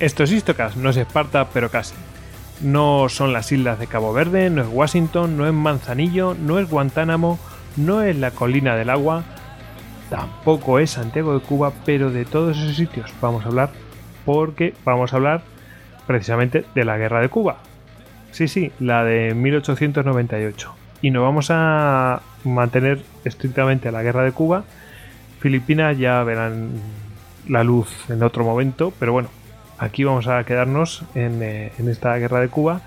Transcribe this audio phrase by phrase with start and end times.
[0.00, 1.94] Esto es Istocas, no es Esparta, pero casi.
[2.62, 6.70] No son las islas de Cabo Verde, no es Washington, no es Manzanillo, no es
[6.70, 7.38] Guantánamo,
[7.76, 9.24] no es la colina del agua,
[10.08, 13.72] tampoco es Santiago de Cuba, pero de todos esos sitios vamos a hablar
[14.24, 15.42] porque vamos a hablar
[16.06, 17.58] precisamente de la guerra de Cuba.
[18.30, 20.74] Sí, sí, la de 1898.
[21.02, 24.64] Y nos vamos a mantener estrictamente la guerra de Cuba.
[25.40, 26.70] Filipinas ya verán
[27.48, 29.28] la luz en otro momento, pero bueno,
[29.80, 32.82] aquí vamos a quedarnos en, eh, esta guerra de Cuba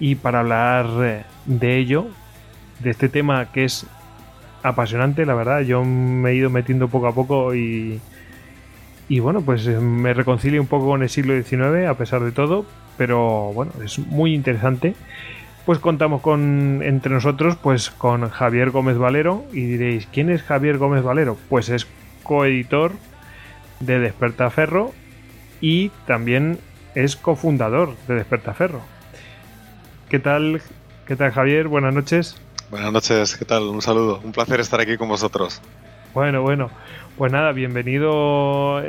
[0.00, 2.08] y para hablar eh, de ello,
[2.80, 3.86] de este tema que es
[4.62, 8.00] apasionante, la verdad, yo me he ido metiendo poco a poco y,
[9.08, 12.32] y bueno, pues eh, me reconcilio un poco con el siglo XIX a pesar de
[12.32, 12.64] todo,
[12.96, 14.94] pero bueno, es muy interesante.
[15.66, 20.78] Pues contamos con entre nosotros pues con Javier Gómez Valero y diréis, ¿quién es Javier
[20.78, 21.36] Gómez Valero?
[21.50, 21.86] Pues es
[22.22, 22.92] coeditor
[23.80, 24.94] de Despertaferro
[25.60, 26.58] y también
[26.94, 28.80] es cofundador de Despertaferro.
[30.08, 30.62] ¿Qué tal?
[31.06, 31.68] ¿Qué tal Javier?
[31.68, 32.40] Buenas noches.
[32.70, 33.62] Buenas noches, ¿qué tal?
[33.64, 35.62] Un saludo, un placer estar aquí con vosotros.
[36.12, 36.70] Bueno, bueno,
[37.16, 38.82] pues nada, bienvenido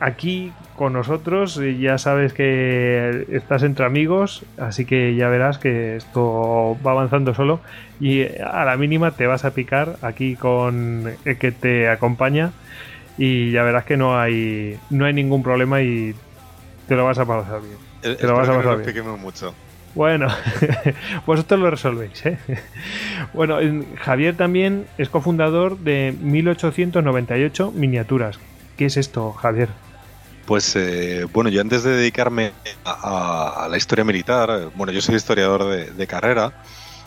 [0.00, 1.60] aquí con nosotros.
[1.78, 7.60] Ya sabes que estás entre amigos, así que ya verás que esto va avanzando solo
[8.00, 12.52] y a la mínima te vas a picar aquí con el que te acompaña
[13.24, 16.12] y ya verás que no hay no hay ningún problema y
[16.88, 18.16] te lo vas a pasar bien.
[18.16, 19.20] te lo vas a pasar bien.
[19.20, 19.54] mucho.
[19.94, 20.26] Bueno,
[21.26, 22.26] vosotros lo resolvéis.
[22.26, 22.38] ¿eh?
[23.32, 23.58] Bueno,
[24.00, 28.40] Javier también es cofundador de 1898 Miniaturas.
[28.76, 29.68] ¿Qué es esto, Javier?
[30.44, 32.50] Pues eh, bueno, yo antes de dedicarme
[32.84, 36.52] a, la historia militar, bueno, yo soy historiador de, carrera,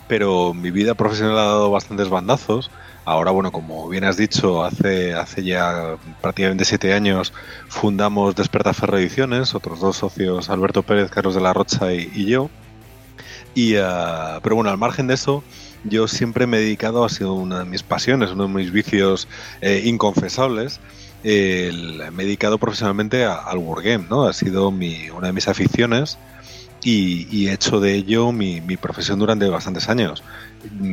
[0.08, 2.72] pero mi vida profesional ha dado bastantes bandazos.
[3.06, 7.34] Ahora, bueno, como bien has dicho, hace, hace ya prácticamente siete años
[7.68, 12.50] fundamos Despertaferro Ediciones, otros dos socios, Alberto Pérez, Carlos de la Rocha y yo.
[13.56, 15.44] Y, uh, pero bueno, al margen de eso,
[15.86, 19.28] yo siempre me he dedicado, ha sido una de mis pasiones, uno de mis vicios
[19.62, 20.82] eh, inconfesables.
[21.24, 24.28] El, me he dedicado profesionalmente al wargame, ¿no?
[24.28, 26.20] Ha sido mi, una de mis aficiones
[26.86, 30.24] y, y he hecho de ello mi, profesión durante bastantes años.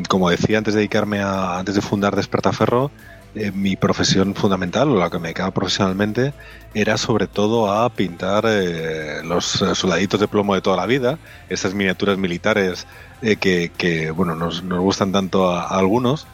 [0.08, 2.90] Como decía, antes de dedicarme a, antes de fundar Despertaferro,
[3.34, 6.32] eh, mi profesión fundamental, o la que me dedicaba profesionalmente,
[6.72, 11.18] era sobre todo a pintar eh, los eh, soldaditos de plomo de toda la vida,
[11.50, 12.86] esas miniaturas militares
[13.20, 16.26] que, bueno, nos, nos, gustan tanto a, algunos.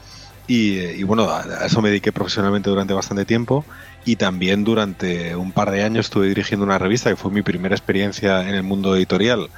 [0.47, 3.65] Y, bueno, a, eso me dediqué profesionalmente durante bastante tiempo
[4.09, 7.75] y también durante un par de años estuve dirigiendo una revista que fue mi primera
[7.75, 9.51] experiencia en el mundo editorial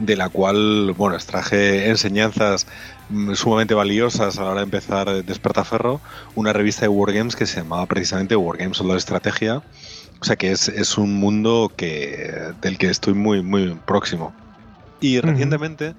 [0.00, 2.66] de la cual, bueno, extraje enseñanzas
[3.10, 6.00] mm, sumamente valiosas a la hora de empezar Despertaferro,
[6.34, 9.62] una revista de Wargames que se llamaba precisamente Wargames Solo de Estrategia,
[10.20, 14.34] o sea que es, un mundo que, del que estoy muy, muy próximo.
[15.00, 15.94] Y recientemente,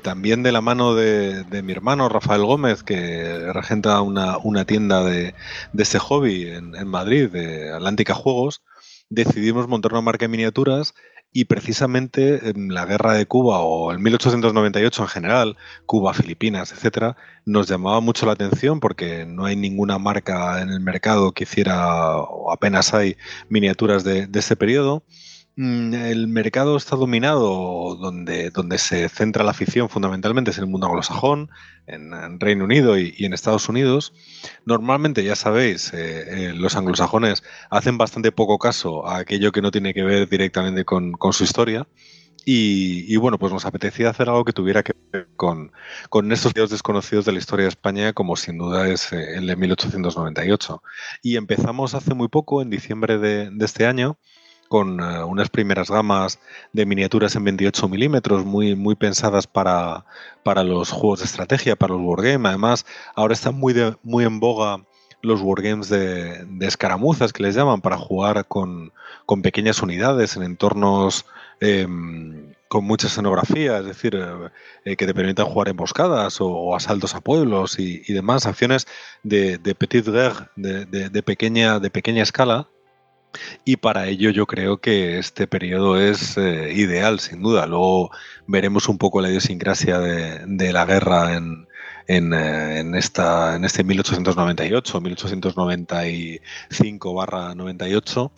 [0.00, 5.34] también de la mano de, mi hermano Rafael Gómez, que regenta una, una tienda de,
[5.72, 8.62] de este hobby en, Madrid, de Atlántica Juegos,
[9.10, 10.94] decidimos montar una marca de miniaturas
[11.32, 15.56] y precisamente en la guerra de Cuba o en 1898 en general,
[15.86, 20.80] Cuba, Filipinas, etcétera, nos llamaba mucho la atención porque no hay ninguna marca en el
[20.80, 23.16] mercado que hiciera, o apenas hay
[23.48, 25.02] miniaturas de, de este periodo.
[25.56, 30.86] Mm, el mercado está dominado, donde, donde se centra la afición fundamentalmente es el mundo
[30.86, 31.50] anglosajón,
[31.86, 34.14] en, Reino Unido y, en Estados Unidos.
[34.64, 39.70] Normalmente, ya sabéis, eh, eh, los anglosajones hacen bastante poco caso a aquello que no
[39.70, 41.86] tiene que ver directamente con, su historia.
[42.44, 45.70] Y, bueno, pues nos apetecía hacer algo que tuviera que ver con,
[46.08, 49.46] con estos dios desconocidos de la historia de España, como sin duda es eh, el
[49.46, 50.82] de 1898.
[51.22, 54.18] Y empezamos hace muy poco, en diciembre de este año,
[54.72, 56.38] con eh, unas primeras gamas
[56.72, 60.06] de miniaturas en 28 milímetros muy, muy pensadas para,
[60.44, 62.48] para los juegos de estrategia, para los wargames.
[62.48, 64.82] Además, ahora están muy, muy en boga
[65.20, 68.94] los wargames de, de escaramuzas que les llaman para jugar con,
[69.26, 71.26] con pequeñas unidades en entornos
[71.60, 74.48] em, con mucha escenografía, es decir, eh,
[74.86, 78.86] eh, que te permitan jugar emboscadas o, o asaltos a pueblos y, demás, acciones
[79.22, 82.70] de, de petite guerre, de, de, pequeña, de pequeña escala,
[83.64, 87.66] y para ello yo creo que este periodo es eh, ideal, sin duda.
[87.66, 88.10] Luego
[88.46, 91.66] veremos un poco la idiosincrasia de, la guerra en,
[92.08, 98.32] eh, en, esta, en este 1898, 1895 98.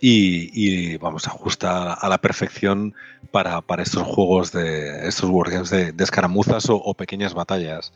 [0.00, 2.94] y, vamos, ajusta a la perfección
[3.30, 7.92] para, estos juegos de estos wargames de escaramuzas o, pequeñas batallas.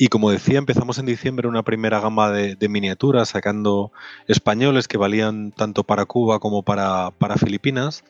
[0.00, 3.90] Y como decía, empezamos en diciembre una primera gama de, miniaturas sacando
[4.28, 8.04] españoles que valían tanto para Cuba como para, Filipinas.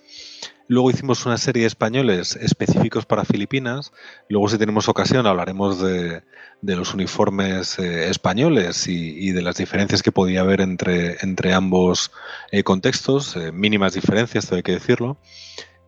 [0.66, 3.92] Luego hicimos una serie de españoles específicos para Filipinas.
[4.28, 6.22] Luego, si tenemos ocasión, hablaremos de,
[6.60, 12.12] los uniformes eh, españoles y, de las diferencias que podía haber entre, entre ambos
[12.52, 15.16] eh, contextos, eh, mínimas diferencias, hay que decirlo.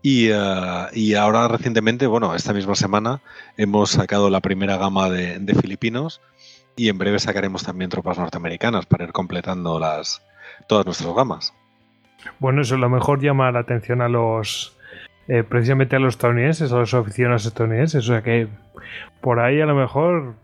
[0.03, 3.21] Y, ahora recientemente, bueno, esta misma semana
[3.57, 6.23] hemos sacado la primera gama de, de, filipinos
[6.77, 10.23] y en breve sacaremos también tropas norteamericanas para ir completando las,
[10.67, 11.53] todas nuestras gamas.
[12.39, 14.77] Bueno, eso a lo mejor llama la atención a los.
[15.29, 18.05] Eh, precisamente a los estadounidenses, a los oficinas estadounidenses.
[18.09, 18.49] O sea que
[19.21, 20.35] por ahí a lo mejor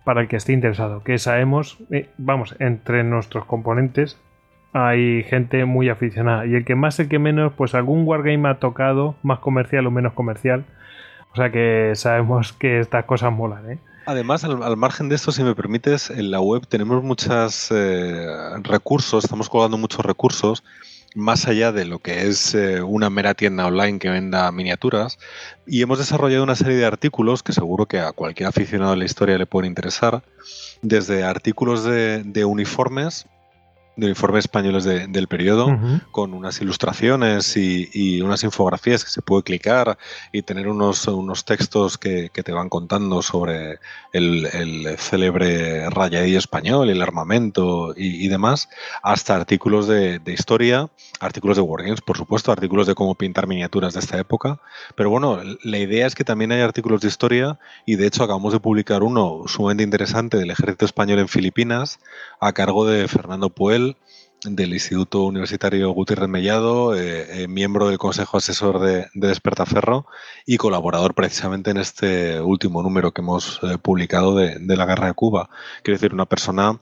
[0.06, 1.04] para el que esté interesado.
[1.04, 4.18] Que sabemos, eh, vamos, entre nuestros componentes
[4.74, 6.46] hay gente muy aficionada.
[6.46, 9.92] Y el que más, el que menos, pues algún wargame ha tocado, más comercial o
[9.92, 10.66] menos comercial.
[11.34, 13.80] O sea que sabemos que estas cosas molan, ¿eh?
[14.06, 18.26] Además, al, margen de esto, si me permites, en la web tenemos muchos eh,
[18.64, 20.64] recursos, estamos colgando muchos recursos
[21.14, 25.18] más allá de lo que es eh, una mera tienda online que venda miniaturas.
[25.66, 29.04] Y hemos desarrollado una serie de artículos que seguro que a cualquier aficionado a la
[29.04, 30.24] historia le pueden interesar,
[30.82, 33.28] desde artículos de uniformes
[33.98, 35.78] de uniformes españoles del periodo,
[36.12, 39.98] con unas ilustraciones y, unas infografías que se puede clicar
[40.32, 43.80] y tener unos, unos textos que, te van contando sobre
[44.14, 48.70] el, célebre rayadí español, el armamento y, demás,
[49.02, 50.90] hasta artículos de, historia,
[51.20, 54.62] artículos de Wargames, por supuesto, artículos de cómo pintar miniaturas de esta época.
[54.96, 58.54] Pero bueno, la idea es que también hay artículos de historia y de hecho acabamos
[58.54, 62.00] de publicar uno sumamente interesante del ejército español en Filipinas
[62.40, 63.87] a cargo de Fernando Puel
[64.44, 70.06] del Instituto Universitario Gutiérrez Mellado, eh, eh, miembro del Consejo Asesor de, Despertaferro
[70.46, 75.14] y colaborador precisamente en este último número que hemos eh, publicado de, la Guerra de
[75.14, 75.50] Cuba.
[75.84, 76.80] Quiero decir, una persona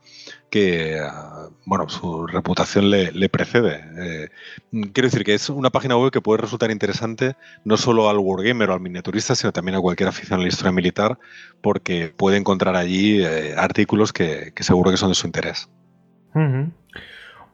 [0.49, 4.29] que, ah, bueno, su reputación le, precede.
[4.71, 8.69] quiero decir que es una página web que puede resultar interesante no solo al wargamer
[8.69, 11.17] o al miniaturista, sino también a cualquier afición a la historia militar,
[11.61, 13.23] porque puede encontrar allí
[13.57, 15.69] artículos que, seguro que son de su interés.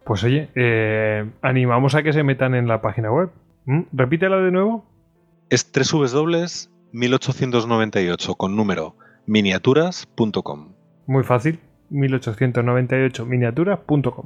[0.04, 3.32] Pues oye, eh, animamos a que se metan en la página web.
[3.66, 3.82] ¿Mm?
[3.94, 4.86] Repítela de nuevo.
[5.50, 8.96] Es www.1898 con número
[9.28, 10.74] miniaturas.com.
[11.08, 11.60] Muy fácil,
[11.92, 14.26] 1898miniaturas.com.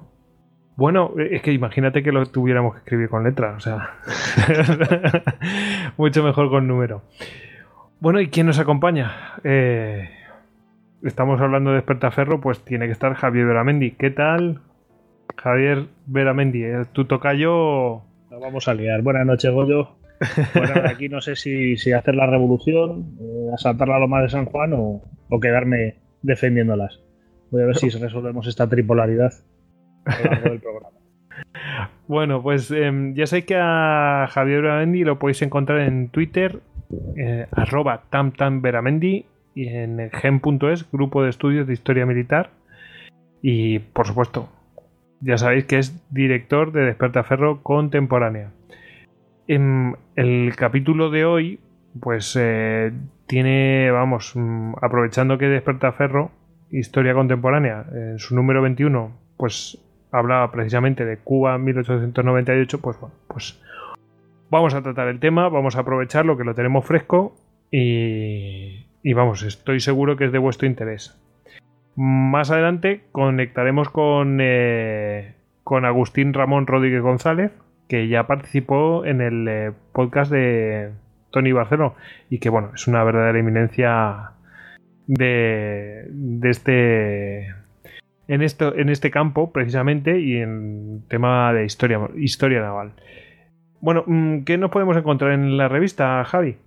[0.78, 3.96] Bueno, es que imagínate que lo tuviéramos que escribir con letras, o sea,
[5.98, 7.04] mucho mejor con número.
[8.00, 9.36] Bueno, ¿y quién nos acompaña?
[9.44, 10.10] Eh,
[11.06, 13.92] estamos hablando de Despertaferro, pues tiene que estar Javier Veramendi.
[13.92, 14.62] ¿Qué tal?
[15.38, 18.02] Javier Veramendi, tu tocayo.
[18.30, 19.02] vamos a liar.
[19.02, 19.96] Buenas noches, Goyo.
[20.54, 24.74] Bueno, aquí no sé si, hacer la revolución, eh, asaltar la loma de San Juan
[24.74, 25.02] o,
[25.42, 27.02] quedarme defendiéndolas.
[27.52, 29.34] Voy a ver si resolvemos esta tripolaridad
[30.06, 30.90] a lo largo del programa.
[32.08, 36.60] Bueno, pues em, ya sé que a Javier Veramendi lo podéis encontrar en Twitter,
[37.18, 42.52] eh, arroba tamtamveramendi y en gen.es, grupo de estudios de historia militar.
[43.42, 44.50] Y por supuesto,
[45.22, 48.52] ya sabéis que es director de Despertaferro Contemporánea.
[49.48, 51.60] En el capítulo de hoy,
[52.00, 52.92] pues eh,
[53.28, 56.32] tiene, vamos, mm, aprovechando que Despertaferro,
[56.72, 59.78] Historia Contemporánea, en su número 21, pues
[60.12, 63.62] hablaba precisamente de Cuba 1898, pues bueno, pues
[64.50, 67.36] vamos a tratar el tema, vamos a aprovecharlo que lo tenemos fresco
[67.72, 71.16] y, y vamos, estoy seguro que es de vuestro interés.
[71.96, 77.52] Más adelante conectaremos con, eh, con Agustín Ramón Rodríguez González,
[77.88, 80.90] que ya participó en el eh, podcast de
[81.30, 81.94] Tony Barceló
[82.32, 84.32] y que, bueno, es una verdadera eminencia
[85.06, 87.54] de, de este
[88.28, 92.94] en, esto, en este campo precisamente y en tema de historia, historia naval.
[93.82, 96.58] Bueno, mm, ¿qué nos podemos encontrar en la revista, Javi?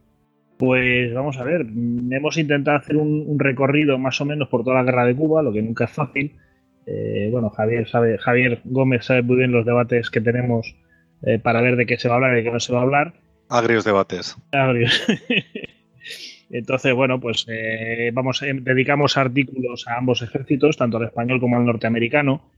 [0.58, 4.82] Pues vamos a ver, hemos intentado hacer un, recorrido más o menos por toda la
[4.82, 6.36] guerra de Cuba, lo que nunca es fácil.
[6.84, 10.74] Eh, bueno, Javier sabe, Javier Gómez sabe muy bien los debates que tenemos
[11.22, 12.80] eh, para ver de qué se va a hablar y de qué no se va
[12.80, 13.14] a hablar.
[13.48, 14.36] Agrios debates.
[14.50, 15.06] Agrios.
[16.50, 21.66] Entonces, bueno, pues eh, vamos, dedicamos artículos a ambos ejércitos, tanto al español como al
[21.66, 22.50] norteamericano.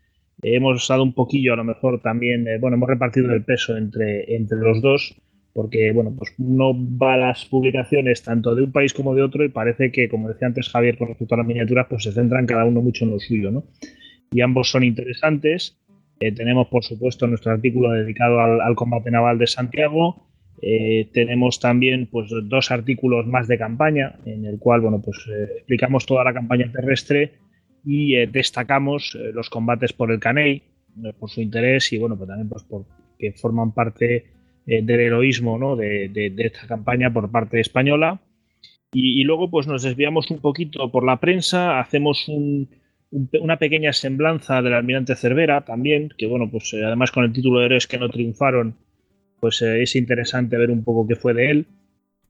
[0.43, 4.57] hemos dado un poquillo, a lo mejor también, bueno, hemos repartido el peso entre, entre
[4.57, 5.21] los dos
[5.53, 9.49] porque bueno, pues no va las publicaciones tanto de un país como de otro y
[9.49, 12.65] parece que, como decía antes Javier con respecto a las miniaturas, pues se centran cada
[12.65, 13.65] uno mucho en lo suyo, ¿no?
[14.33, 15.77] Y ambos son interesantes.
[16.21, 20.29] Eh, tenemos, por supuesto, nuestro artículo dedicado al, combate naval de Santiago.
[20.63, 25.49] Eh, tenemos también pues, dos artículos más de campaña, en el cual bueno, pues, eh,
[25.57, 27.33] explicamos toda la campaña terrestre
[27.85, 30.63] y destacamos los combates por el Caney,
[31.19, 34.27] por su interés y bueno, pues también pues, porque forman parte
[34.67, 35.75] eh, del heroísmo ¿no?
[35.75, 38.21] de, esta campaña por parte española.
[38.93, 42.29] Y, luego pues nos desviamos un poquito por la prensa, hacemos
[43.11, 47.61] una pequeña semblanza del almirante Cervera también, que bueno, pues eh, además con el título
[47.61, 48.77] de héroes que no triunfaron,
[49.39, 51.67] pues eh, es interesante ver un poco qué fue de él.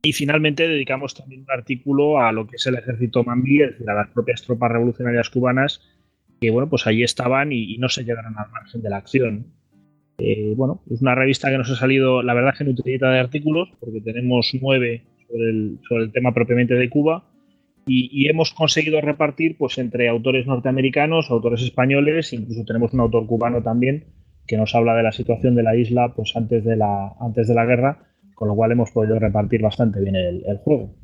[0.03, 3.91] Y finalmente dedicamos también un artículo a lo que es el ejército mambí, es decir,
[3.91, 5.81] a las propias tropas revolucionarias cubanas,
[6.41, 9.60] que bueno, pues allí estaban y, y no se llegaron al margen de la acción.
[10.21, 14.01] Eh, bueno, es una revista que nos ha salido, la verdad, genuinita de artículos, porque
[14.01, 15.05] tenemos nueve
[15.89, 17.25] sobre el, tema propiamente de Cuba.
[17.87, 23.63] Y, hemos conseguido repartir pues entre autores norteamericanos, autores españoles, incluso tenemos un autor cubano
[23.63, 24.05] también
[24.47, 27.55] que nos habla de la situación de la isla pues antes de la, antes de
[27.55, 27.99] la guerra,
[28.35, 30.95] con lo cual hemos podido repartir bastante bien el, juego.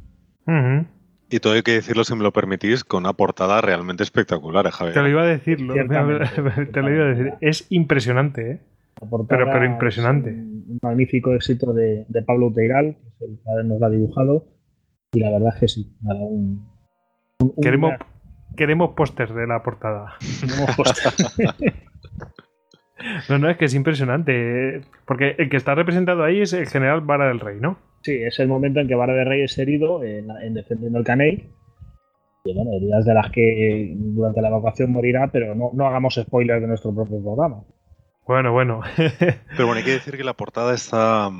[1.29, 4.71] Y todo hay que decirlo, si me lo permitís, con una portada realmente espectacular, ¿eh,
[4.71, 4.95] Javier.
[4.95, 5.57] Te lo iba a decir,
[6.73, 7.33] te lo iba a decir.
[7.41, 8.61] Es impresionante, ¿eh?
[9.01, 10.31] Pero, pero impresionante.
[10.31, 14.47] Un, magnífico éxito de, Pablo Teiral, que es el que nos lo ha dibujado.
[15.13, 15.97] Y la verdad es que sí,
[17.61, 17.93] queremos,
[18.57, 20.15] queremos póster de la portada.
[23.29, 24.83] no, no, es que es impresionante.
[25.07, 27.79] Porque el que está representado ahí es el general Vara del Rey, ¿no?
[28.03, 31.51] Sí, es el momento en que Vara del Rey es herido en, defendiendo el Caney.
[32.45, 36.61] Y bueno, heridas de las que durante la evacuación morirá, pero no, no hagamos spoilers
[36.61, 37.65] de nuestro propio programa.
[38.27, 38.81] Bueno, bueno.
[38.97, 41.31] Pero bueno, hay que decir que la portada está.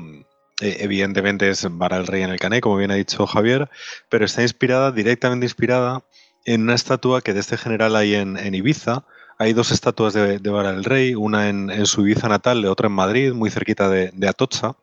[0.61, 3.69] Eh, evidentemente es Vara el Rey en el Cané, como bien ha dicho Javier,
[4.09, 6.03] pero está inspirada, directamente inspirada,
[6.45, 9.03] en una estatua que de este general hay en, Ibiza.
[9.37, 12.87] Hay dos estatuas de, de Vara el Rey, una en, su Ibiza natal, y otra
[12.87, 14.75] en Madrid, muy cerquita de, Atocha.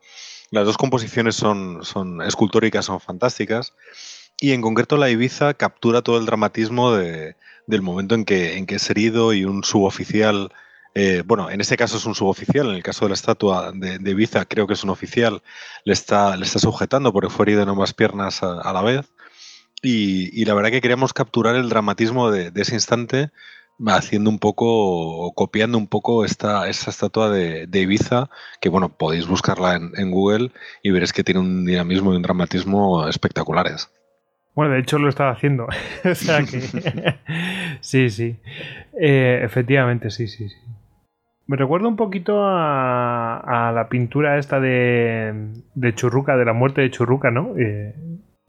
[0.51, 3.73] Las dos composiciones son, son escultóricas, son fantásticas.
[4.39, 8.75] Y en concreto la Ibiza captura todo el dramatismo del momento en que, en que
[8.75, 10.51] es herido y un suboficial
[10.97, 13.99] eh, bueno, en este caso es un suboficial, en el caso de la estatua de,
[13.99, 15.43] de Ibiza creo que es un oficial,
[15.83, 19.05] le está, le está sujetando porque fue herido en ambas piernas a, la vez.
[19.83, 23.29] Y, la verdad que queríamos capturar el dramatismo de, ese instante
[23.85, 28.29] haciendo un poco, copiando un poco esta, esta estatua de, Ibiza,
[28.61, 33.05] que bueno, podéis buscarla en, Google y veréis que tiene un dinamismo y un dramatismo
[33.09, 33.91] espectaculares.
[34.55, 35.67] Bueno, de hecho lo estaba haciendo.
[36.05, 36.61] o sea que.
[37.81, 38.37] sí, sí.
[38.97, 40.55] Eh, efectivamente, sí, sí, sí.
[41.47, 46.89] Me recuerda un poquito a, la pintura esta de, de, Churruca, de la muerte de
[46.89, 47.55] Churruca, ¿no?
[47.57, 47.93] Eh,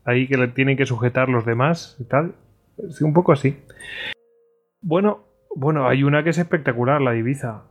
[0.05, 2.35] ahí que le tienen que sujetar los demás y tal.
[2.91, 3.63] Sí, un poco así.
[4.81, 5.25] Bueno,
[5.55, 7.65] bueno, hay una que es espectacular, la divisa.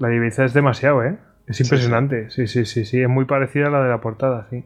[0.00, 1.18] La divisa es demasiado, ¿eh?
[1.46, 2.28] Es impresionante.
[2.28, 3.00] Sí, sí, sí, sí.
[3.00, 4.64] Es muy parecida a la de la portada, sí.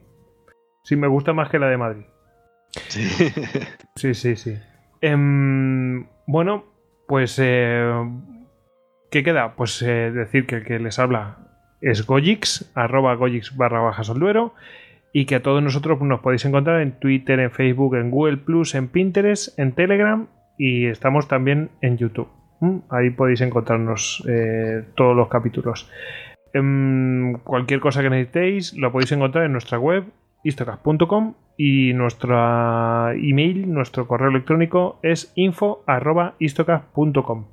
[0.82, 2.04] Sí, me gusta más que la de Madrid.
[2.88, 3.04] Sí,
[3.94, 4.36] sí, sí.
[4.36, 4.58] sí.
[5.00, 6.64] Em, bueno,
[7.06, 7.92] pues eh,
[9.12, 9.54] ¿Qué queda?
[9.56, 11.36] Pues eh, decir que el que les habla
[11.82, 14.54] es Gojix, arroba Gojix barra baja solduero,
[15.12, 18.74] y que a todos nosotros nos podéis encontrar en Twitter, en Facebook, en Google Plus,
[18.74, 22.28] en Pinterest, en Telegram y estamos también en YouTube.
[22.88, 25.90] Ahí podéis encontrarnos eh, todos los capítulos.
[26.54, 30.04] Em, cualquier cosa que necesitéis lo podéis encontrar en nuestra web
[30.42, 37.44] istocast.com y nuestro email, nuestro correo electrónico es info.istocast.com.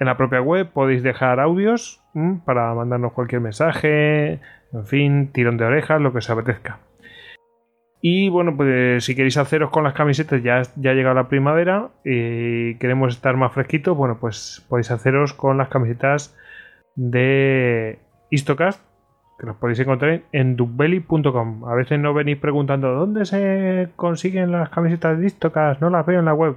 [0.00, 2.00] En la propia web podéis dejar audios
[2.44, 4.40] para mandarnos cualquier mensaje,
[4.72, 6.78] en fin, tirón de orejas, lo que os apetezca.
[8.00, 11.88] Y bueno, pues si queréis haceros con las camisetas, ya, ya ha llegado la primavera
[12.04, 16.36] y queremos estar más fresquitos, bueno, pues podéis haceros con las camisetas
[16.94, 17.98] de
[18.30, 18.80] Istocast,
[19.38, 21.64] que los podéis encontrar en dubbelly.com.
[21.68, 26.20] A veces no venís preguntando dónde se consiguen las camisetas de Istocast, no las veo
[26.20, 26.56] en la web.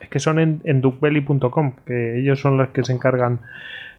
[0.00, 3.40] Es que son en, en duckbelly.com, que ellos son los que se encargan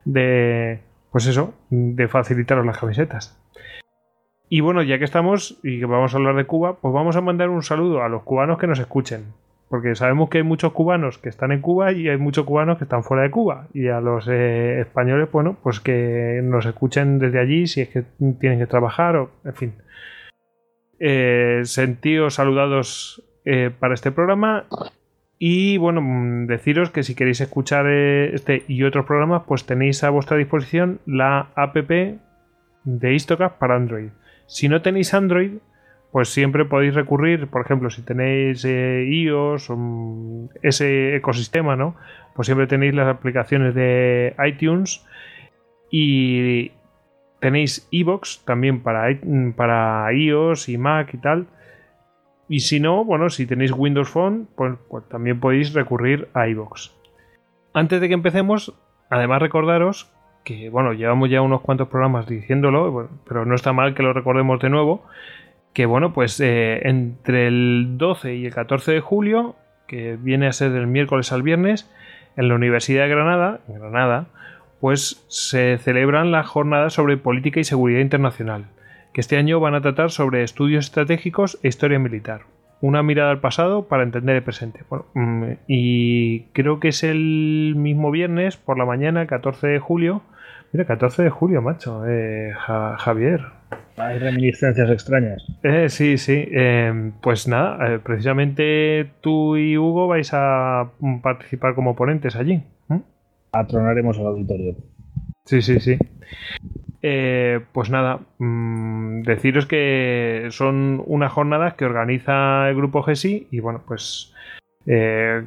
[0.06, 0.80] de,
[1.12, 3.38] pues eso, de facilitaros las camisetas.
[4.50, 7.22] Y bueno, ya que estamos y que vamos a hablar de Cuba, pues vamos a
[7.22, 9.34] mandar un saludo a los cubanos que nos escuchen.
[9.70, 12.86] Porque sabemos que hay muchos cubanos que están en Cuba y hay muchos cubanos que
[12.86, 13.68] están fuera de Cuba.
[13.74, 18.04] Y a los eh, españoles, bueno, pues que nos escuchen desde allí si es que
[18.40, 19.74] tienen que trabajar o, en fin.
[21.00, 24.66] Eh, saludados eh, para este programa.
[25.40, 30.04] Y bueno, mm, deciros que si queréis escuchar eh, este y otros programas, pues tenéis
[30.04, 34.10] a vuestra disposición la app de Istocast para Android.
[34.48, 35.58] Si no tenéis Android,
[36.12, 41.96] pues siempre podéis recurrir, por ejemplo, si tenéis eh, iOS o mm, ese ecosistema, ¿no?
[42.34, 45.06] Pues siempre tenéis las aplicaciones de iTunes
[45.92, 46.72] y
[47.40, 51.48] tenéis iBox también para, mm, para iOS y Mac y tal.
[52.50, 56.94] Y si no, bueno, si tenéis Windows Phone, pues, pues también podéis recurrir a iBox.
[57.74, 58.74] Antes de que empecemos,
[59.10, 60.12] además recordaros
[60.48, 64.62] que, bueno, llevamos ya unos cuantos programas diciéndolo, pero no está mal que lo recordemos
[64.62, 65.04] de nuevo,
[65.74, 69.56] que, bueno, pues eh, entre el 12 y el 14 de julio,
[69.88, 71.92] que viene a ser del miércoles al viernes,
[72.38, 74.28] en la Universidad de Granada, Granada,
[74.80, 78.68] pues se celebran las jornadas sobre política y seguridad internacional,
[79.18, 82.42] que este año van a tratar sobre estudios estratégicos e historia militar.
[82.82, 84.82] Una mirada al pasado para entender el presente.
[84.92, 85.06] Bueno,
[85.68, 90.22] y creo que es el mismo viernes por la mañana, 14 de julio.
[90.72, 92.04] Mira, 14 de julio, macho.
[92.08, 93.42] Eh, Ja- Javier.
[93.98, 95.44] Hay reminiscencias extrañas.
[95.64, 96.48] Eh, sí, sí.
[96.52, 102.62] Eh, pues nada, eh, precisamente tú y Hugo vais a mm, participar como ponentes allí.
[102.88, 102.98] ¿Mm?
[103.52, 104.76] Atronaremos al auditorio.
[105.46, 105.98] Sí, sí, sí.
[107.10, 113.62] Eh, pues nada, mm, deciros que son unas jornadas que organiza el grupo GESI y
[113.62, 114.36] bueno, pues
[114.88, 115.46] eh,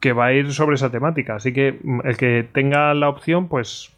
[0.00, 1.36] que va a ir sobre esa temática.
[1.36, 3.96] Así que mm, el que tenga la opción, pues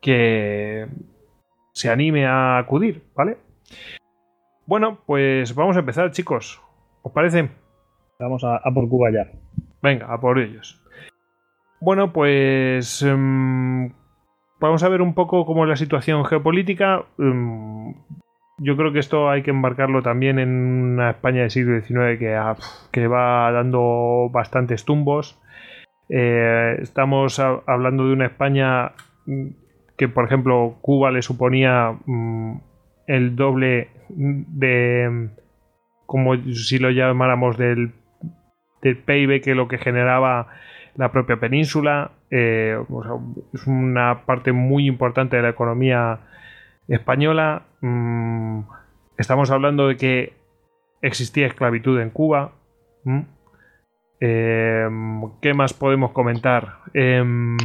[0.00, 0.86] que
[1.72, 3.36] se anime a acudir, ¿vale?
[4.64, 6.62] Bueno, pues vamos a empezar, chicos.
[7.02, 7.50] ¿Os parece?
[8.20, 9.28] Vamos a, a por Cuba ya.
[9.82, 10.80] Venga, a por ellos.
[11.80, 13.90] Bueno, pues em,
[14.64, 17.04] vamos a ver un poco cómo es la situación geopolítica.
[17.18, 17.94] Em,
[18.58, 22.34] yo creo que esto hay que embarcarlo también en una España del siglo XIX que,
[22.34, 22.56] ha-
[22.92, 25.40] que va dando bastantes tumbos.
[26.08, 28.92] Eh, estamos hablando de una España
[29.26, 29.46] mm,
[29.96, 32.56] que, por ejemplo, Cuba le suponía mm,
[33.06, 35.30] el doble de,
[36.06, 37.92] como si lo llamáramos, del
[38.82, 40.48] PIB que lo que generaba
[40.96, 42.12] la propia península.
[42.30, 42.78] Eh,
[43.52, 46.20] es una parte muy importante de la economía
[46.88, 47.62] española.
[47.80, 48.60] Mm,
[49.18, 50.32] estamos hablando de que
[51.02, 52.52] existía esclavitud en Cuba.
[53.04, 53.20] ¿Mm?
[54.20, 54.88] Eh,
[55.42, 56.78] ¿Qué más podemos comentar?
[56.94, 57.56] Em,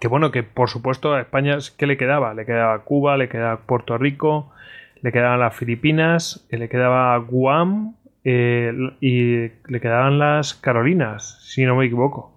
[0.00, 2.34] que bueno, que por supuesto a España, ¿qué le quedaba?
[2.34, 4.52] Le quedaba Cuba, le quedaba Puerto Rico,
[5.00, 11.76] le quedaban las Filipinas, le quedaba Guam eh, y le quedaban las Carolinas, si no
[11.76, 12.32] me equivoco.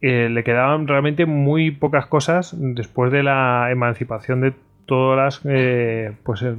[0.00, 4.54] Eh, le quedaban realmente muy pocas cosas después de la emancipación de
[4.86, 6.54] todas las, eh, pues eh,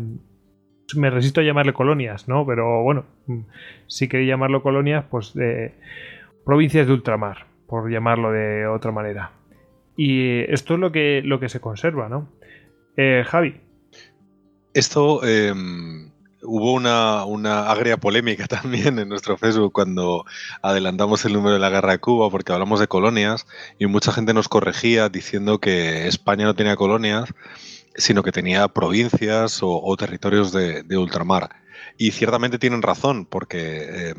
[0.95, 2.45] me resisto a llamarle colonias, ¿no?
[2.45, 3.39] Pero bueno, mm,
[3.87, 5.33] si queréis llamarlo colonias, pues
[6.45, 9.31] provincias de ultramar, por llamarlo de otra manera.
[9.97, 12.29] Y esto es lo que, lo que se conserva, ¿no?
[13.25, 13.55] Javi,
[14.73, 15.53] Esto eh,
[16.43, 20.25] hubo una, una agria polémica también en nuestro Facebook cuando
[20.62, 23.47] adelantamos el número de la guerra de Cuba porque hablamos de colonias
[23.80, 27.34] y mucha gente nos corregía diciendo que España no tenía colonias,
[27.95, 31.49] sino que tenía provincias o, territorios de, ultramar.
[31.97, 34.12] Y ciertamente tienen razón porque...
[34.12, 34.15] eh,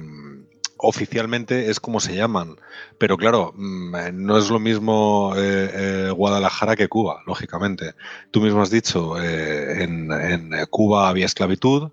[0.83, 2.57] oficialmente es como se llaman.
[2.99, 5.71] Pero claro, mm, no es lo mismo eh,
[6.09, 7.95] eh, Guadalajara que Cuba, lógicamente.
[8.31, 11.91] Tú mismo has dicho, eh, en, en Cuba había esclavitud.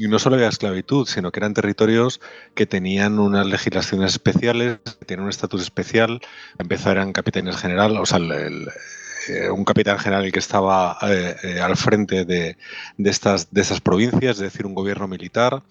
[0.00, 2.20] Y no solo había esclavitud, sino que eran territorios
[2.54, 6.20] que tenían unas legislaciones especiales, que tenían un estatus especial.
[6.58, 8.68] Empezó eran capitanes general, o sea, el- el,
[9.28, 12.56] eh, un capitán general que estaba eh, eh, al frente de,
[12.96, 15.62] de estas, de estas provincias, es decir, un gobierno militar.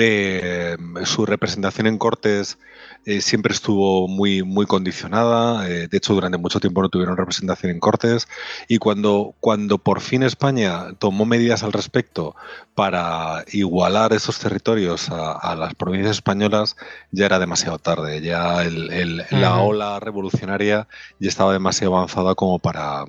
[0.00, 2.58] Eh, su representación en Cortes
[3.04, 5.68] eh, siempre estuvo muy, muy condicionada.
[5.68, 8.28] eh, de hecho, durante mucho tiempo no tuvieron representación en Cortes.
[8.68, 12.36] Y cuando, cuando por fin España tomó medidas al respecto
[12.74, 16.76] para igualar esos territorios a, a las provincias españolas,
[17.10, 18.20] ya era demasiado tarde.
[18.20, 20.86] Ya el- el- la ola revolucionaria
[21.18, 23.04] ya estaba demasiado avanzada como para,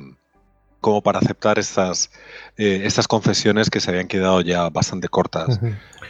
[0.81, 2.11] como para aceptar estas,
[2.57, 5.59] eh, estas concesiones que se habían quedado ya bastante cortas.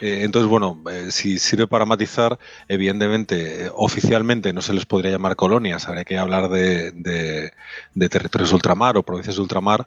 [0.00, 5.36] Eh, entonces, bueno, eh, si sirve para matizar, evidentemente, oficialmente no se les podría llamar
[5.36, 9.86] colonias, habría que hablar de, de, territorios ultramar o provincias de ultramar,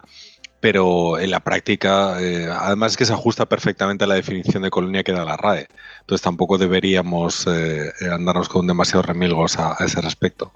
[0.59, 5.03] pero en la práctica, además es que se ajusta perfectamente a la definición de colonia
[5.03, 5.67] que da la RAE.
[6.01, 7.45] Entonces tampoco deberíamos
[8.09, 10.53] andarnos con demasiados remilgos a, ese respecto.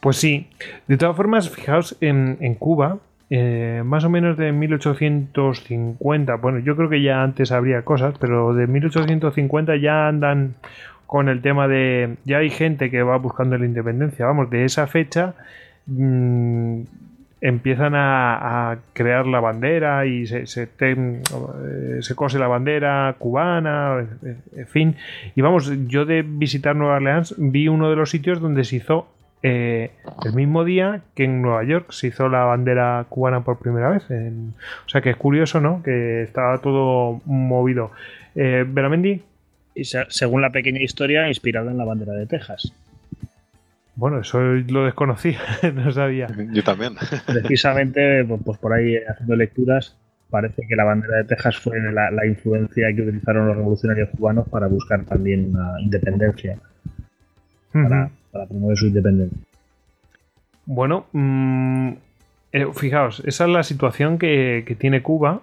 [0.00, 0.48] Pues sí.
[0.88, 2.98] De todas formas, fijaos, en, en Cuba,
[3.28, 8.54] eh, más o menos de 1850, bueno, yo creo que ya antes habría cosas, pero
[8.54, 10.54] de 1850 ya andan
[11.06, 14.86] con el tema de, ya hay gente que va buscando la independencia, vamos, de esa
[14.86, 15.34] fecha
[15.86, 16.82] mm,
[17.40, 21.22] empiezan a, crear la bandera y se, se, eh,
[22.00, 24.06] se, cose la bandera cubana,
[24.54, 24.96] en fin,
[25.34, 29.08] y vamos, yo de visitar Nueva Orleans vi uno de los sitios donde se hizo
[29.42, 29.90] eh,
[30.24, 34.04] el mismo día que en Nueva York se hizo la bandera cubana por primera vez.
[34.04, 35.82] o sea que es curioso, ¿no?
[35.82, 37.90] Que estaba todo movido.
[38.34, 39.22] Eh, Beramendi.
[39.74, 42.72] Y según la pequeña historia, inspirada en la bandera de Texas.
[43.94, 45.38] Bueno, eso lo desconocía,
[45.74, 46.28] no sabía.
[46.52, 46.94] Yo también.
[47.26, 49.96] Precisamente, pues, pues por ahí haciendo lecturas,
[50.30, 54.66] parece que la bandera de Texas fue la influencia que utilizaron los revolucionarios cubanos para
[54.66, 56.58] buscar también una independencia
[57.82, 58.10] para,
[58.44, 59.38] promover su independencia.
[60.66, 61.92] Bueno, mm,
[62.52, 65.40] eh, fijaos, esa es la situación que tiene Cuba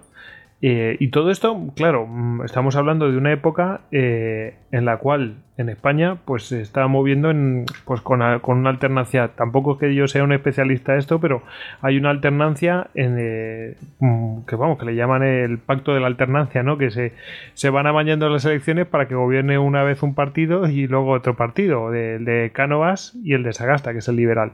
[0.62, 5.36] eh, y todo esto, claro, mm, estamos hablando de una época eh, en la cual
[5.58, 10.08] en España pues se está moviendo en, pues con, una alternancia, tampoco es que yo
[10.08, 11.42] sea un especialista de esto, pero
[11.82, 16.06] hay una alternancia en, eh, mm, que vamos, que le llaman el pacto de la
[16.06, 16.78] alternancia, ¿no?
[16.78, 17.12] Que se,
[17.52, 21.36] se van amañando las elecciones para que gobierne una vez un partido y luego otro
[21.36, 24.52] partido, el de Cánovas y el de Sagasta, que es el liberal.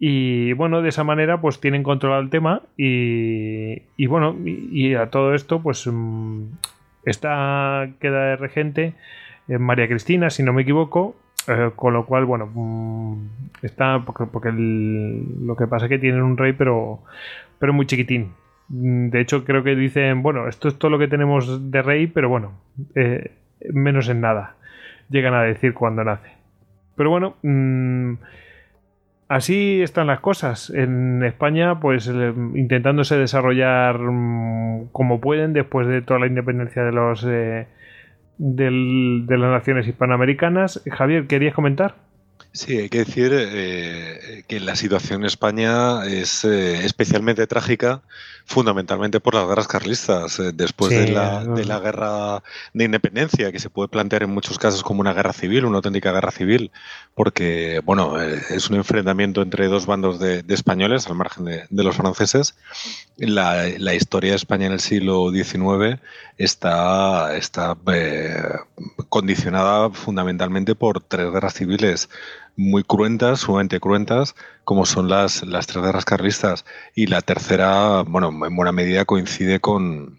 [0.00, 5.10] Y bueno, de esa manera pues tienen controlado el tema y, y bueno, y, a
[5.10, 6.44] todo esto pues mm,
[7.04, 8.94] está queda de regente
[9.48, 11.16] eh, María Cristina, si no me equivoco,
[11.48, 13.16] eh, con lo cual, bueno, mm,
[13.62, 17.00] está porque, porque lo que pasa es que tienen un rey pero,
[17.58, 18.32] pero muy chiquitín.
[18.68, 22.06] Mm, de hecho, creo que dicen, bueno, esto es todo lo que tenemos de rey,
[22.06, 22.52] pero bueno,
[22.94, 23.32] eh,
[23.72, 24.54] menos en nada.
[25.10, 26.30] Llegan a decir cuando nace.
[26.96, 27.36] Pero bueno,
[29.28, 30.70] Así están las cosas.
[30.70, 37.24] En España, pues intentándose desarrollar mm, como pueden después de toda la independencia de los
[37.28, 37.66] eh,
[38.38, 40.82] de las naciones hispanoamericanas.
[40.90, 42.07] Javier, ¿querías comentar?
[42.52, 48.02] Sí, hay que decir eh, que la situación en España es eh, especialmente trágica,
[48.46, 50.40] fundamentalmente por las guerras carlistas.
[50.40, 54.58] Eh, después de, la, de, la, guerra de independencia, que se puede plantear en muchos
[54.58, 56.70] casos como una guerra civil, una auténtica guerra civil,
[57.14, 62.56] porque bueno, es un enfrentamiento entre dos bandos de, españoles al margen de, los franceses.
[63.18, 66.00] La, la, historia de España en el siglo XIX
[66.38, 67.76] está, está
[69.10, 72.08] condicionada fundamentalmente por tres guerras civiles
[72.58, 76.64] muy cruentas, sumamente cruentas, como son las, las tres guerras carlistas.
[76.94, 80.18] Y la tercera, bueno, en buena medida coincide con,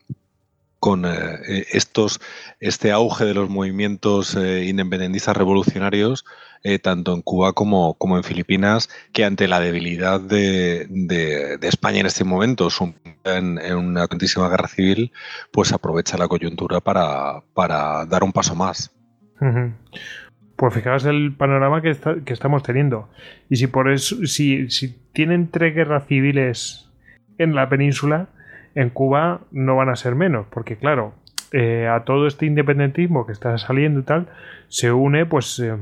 [0.79, 2.21] con eh, estos,
[2.61, 6.25] este auge de los movimientos eh, independentistas revolucionarios,
[6.63, 11.99] eh, tanto en Cuba como, como, en Filipinas, que ante la debilidad de, de, España
[11.99, 12.69] en este momento,
[13.25, 15.11] en, en, una autentísima guerra civil,
[15.51, 18.91] pues aprovecha la coyuntura para, para dar un paso más.
[20.59, 23.07] Pues fijaos el panorama que, estamos teniendo.
[23.49, 26.91] Y si por eso, si, si tienen tres guerras civiles
[27.37, 28.27] en la península,
[28.75, 31.13] en Cuba no van a ser menos, porque claro,
[31.53, 34.27] eh, a todo este independentismo que está saliendo y tal,
[34.67, 35.77] se une pues eh,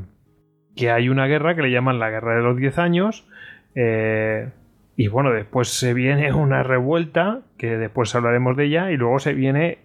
[0.75, 3.27] que hay una guerra que le llaman la guerra de los 10 años,
[3.73, 4.49] eh,
[4.95, 9.33] y bueno, después se viene una revuelta, que después hablaremos de ella, y luego se
[9.33, 9.79] viene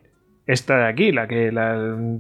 [0.47, 1.51] esta de aquí, la que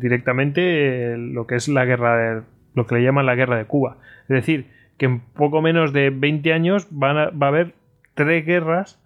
[0.00, 3.98] directamente lo que es la guerra lo que le llaman la guerra de Cuba.
[4.22, 7.74] Es decir, que en poco menos de 20 años van va a haber
[8.14, 9.02] tres guerras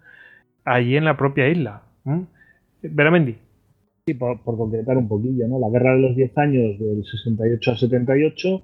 [0.65, 1.83] allí en la propia isla.
[2.81, 3.37] Veramendi.
[4.05, 5.59] Sí, por, concretar un poquillo, ¿no?
[5.59, 8.61] La guerra de los 10 años del 68 al 78,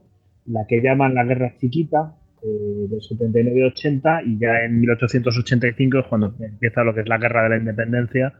[0.47, 6.07] la que llaman la guerra chiquita eh, del 79 80 y ya en 1885 es
[6.07, 8.33] cuando empieza lo que es la guerra de la independencia,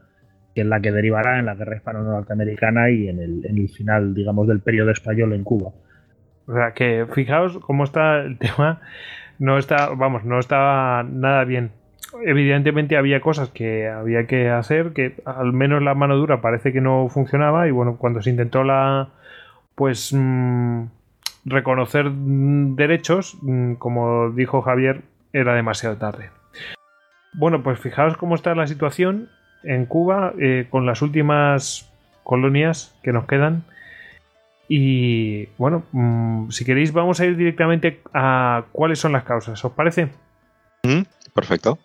[0.54, 4.14] que es la que derivará en la guerra hispano-norteamericana y en el, en el final,
[4.14, 5.72] digamos, del periodo español en Cuba.
[6.46, 8.80] O sea, que fijaos cómo está el tema.
[9.38, 11.72] No está, vamos, no está nada bien.
[12.24, 16.80] Evidentemente había cosas que había que hacer, que al menos la mano dura parece que
[16.80, 19.08] no funcionaba y bueno, cuando se intentó la,
[19.74, 20.84] pues, mm,
[21.44, 25.02] reconocer derechos, mm, como dijo Javier,
[25.32, 26.30] era demasiado tarde.
[27.32, 29.28] Bueno, pues fijaos cómo está la situación
[29.64, 31.90] en Cuba eh, con las últimas
[32.22, 33.64] colonias que nos quedan.
[34.68, 39.72] Y bueno, mm, si queréis vamos a ir directamente a cuáles son las causas, ¿os
[39.72, 40.08] parece?
[41.34, 41.78] perfecto.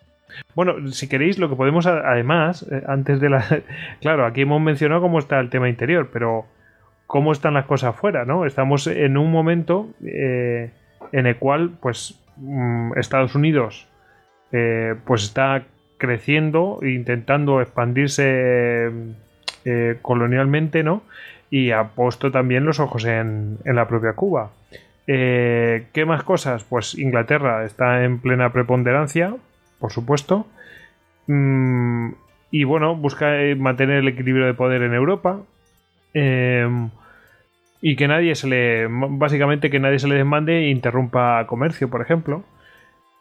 [0.54, 3.44] Bueno, si queréis, lo que podemos, además, eh, antes de la.
[4.00, 6.46] Claro, aquí hemos mencionado cómo está el tema interior, pero
[7.06, 8.46] cómo están las cosas fuera, ¿no?
[8.46, 10.70] Estamos en un momento eh,
[11.12, 13.88] en el cual, pues, mm, Estados Unidos,
[14.52, 15.64] eh, pues está
[15.98, 18.90] creciendo, intentando expandirse
[20.00, 21.02] colonialmente, ¿no?
[21.50, 24.50] Y ha puesto también los ojos en, en la propia Cuba.
[25.06, 26.62] ¿Qué más cosas?
[26.62, 29.34] Pues Inglaterra está en plena preponderancia,
[29.80, 30.46] por supuesto.
[31.26, 32.12] Mm,
[32.50, 35.40] y bueno, busca eh, mantener el equilibrio de poder en Europa.
[36.14, 36.90] Em,
[37.80, 38.88] y que nadie se le.
[38.88, 42.44] Básicamente que nadie se le desmande e interrumpa comercio, por ejemplo.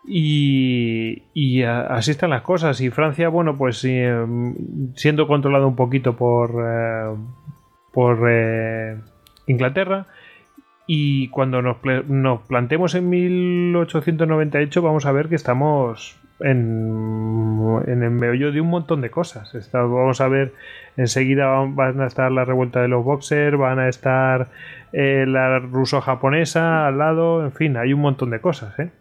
[0.07, 2.81] Y, y así están las cosas.
[2.81, 4.55] Y Francia, bueno, pues em,
[4.95, 6.51] siendo controlado un poquito por.
[7.99, 8.95] Por eh,
[9.45, 10.05] Inglaterra.
[10.87, 11.75] Y cuando nos,
[12.07, 19.01] nos plantemos en 1898, vamos a ver que estamos en, el meollo de un montón
[19.01, 19.51] de cosas.
[19.73, 20.53] vamos a ver,
[20.95, 24.47] enseguida van a estar la revuelta de los boxers, van a estar
[24.93, 28.79] eh, la ruso-japonesa al lado, en fin, hay un montón de cosas.
[28.79, 28.91] ¿eh?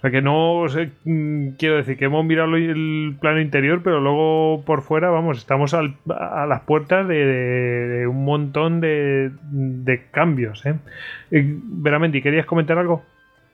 [0.00, 4.00] O sea que no sé, mm, quiero decir que hemos mirado el plano interior, pero
[4.00, 9.30] luego por fuera, vamos, estamos a las puertas de, un montón de,
[10.10, 10.64] cambios.
[10.64, 10.74] ¿eh?
[11.30, 13.02] Veramente, ¿querías comentar algo?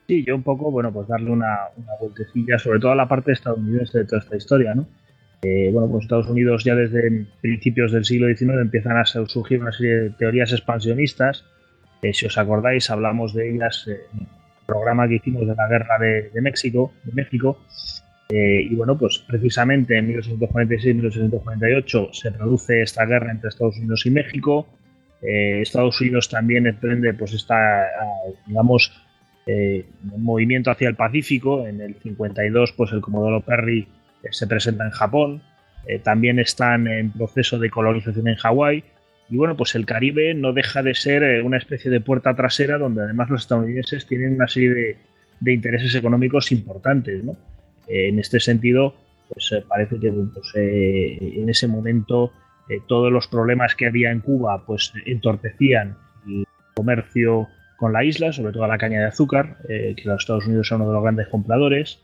[0.07, 3.99] Sí, yo un poco, bueno, pues darle una, una sobre todo a la parte estadounidense
[3.99, 4.87] de toda esta historia, ¿no?
[5.43, 9.73] Eh, bueno, pues Estados Unidos ya desde principios del siglo XIX empiezan a surgir una
[9.73, 11.45] serie de teorías expansionistas.
[12.03, 14.27] Eh, si os acordáis, hablamos de ellas el
[14.67, 17.59] programa que hicimos de la guerra de, México, de México.
[18.29, 24.11] Eh, y bueno, pues precisamente en 1846-1848 se produce esta guerra entre Estados Unidos y
[24.11, 24.67] México.
[25.23, 27.87] Estados Unidos también emprende, pues esta,
[28.47, 28.93] digamos,
[29.47, 31.67] eh, movimiento hacia el Pacífico.
[31.67, 33.87] En el 52, pues el Comodoro Perry
[34.23, 35.43] eh, se presenta en Japón.
[35.87, 38.85] Eh, también están en proceso de colonización en Hawái.
[39.29, 43.03] Y bueno, pues el Caribe no deja de ser una especie de puerta trasera donde
[43.03, 44.99] además los estadounidenses tienen una serie
[45.41, 47.23] de, intereses económicos importantes.
[47.89, 48.95] en este sentido,
[49.29, 52.33] pues parece que pues, en ese momento
[52.87, 58.53] todos los problemas que había en Cuba pues entorpecían el comercio con la isla, sobre
[58.53, 61.29] todo la caña de azúcar, eh, que los Estados Unidos son uno de los grandes
[61.29, 62.01] compradores.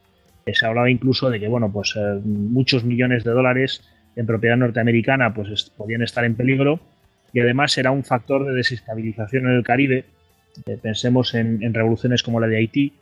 [0.47, 3.83] Eh, se hablaba incluso de que bueno, pues, eh, muchos millones de dólares
[4.15, 6.81] en propiedad norteamericana pues, podían estar en peligro
[7.33, 10.05] y además era un factor de desestabilización en el Caribe.
[10.83, 12.93] pensemos en, revoluciones como la de Haití,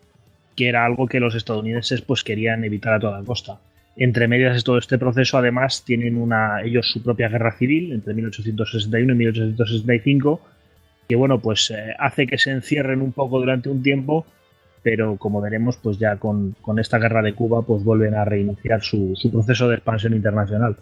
[0.57, 3.59] que era algo que los estadounidenses pues, querían evitar a toda costa.
[3.97, 8.15] Entre medias de todo este proceso, además, tienen una, ellos su propia guerra civil entre
[8.15, 10.41] 1861 y 1865
[11.11, 14.25] que bueno, pues eh, hace que se encierren un poco durante un tiempo,
[14.81, 19.19] pero como veremos, pues ya con, esta guerra de Cuba, pues vuelven a reiniciar su,
[19.33, 20.77] proceso de expansión internacional.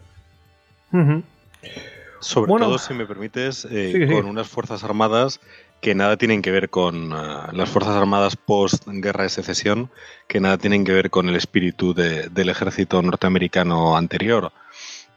[2.20, 5.40] Sobre todo, si me permites, eh, con unas fuerzas armadas
[5.80, 9.90] que nada tienen que ver con ah, las fuerzas armadas post guerra de secesión,
[10.26, 14.52] que nada tienen que ver con el espíritu del ejército norteamericano anterior.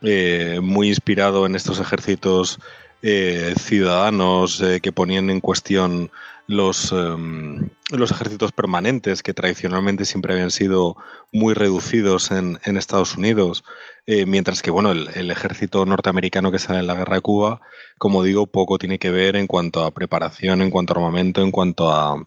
[0.04, 2.60] Eh, muy inspirado en estos ejércitos
[3.02, 6.12] eh, ciudadanos que ponían en cuestión
[6.52, 10.98] los, em, los ejércitos permanentes que tradicionalmente siempre habían sido
[11.32, 13.64] muy reducidos en, Estados Unidos,
[14.06, 17.62] eh, mientras que bueno, el, ejército norteamericano que sale en la guerra de Cuba,
[17.98, 21.52] como digo, poco tiene que ver en cuanto a preparación, en cuanto a armamento, en
[21.52, 22.22] cuanto a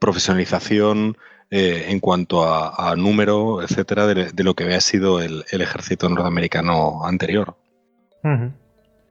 [0.00, 1.16] profesionalización,
[1.50, 7.56] en cuanto a, número, etcétera, de, lo que había sido el, ejército norteamericano anterior.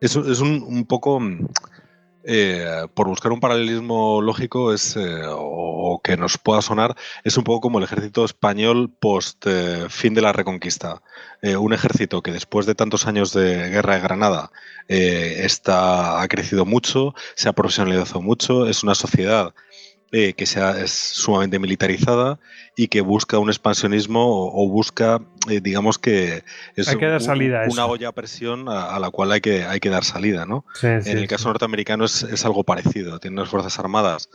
[0.02, 1.20] Es, es un, un, poco,
[2.24, 7.44] eh, por buscar un paralelismo lógico, es, eh, o, que nos pueda sonar, es un
[7.44, 11.02] poco como el ejército español post eh, fin de la Reconquista.
[11.42, 14.52] un ejército que después de tantos años de guerra de Granada
[14.90, 19.54] está, ha crecido mucho, se ha profesionalizado mucho, es una sociedad
[20.12, 22.40] eh, que sea, es sumamente militarizada
[22.76, 26.44] y que busca un expansionismo o, busca, eh, digamos que
[26.76, 29.80] es hay que dar salida una olla a presión a, la cual hay que, hay
[29.80, 30.46] que dar salida.
[30.46, 30.66] ¿no?
[30.82, 34.30] en el caso norteamericano es, es, algo parecido, tiene unas fuerzas armadas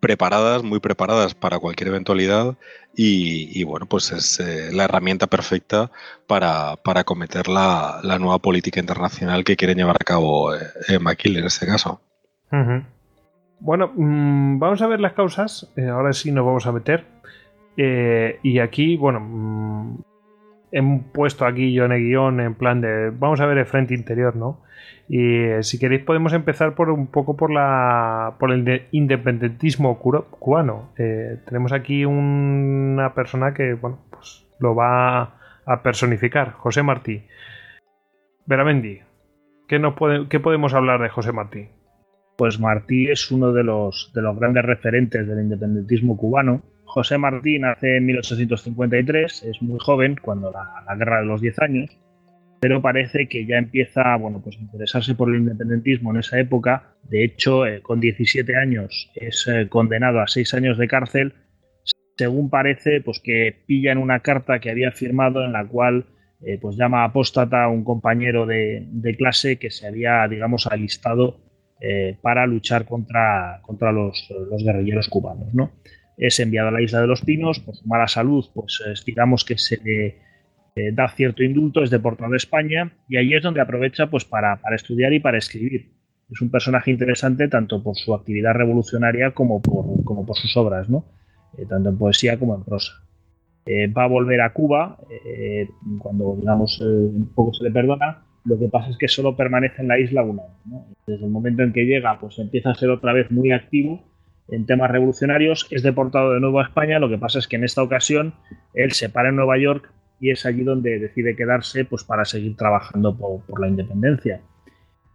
[0.00, 2.56] preparadas, muy preparadas para cualquier eventualidad
[2.96, 5.90] y, bueno, pues es eh, la herramienta perfecta
[6.26, 11.38] para, para cometer la, la, nueva política internacional que quieren llevar a cabo eh, McKill
[11.38, 12.00] en este caso.
[13.60, 15.72] Bueno, mm, vamos a ver las causas.
[15.76, 17.04] Eh, ahora sí nos vamos a meter.
[17.76, 19.98] Eh, y aquí, bueno, mm,
[20.72, 23.94] he puesto aquí yo en el guion en plan de vamos a ver el frente
[23.94, 24.60] interior, ¿no?
[25.08, 30.90] Y eh, si queréis podemos empezar por un poco por la por el independentismo cubano.
[30.96, 35.34] Tenemos aquí una persona que bueno pues lo va
[35.66, 37.22] a personificar, José Martí.
[38.46, 39.00] Veramendi,
[39.68, 41.68] ¿qué, nos puede, ¿qué podemos hablar de José Martí?
[42.36, 46.62] Pues Martí es uno de los, de los grandes referentes del independentismo cubano.
[46.84, 51.58] José Martí nace en 1853, es muy joven, cuando la, la guerra de los 10
[51.60, 51.90] años,
[52.60, 56.94] pero parece que ya empieza bueno, pues a interesarse por el independentismo en esa época.
[57.02, 61.34] De hecho, eh, con 17 años es eh, condenado a 6 años de cárcel,
[62.16, 66.06] según parece, pues que pilla en una carta que había firmado en la cual
[66.40, 71.40] eh, pues llama apóstata a un compañero de, clase que se había, digamos, alistado
[72.22, 75.52] para luchar contra, contra los, los, guerrilleros cubanos.
[75.52, 75.72] ¿no?
[76.16, 79.58] Es enviado a la isla de los Pinos, por su mala salud, pues digamos que
[79.58, 80.24] se le
[80.76, 84.60] eh, da cierto indulto, es deportado de España y ahí es donde aprovecha pues, para,
[84.74, 85.92] estudiar y para escribir.
[86.30, 90.88] Es un personaje interesante tanto por su actividad revolucionaria como por, como por sus obras,
[90.88, 91.04] ¿no?
[91.56, 92.92] Eh, tanto en poesía como en prosa.
[93.66, 94.98] Eh, va a volver a Cuba
[95.98, 98.23] cuando, digamos, un poco se le perdona.
[98.44, 100.84] Lo que pasa es que solo permanece en la isla un año.
[101.06, 104.04] Desde el momento en que llega, pues empieza a ser otra vez muy activo
[104.48, 105.66] en temas revolucionarios.
[105.70, 106.98] Es deportado de nuevo a España.
[106.98, 108.34] Lo que pasa es que en esta ocasión
[108.74, 112.56] él se para en Nueva York y es allí donde decide quedarse pues, para seguir
[112.56, 114.42] trabajando por, la independencia.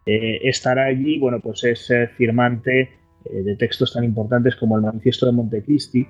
[0.05, 2.81] Eh, estará allí, bueno, pues es eh, firmante
[3.25, 6.07] eh, de textos tan importantes como el Manifiesto de Montecristi,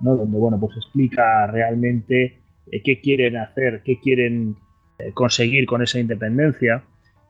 [0.00, 2.38] donde bueno, pues explica realmente
[2.84, 4.56] qué quieren hacer, qué quieren
[5.14, 6.82] conseguir con esa independencia.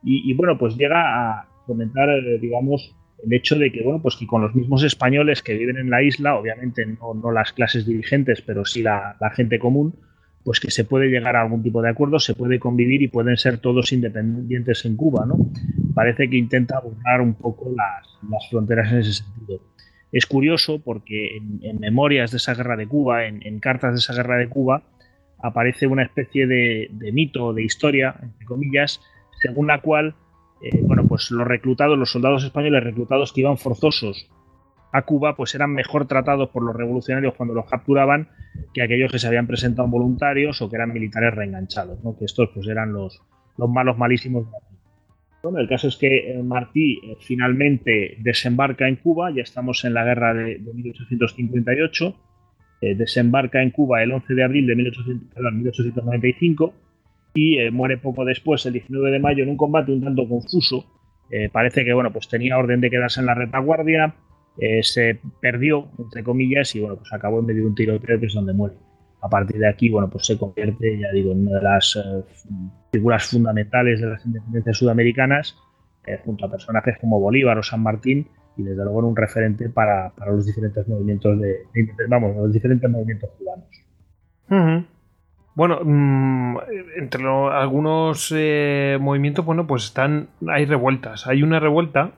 [0.05, 2.09] Y, bueno, pues llega a comentar,
[2.41, 5.91] digamos, el hecho de que, bueno, pues que con los mismos españoles que viven en
[5.91, 9.95] la isla, obviamente no, no las clases dirigentes, pero sí la gente común,
[10.45, 13.37] pues que se puede llegar a algún tipo de acuerdo, se puede convivir y pueden
[13.37, 15.37] ser todos independientes en Cuba, ¿no?
[15.95, 19.61] Parece que intenta borrar un poco las, fronteras en ese sentido.
[20.11, 24.39] Es curioso porque en, memorias de esa guerra de Cuba, en, cartas de esa guerra
[24.39, 24.83] de Cuba,
[25.43, 29.01] aparece una especie de, mito, de historia, entre comillas,
[29.41, 30.15] según la cual,
[30.63, 34.31] eh, bueno, pues los reclutados, los soldados españoles reclutados que iban forzosos
[34.93, 38.29] a Cuba, pues eran mejor tratados por los revolucionarios cuando los capturaban
[38.75, 42.17] que aquellos que se habían presentado voluntarios o que eran militares reenganchados, ¿no?
[42.17, 43.21] que estos pues eran los,
[43.57, 44.47] los malos malísimos.
[45.43, 49.95] Bueno, el caso es que eh, Martí eh, finalmente desembarca en Cuba, ya estamos en
[49.95, 52.15] la guerra de, 1858,
[52.83, 56.75] eh, desembarca en Cuba el 11 de abril de 1895
[57.35, 60.85] y muere poco después, el 19 de mayo, en un combate un tanto confuso.
[61.51, 64.15] parece que bueno, pues tenía orden de quedarse en la retaguardia,
[64.59, 68.27] eh, se perdió, entre comillas, y bueno, pues acabó en medio de un tiroteo que
[68.27, 68.77] es donde muere.
[69.23, 72.23] A partir de aquí, bueno, pues se convierte, ya digo, en una de las eh,
[72.93, 75.57] figuras fundamentales de las independencias sudamericanas,
[76.07, 80.13] eh, junto a personajes como Bolívar o San Martín, y desde luego un referente para,
[80.27, 81.67] los diferentes movimientos de,
[82.09, 84.87] vamos, los diferentes movimientos cubanos.
[85.55, 86.59] Bueno, mm,
[86.97, 88.33] entre algunos
[89.01, 91.27] movimientos, bueno, pues están, hay revueltas.
[91.27, 92.13] Hay una revuelta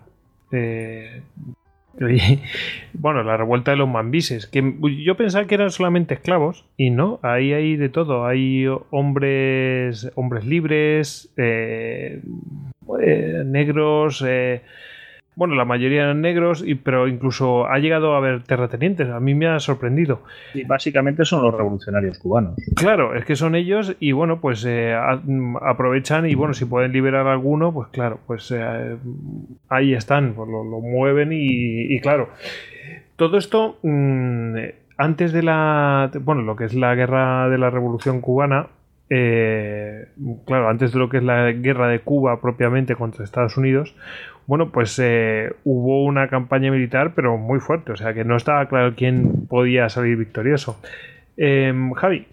[2.94, 7.20] bueno, la revuelta de los mambises, que yo pensaba que eran solamente esclavos y no,
[7.22, 12.20] ahí hay de todo, hay hombres, hombres libres, eh,
[13.00, 14.62] eh, negros, eh,
[15.36, 19.08] bueno, la mayoría eran negros, y, pero incluso ha llegado a haber terratenientes.
[19.08, 20.22] A mí me ha sorprendido.
[20.54, 22.54] Y básicamente son los revolucionarios cubanos.
[22.76, 24.94] Claro, es que son ellos y bueno, pues eh,
[25.62, 28.96] aprovechan y bueno, si pueden liberar a alguno, pues claro, pues eh,
[29.68, 32.28] ahí están, pues lo, mueven y, claro.
[33.16, 34.56] Todo esto, mm,
[34.98, 38.68] antes de la, bueno, lo que es la guerra de la revolución cubana,
[39.10, 40.08] eh,
[40.46, 43.94] claro, antes de lo que es la guerra de Cuba propiamente contra Estados Unidos,
[44.46, 48.68] bueno, pues eh, hubo una campaña militar, pero muy fuerte, o sea que no estaba
[48.68, 50.78] claro quién podía salir victorioso.
[51.36, 52.26] Em, Javi.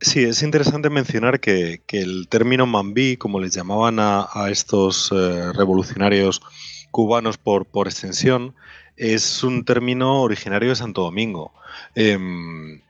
[0.00, 6.42] Sí, es interesante mencionar que, el término mambí, como les llamaban a, estos eh, revolucionarios
[6.90, 8.54] cubanos por, por extensión,
[8.96, 11.52] es un término originario de Santo Domingo.
[11.94, 12.80] Em,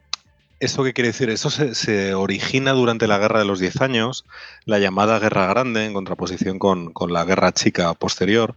[0.64, 1.28] ¿Esto qué quiere decir?
[1.28, 4.24] Eso se, origina durante la Guerra de los Diez Años,
[4.64, 8.54] la llamada Guerra Grande, en contraposición con, la Guerra Chica posterior.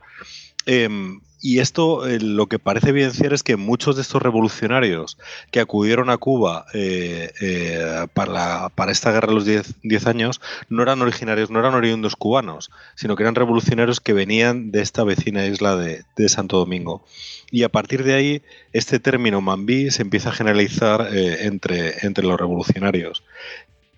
[0.65, 5.17] Em, y esto eh, lo que parece evidenciar es que muchos de estos revolucionarios
[5.51, 10.81] que acudieron a Cuba eh, eh, para, para, esta guerra de los 10 años no
[10.81, 15.45] eran originarios, no eran oriundos cubanos, sino que eran revolucionarios que venían de esta vecina
[15.45, 17.05] isla de, Santo Domingo.
[17.51, 18.41] Y a partir de ahí,
[18.73, 23.23] este término mambí se empieza a generalizar entre, entre los revolucionarios.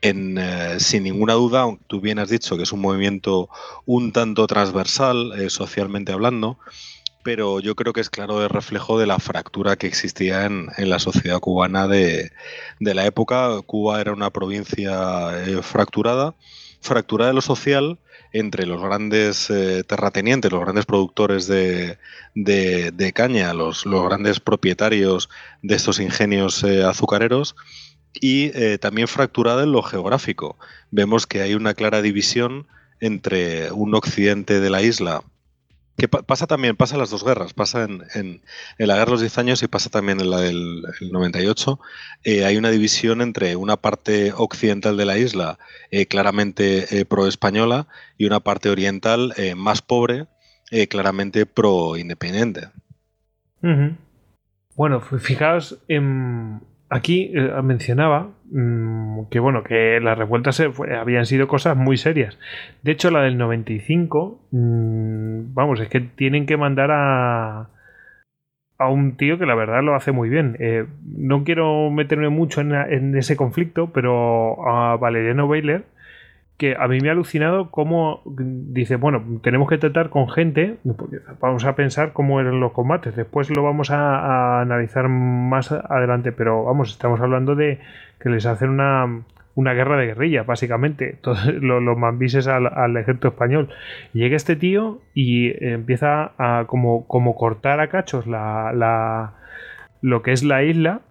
[0.02, 0.40] en,
[0.80, 3.50] sin ninguna duda, tú bien has dicho que es un movimiento
[3.86, 6.60] un tanto transversal, socialmente hablando,
[7.30, 10.98] pero yo creo que es claro el reflejo de la fractura que existía en, la
[10.98, 12.32] sociedad cubana de,
[12.80, 13.62] la época.
[13.68, 16.34] Cuba era una provincia eh, fracturada,
[16.82, 18.00] fracturada de lo social
[18.34, 19.48] entre los grandes
[19.86, 22.00] terratenientes, los grandes productores de,
[23.14, 25.30] caña, los, grandes propietarios
[25.62, 27.56] de estos ingenios azucareros,
[28.12, 30.58] y eh, también fracturada en lo geográfico.
[30.90, 32.66] Vemos que hay una clara división
[33.00, 35.22] entre un occidente de la isla,
[36.00, 38.42] que pasa también, pasa en las dos guerras, pasa en, en,
[38.78, 41.80] la guerra de los 10 años y pasa también en la del 98.
[42.24, 45.60] Eh, hay una división entre una parte occidental de la isla
[45.92, 47.88] eh, claramente pro-española
[48.18, 50.28] y una parte oriental más pobre,
[50.90, 52.70] claramente pro-independiente.
[54.76, 60.62] Bueno, fijaos en, aquí eh, mencionaba mm, que bueno que las revueltas
[61.00, 62.38] habían sido cosas muy serias.
[62.84, 67.70] De hecho la del 95 mm, vamos es que tienen que mandar a
[68.80, 70.56] a un tío que la verdad lo hace muy bien.
[70.60, 75.84] Eh, no quiero meterme mucho en, en, ese conflicto pero a Valeriano Baylor
[76.60, 80.76] que a mí me ha alucinado cómo dice, bueno, tenemos que tratar con gente,
[81.40, 86.66] vamos a pensar cómo eran los combates, después lo vamos a, analizar más adelante, pero
[86.66, 87.80] vamos, estamos hablando de
[88.20, 89.22] que les hacen una,
[89.56, 93.70] una guerra de guerrilla, básicamente, los, los mambises al, ejército español.
[94.12, 99.34] llega este tío y empieza a como, como cortar a cachos la, la,
[100.02, 101.04] lo que es la isla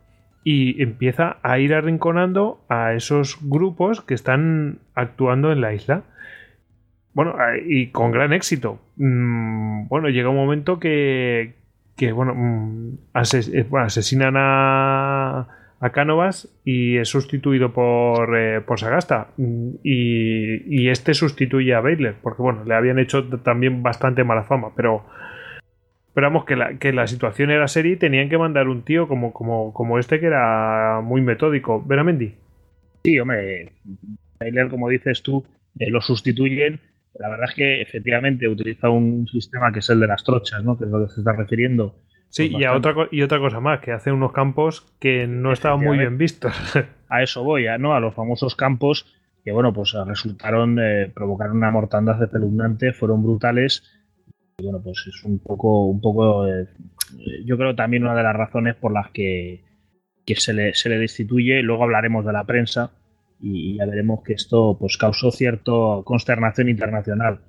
[0.51, 6.05] y empieza a ir arrinconando a esos grupos que están actuando en la isla.
[7.13, 7.35] Bueno,
[7.67, 8.81] y con gran éxito.
[8.97, 11.53] Mm, bueno, llega un momento que,
[11.99, 15.49] que bueno, mm, eh, asesinan a,
[15.81, 19.29] a Cánovas y es sustituido por, eh, por Sagasta.
[19.37, 24.45] Mm, y, y, este sustituye a Baylor, porque bueno, le habían hecho también bastante mala
[24.45, 25.05] fama, pero
[26.19, 29.33] Esperamos que la, que la situación era seria y tenían que mandar un tío como,
[29.33, 31.81] como, como este que era muy metódico.
[31.87, 32.35] ¿Veramendi?
[33.05, 33.75] Sí, hombre.
[34.37, 35.47] Taylor, como dices tú,
[35.79, 36.81] eh, lo sustituyen.
[37.15, 40.77] La verdad es que efectivamente utiliza un sistema que es el de las trochas, ¿no?
[40.77, 41.95] Que es lo que se está refiriendo.
[42.31, 45.85] Sí, pues y, otra, y otra cosa más, que hace unos campos que no estaban
[45.85, 46.53] muy bien vistos.
[47.09, 47.95] A eso voy, ¿no?
[47.95, 49.07] A los famosos campos
[49.45, 53.85] que, bueno, pues resultaron eh, provocar una mortandad espeluznante, fueron brutales
[54.63, 56.67] bueno, pues es un poco, un poco, eh,
[57.45, 59.65] yo creo también una de las razones por las que,
[60.27, 61.63] se, le, se, le, destituye.
[61.63, 62.91] Luego hablaremos de la prensa
[63.41, 65.73] y, ya veremos que esto pues causó cierta
[66.05, 67.41] consternación internacional.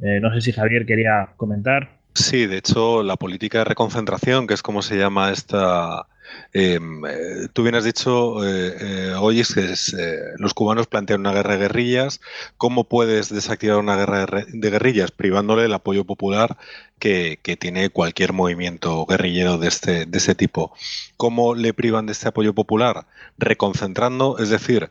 [0.00, 2.00] Eh, no sé si Javier quería comentar.
[2.14, 6.06] Sí, de hecho, la política de reconcentración, que es como se llama esta,
[6.52, 6.78] eh,
[7.52, 11.52] tú bien has dicho, eh, eh hoy es que eh, los cubanos plantean una guerra
[11.52, 12.20] de guerrillas.
[12.56, 15.10] ¿Cómo puedes desactivar una guerra de guerrillas?
[15.10, 16.56] Privándole el apoyo popular
[16.98, 20.72] que, tiene cualquier movimiento guerrillero de este, de tipo.
[21.16, 23.06] ¿Cómo le privan de este apoyo popular?
[23.38, 24.90] Reconcentrando, es decir,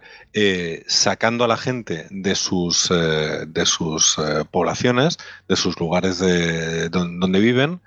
[0.87, 4.17] sacando a la gente de sus, de sus
[4.51, 5.17] poblaciones,
[5.47, 7.81] de sus lugares de, donde viven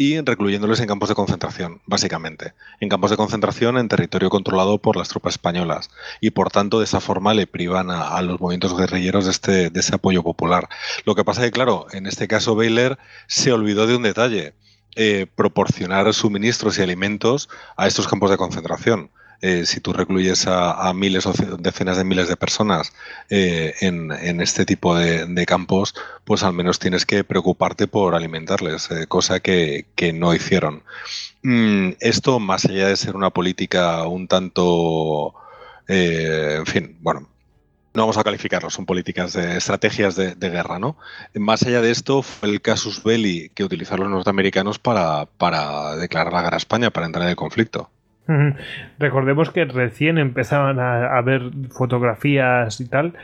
[0.00, 2.54] y recluyéndoles en campos de concentración, básicamente.
[2.80, 5.90] En campos de concentración en territorio controlado por las tropas españolas.
[6.22, 9.80] Y por tanto, de esa forma le privan a, los movimientos guerrilleros de, este, de
[9.80, 10.70] ese apoyo popular.
[11.04, 14.54] Lo que pasa es que, claro, en este caso Baylor se olvidó de un detalle.
[14.96, 19.10] Eh, proporcionar suministros y alimentos a estos campos de concentración.
[19.42, 22.92] Eh, si tú recluyes a, miles o decenas de miles de personas
[23.30, 29.06] eh, en, este tipo de, campos, pues al menos tienes que preocuparte por alimentarles, eh,
[29.06, 30.82] cosa que, no hicieron.
[31.42, 35.34] Mm, esto, más allá de ser una política un tanto,
[35.88, 37.28] en fin, bueno,
[37.94, 40.96] no vamos a calificarlo, son políticas de estrategias de, guerra, ¿no?
[41.34, 46.32] Más allá de esto, fue el casus belli que utilizaron los norteamericanos para, para declarar
[46.32, 47.90] la guerra a España, para entrar en el conflicto.
[48.98, 53.14] Recordemos que recién empezaban a, ver fotografías y tal.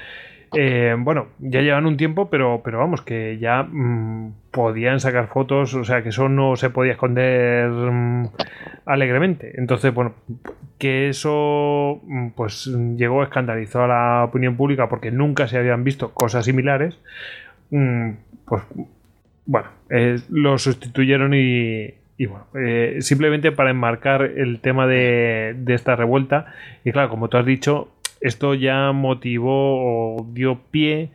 [0.54, 5.74] Eh, bueno, ya llevan un tiempo, pero, pero vamos, que ya mm, podían sacar fotos,
[5.74, 8.28] o sea que eso no se podía esconder mm,
[8.86, 9.52] alegremente.
[9.59, 10.14] Entonces, bueno,
[10.78, 16.12] que eso mm, pues llegó, escandalizó a la opinión pública porque nunca se habían visto
[16.12, 16.98] cosas similares.
[17.70, 18.62] pues
[19.46, 25.96] bueno, eh, lo sustituyeron y, y bueno, eh, simplemente para enmarcar el tema de, esta
[25.96, 26.54] revuelta,
[26.84, 27.88] y claro, como tú has dicho,
[28.20, 31.10] esto ya motivó o dio pie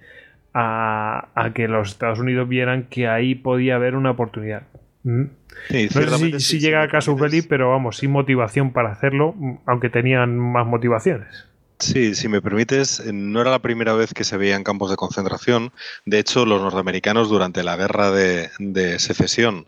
[0.53, 4.63] a, que los Estados Unidos vieran que ahí podía haber una oportunidad.
[5.03, 5.23] ¿Mm?
[5.71, 9.35] no sé si, llega a caso Belli, pero vamos, sin motivación para hacerlo,
[9.65, 11.47] aunque tenían más motivaciones.
[11.81, 15.71] Sí, si me permites, no era la primera vez que se veían campos de concentración.
[16.05, 19.65] De hecho, los norteamericanos durante la guerra de, secesión,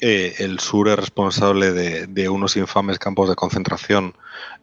[0.00, 4.14] eh, el sur es responsable de, unos infames campos de concentración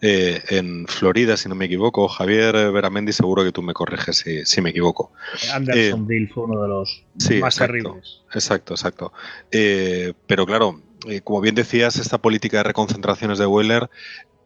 [0.01, 2.07] eh, en Florida, si no me equivoco.
[2.07, 5.11] Javier Veramendi, seguro que tú me corriges si, me equivoco.
[5.53, 7.03] Andersonville fue uno de los
[7.39, 8.21] más terribles.
[8.33, 9.13] Exacto, exacto.
[9.49, 10.81] pero claro,
[11.23, 13.89] como bien decías, esta política de reconcentraciones de Weller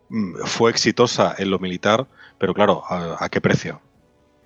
[0.09, 2.07] mm, fue exitosa en lo militar,
[2.37, 3.81] pero claro, ¿a, qué precio?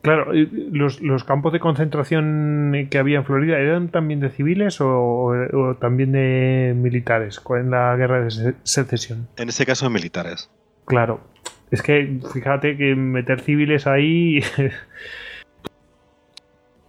[0.02, 5.76] Claro, los, los, campos de concentración que había en Florida eran también de civiles o,
[5.82, 9.28] también de militares en la guerra de secesión.
[9.36, 10.50] En ese caso, de militares.
[10.86, 11.20] Claro,
[11.70, 14.40] es que fíjate que meter civiles ahí.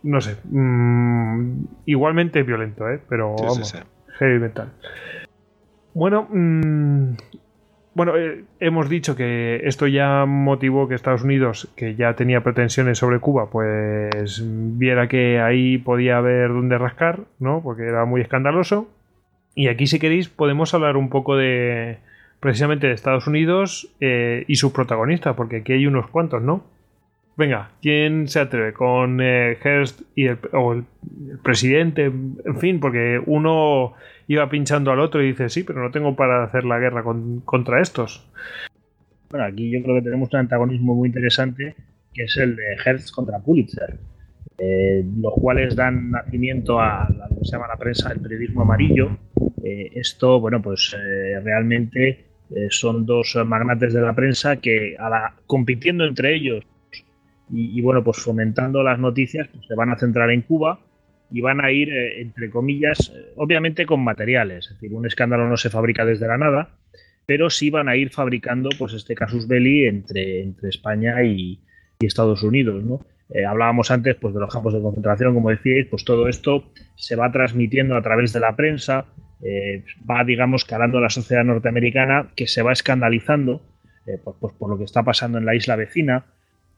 [0.05, 0.37] no sé.
[0.45, 3.01] Mm, igualmente violento, ¿eh?
[3.09, 3.75] Pero vamos,
[4.19, 4.71] heavy metal.
[5.95, 7.15] Bueno, mmm,
[7.95, 12.99] bueno, eh, hemos dicho que esto ya motivó que Estados Unidos, que ya tenía pretensiones
[12.99, 17.63] sobre Cuba, pues viera que ahí podía haber donde rascar, ¿no?
[17.63, 18.89] Porque era muy escandaloso.
[19.55, 21.99] Y aquí, si queréis, podemos hablar un poco de
[22.39, 26.65] precisamente de Estados Unidos eh, y sus protagonistas, porque aquí hay unos cuantos, ¿no?
[27.37, 28.73] Venga, ¿quién se atreve?
[28.73, 30.85] Con eh, Hearst y el, o el,
[31.43, 33.95] presidente, en fin, porque uno
[34.33, 37.03] iba pinchando al otro y dice, sí, pero no tengo para hacer la guerra
[37.45, 38.31] contra estos.
[39.29, 41.75] Bueno, aquí yo creo que tenemos un antagonismo muy interesante,
[42.15, 43.99] que es el de Hearst contra Pulitzer,
[44.57, 49.19] eh, los cuales dan nacimiento a, lo que se llama la prensa el periodismo amarillo.
[49.65, 50.97] Eh, esto, bueno, pues
[51.43, 52.27] realmente
[52.69, 56.65] son dos magnates de la prensa que a la, compitiendo entre ellos
[57.49, 60.79] y, bueno, pues fomentando las noticias, pues se van a centrar en Cuba
[61.31, 64.67] y van a ir, eh, entre comillas, eh, obviamente con materiales.
[64.67, 66.71] Es decir, un escándalo no se fabrica desde la nada,
[67.27, 71.61] pero sí van a ir fabricando pues este casus belli entre, entre España y,
[72.01, 73.05] Estados Unidos, ¿no?
[73.29, 76.65] Eh, hablábamos antes pues, de los campos de concentración, como decíais, pues todo esto
[76.97, 79.05] se va transmitiendo a través de la prensa,
[80.11, 83.61] va, digamos, calando a la sociedad norteamericana, que se va escandalizando
[84.25, 86.25] pues, pues, por lo que está pasando en la isla vecina,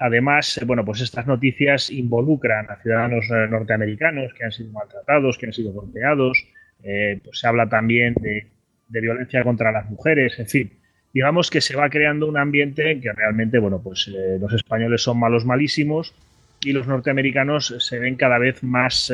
[0.03, 5.39] Además, eh, bueno, pues estas noticias involucran a ciudadanos eh, norteamericanos que han sido maltratados,
[5.39, 6.45] que han sido golpeados.
[6.83, 8.49] Eh, pues se habla también de,
[8.89, 10.73] violencia contra las mujeres, en fin.
[11.15, 15.19] Digamos que se va creando un ambiente en que realmente, bueno, pues los españoles son
[15.19, 16.15] malos malísimos
[16.63, 19.13] y los norteamericanos se ven cada vez más,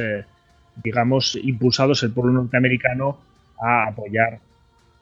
[0.82, 3.20] digamos, impulsados el pueblo norteamericano
[3.60, 4.38] a apoyar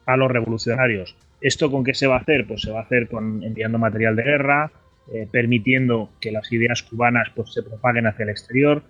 [0.05, 1.15] a los revolucionarios.
[1.41, 2.45] ¿Esto con qué se va a hacer?
[2.45, 4.71] Pues se va a hacer con enviando material de guerra,
[5.13, 8.83] eh, permitiendo que las ideas cubanas pues, se propaguen hacia el exterior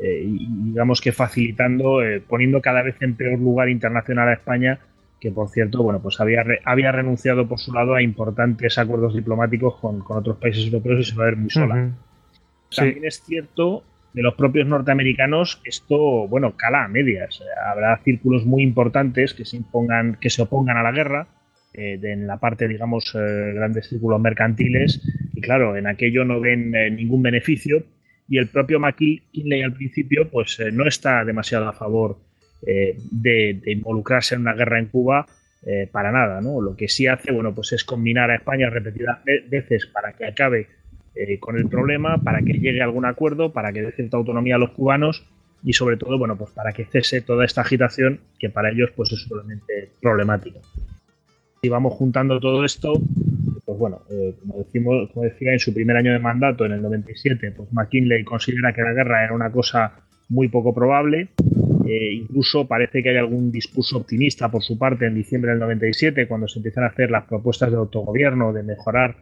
[0.00, 4.80] eh, y digamos que facilitando, eh, poniendo cada vez en peor lugar internacional a España,
[5.20, 9.76] que por cierto, bueno, pues había, había renunciado por su lado a importantes acuerdos diplomáticos
[9.76, 11.92] con, otros países europeos y se va a ver muy sola.
[12.74, 17.42] También es cierto de los propios norteamericanos esto, bueno, cala a medias.
[17.70, 21.28] Habrá círculos muy importantes que se impongan, que se opongan a la guerra,
[21.72, 25.00] en la parte, digamos, grandes círculos mercantiles
[25.40, 27.82] claro, en aquello no ven eh, ningún beneficio
[28.28, 32.18] y el propio McKinley al principio pues eh, no está demasiado a favor
[32.66, 35.26] eh, de, involucrarse en una guerra en Cuba
[35.92, 36.62] para nada, ¿no?
[36.62, 39.18] Lo que sí hace, bueno, pues es combinar a España repetidas
[39.50, 40.68] veces para que acabe
[41.38, 44.58] con el problema, para que llegue a algún acuerdo, para que dé cierta autonomía a
[44.58, 45.28] los cubanos
[45.62, 49.12] y sobre todo, bueno, pues para que cese toda esta agitación que para ellos pues
[49.12, 50.60] es solamente problemática.
[51.62, 52.94] Si vamos juntando todo esto,
[53.66, 56.80] pues bueno, eh, como, decimos, como decía, en su primer año de mandato, en el
[56.80, 59.92] 97, pues McKinley considera que la guerra era una cosa
[60.30, 61.28] muy poco probable.
[61.86, 66.26] Eh, incluso parece que hay algún discurso optimista por su parte en diciembre del 97,
[66.28, 69.16] cuando se empiezan a hacer las propuestas de autogobierno de mejorar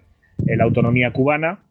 [0.47, 1.65] eh, la autonomía cubana.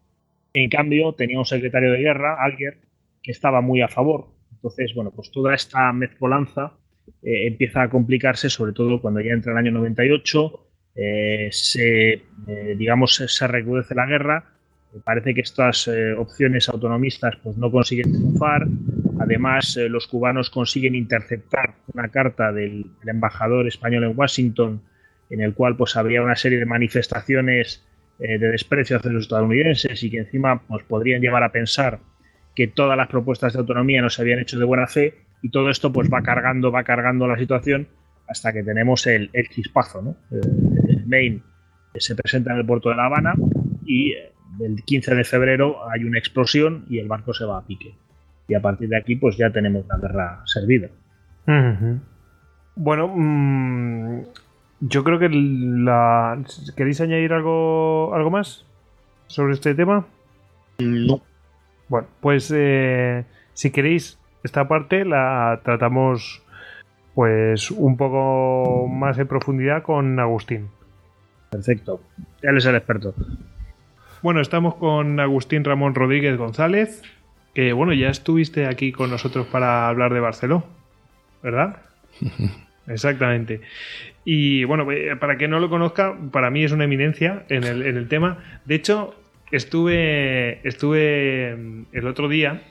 [0.53, 2.80] En cambio, tenía un secretario de guerra, Alger,
[3.24, 4.26] que estaba muy a favor.
[4.51, 6.74] Entonces, bueno, pues toda esta mezcolanza
[7.21, 10.67] empieza a complicarse, sobre todo cuando ya entra el año 98
[10.99, 12.13] eh, se,
[12.47, 14.43] eh, digamos, se recrudece la guerra.
[15.03, 18.67] parece que estas eh, opciones autonomistas pues, no consiguen triunfar.
[19.19, 24.81] Además, los cubanos consiguen interceptar una carta del, embajador español en Washington
[25.29, 27.83] en el cual pues, habría una serie de manifestaciones
[28.17, 31.99] de desprecio hacia los estadounidenses y que encima pues, podrían llevar a pensar
[32.55, 35.69] que todas las propuestas de autonomía no se habían hecho de buena fe y todo
[35.69, 37.88] esto pues va cargando, va cargando la situación
[38.27, 40.15] hasta que tenemos el, el chispazo, ¿no?
[41.05, 41.41] Maine
[41.95, 43.33] se presenta en el puerto de La Habana
[43.85, 47.65] y eh, el 15 de febrero hay una explosión y el barco se va a
[47.65, 47.95] pique.
[48.47, 50.89] Y a partir de aquí, pues ya tenemos la guerra servida.
[52.75, 54.21] Bueno, mm,
[54.81, 56.41] yo creo que la.
[56.75, 58.67] ¿Queréis añadir algo, algo más?
[59.27, 60.05] sobre este tema?
[60.79, 61.21] No.
[61.89, 64.17] Bueno, pues eh, si queréis,
[64.47, 66.41] esta parte la tratamos
[67.13, 70.69] pues un poco más en profundidad con Agustín.
[71.49, 72.01] Perfecto.
[72.41, 73.13] Él es el experto.
[74.21, 77.03] Bueno, estamos con Agustín Ramón Rodríguez González,
[77.53, 80.63] que bueno, ya estuviste aquí con nosotros para hablar de Barceló,
[81.43, 81.81] ¿verdad?
[82.87, 83.61] Exactamente.
[84.23, 87.85] Y bueno, eh, para quien no lo conozca, para mí es una eminencia en el,
[87.85, 88.61] en el tema.
[88.63, 89.13] De hecho,
[89.51, 92.61] estuve, estuve mm, el otro día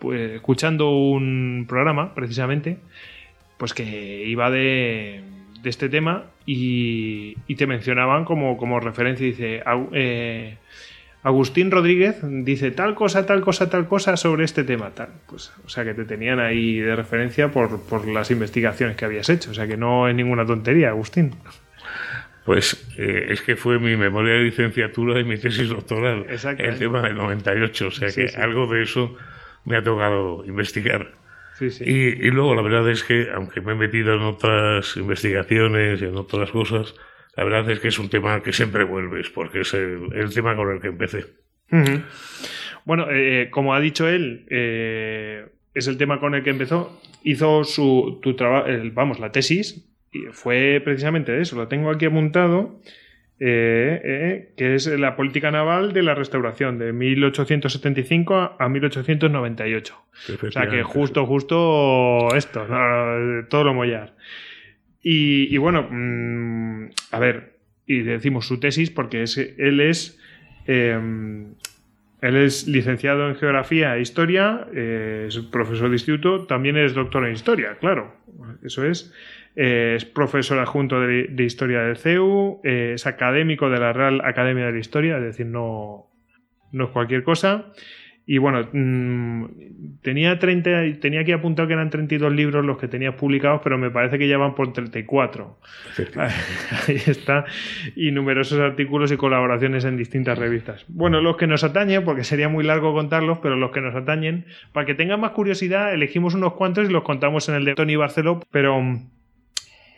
[0.00, 2.78] pues, escuchando un programa, precisamente,
[3.56, 5.22] pues que iba de,
[5.64, 9.26] este tema y, y, te mencionaban como, como referencia.
[9.26, 9.62] Dice,
[9.92, 10.56] eh,
[11.22, 15.08] Agustín Rodríguez dice tal cosa, tal cosa, tal cosa sobre este tema, tal.
[15.26, 19.28] Pues, o sea que te tenían ahí de referencia por, por las investigaciones que habías
[19.28, 19.50] hecho.
[19.50, 21.34] O sea que no es ninguna tontería, Agustín.
[22.48, 27.02] Pues eh, es que fue mi memoria de licenciatura y mi tesis doctoral, el tema
[27.02, 28.40] del 98, o sea que sí.
[28.40, 29.14] algo de eso
[29.66, 31.12] me ha tocado investigar.
[31.58, 31.84] Sí, sí.
[31.86, 36.06] Y, y, luego la verdad es que, aunque me he metido en otras investigaciones y
[36.06, 36.94] en otras cosas,
[37.36, 40.56] la verdad es que es un tema que siempre vuelves, porque es el, el tema
[40.56, 41.26] con el que empecé.
[41.70, 42.02] Uh -huh.
[42.86, 46.98] Bueno, eh, como ha dicho él, eh, es el tema con el que empezó.
[47.22, 49.84] Hizo su tu trabajo, vamos, la tesis,
[50.32, 52.80] fue precisamente eso, lo tengo aquí apuntado,
[53.40, 59.94] eh, eh, que es la política naval de la restauración, de 1875 a 1898.
[60.42, 64.14] O sea que justo, justo esto, no, todo lo mollar.
[65.02, 70.18] Y, y bueno, mmm, a ver, y decimos su tesis porque es, él es...
[70.66, 70.98] Eh,
[72.20, 77.24] él es licenciado en Geografía e Historia, eh, es profesor de instituto, también es doctor
[77.26, 78.12] en Historia, claro,
[78.64, 79.12] eso es.
[79.60, 84.20] Eh, es profesor adjunto de, de, Historia del CEU, eh, es académico de la Real
[84.24, 86.06] Academia de la Historia, es decir, no,
[86.70, 87.72] no es cualquier cosa.
[88.24, 89.46] Y bueno, mmm,
[90.02, 93.90] tenía, 30, tenía aquí apuntado que eran 32 libros los que tenías publicados, pero me
[93.90, 95.58] parece que ya van por 34.
[96.86, 97.44] Ahí está.
[97.96, 100.84] Y numerosos artículos y colaboraciones en distintas revistas.
[100.86, 104.44] Bueno, los que nos atañen, porque sería muy largo contarlos, pero los que nos atañen,
[104.72, 107.96] para que tengan más curiosidad, elegimos unos cuantos y los contamos en el de Tony
[107.96, 108.80] Barceló, pero...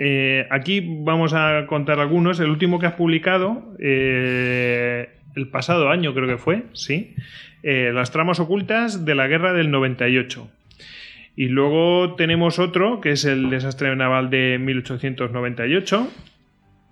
[0.03, 2.41] Eh, aquí vamos a contar algunos.
[2.41, 7.15] El último que has publicado, eh, el pasado año creo que fue, sí.
[7.63, 10.51] Eh, las tramas ocultas de la guerra del 98.
[11.37, 16.09] Y luego tenemos otro, que es el desastre naval de 1898.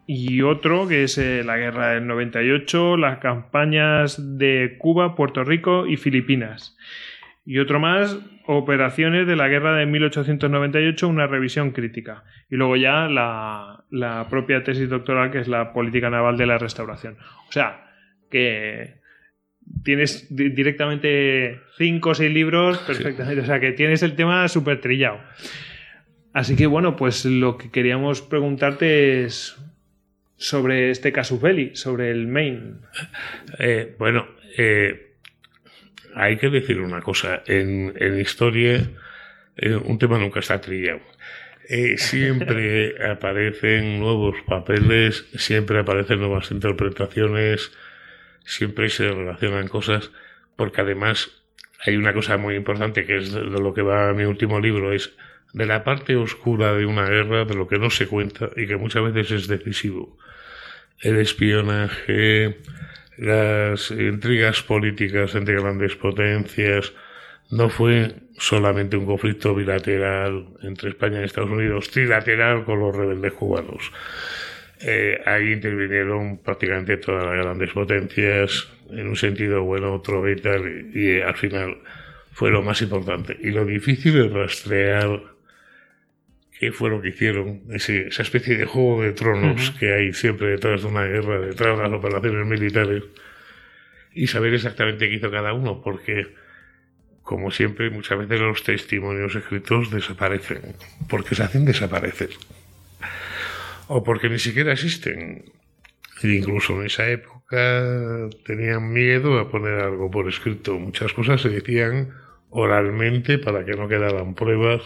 [0.06, 5.96] Y otro, que es la guerra del 98, las campañas de Cuba, Puerto Rico y
[5.96, 6.76] Filipinas.
[7.46, 8.18] Y otro más,
[8.50, 12.24] operaciones de la guerra de 1898, una revisión crítica.
[12.48, 16.56] Y luego ya la, la propia tesis doctoral, que es la política naval de la
[16.56, 17.18] restauración.
[17.46, 17.90] O sea,
[18.30, 19.00] que
[19.84, 23.42] tienes directamente cinco o seis libros perfectamente.
[23.42, 23.44] Sí.
[23.44, 25.20] O sea que tienes el tema súper trillado.
[26.32, 29.58] Así que bueno, pues lo que queríamos preguntarte es
[30.36, 32.80] sobre este casus belli, sobre el main.
[33.58, 34.26] Eh, bueno,
[34.56, 35.07] eh,
[36.18, 37.42] hay que decir una cosa.
[37.46, 38.90] En, en historia,
[39.56, 41.00] eh, un tema nunca está trillado.
[41.96, 47.70] siempre aparecen nuevos papeles, siempre aparecen nuevas interpretaciones
[48.48, 50.10] siempre se relacionan cosas,
[50.56, 51.30] porque además
[51.84, 54.92] hay una cosa muy importante que es de lo que va a mi último libro,
[54.92, 55.14] es
[55.52, 58.76] de la parte oscura de una guerra, de lo que no se cuenta y que
[58.76, 60.16] muchas veces es decisivo.
[61.00, 62.56] El espionaje,
[63.18, 66.92] las intrigas políticas entre grandes potencias,
[67.50, 73.32] no fue solamente un conflicto bilateral entre España y Estados Unidos, trilateral con los rebeldes
[73.32, 73.92] cubanos
[74.80, 80.40] eh, ahí intervinieron prácticamente todas las grandes potencias, en un sentido bueno, otro y
[80.94, 81.78] y al final
[82.32, 83.36] fue lo más importante.
[83.40, 85.20] Y lo difícil es rastrear
[86.58, 89.78] qué fue lo que hicieron, ese, esa especie de juego de tronos uh -huh.
[89.78, 93.04] que hay siempre detrás de una guerra, detrás de las operaciones militares,
[94.12, 96.26] y saber exactamente qué hizo cada uno, porque,
[97.22, 100.74] como siempre, muchas veces los testimonios escritos desaparecen,
[101.08, 102.30] porque se hacen desaparecer
[103.88, 105.44] o porque ni siquiera existen.
[106.22, 110.78] E incluso en esa época tenían miedo a poner algo por escrito.
[110.78, 112.10] Muchas cosas se decían
[112.50, 114.82] oralmente para que no quedaran pruebas.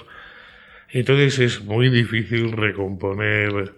[0.92, 3.72] Entonces es muy difícil recomponer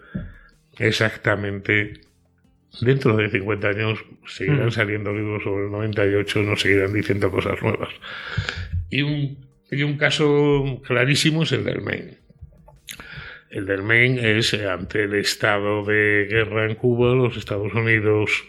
[0.78, 2.00] exactamente.
[2.80, 7.90] Dentro de 50 años seguirán saliendo libros sobre el 98, no seguirán diciendo cosas nuevas.
[8.90, 12.18] Y un, y un caso clarísimo es el del Maine.
[13.50, 18.44] El del Maine es ante el estado de guerra en Cuba, los Estados Unidos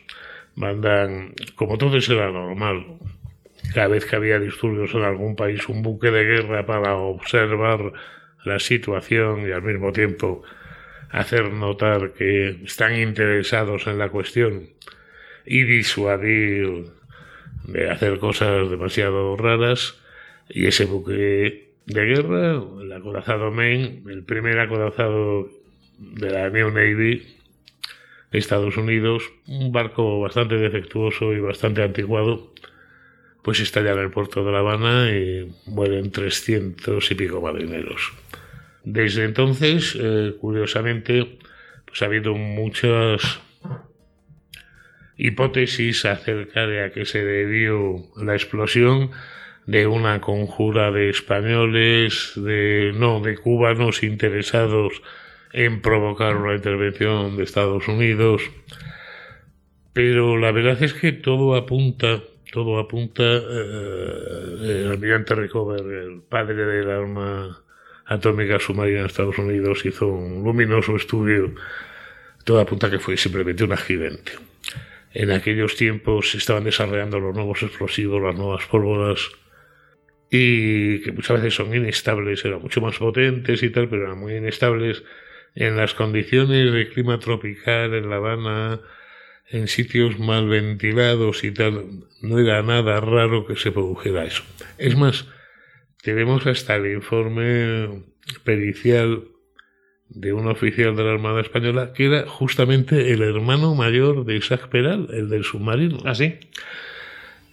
[0.56, 2.98] mandan, como todo era normal,
[3.74, 7.94] cada vez que había disturbios en algún país, un buque de guerra para observar
[8.46, 10.44] la situación y al mismo tiempo
[11.12, 14.70] hacer notar que están interesados en la cuestión
[15.46, 16.86] y disuadir
[17.64, 19.96] de hacer cosas demasiado raras.
[20.50, 25.50] Y ese buque de guerra, el acorazado Maine, el primer acorazado
[25.98, 27.36] de la New Navy,
[28.32, 32.52] Estados Unidos, un barco bastante defectuoso y bastante anticuado,
[33.46, 38.12] pues estalla en el puerto de La Habana y mueren 300 y pico marineros.
[38.84, 41.38] Desde entonces, eh, curiosamente,
[41.86, 43.40] pues ha habido muchas
[45.16, 49.12] hipótesis acerca de a qué se debió la explosión
[49.68, 55.04] de una conjura de españoles, de no, de cubanos interesados
[55.54, 58.42] en provocar una intervención de Estados Unidos.
[59.94, 66.66] Pero la verdad es que todo apunta, todo apunta, eh, el almirante Recover, el padre
[66.66, 67.62] del arma
[68.06, 71.54] atómica submarina de Estados Unidos, hizo un luminoso estudio.
[72.44, 74.34] Todo apunta que fue simplemente un accidente.
[75.14, 79.32] En aquellos tiempos se estaban desarrollando los nuevos explosivos, las nuevas pólvoras,
[80.30, 84.36] y que muchas veces son inestables, eran mucho más potentes y tal, pero eran muy
[84.36, 85.04] inestables
[85.56, 88.82] en las condiciones de clima tropical en La Habana,
[89.50, 91.86] en sitios mal ventilados y tal,
[92.22, 94.44] no era nada raro que se produjera eso.
[94.78, 95.28] Es más,
[96.02, 98.04] tenemos hasta el informe
[98.44, 99.24] pericial
[100.10, 104.70] de un oficial de la Armada Española que era justamente el hermano mayor de Isaac
[104.70, 105.98] Peral, el del submarino.
[106.06, 106.40] ¿Ah, sí?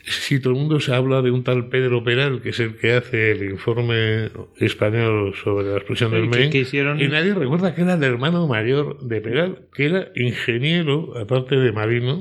[0.04, 2.92] Si todo el mundo se habla de un tal Pedro Peral, que es el que
[2.94, 8.02] hace el informe español sobre la explosión del Maine, y nadie recuerda que era el
[8.02, 12.20] hermano mayor de Peral, que era ingeniero, aparte de marino,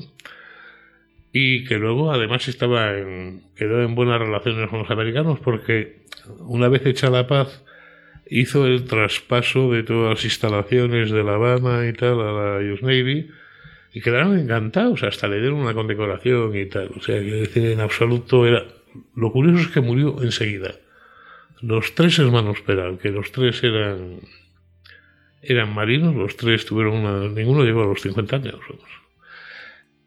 [1.33, 6.01] y que luego además estaba en, quedó en buenas relaciones con los americanos, porque
[6.39, 7.63] una vez hecha la paz,
[8.29, 12.81] hizo el traspaso de todas las instalaciones de La Habana y tal a la US
[12.81, 13.29] Navy,
[13.93, 16.91] y quedaron encantados, hasta le dieron una condecoración y tal.
[16.97, 18.65] O sea, que decir, en absoluto era.
[19.15, 20.75] Lo curioso es que murió enseguida.
[21.61, 24.19] Los tres hermanos Peral, que los tres eran
[25.41, 27.27] eran marinos, los tres tuvieron una.
[27.29, 28.59] Ninguno llegó a los 50 años.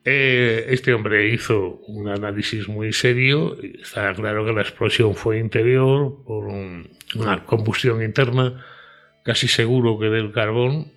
[0.05, 3.57] Eh, este hombre hizo un análisis muy serio.
[3.61, 8.64] Está claro que la explosión fue interior por una combustión interna,
[9.24, 10.93] casi seguro que del carbón,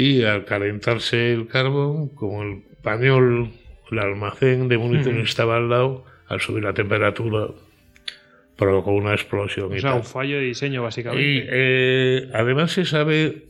[0.00, 3.50] y al calentarse el carbón, como el pañol,
[3.90, 7.48] el almacén de munición estaba al lado, al subir la temperatura
[8.56, 9.70] provocó una explosión.
[9.70, 11.22] O sea, un fallo de diseño, básicamente.
[11.22, 13.48] Y eh, además se sabe,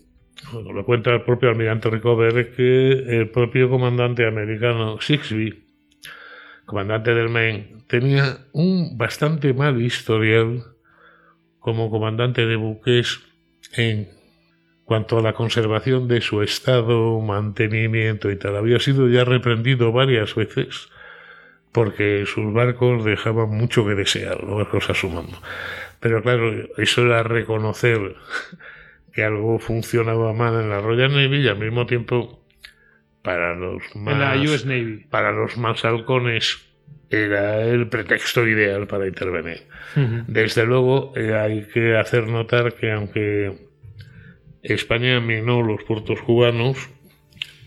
[0.53, 2.91] lo cuenta el propio almirante Recover, que
[3.21, 5.65] el propio comandante americano Sixby,
[6.65, 10.65] comandante del Maine, tenía un bastante mal historial
[11.61, 13.21] como comandante de buques
[13.77, 14.20] en
[14.91, 18.57] cuanto a la conservación de su estado, mantenimiento y tal.
[18.57, 20.89] Había sido ya reprendido varias veces
[21.71, 25.41] porque sus barcos dejaban mucho que desear, los barcos a su mando.
[26.01, 28.17] Pero claro, eso era reconocer
[29.13, 32.45] que algo funcionaba mal en la Royal Navy y al mismo tiempo
[33.23, 35.07] para los más, US Navy.
[35.09, 36.67] para los más halcones
[37.11, 39.69] era el pretexto ideal para intervenir.
[40.27, 43.70] Desde luego eh, hay que hacer notar que aunque
[44.63, 46.91] España minó los puertos cubanos,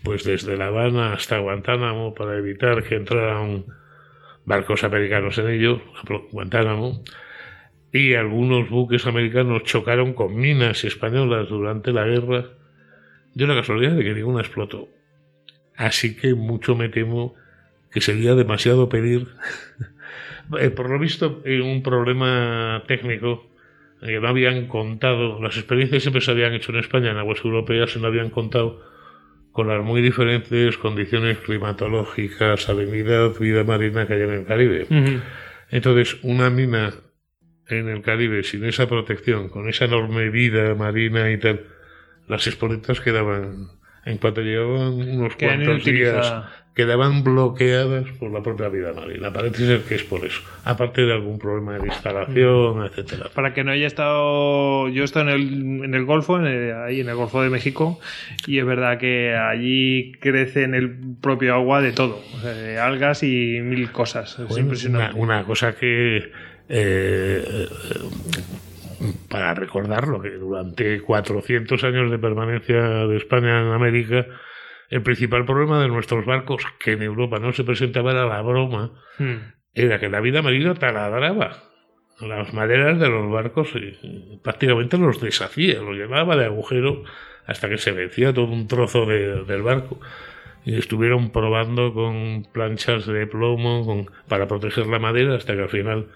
[0.02, 3.64] pues desde La Habana hasta Guantánamo, para evitar que entraran
[4.44, 5.80] barcos americanos en ellos,
[6.30, 7.02] Guantánamo,
[7.92, 12.46] y algunos buques americanos chocaron con minas españolas durante la guerra,
[13.34, 14.88] dio la casualidad de que ninguna explotó.
[15.76, 17.34] Así que mucho me temo
[17.90, 19.28] que sería demasiado pedir.
[20.60, 23.46] Eh, por lo visto, un problema técnico
[24.04, 27.92] que no habían contado, las experiencias siempre se habían hecho en España, en aguas europeas,
[27.92, 28.82] se no habían contado
[29.50, 34.86] con las muy diferentes condiciones climatológicas, salinidad, vida marina que hay en el Caribe.
[35.70, 36.92] Entonces, una mina
[37.68, 41.66] en el Caribe sin esa protección, con esa enorme vida marina y tal,
[42.28, 43.68] las exponentes quedaban,
[44.04, 46.44] en cuanto llevaban unos cuantos días,
[46.74, 49.32] quedaban bloqueadas por la propia vida marina.
[49.32, 50.42] Parece ser que es por eso.
[50.64, 52.84] Aparte de algún problema de instalación, mm.
[52.86, 53.30] etcétera.
[53.32, 54.88] Para que no haya estado.
[54.88, 58.00] Yo he estado en el, en el Golfo, ahí en el Golfo de México,
[58.46, 62.20] y es verdad que allí crece en el propio agua de todo.
[62.42, 64.38] de algas y mil cosas.
[64.38, 65.18] Es impresionante.
[65.18, 66.32] Una, cosa que.
[66.68, 67.68] Eh,
[69.28, 74.26] para recordarlo, que durante 400 años de permanencia de España en América,
[74.94, 78.92] El principal problema de nuestros barcos, que en Europa no se presentaba, era la broma,
[79.18, 79.52] Hmm.
[79.74, 81.64] era que la vida marina taladraba
[82.20, 87.02] las maderas de los barcos y prácticamente los deshacía, los llenaba de agujero
[87.46, 89.98] hasta que se vencía todo un trozo de- del barco.
[90.64, 95.68] Y estuvieron probando con planchas de plomo con- para proteger la madera hasta que al
[95.68, 96.06] final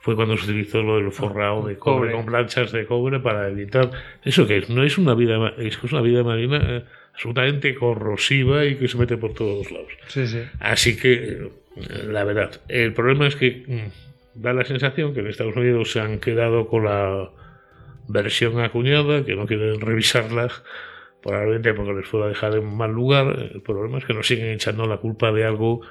[0.00, 2.12] fue cuando se utilizó lo del forrado de cobre, Cobre.
[2.12, 3.90] con planchas de cobre para evitar
[4.24, 6.84] eso que es, no es una vida es una vida marina eh,
[7.14, 9.92] absolutamente corrosiva y que se mete por todos lados.
[10.08, 10.42] Sí, sí.
[10.58, 11.50] Así que, eh,
[12.06, 16.00] la verdad, el problema es que mm, da la sensación que en Estados Unidos se
[16.00, 17.30] han quedado con la
[18.08, 20.50] versión acuñada, que no quieren revisarla,
[21.22, 23.50] probablemente porque les pueda dejar en mal lugar.
[23.52, 25.82] El problema es que nos siguen echando la culpa de algo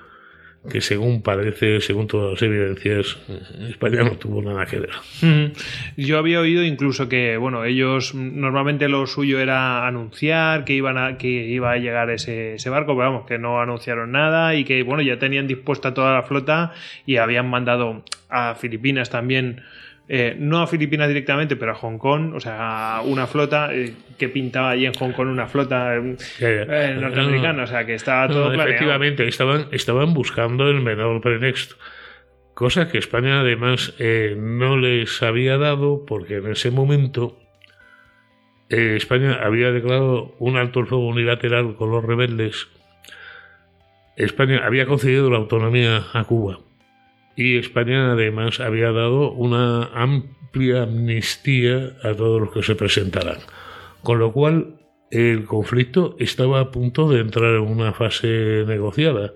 [0.69, 3.17] que según parece, según todas las evidencias,
[3.69, 4.89] España no tuvo nada que ver.
[4.89, 5.53] Ujú.
[5.95, 10.97] Yo había oído incluso que, bueno, ellos mm, normalmente lo suyo era anunciar que iban
[10.97, 14.65] a, que iba a llegar ese, ese barco, pero vamos, que no anunciaron nada y
[14.65, 16.73] que, bueno, ya tenían dispuesta toda la flota
[17.05, 19.63] y habían mandado a Filipinas también,
[20.11, 24.27] eh, no a Filipinas directamente, pero a Hong Kong, o sea, una flota eh, que
[24.27, 28.33] pintaba allí en Hong Kong una flota eh, eh, norteamericana, o sea, que estaba No,
[28.33, 28.69] todo planeado.
[28.69, 31.75] efectivamente, estaban, estaban buscando el menor pretexto.
[32.55, 33.93] Cosa que España además
[34.35, 37.37] no les había dado porque en ese momento
[38.67, 42.67] España había declarado un alto el fuego unilateral con los rebeldes.
[44.17, 46.59] España había concedido la autonomía a Cuba.
[47.39, 53.37] Y España además había dado una amplia amnistía a todos los que se presentaran.
[54.03, 59.35] Con lo cual el conflicto estaba a punto de entrar en una fase negociada.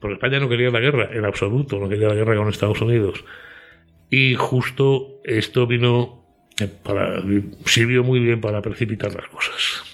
[0.00, 3.24] Porque España no quería la guerra, en absoluto, no quería la guerra con Estados Unidos.
[4.10, 6.24] Y justo esto vino
[6.58, 7.22] eh, para,
[7.64, 9.84] sirvió muy bien para precipitar las cosas.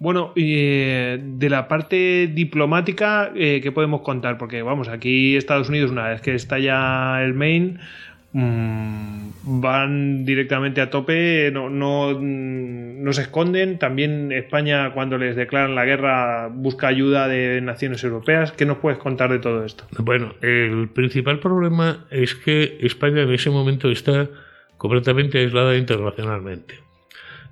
[0.00, 4.38] Bueno, eh, de la parte diplomática, eh, ¿qué podemos contar?
[4.38, 7.78] Porque, vamos, aquí Estados Unidos, una vez que está ya el Maine,
[8.32, 13.80] mm, van directamente a tope, no, no, mm, no se esconden.
[13.80, 18.52] También España, cuando les declaran la guerra, busca ayuda de naciones europeas.
[18.52, 19.84] ¿Qué nos puedes contar de todo esto?
[19.98, 24.28] Bueno, el principal problema es que España en ese momento está
[24.76, 26.87] completamente aislada internacionalmente.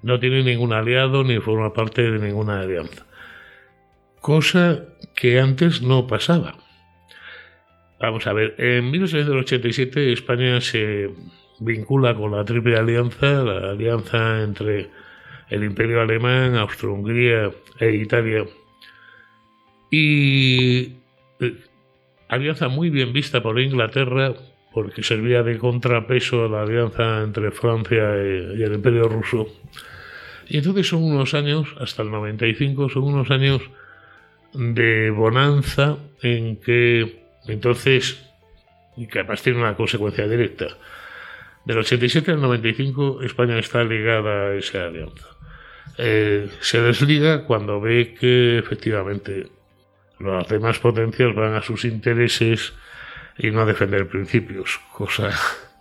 [0.03, 3.07] No tiene ningún aliado ni forma parte de ninguna alianza.
[4.21, 4.85] Cosa
[5.15, 6.55] que antes no pasaba.
[7.99, 11.11] Vamos a ver, en 1887 España se
[11.61, 14.91] vincula con la Triple Alianza, la alianza entre
[15.49, 18.45] el Imperio Alemán, Austro-Hungría e Italia.
[19.91, 20.97] Y
[21.41, 21.57] eh,
[22.29, 24.35] alianza muy bien vista por Inglaterra
[24.77, 29.49] porque servía de contrapeso a la alianza entre Francia y, y el Imperio Ruso.
[30.49, 33.63] Y entonces son unos años, hasta el 95, son unos años
[34.53, 38.23] de bonanza en que entonces,
[38.99, 40.67] y que además tiene una consecuencia directa,
[41.65, 45.27] del 87 al 95 España está ligada a esa alianza.
[45.97, 49.47] Eh, se desliga cuando ve que efectivamente
[50.21, 52.75] las demás potencias van a sus intereses
[53.39, 55.31] y no a defender principios, cosa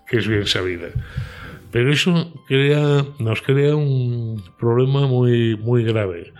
[0.07, 0.89] que es bien sabida.
[1.71, 6.33] Pero eso crea, nos crea un problema muy, muy grave.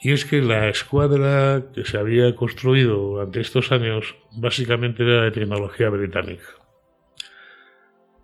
[0.00, 5.30] Y es que la escuadra que se había construido durante estos años básicamente era de
[5.30, 6.44] tecnología británica.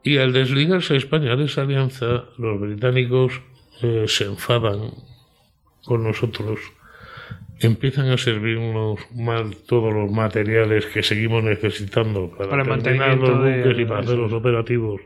[0.03, 3.41] Y al desligarse España de esa alianza, los británicos
[3.83, 4.93] eh, se enfadan
[5.85, 6.61] con nosotros
[7.61, 13.42] empiezan a servirnos mal todos los materiales que seguimos necesitando para, Para terminar los mantenimiento
[13.44, 15.00] de- buques y para hacer los operativos.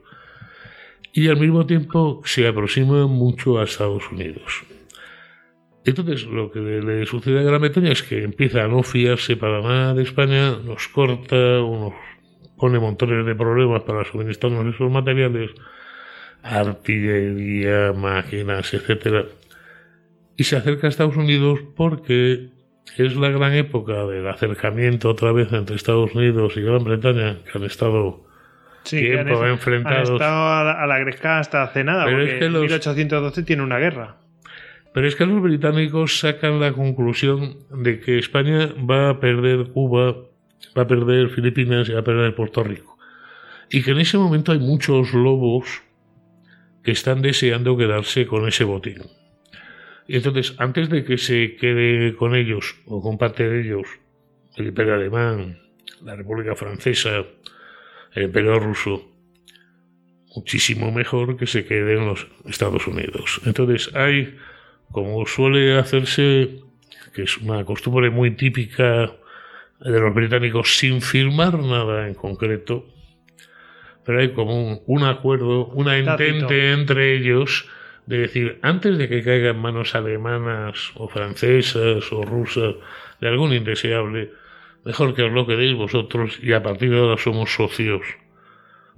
[1.15, 4.63] Y al mismo tiempo se aproxima mucho a Estados Unidos.
[5.85, 9.61] Entonces, lo que le sucede a Gran Bretaña es que empieza a no fiarse para
[9.61, 11.93] nada de España, nos corta, nos
[12.57, 15.51] pone montones de problemas para suministrarnos esos materiales,
[16.43, 19.25] artillería, máquinas, etcétera
[20.37, 22.49] y se acerca a Estados Unidos porque
[22.97, 27.59] es la gran época del acercamiento otra vez entre Estados Unidos y Gran Bretaña, que
[27.59, 28.25] han estado
[28.85, 30.09] Sí, tiempo han, enfrentados.
[30.11, 32.63] han estado a la, a la gresca hasta hace nada, Pero porque es que los-
[32.63, 34.17] 1812 tiene una guerra.
[34.93, 40.17] Pero es que los británicos sacan la conclusión de que España va a perder Cuba,
[40.77, 42.99] va a perder Filipinas y va a perder Puerto Rico.
[43.71, 45.83] Y que en ese momento hay muchos lobos
[46.83, 48.99] que están deseando quedarse con ese botín.
[50.07, 53.87] Y entonces, antes de que se quede con ellos, o con parte de ellos,
[54.57, 55.59] el Imperio Alemán,
[56.03, 57.25] la República Francesa,
[58.13, 59.09] el Imperio Ruso,
[60.35, 63.41] muchísimo mejor que se quede en los Estados Unidos.
[63.45, 64.37] Entonces, hay
[64.91, 66.61] como suele hacerse,
[67.15, 69.13] que es una costumbre muy típica
[69.81, 72.87] de los británicos sin firmar nada en concreto,
[74.05, 77.69] pero hay como un, acuerdo, una entente entre ellos
[78.07, 82.75] de decir, antes de que caigan manos alemanas o francesas o rusas
[83.21, 84.33] de algún indeseable,
[84.85, 88.03] mejor que os lo quedéis vosotros y a partir de ahora somos socios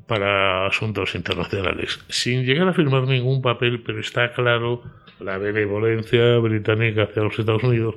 [0.06, 2.00] para asuntos internacionales.
[2.08, 4.82] Sin llegar a firmar ningún papel, pero está claro
[5.20, 7.96] la benevolencia británica hacia los Estados Unidos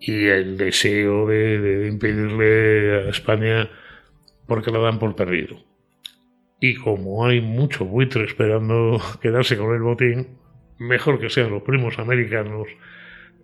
[0.00, 3.68] y el deseo de, impedirle a España
[4.46, 5.56] porque lo dan por perdido.
[6.60, 10.28] Y como hay mucho buitre esperando quedarse con el botín,
[10.78, 12.68] mejor que sean los primos americanos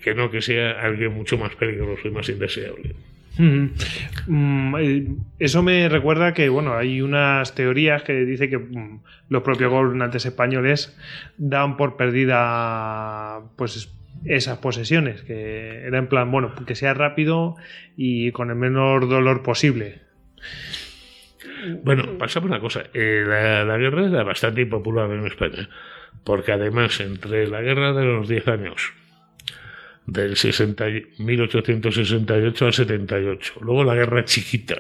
[0.00, 2.94] que no que sea alguien mucho más peligroso y más indeseable.
[3.38, 5.08] Mm, eh,
[5.38, 10.24] eso me recuerda que bueno hay unas teorías que dice que mm, los propios gobernantes
[10.24, 10.96] españoles
[11.36, 13.92] dan por perdida pues
[14.24, 17.56] esas posesiones que era en plan bueno que sea rápido
[17.94, 20.00] y con el menor dolor posible
[21.82, 25.68] bueno pasa por una cosa eh, la, la, guerra era bastante impopular en España
[26.24, 28.92] porque además entre la guerra de los 10 años
[30.06, 30.84] del 60,
[31.18, 33.54] 1868 al 78.
[33.60, 34.76] Luego la guerra chiquita.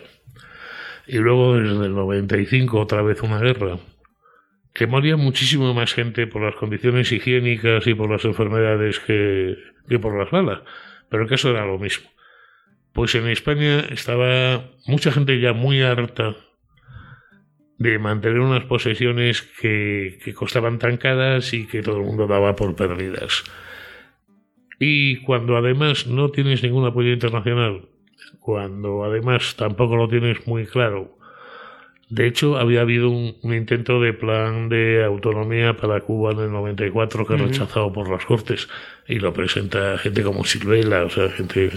[1.06, 3.78] Y luego desde el 95 otra vez una guerra.
[4.72, 9.56] Que moría muchísimo más gente por las condiciones higiénicas y por las enfermedades que,
[9.88, 10.60] que por las balas.
[11.08, 12.08] Pero el caso era lo mismo.
[12.92, 16.36] Pues en España estaba mucha gente ya muy harta
[17.78, 22.56] de mantener unas posesiones que, que costaban tan caras y que todo el mundo daba
[22.56, 23.44] por perdidas.
[24.78, 27.88] Y cuando además no tienes ningún apoyo internacional,
[28.40, 31.16] cuando además tampoco lo tienes muy claro,
[32.08, 37.26] de hecho había habido un, intento de plan de autonomía para Cuba en el 94
[37.26, 38.68] que uh rechazado por las Cortes
[39.08, 41.70] y lo presenta gente como Silvela, o sea, gente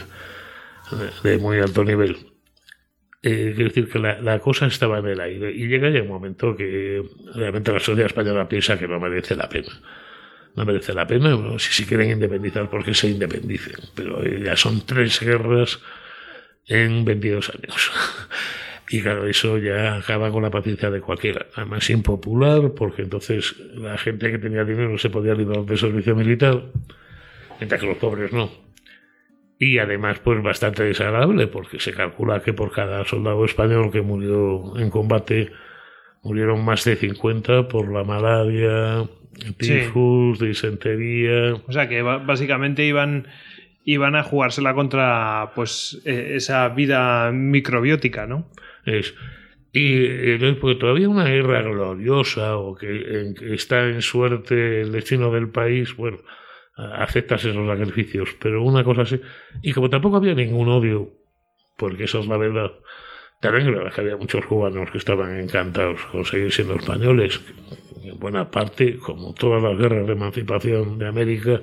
[1.24, 2.18] de, muy alto nivel.
[3.22, 6.55] Eh, quiero decir que la, cosa estaba en el aire y llega ya un momento
[6.55, 7.03] que
[7.36, 9.70] realmente la sociedad española piensa que no merece la pena
[10.55, 11.38] no merece la pena.
[11.57, 13.76] si se quieren independizar, porque se independicen.
[13.95, 15.80] Pero ya son tres guerras
[16.67, 17.91] en 22 años.
[18.91, 21.45] Y claro, eso ya acaba con la paciencia de cualquiera.
[21.53, 26.63] Además, impopular, porque entonces la gente que tenía dinero se podía librar de servicio militar,
[27.59, 28.49] mientras que los pobres no.
[29.60, 34.78] Y además, pues bastante desagradable, porque se calcula que por cada soldado español que murió
[34.78, 35.51] en combate,
[36.24, 39.05] murieron más de 50 por la malaria,
[39.57, 41.55] tifus, disentería.
[41.68, 43.28] O sea que básicamente iban
[43.84, 48.47] iban a jugársela contra pues e, esa vida microbiótica, ¿no?
[48.86, 49.16] Es.
[49.72, 55.95] Y porque todavía una guerra gloriosa o que, está en suerte el destino del país,
[55.95, 56.20] bueno,
[56.93, 59.19] aceptas esos sacrificios, pero una cosa así.
[59.61, 61.13] Y como tampoco había ningún odio,
[61.77, 62.71] porque eso es la verdad,
[63.41, 67.41] también verdad que había muchos cubanos que estaban encantados con seguir siendo españoles,
[68.03, 71.61] en buena parte, como todas las guerras de emancipación de América,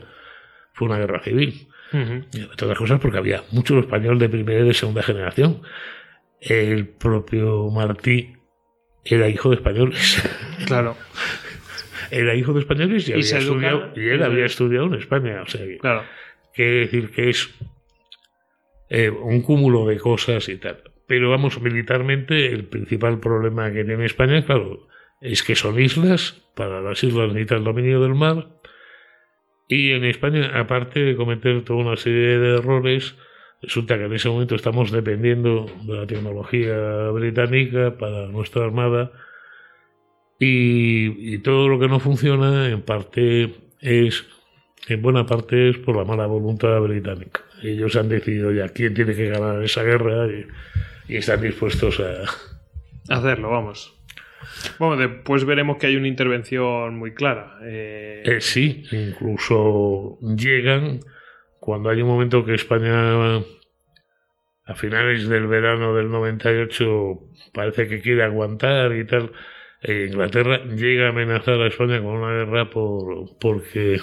[0.72, 1.68] fue una guerra civil.
[1.92, 5.62] Y entre otras cosas porque había muchos españoles de primera y de segunda generación.
[6.40, 8.34] El propio Martí
[9.04, 10.22] era hijo de españoles.
[10.66, 10.96] Claro.
[12.10, 15.42] era hijo de españoles y, había estudiado, y él había estudiado en España.
[15.42, 16.04] O sea, claro.
[16.54, 17.54] quiere decir que es
[18.88, 20.82] eh, un cúmulo de cosas y tal.
[21.06, 24.88] Pero vamos, militarmente, el principal problema que tiene España, claro,
[25.20, 28.48] es que son islas, para las islas necesita el dominio del mar,
[29.68, 33.16] y en España, aparte de cometer toda una serie de errores,
[33.62, 39.10] resulta que en ese momento estamos dependiendo de la tecnología británica para nuestra armada,
[40.38, 44.24] y, y todo lo que no funciona, en parte es,
[44.88, 47.40] en buena parte es por la mala voluntad británica.
[47.62, 50.46] Ellos han decidido ya quién tiene que ganar esa guerra y,
[51.12, 52.24] y están dispuestos a
[53.08, 53.96] hacerlo, vamos.
[54.78, 57.58] Bueno, después veremos que hay una intervención muy clara.
[57.62, 58.22] Eh...
[58.24, 61.00] Eh, sí, incluso llegan
[61.60, 67.18] cuando hay un momento que España, a finales del verano del 98,
[67.52, 69.32] parece que quiere aguantar y tal.
[69.82, 74.00] Inglaterra llega a amenazar a España con una guerra por, porque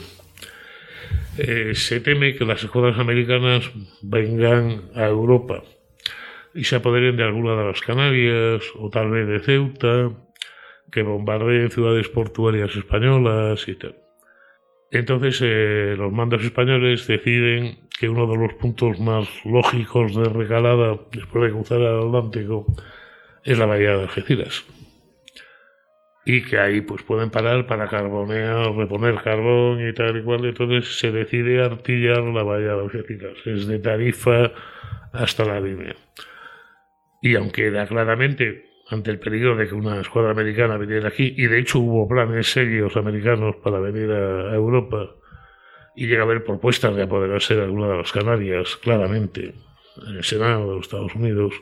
[1.38, 3.72] eh, se teme que las escuadras americanas
[4.02, 5.64] vengan a Europa
[6.54, 10.12] y se apoderen de alguna de las Canarias o tal vez de Ceuta
[10.92, 13.96] que bombardeen ciudades portuarias españolas y tal.
[14.92, 21.00] Entonces eh, los mandos españoles deciden que uno de los puntos más lógicos de recalada
[21.12, 22.68] después de cruzar el Atlántico
[23.44, 24.66] es la bahía de Algeciras.
[26.26, 30.46] Y que ahí pues pueden parar para carbonear, reponer carbón y tal y cual.
[30.46, 34.52] Entonces se decide artillar la bahía de Algeciras, es de Tarifa
[35.12, 35.96] hasta la línea.
[37.22, 41.48] Y aunque era claramente ante el peligro de que una escuadra americana viniera aquí, y
[41.48, 45.16] de hecho hubo planes serios americanos para venir a, Europa,
[45.96, 49.54] y llega a haber propuestas de apoderarse de alguna de las Canarias, claramente,
[50.08, 51.54] en el Senado de los Estados Unidos,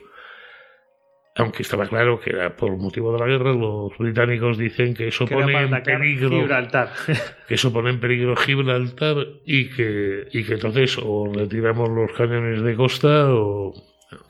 [1.35, 5.25] aunque estaba claro que era por motivo de la guerra, los británicos dicen que eso
[5.25, 6.89] pone en peligro Gibraltar.
[7.47, 9.15] que eso pone en peligro Gibraltar
[9.45, 13.73] y que, y que entonces o retiramos los cañones de costa o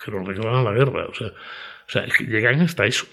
[0.03, 1.05] que nos reclaman la guerra.
[1.07, 3.05] O sea, o sea, llegan hasta eso.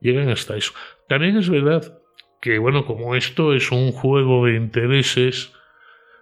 [0.00, 0.72] Llegan hasta eso.
[1.08, 2.00] También es verdad
[2.40, 5.52] que, bueno, como esto es un juego de intereses,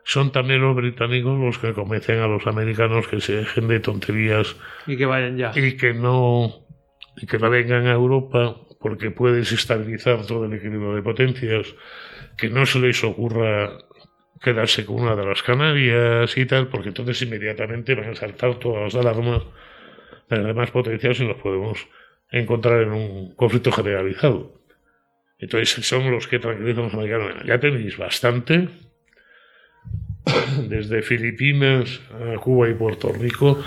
[0.03, 4.57] son también los británicos los que convencen a los americanos que se dejen de tonterías.
[4.87, 5.53] Y que vayan ya.
[5.55, 6.67] Y que no
[7.17, 11.75] y que no vengan a Europa porque puede desestabilizar todo el equilibrio de potencias,
[12.37, 13.79] que no se les ocurra
[14.41, 18.95] quedarse con una de las Canarias y tal, porque entonces inmediatamente van a saltar todas
[18.95, 19.43] las alarmas
[20.29, 21.87] de las demás potencias y nos podemos
[22.31, 24.61] encontrar en un conflicto generalizado.
[25.39, 27.35] Entonces son los que tranquilizan a los americanos.
[27.45, 28.69] Ya tenéis bastante,
[30.69, 33.63] desde Filipinas a Cuba y Puerto Rico,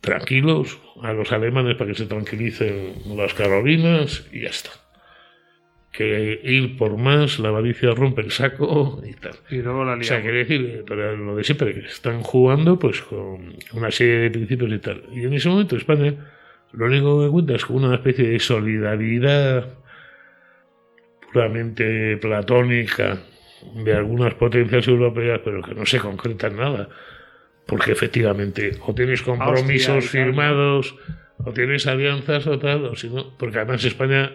[0.00, 4.70] tranquilos a los alemanes para que se tranquilicen las Carolinas y ya está.
[5.92, 9.34] Que ir por más, la avaricia rompe el saco y tal.
[9.50, 13.56] Y luego la O sea, quiere decir, lo de siempre, que están jugando pues con
[13.72, 15.02] una serie de principios y tal.
[15.12, 16.14] Y en ese momento España
[16.72, 19.68] lo único que cuenta es con una especie de solidaridad
[21.32, 23.18] puramente platónica
[23.84, 26.88] de algunas potencias europeas, pero que no se concreta en nada
[27.66, 30.96] porque efectivamente o tienes compromisos firmados
[31.44, 34.32] o tienes alianzas o tal, o si no, porque además España,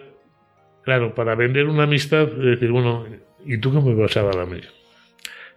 [0.82, 3.06] claro, para vender una amistad, es decir, bueno,
[3.44, 4.60] ¿y tú qué me vas a dar a mí?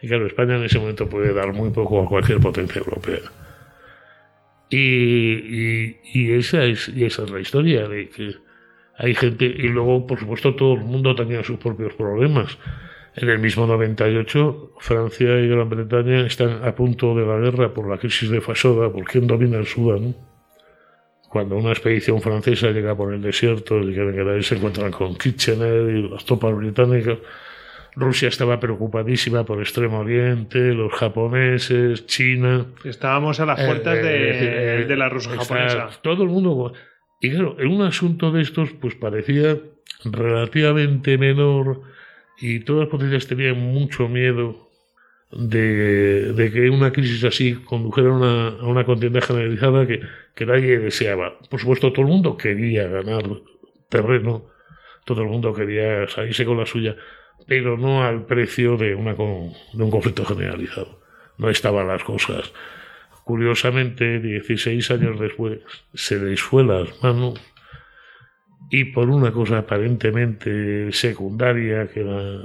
[0.01, 3.19] Y claro, España en ese momento puede dar muy poco a cualquier potencia europea.
[4.69, 8.35] Y, y, esa, es, y esa es la historia, de que
[8.97, 12.57] hay gente, y luego, por supuesto, todo el mundo tenía sus propios problemas.
[13.21, 17.89] En el mismo 98, Francia y Gran Bretaña están a punto de la guerra por
[17.89, 20.15] la crisis de Fasoda, por quién domina el Sudán.
[21.29, 26.09] Cuando una expedición francesa llega por el desierto y que se encuentran con Kitchener y
[26.09, 27.17] las tropas británicas,
[27.93, 32.67] Rusia estaba preocupadísima por Extremo Oriente, los japoneses, China.
[32.85, 35.89] Estábamos a las puertas de, eh, de, la rusa japonesa.
[36.01, 36.71] Todo el mundo.
[37.19, 39.57] Y claro, en un asunto de estos, pues parecía
[40.05, 41.81] relativamente menor
[42.41, 44.69] y todas las potencias tenían mucho miedo
[45.31, 50.01] de, que una crisis así condujera a una, a una contienda generalizada que,
[50.35, 51.37] que nadie deseaba.
[51.49, 53.23] Por supuesto, todo el mundo quería ganar
[53.89, 54.45] terreno,
[55.05, 56.95] todo el mundo quería salirse con la suya,
[57.47, 60.99] pero no al precio de, una, de un conflicto generalizado.
[61.37, 62.51] No estaban las cosas.
[63.23, 65.59] Curiosamente, 16 años después,
[65.93, 67.39] se les las manos
[68.69, 72.43] y por una cosa aparentemente secundaria que era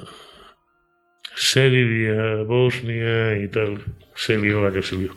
[1.36, 3.82] Serbia, Bosnia y tal,
[4.14, 5.12] se lió la que se lió.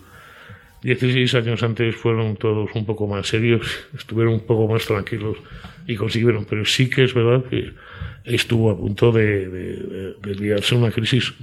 [0.83, 5.37] 16 años antes fueron todos un poco más serios, estuvieron un poco más tranquilos
[5.87, 7.73] y consiguieron, pero sí que es verdad que
[8.25, 11.33] estuvo a punto de, de, liarse una crisis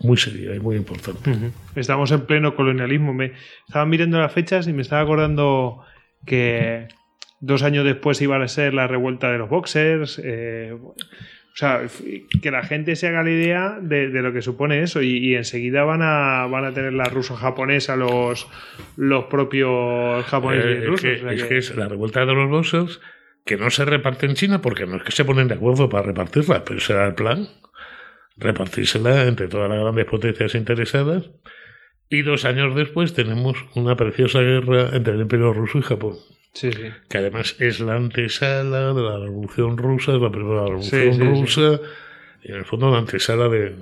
[0.00, 1.30] muy seria y muy importante.
[1.74, 3.12] Estamos en pleno colonialismo.
[3.12, 3.32] Me
[3.66, 5.84] estaba mirando las fechas y me estaba acordando
[6.26, 6.88] que
[7.40, 10.20] Dos años después iba a ser la revuelta de los boxers.
[10.22, 10.76] Eh,
[11.52, 11.82] o sea,
[12.40, 16.00] que la gente se haga la idea de, lo que supone eso y, enseguida van
[16.02, 18.48] a, van a tener la ruso-japonesa los,
[18.96, 21.04] los propios japoneses y rusos.
[21.04, 23.00] Eh, es, que, es la revuelta de los boxers
[23.44, 26.04] que no se reparte en China porque no es que se ponen de acuerdo para
[26.04, 27.48] repartirla, pero será el plan
[28.36, 31.30] repartírsela entre todas las grandes potencias interesadas.
[32.08, 36.16] Y dos años después tenemos una preciosa guerra entre el Imperio Ruso y Japón.
[36.52, 36.82] Sí, sí.
[37.08, 41.80] Que además es la antesala de la Revolución Rusa, es la primera Revolución Rusa,
[42.42, 43.76] y en el fondo la antesala de,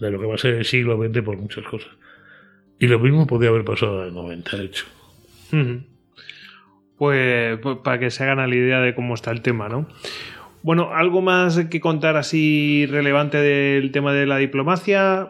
[0.00, 1.90] de, lo que va a ser el siglo XX por muchas cosas.
[2.78, 4.86] Y lo mismo podía haber pasado en el 98.
[6.96, 9.88] pues, pues, para que se hagan la idea de cómo está el tema, ¿no?
[10.62, 15.28] Bueno, ¿algo más que contar así relevante del tema de la diplomacia?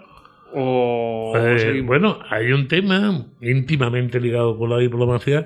[0.52, 5.44] O, eh, bueno, hay un tema íntimamente ligado con la diplomacia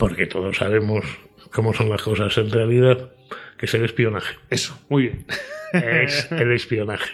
[0.00, 1.04] porque todos sabemos
[1.52, 3.12] cómo son las cosas en realidad,
[3.58, 4.34] que es el espionaje.
[4.48, 5.26] Eso, muy bien.
[5.74, 7.12] Es el espionaje.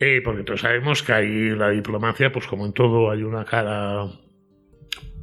[0.00, 4.08] Eh, porque todos sabemos que hay la diplomacia, pues como en todo, hay una cara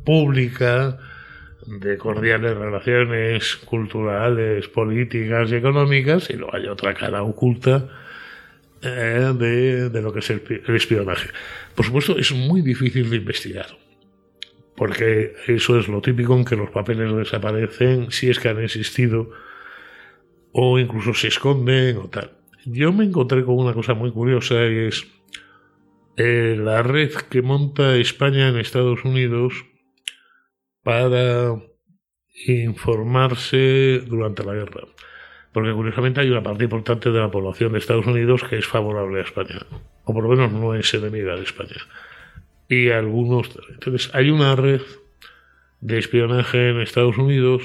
[0.05, 0.97] pública
[1.65, 7.89] de cordiales relaciones culturales, políticas y económicas, y luego hay otra cara oculta
[8.81, 11.29] eh, de, de, lo que es el, el espionaje.
[11.75, 13.67] Por supuesto, es muy difícil de investigar,
[14.77, 19.31] porque eso es lo típico en que los papeles desaparecen, si es que han existido,
[20.51, 22.37] o incluso se esconden o tal.
[22.63, 25.07] Yo me encontré con una cosa muy curiosa y es
[26.15, 29.65] eh, la red que monta España en Estados Unidos
[30.83, 31.55] para
[32.45, 34.81] informarse durante la guerra.
[35.53, 39.21] Porque curiosamente hay una parte importante de la población de Estados Unidos que es favorable
[39.21, 39.65] a España,
[40.03, 41.77] o por lo menos no es enemiga de España.
[42.69, 43.49] Y algunos.
[43.69, 44.81] Entonces, hay una red
[45.81, 47.63] de espionaje en Estados Unidos,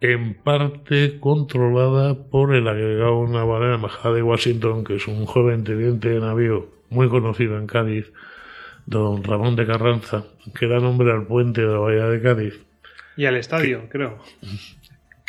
[0.00, 5.24] en parte controlada por el agregado naval de la Embajada de Washington, que es un
[5.26, 8.12] joven teniente de navío muy conocido en Cádiz,
[8.86, 10.24] don Ramón de Carranza,
[10.58, 12.60] que da nombre al puente de la Bahía de Cádiz.
[13.16, 14.18] Y al estadio, creo.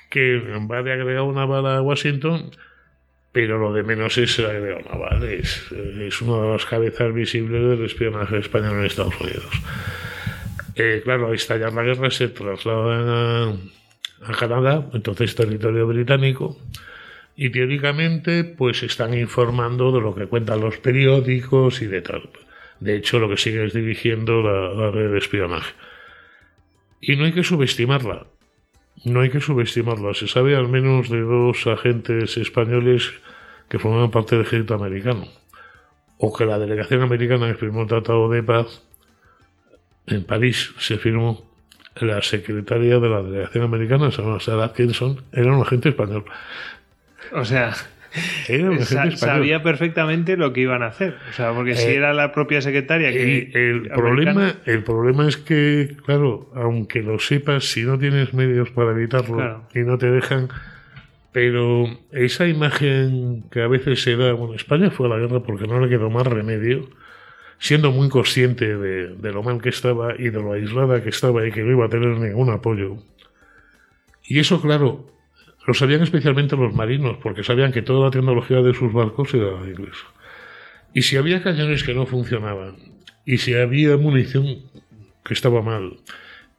[0.09, 0.39] Que
[0.69, 2.51] va de agregado naval a Washington,
[3.38, 5.23] pero lo de menos es agregado naval.
[5.26, 9.45] Es, es una de las cabezas visibles del espionaje español en Estados Unidos.
[10.73, 13.51] Eh, claro, al estallar la guerra se trasladan a,
[14.27, 16.59] a Canadá, entonces territorio británico,
[17.35, 22.27] y teóricamente pues están informando de lo que cuentan los periódicos y de tal.
[22.80, 25.76] De hecho, lo que sigue es dirigiendo la, la, red de espionaje.
[27.01, 28.26] Y no hay que subestimarla.
[29.05, 30.15] No hay que subestimarla.
[30.15, 33.14] Se sabe al menos de dos agentes españoles
[33.69, 35.27] que forman parte del ejército americano.
[36.18, 38.84] O que la delegación americana que firmó el Tratado de Paz
[40.07, 41.45] en París se firmó.
[41.99, 46.26] La secretaria de la delegación americana, Sarah Atkinson, era un agente español.
[47.31, 47.73] O sea,
[48.81, 51.15] Sa sabía perfectamente lo que iban a hacer.
[51.30, 53.52] O sea, porque eh, si era la propia secretaria que.
[53.53, 58.91] El, problema, el problema es que, claro, aunque lo sepas, si no tienes medios para
[58.91, 59.64] evitarlo claro.
[59.73, 60.49] y no te dejan.
[61.31, 64.33] Pero esa imagen que a veces se da.
[64.33, 66.89] Bueno, España fue a la guerra porque no le quedó más remedio,
[67.59, 71.45] siendo muy consciente de, de lo mal que estaba y de lo aislada que estaba
[71.47, 72.97] y que no iba a tener ningún apoyo.
[74.23, 75.07] Y eso, claro,
[75.67, 79.51] lo sabían especialmente los marinos, porque sabían que toda la tecnología de sus barcos era
[79.67, 80.07] inglesa.
[80.93, 82.77] Y si había cañones que no funcionaban,
[83.25, 84.63] y si había munición
[85.25, 85.97] que estaba mal,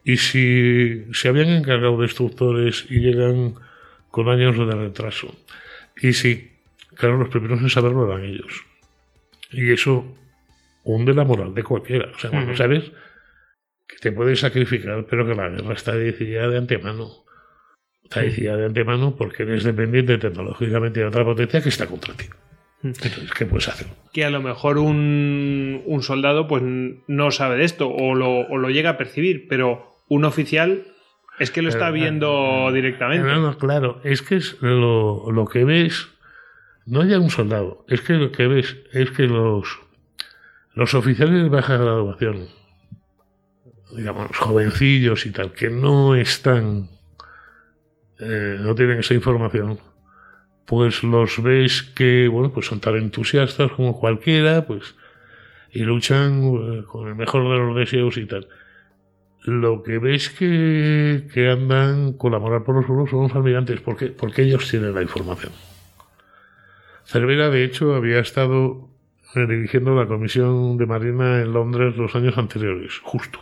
[0.04, 3.54] y si se habían encargado destructores y llegan
[4.24, 5.34] con años de retraso,
[6.00, 6.50] y si,
[6.94, 8.64] claro, los primeros en saberlo eran ellos.
[9.50, 10.16] Y eso
[10.84, 12.10] hunde la moral de cualquiera.
[12.14, 12.58] O sea, cuando uh -huh.
[12.58, 12.92] sabes
[13.86, 17.24] que te puedes sacrificar, pero que la guerra está decidida de antemano
[18.08, 22.24] Está decidida de antemano porque eres dependiente tecnológicamente de otra potencia que está contra ti.
[22.82, 23.86] Entonces, ¿qué puedes hacer?
[24.14, 28.56] Que a lo mejor un, un soldado pues no sabe de esto o lo, o
[28.56, 30.86] lo, llega a percibir, pero un oficial
[31.38, 33.26] es que lo está viendo directamente.
[33.26, 36.08] No, no, claro, es que es lo, lo que ves,
[36.86, 39.80] no ya un soldado, es que lo que ves es que los,
[40.74, 42.48] los oficiales de baja graduación,
[43.96, 46.88] digamos, jovencillos y tal, que no están
[48.20, 49.78] eh, no tienen esa información,
[50.66, 54.96] pues los ves que, bueno, pues son tan entusiastas como cualquiera, pues,
[55.70, 58.48] y luchan eh, con el mejor de los deseos y tal.
[59.44, 62.32] Lo que ves que, que andan con
[62.64, 65.52] por los suelos son los almirantes, porque, porque ellos tienen la información.
[67.04, 68.88] Cervera, de hecho, había estado
[69.34, 73.40] dirigiendo la Comisión de Marina en Londres los años anteriores, justo.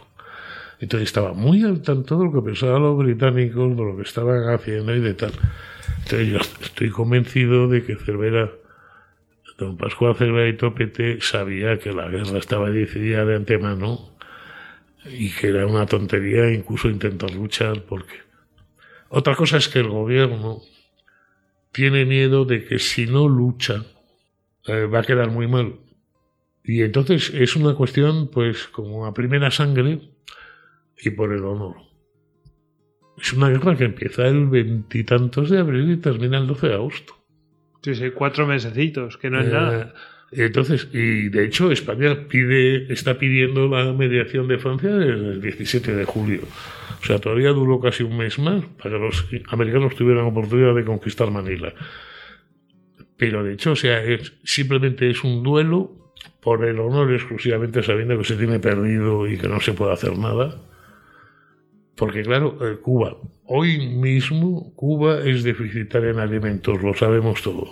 [0.78, 4.52] Entonces estaba muy al tanto de lo que pensaban los británicos, de lo que estaban
[4.52, 5.32] haciendo y de tal.
[5.98, 8.50] Entonces yo estoy convencido de que Cervera,
[9.58, 14.15] don Pascual Cervera y Topete sabía que la guerra estaba decidida de antemano
[15.10, 18.26] y que era una tontería incluso intentar luchar porque...
[19.08, 20.62] Otra cosa es que el gobierno
[21.72, 23.84] tiene miedo de que si no lucha
[24.66, 25.76] eh, va a quedar muy mal.
[26.64, 30.00] Y entonces es una cuestión, pues, como a primera sangre,
[31.00, 31.76] y por el honor.
[33.20, 37.14] Es una guerra que empieza el veintitantos de abril y termina el 12 de agosto.
[37.82, 39.94] Sí, sí, cuatro mesecitos, que no es eh, nada.
[40.36, 45.94] Entonces, y de hecho España pide, está pidiendo la mediación de Francia desde el 17
[45.94, 46.42] de julio.
[47.00, 50.84] O sea, todavía duró casi un mes más para que los americanos tuvieran oportunidad de
[50.84, 51.72] conquistar Manila.
[53.16, 58.18] Pero de hecho, o sea, es, simplemente es un duelo por el honor exclusivamente sabiendo
[58.18, 60.60] que se tiene perdido y que no se puede hacer nada.
[61.96, 67.70] Porque claro, eh, Cuba, hoy mismo Cuba es deficitaria en alimentos, lo sabemos todos.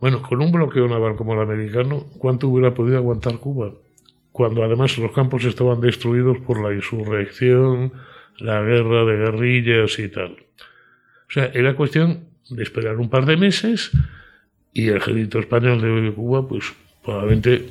[0.00, 3.72] Bueno, con un bloqueo naval como el americano, ¿cuánto hubiera podido aguantar Cuba?
[4.30, 7.92] Cuando además los campos estaban destruidos por la insurrección,
[8.38, 10.36] la guerra de guerrillas y tal.
[11.28, 13.90] O sea, era cuestión de esperar un par de meses
[14.72, 16.72] y el ejército español de Cuba, pues
[17.04, 17.70] probablemente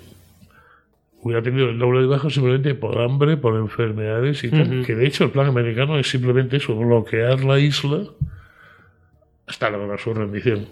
[1.22, 4.86] hubiera tenido el doble de bajas simplemente por hambre, por enfermedades y tal.
[4.86, 8.04] Que de hecho el plan americano es simplemente eso, bloquear la isla
[9.48, 10.68] hasta lograr su rendición.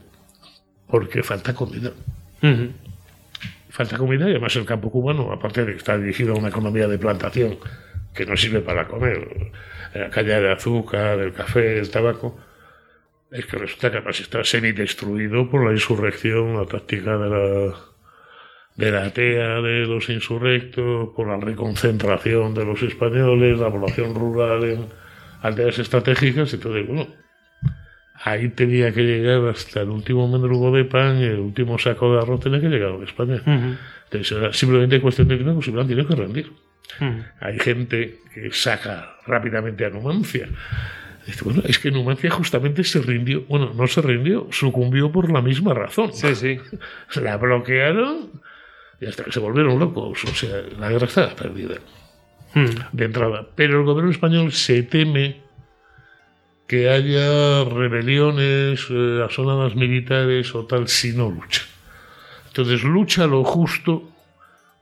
[0.88, 1.92] Porque falta comida.
[3.70, 6.88] Falta comida y además el campo cubano, aparte de que está dirigido a una economía
[6.88, 7.58] de plantación
[8.14, 9.52] que no sirve para comer,
[9.94, 12.38] la caña de azúcar, el café, el tabaco,
[13.32, 17.76] es que resulta que además está semi-destruido por la insurrección, la táctica de la,
[18.76, 24.64] de la TEA de los insurrectos, por la reconcentración de los españoles, la población rural
[24.64, 24.86] en
[25.42, 27.08] aldeas estratégicas, entonces, bueno,
[28.24, 32.42] ahí tenía que llegar hasta el último mendrugo de pan, el último saco de arroz
[32.42, 33.42] tenía que llegar a España.
[33.46, 36.52] Entonces era simplemente cuestión de dinero, simplemente tiene que rendir.
[37.40, 40.48] Hay gente que saca rápidamente a Numancia.
[41.44, 45.74] Bueno, es que Numancia justamente se rindió, bueno, no se rindió, sucumbió por la misma
[45.74, 46.14] razón.
[46.14, 46.60] Sí, sí.
[47.22, 48.30] La bloquearon
[49.02, 50.24] y hasta que se volvieron locos.
[50.24, 51.76] O sea, la guerra estaba perdida
[52.92, 53.48] de entrada.
[53.56, 55.45] Pero el gobierno español se teme
[56.68, 61.62] que haya rebeliones, eh, asoladas militares o tal si no lucha.
[62.48, 64.10] Entonces lucha lo justo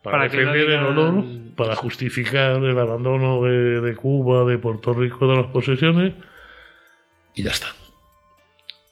[0.04, 1.24] para, defender el honor,
[1.56, 6.14] para justificar el abandono de, Cuba, de Puerto Rico, de las posesiones,
[7.36, 7.68] y ya está.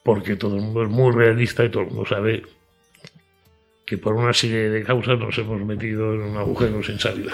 [0.03, 2.43] Porque todo el mundo es muy realista y todo el mundo sabe
[3.85, 7.33] que por una serie de causas nos hemos metido en un agujero sin salida.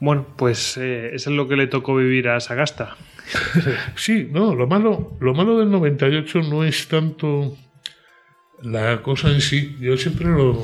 [0.00, 2.96] Bueno, pues eh, eso es lo que le tocó vivir a Sagasta.
[3.96, 7.56] sí, no, lo malo, lo malo del 98 no es tanto
[8.62, 10.58] la cosa en sí, yo siempre lo,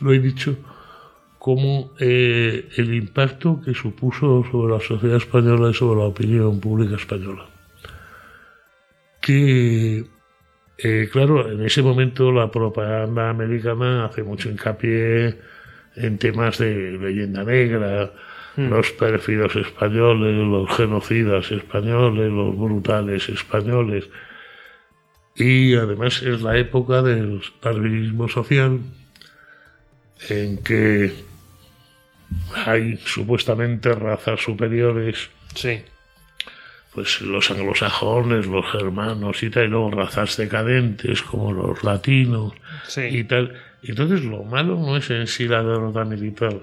[0.00, 0.56] lo he dicho,
[1.38, 6.96] como eh, el impacto que supuso sobre la sociedad española y sobre la opinión pública
[6.96, 7.46] española.
[9.20, 10.04] Que,
[10.78, 15.38] eh, claro, en ese momento la propaganda americana hace mucho hincapié
[15.96, 18.12] en temas de leyenda negra,
[18.56, 24.08] los pérfidos españoles, los genocidas españoles, los brutales españoles.
[25.34, 28.80] Y además es la época del darwinismo social,
[30.28, 31.12] en que
[32.66, 35.30] hay supuestamente razas superiores.
[35.54, 35.82] Sí.
[36.94, 42.52] Pues los anglosajones, los germanos y tal, y luego razas decadentes como los latinos
[42.96, 43.54] y tal.
[43.82, 46.60] Entonces lo malo no es en sí la derrota militar,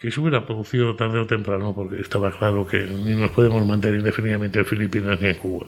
[0.00, 4.00] que se hubiera producido tarde o temprano, porque estaba claro que ni nos podemos mantener
[4.00, 5.66] indefinidamente en Filipinas ni en Cuba,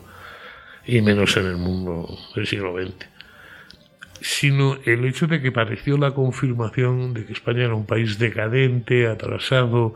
[0.87, 3.13] y menos en el mundo del siglo XX
[4.23, 9.09] sino el hecho de que pareció la confirmación de que España era un país decadente,
[9.09, 9.95] atrasado,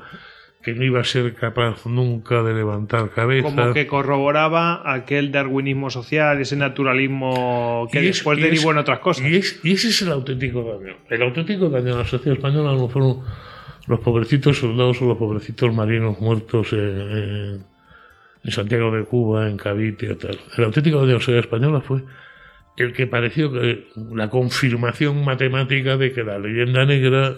[0.63, 3.49] que no iba a ser capaz nunca de levantar cabeza.
[3.49, 9.25] Como que corroboraba aquel darwinismo social, ese naturalismo que después derivó en otras cosas.
[9.25, 10.97] Y, ese es el auténtico daño.
[11.09, 13.21] El auténtico daño a la sociedad española no fueron
[13.87, 17.65] los pobrecitos soldados o los pobrecitos marinos muertos en,
[18.49, 20.39] Santiago de Cuba, en Cavite tal.
[20.57, 22.05] El auténtico a la sociedad española fue
[22.77, 27.35] el que pareció que la confirmación matemática de que la leyenda negra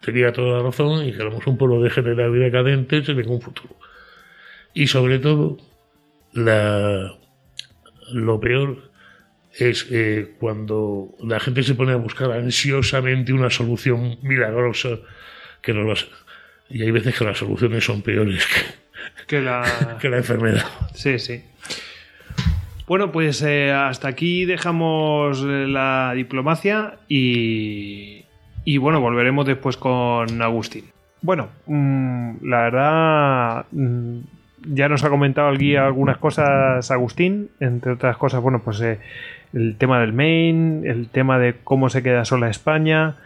[0.00, 3.76] tenía toda la razón y que éramos un pueblo degenerado y decadente sin ningún futuro.
[4.72, 5.58] Y sobre todo,
[6.32, 7.12] la,
[8.12, 8.90] lo peor
[9.52, 14.98] es eh, cuando la gente se pone a buscar ansiosamente una solución milagrosa
[15.66, 15.94] que no lo
[16.70, 18.46] Y hay veces que las soluciones son peores
[19.26, 19.96] que, la...
[20.00, 20.64] que la enfermedad.
[20.94, 21.42] Sí, sí.
[22.86, 28.24] Bueno, pues eh, hasta aquí dejamos eh, la diplomacia y,
[28.64, 30.84] y bueno, volveremos después con Agustín.
[31.20, 34.18] Bueno, mm, la verdad, mm,
[34.68, 39.00] ya nos ha comentado el guía algunas cosas Agustín, entre otras cosas, bueno, pues eh,
[39.52, 43.16] el tema del main, el tema de cómo se queda sola España,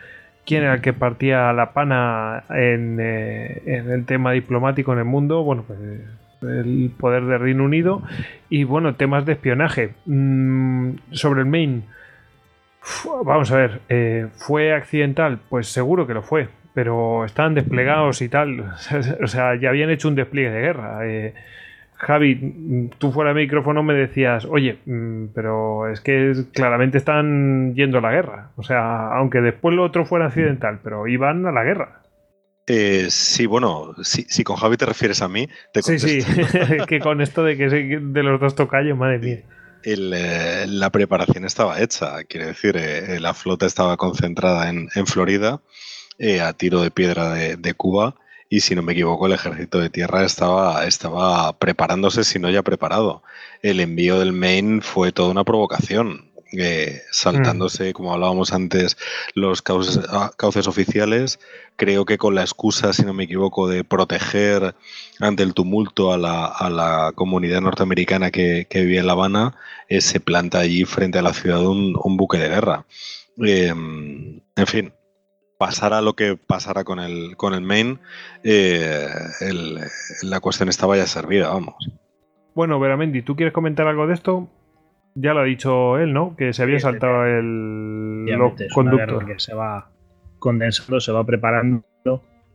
[0.51, 5.45] quién era el que partía la pana en, en el tema diplomático en el mundo,
[5.45, 5.79] bueno, pues
[6.43, 8.03] el poder de Reino Unido.
[8.49, 9.95] Y bueno, temas de espionaje.
[10.07, 11.85] Mm, sobre el main.
[13.25, 15.39] Vamos a ver, eh, ¿fue accidental?
[15.49, 18.61] Pues seguro que lo fue, pero estaban desplegados y tal.
[19.23, 21.07] o sea, ya habían hecho un despliegue de guerra.
[21.07, 21.35] Eh,
[22.01, 27.99] Javi, tú fuera de micrófono me decías, oye, mm, pero es que claramente están yendo
[27.99, 28.51] a la guerra.
[28.57, 32.01] O sea, aunque después lo otro fuera accidental, pero iban a la guerra.
[32.67, 36.21] Eh, sí, bueno, si, con Javi te refieres a mí, te Sí, sí,
[36.89, 39.39] que con esto de que de los dos tocayos, madre mía.
[39.83, 45.61] Eh, la preparación estaba hecha, quiere decir, eh, la flota estaba concentrada en, Florida,
[46.43, 48.15] a tiro de piedra de, Cuba,
[48.51, 52.63] y si no me equivoco el ejército de tierra estaba, estaba preparándose, si no ya
[52.63, 53.23] preparado.
[53.63, 56.29] El envío del Maine fue toda una provocación.
[56.59, 57.93] Eh, saltándose, mm.
[57.93, 58.97] como hablábamos antes,
[59.35, 61.39] los cauces, ah, cauces, oficiales.
[61.77, 64.75] Creo que con la excusa, si no me equivoco, de proteger
[65.21, 69.55] ante el tumulto a la, a la comunidad norteamericana que, que, vivía en La Habana,
[69.89, 72.85] eh, se planta allí frente a la ciudad un, un buque de guerra.
[73.47, 74.93] Eh, en fin,
[75.61, 77.99] pasara lo que pasara con el, con el main,
[78.43, 79.07] eh,
[80.23, 81.75] la cuestión estaba ya servida, vamos.
[82.55, 84.49] Bueno, Veramendi, ¿tú quieres comentar algo de esto?
[85.15, 86.35] Ya lo ha dicho él, ¿no?
[86.35, 88.25] Que se había saltado el
[88.73, 89.27] conductor.
[89.27, 89.91] Que se va
[90.39, 91.85] condensando, se va preparando.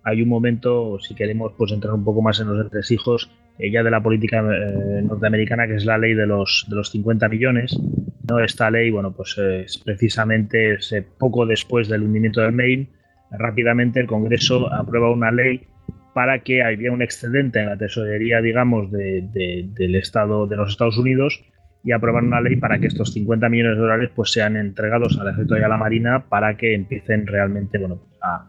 [0.04, 3.30] Hay un momento, si queremos pues entrar un poco más en los entresijos,
[3.60, 6.90] eh, ya de la política eh, norteamericana, que es la ley de los, de los
[6.90, 7.80] 50 millones.
[8.28, 8.40] ¿no?
[8.40, 10.80] Esta ley, bueno, pues es precisamente
[11.20, 12.95] poco después del hundimiento del Maine,
[13.32, 15.68] rápidamente el Congreso aprueba una ley
[16.14, 21.44] para que haya un excedente en la tesorería, digamos, del Estado de los Estados Unidos
[21.84, 25.28] y aprueban una ley para que estos 50 millones de dólares pues sean entregados al
[25.28, 28.48] ejército y a la marina para que empiecen realmente, bueno, a,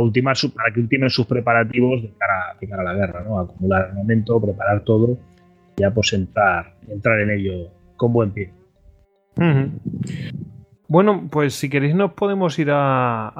[0.00, 3.40] ultimar su, para que ultimen sus preparativos de cara, a la guerra, ¿no?
[3.40, 5.18] acumular armamento, preparar todo,
[5.76, 8.52] y ya pues entrar, entrar en ello con buen pie.
[10.88, 13.34] Bueno, pues si queréis nos podemos ir a,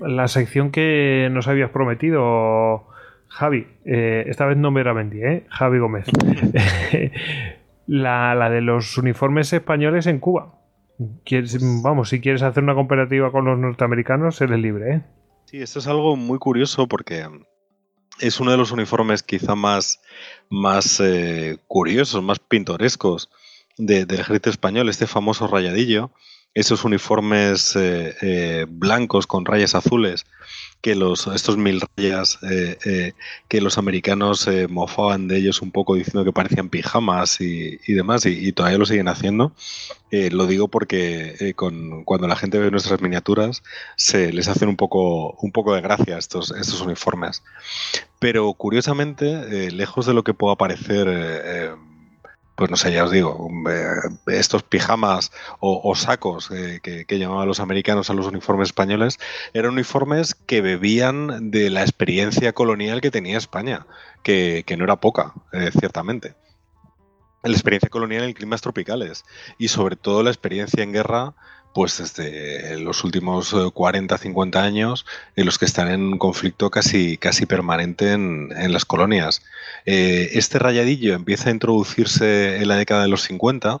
[0.00, 2.86] la sección que nos habías prometido,
[3.28, 3.66] Javi.
[3.86, 5.46] Eh, esta vez no me la vendí, ¿eh?
[5.48, 6.04] Javi Gómez.
[7.86, 10.58] la, de los uniformes españoles en Cuba.
[11.82, 15.02] vamos, si quieres hacer una comparativa con los norteamericanos, eres libre, ¿eh?
[15.46, 17.26] Sí, esto es algo muy curioso porque
[18.20, 20.02] es uno de los uniformes quizá más,
[20.50, 23.30] más eh, curiosos, más pintorescos
[23.78, 26.10] del ejército español, este famoso rayadillo
[26.54, 30.26] esos uniformes eh, eh, blancos con rayas azules
[30.80, 33.12] que los estos mil rayas eh,
[33.48, 38.50] que los americanos mofaban de ellos un poco diciendo que parecían pijamas y, demás y,
[38.52, 39.52] todavía lo siguen haciendo.
[40.10, 43.62] Lo digo porque con, cuando la gente ve nuestras miniaturas
[43.96, 47.42] se les hacen un poco un poco de gracia estos estos uniformes.
[48.18, 51.76] Pero curiosamente lejos de lo que pueda parecer
[52.60, 57.58] pues no sé, ya os digo, eh, estos pijamas o, sacos eh, que, llamaban los
[57.58, 59.18] americanos a los uniformes españoles,
[59.54, 63.86] eran uniformes que bebían de la experiencia colonial que tenía España,
[64.22, 66.34] que, no era poca, eh, ciertamente.
[67.42, 69.24] La experiencia colonial en climas tropicales
[69.56, 71.34] y sobre todo la experiencia en guerra
[71.72, 75.06] pues desde los últimos 40, 50 años
[75.36, 79.42] en los que están en conflicto casi, casi permanente en, las colonias.
[79.86, 83.80] Eh, este rayadillo empieza a introducirse en la década de los 50,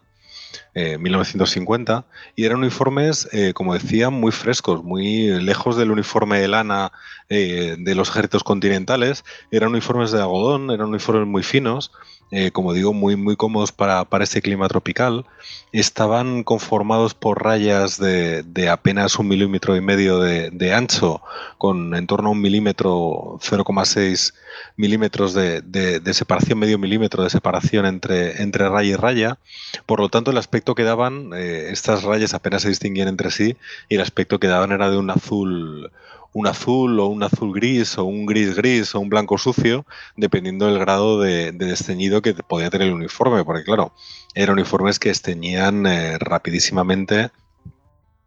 [0.74, 6.48] 1950, eh, y eran uniformes, eh, como decía, muy frescos, muy lejos del uniforme de
[6.48, 6.92] lana
[7.28, 11.92] de los ejércitos continentales, eran uniformes de algodón, eran uniformes muy finos,
[12.30, 15.26] eh, como digo, muy, muy cómodos para, para, este clima tropical.
[15.72, 21.22] Estaban conformados por rayas de, de apenas un milímetro y medio de, de, ancho,
[21.58, 24.32] con en torno a un milímetro, 0,6
[24.76, 29.38] milímetros de, de, separación, medio milímetro de separación entre, entre raya y raya.
[29.86, 33.56] Por lo tanto, el aspecto que daban, eh, estas rayas apenas se distinguían entre sí,
[33.88, 35.90] y el aspecto que daban era de un azul
[36.32, 39.84] un azul o un azul gris o un gris gris o un blanco sucio,
[40.16, 43.92] dependiendo del grado de, de desteñido que podía tener el uniforme, porque claro,
[44.34, 47.30] eran uniformes que esteñían eh, rapidísimamente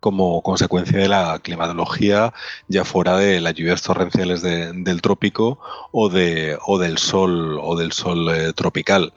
[0.03, 2.33] como consecuencia de la climatología,
[2.67, 5.59] ya fuera de las lluvias torrenciales del trópico
[5.93, 9.13] o, de, o del sol o del sol eh, tropical.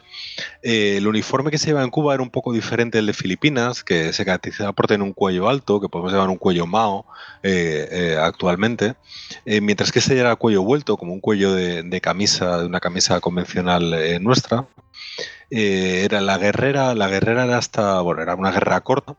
[0.62, 3.82] Eh, el uniforme que se lleva en Cuba era un poco diferente del de Filipinas,
[3.82, 7.04] que se caracterizaba por tener un cuello alto, que podemos llamar un cuello mao
[7.42, 8.94] eh, actualmente,
[9.44, 13.18] mientras que ese era cuello vuelto, como un cuello de, de camisa, de una camisa
[13.20, 14.68] convencional nuestra.
[15.50, 19.16] era la guerrera, la guerrera era hasta, bueno, era una guerra corta,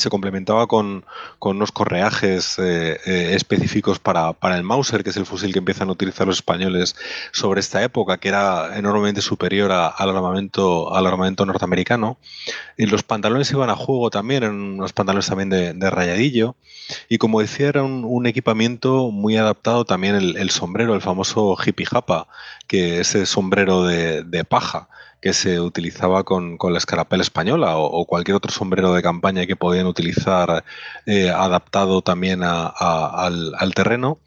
[0.00, 1.04] se complementaba con,
[1.40, 5.92] unos correajes eh, eh, específicos para, el Mauser, que es el fusil que empiezan a
[5.92, 6.96] utilizar los españoles
[7.32, 12.18] sobre esta época, que era enormemente superior al, armamento, al armamento norteamericano.
[12.76, 16.56] Y los pantalones iban a juego también, eran unos pantalones también de, rayadillo.
[17.08, 22.28] Y como decía, era un, equipamiento muy adaptado también el, sombrero, el famoso hippie japa,
[22.66, 24.88] que es el sombrero de paja
[25.20, 29.86] que se utilizaba con, la escarapela española o, cualquier otro sombrero de campaña que podían
[29.86, 30.64] utilizar
[31.06, 34.18] eh, adaptado también al, terreno.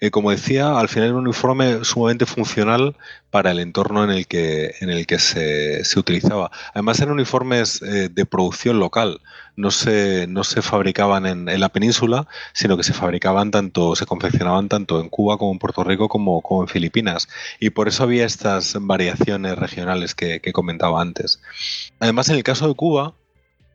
[0.00, 2.96] Eh, como decía, al final era un uniforme sumamente funcional
[3.30, 6.50] para el entorno en el que, en el que se, utilizaba.
[6.74, 9.20] Además eran uniformes eh, de producción local,
[9.56, 14.68] no se, no se fabricaban en, la península, sino que se fabricaban tanto, se confeccionaban
[14.68, 17.28] tanto en Cuba como en Puerto Rico como, en Filipinas.
[17.60, 21.40] Y por eso había estas variaciones regionales que, comentaba antes.
[21.98, 23.14] Además, en el caso de Cuba,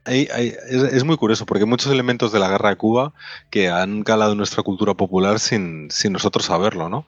[0.05, 3.13] es, muy curioso porque hay muchos elementos de la guerra de Cuba
[3.49, 7.07] que han calado nuestra cultura popular sin, sin nosotros saberlo, ¿no?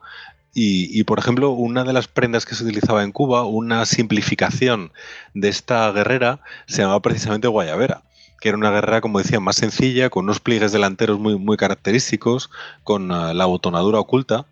[0.52, 4.92] Y, por ejemplo, una de las prendas que se utilizaba en Cuba, una simplificación
[5.32, 8.02] de esta guerrera, se llamaba precisamente guayabera
[8.40, 12.50] que era una guerrera, como decía, más sencilla, con unos pliegues delanteros muy, muy característicos,
[12.82, 14.46] con uh, la botonadura oculta,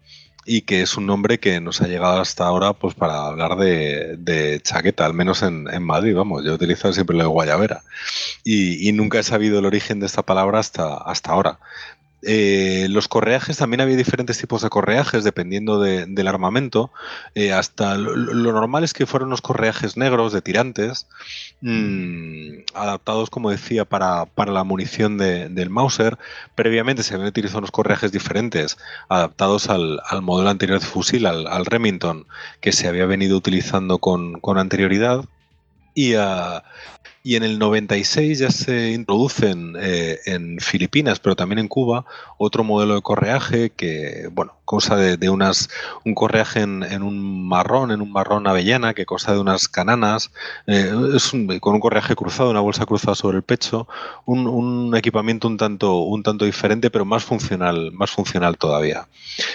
[0.45, 4.61] y que es un nombre que nos ha llegado hasta ahora pues para hablar de,
[4.63, 7.83] chaqueta, al menos en, Madrid, vamos, yo he utilizado siempre lo de guayabera,
[8.45, 11.59] y, y, nunca he sabido el origen de esta palabra hasta, hasta ahora.
[12.23, 16.91] Eh, los correajes también había diferentes tipos de correajes dependiendo del armamento.
[17.35, 21.07] Eh, hasta lo, normal es que fueron los correajes negros de tirantes,
[21.61, 26.19] mm, adaptados, como decía, para, la munición del Mauser.
[26.55, 28.79] Previamente se habían utilizado unos correajes diferentes,
[29.09, 32.27] adaptados al, modelo anterior de fusil, al, Remington,
[32.61, 35.25] que se había venido utilizando con, con anterioridad.
[35.95, 36.63] Y, a,
[37.29, 42.07] y en el 96 ya se introducen eh, en Filipinas, pero también en Cuba,
[42.39, 45.69] otro modelo de correaje que, bueno, cosa de, unas,
[46.07, 50.31] un correaje en, un marrón, en un marrón avellana, que cosa de unas cananas,
[50.67, 53.87] eh, es con un correaje cruzado, una bolsa cruzada sobre el pecho,
[54.25, 59.07] un, equipamiento un tanto, un tanto diferente, pero más funcional, más funcional todavía.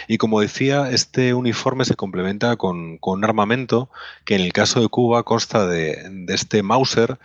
[0.08, 3.90] Y como decía, este uniforme se complementa con, un armamento
[4.26, 7.18] que en el caso de Cuba consta de, de este Mauser,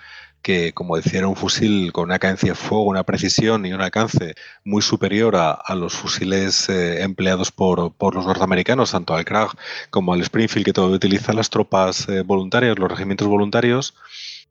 [0.43, 3.81] que, como decía, era un fusil con una cadencia de fuego, una precisión y un
[3.81, 4.35] alcance
[4.65, 9.51] muy superior a, los fusiles eh, empleados por, los norteamericanos, tanto al Krag
[9.91, 13.95] como al Springfield, que todavía utilizan las tropas eh, voluntarias, los regimientos voluntarios.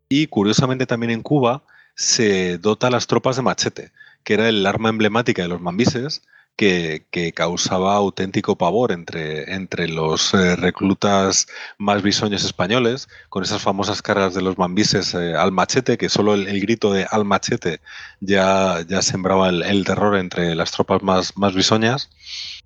[0.09, 1.63] Y curiosamente también en Cuba
[1.95, 3.91] se dota a las tropas de machete,
[4.23, 6.21] que era el arma emblemática de los mambises,
[6.57, 11.47] que, causaba auténtico pavor entre, entre los eh, reclutas
[11.77, 16.33] más bisoños españoles, con esas famosas cargas de los mambises eh, al machete, que solo
[16.33, 17.79] el, grito de al machete
[18.19, 22.09] ya, ya sembraba el, terror entre las tropas más, más bisoñas.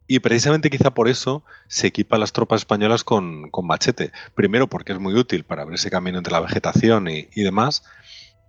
[0.08, 4.12] Y precisamente quizá por eso se equipa a las tropas españolas con, machete.
[4.36, 7.84] Primero porque es muy útil para abrirse camino entre la vegetación y, y demás,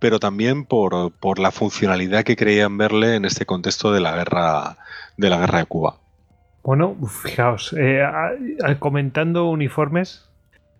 [0.03, 4.75] pero también por, por, la funcionalidad que creían verle en este contexto de la guerra
[5.15, 5.95] de la guerra de Cuba.
[6.61, 8.03] Bueno, fijaos, eh,
[8.79, 10.29] comentando uniformes,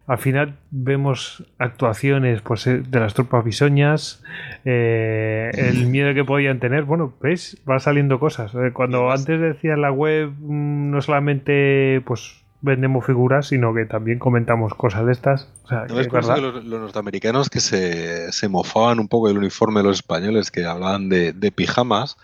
[0.07, 4.21] al final vemos actuaciones pues, eh, de las tropas bisoñas,
[4.65, 6.83] eh, el miedo que podían tener.
[6.83, 7.57] Bueno, ¿ves?
[7.69, 8.51] Va saliendo cosas.
[8.73, 14.73] Cuando antes decía la web, mm, no solamente pues vendemos figuras, sino que también comentamos
[14.73, 15.49] cosas de estas.
[15.69, 16.35] ¿No es verdad?
[16.35, 20.65] Que los, norteamericanos que se, se, mofaban un poco del uniforme de los españoles, que
[20.65, 22.15] hablaban de, pijamas,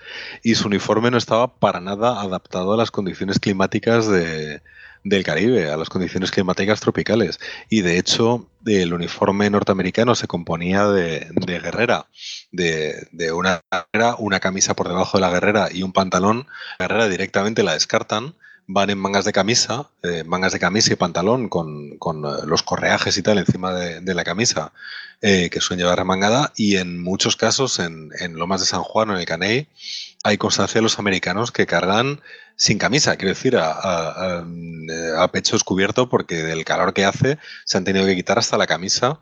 [0.42, 4.62] y su uniforme no estaba para nada adaptado a las condiciones climáticas de,
[5.04, 7.38] del Caribe, a las condiciones climáticas tropicales.
[7.70, 12.06] Y de hecho, el uniforme norteamericano se componía de, de guerrera,
[12.54, 13.60] de, de una,
[14.18, 16.48] una camisa por debajo de la guerrera y un pantalón.
[16.80, 18.36] La guerrera directamente la descartan
[18.72, 22.62] van en mangas de camisa, eh, mangas de camisa y pantalón con, con eh, los
[22.62, 24.74] correajes y tal encima de, la camisa
[25.24, 29.10] eh, que suelen llevar remangada y en muchos casos en, en, Lomas de San Juan
[29.10, 29.68] o en el Caney
[30.24, 32.22] hay constancia de los americanos que cargan
[32.58, 37.86] sin camisa, quiero decir, a, a, pecho descubierto porque del calor que hace se han
[37.86, 39.20] tenido que quitar hasta la camisa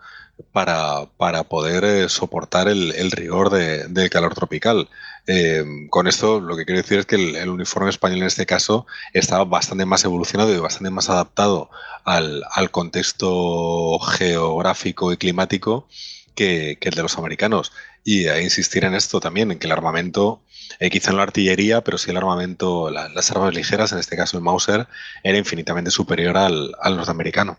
[0.52, 4.90] para, para poder soportar el, rigor de, del calor tropical.
[5.30, 8.88] Eh, con esto lo que quiero decir es que el, uniforme español en este caso
[9.12, 11.70] estaba bastante más evolucionado y bastante más adaptado
[12.06, 15.86] al, contexto geográfico y climático
[16.34, 17.74] que, el de los americanos.
[18.06, 20.42] Y a insistir en esto también, en que el armamento,
[20.80, 24.38] eh, quizá no la artillería, pero sí el armamento, las armas ligeras, en este caso
[24.38, 24.88] el Mauser,
[25.24, 27.58] era infinitamente superior al, norteamericano.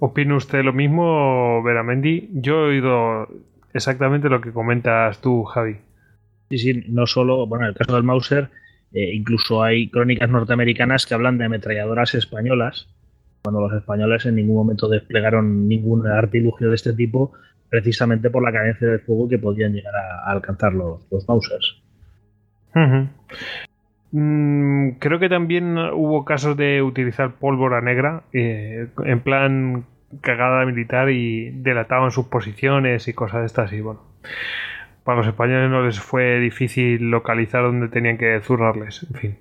[0.00, 2.28] ¿Opina usted lo mismo, Veramendi?
[2.32, 3.28] Yo he oído
[3.76, 5.76] exactamente lo que comentas tú, Javi.
[6.50, 8.50] Sí, sí, no solo, bueno, en el caso del Mauser,
[8.92, 12.88] eh, incluso hay crónicas norteamericanas que hablan de ametralladoras españolas,
[13.42, 17.32] cuando los españoles en ningún momento desplegaron ningún artilugio de este tipo,
[17.68, 21.82] precisamente por la cadencia de fuego que podían llegar a, alcanzar los, los Mausers.
[24.12, 29.84] Mm, creo que también hubo casos de utilizar pólvora negra, eh, en plan
[30.20, 34.02] cagada militar y delataban sus posiciones y cosas de estas y bueno.
[35.04, 39.38] Para los españoles no les fue difícil localizar dónde tenían que zurrarles en fin.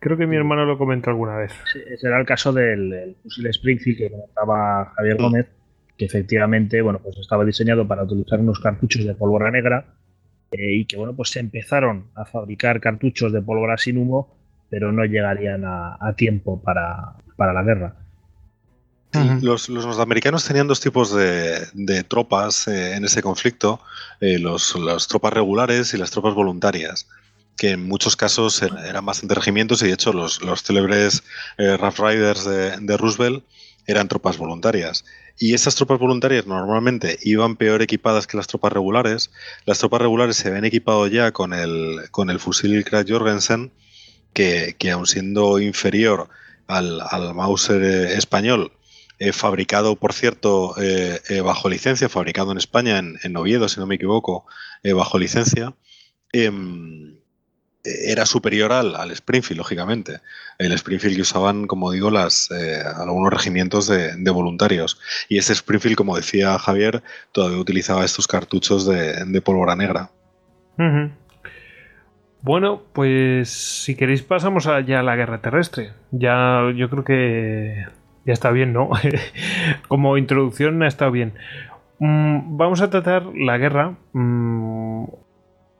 [0.00, 1.52] Creo que mi hermano lo comentó alguna vez.
[1.90, 5.46] Ese era el caso del fusil Springfield que comentaba Javier Gómez
[5.96, 9.84] que efectivamente bueno pues estaba diseñado para utilizar unos cartuchos de pólvora negra
[10.50, 14.34] y que bueno, pues se empezaron a fabricar cartuchos de pólvora sin humo,
[14.70, 17.94] pero no llegarían a, tiempo para, la guerra.
[19.12, 23.80] Los, norteamericanos tenían dos tipos de, tropas en ese conflicto,
[24.20, 27.06] los, las tropas regulares y las tropas voluntarias
[27.56, 31.24] que en muchos casos eran bastante regimientos y de hecho los, los célebres
[31.58, 33.42] Rough Riders de Roosevelt
[33.88, 35.04] eran tropas voluntarias.
[35.40, 39.30] Y esas tropas voluntarias normalmente iban peor equipadas que las tropas regulares.
[39.64, 43.72] Las tropas regulares se habían equipado ya con el, con el fusil Krag Jorgensen,
[44.32, 46.28] que, que aun siendo inferior
[46.66, 48.72] al, al Mauser eh, español,
[49.18, 53.86] eh, fabricado, por cierto, eh, bajo licencia, fabricado en España, en, en Oviedo, si no
[53.86, 54.46] me equivoco,
[54.82, 55.74] bajo licencia,
[56.32, 57.18] em,
[57.84, 60.20] era superior al, al, Springfield, lógicamente.
[60.58, 65.00] El Springfield que usaban, como digo, las, eh, algunos regimientos de, voluntarios.
[65.28, 70.10] Y ese Springfield, como decía Javier, todavía utilizaba estos cartuchos de, pólvora negra.
[72.42, 75.92] Bueno, pues si queréis pasamos ya a la guerra terrestre.
[76.10, 77.86] Ya yo creo que
[78.28, 78.90] ya está bien, ¿no?
[79.88, 81.32] como introducción ha estado bien.
[81.98, 85.04] Mm, vamos a tratar la guerra mm,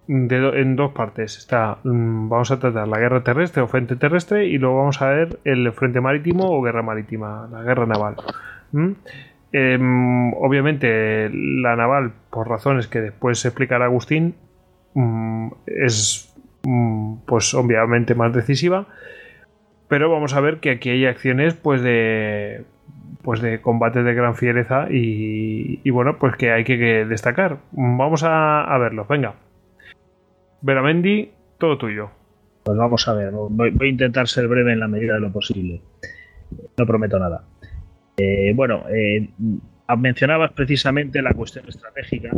[0.09, 1.37] en dos partes.
[1.37, 5.11] Está, mm, vamos a tratar la guerra terrestre o frente terrestre y luego vamos a
[5.11, 8.17] ver el frente marítimo o guerra marítima, la guerra naval.
[9.53, 14.35] Em, obviamente la naval, por razones que después explicará Agustín,
[15.67, 16.35] es
[17.27, 18.87] pues obviamente más decisiva.
[19.89, 22.65] Pero vamos a ver que aquí hay acciones pues de
[23.23, 27.59] pues de combates de gran fiereza y, bueno pues que hay que, destacar.
[27.73, 29.35] Vamos a, a verlos, venga.
[30.61, 32.11] Veramendi, todo tuyo.
[32.65, 35.81] Pues vamos a ver, voy, a intentar ser breve en la medida de lo posible.
[36.77, 37.45] No prometo nada.
[38.17, 39.29] Eh, bueno, eh,
[39.97, 42.31] mencionabas precisamente la cuestión estratégica.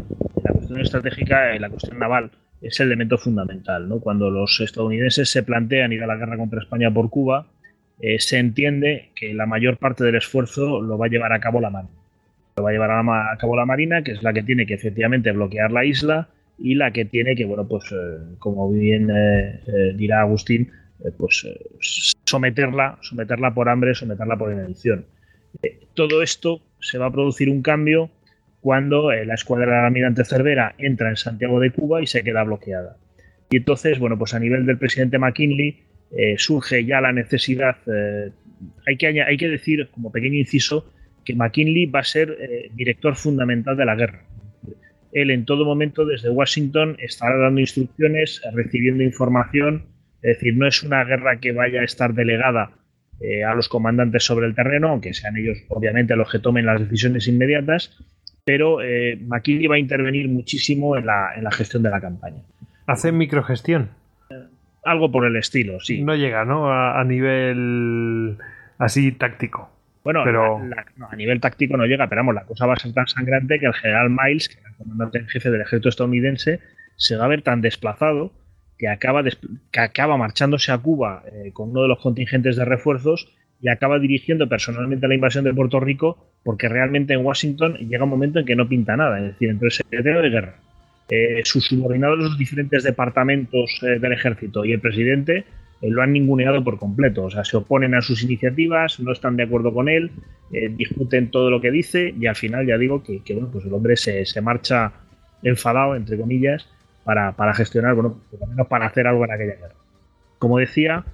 [0.45, 3.89] La cuestión estratégica, la cuestión naval, es el elemento fundamental.
[3.89, 4.01] ¿no?
[4.01, 7.47] Cuando los estadounidenses se plantean ir a la guerra contra España por Cuba,
[8.01, 11.61] eh, se entiende que la mayor parte del esfuerzo lo va a llevar a cabo
[11.61, 11.93] la Marina.
[12.57, 15.33] Lo va a llevar a, cabo la Marina, que es la que tiene que efectivamente
[15.33, 16.29] bloquear la isla
[16.59, 20.71] y la que tiene que, bueno, pues eh, como bien eh, dirá Agustín,
[21.17, 21.47] pues
[22.27, 25.07] someterla, someterla por hambre, someterla por inanición.
[25.95, 28.11] todo esto se va a producir un cambio
[28.61, 32.97] cuando la escuadra almirante Cervera entra en Santiago de Cuba y se queda bloqueada.
[33.51, 35.83] Y entonces, bueno, pues a nivel del presidente McKinley
[36.37, 37.77] surge ya la necesidad,
[38.87, 40.93] hay, que, hay que decir, como pequeño inciso,
[41.25, 42.37] que McKinley va a ser
[42.75, 44.25] director fundamental de la guerra
[45.13, 49.87] él en todo momento desde Washington estará dando instrucciones, recibiendo información,
[50.23, 52.73] es decir, no es una guerra que vaya a estar delegada
[53.21, 56.81] eh, a los comandantes sobre el terreno, aunque sean ellos obviamente los que tomen las
[56.81, 57.97] decisiones inmediatas,
[58.51, 62.43] pero eh, McKinley va a intervenir muchísimo en la, gestión de la campaña.
[62.85, 63.91] ¿Hace microgestión?
[64.83, 66.03] algo por el estilo, sí.
[66.03, 66.73] No llega, ¿no?
[66.73, 68.39] a nivel
[68.79, 69.71] así táctico.
[70.03, 73.61] Bueno, a nivel táctico no llega, pero vamos, la cosa va a ser tan sangrante
[73.61, 76.59] que el general Miles, que era el comandante en jefe del ejército estadounidense,
[76.97, 78.33] se va a ver tan desplazado
[78.79, 83.33] que acaba, que acaba marchándose a Cuba eh, con uno de los contingentes de refuerzos
[83.63, 88.11] y acaba dirigiendo personalmente la invasión de Puerto Rico porque realmente en Washington llega un
[88.11, 90.55] momento en que no pinta nada, es decir, entre el secretario de guerra,
[91.13, 95.45] eh, sus subordinados de los diferentes departamentos eh, del ejército y el presidente
[95.83, 97.25] eh, lo han ninguneado por completo.
[97.25, 100.11] O sea, se oponen a sus iniciativas, no están de acuerdo con él,
[100.77, 103.97] discuten todo lo que dice y al final ya digo que, bueno, pues el hombre
[103.97, 104.93] se, marcha
[105.45, 106.69] enfadado, entre comillas,
[107.05, 109.75] para, gestionar, bueno, por lo menos para hacer algo en aquella guerra.
[110.41, 111.05] Como decía,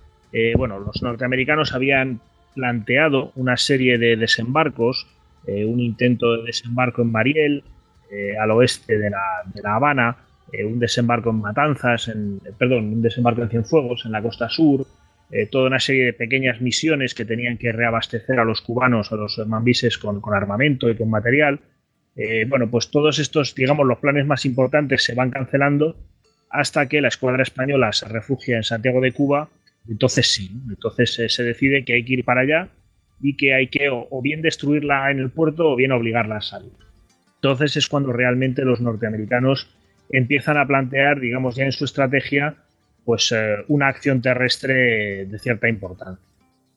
[0.57, 2.21] bueno, los norteamericanos habían
[2.57, 5.07] planteado una serie de desembarcos,
[5.47, 7.63] un intento de desembarco en Mariel,
[8.41, 10.17] al oeste de la, Habana,
[10.53, 14.49] eh, un desembarco en Matanzas, en, eh, perdón, un desembarco en Cienfuegos, en la costa
[14.49, 14.87] sur,
[15.31, 19.17] eh, toda una serie de pequeñas misiones que tenían que reabastecer a los cubanos, a
[19.17, 21.61] los mambises con, armamento y con material.
[22.49, 25.97] bueno, pues todos estos, digamos, los planes más importantes se van cancelando
[26.49, 29.51] hasta que la escuadra española se refugia en Santiago de Cuba.
[29.89, 32.69] Entonces sí, entonces se decide que hay que ir para allá
[33.21, 36.73] y que hay que o bien destruirla en el puerto o bien obligarla a salir.
[37.37, 39.69] Entonces es cuando realmente los norteamericanos
[40.11, 42.57] empiezan a plantear, digamos, ya en su estrategia,
[43.05, 46.25] pues eh, una acción terrestre de cierta importancia.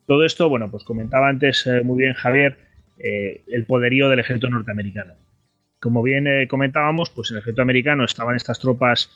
[0.05, 2.57] Todo esto, bueno, pues comentaba antes eh, muy bien Javier,
[2.97, 5.13] eh, el poderío del ejército norteamericano.
[5.79, 9.09] Como bien comentábamos, pues en el ejército americano estaban estas tropas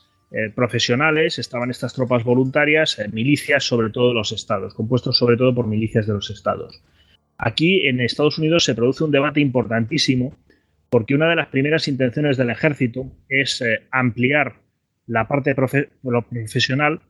[0.55, 5.67] profesionales, estaban estas tropas voluntarias, milicias sobre todo de los estados, compuestos sobre todo por
[5.67, 6.81] milicias de los estados.
[7.37, 10.35] Aquí en Estados Unidos se produce un debate importantísimo
[10.89, 14.61] porque una de las primeras intenciones del ejército es eh, ampliar
[15.07, 17.01] la parte profesional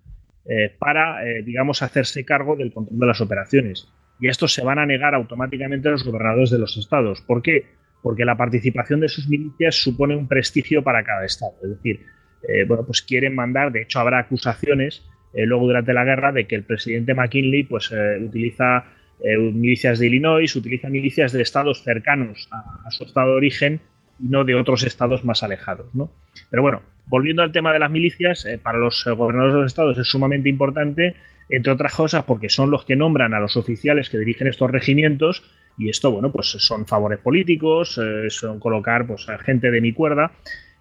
[0.46, 3.90] eh, para, eh, digamos, hacerse cargo del control de las operaciones.
[4.20, 7.22] Y estos se van a negar automáticamente los gobernadores de los estados.
[7.22, 7.66] ¿Por qué?
[8.02, 11.54] Porque la participación de sus milicias supone un prestigio para cada estado.
[11.62, 12.06] Es decir,
[12.48, 15.04] eh, bueno, pues quieren mandar, de hecho habrá acusaciones
[15.36, 17.92] luego durante la guerra de que el presidente McKinley pues
[18.22, 18.86] utiliza
[19.24, 23.80] milicias de Illinois, utiliza milicias de estados cercanos a, su estado de origen
[24.20, 25.88] y no de otros estados más alejados.
[25.96, 26.12] ¿no?
[26.52, 29.72] Pero bueno, volviendo al tema de las milicias, eh, para los eh, gobernadores de los
[29.72, 31.16] estados es sumamente importante,
[31.50, 35.44] entre otras cosas porque son los que nombran a los oficiales que dirigen estos regimientos
[35.78, 39.92] y esto, bueno, pues son favores políticos, eh, son colocar pues, a gente de mi
[39.92, 40.32] cuerda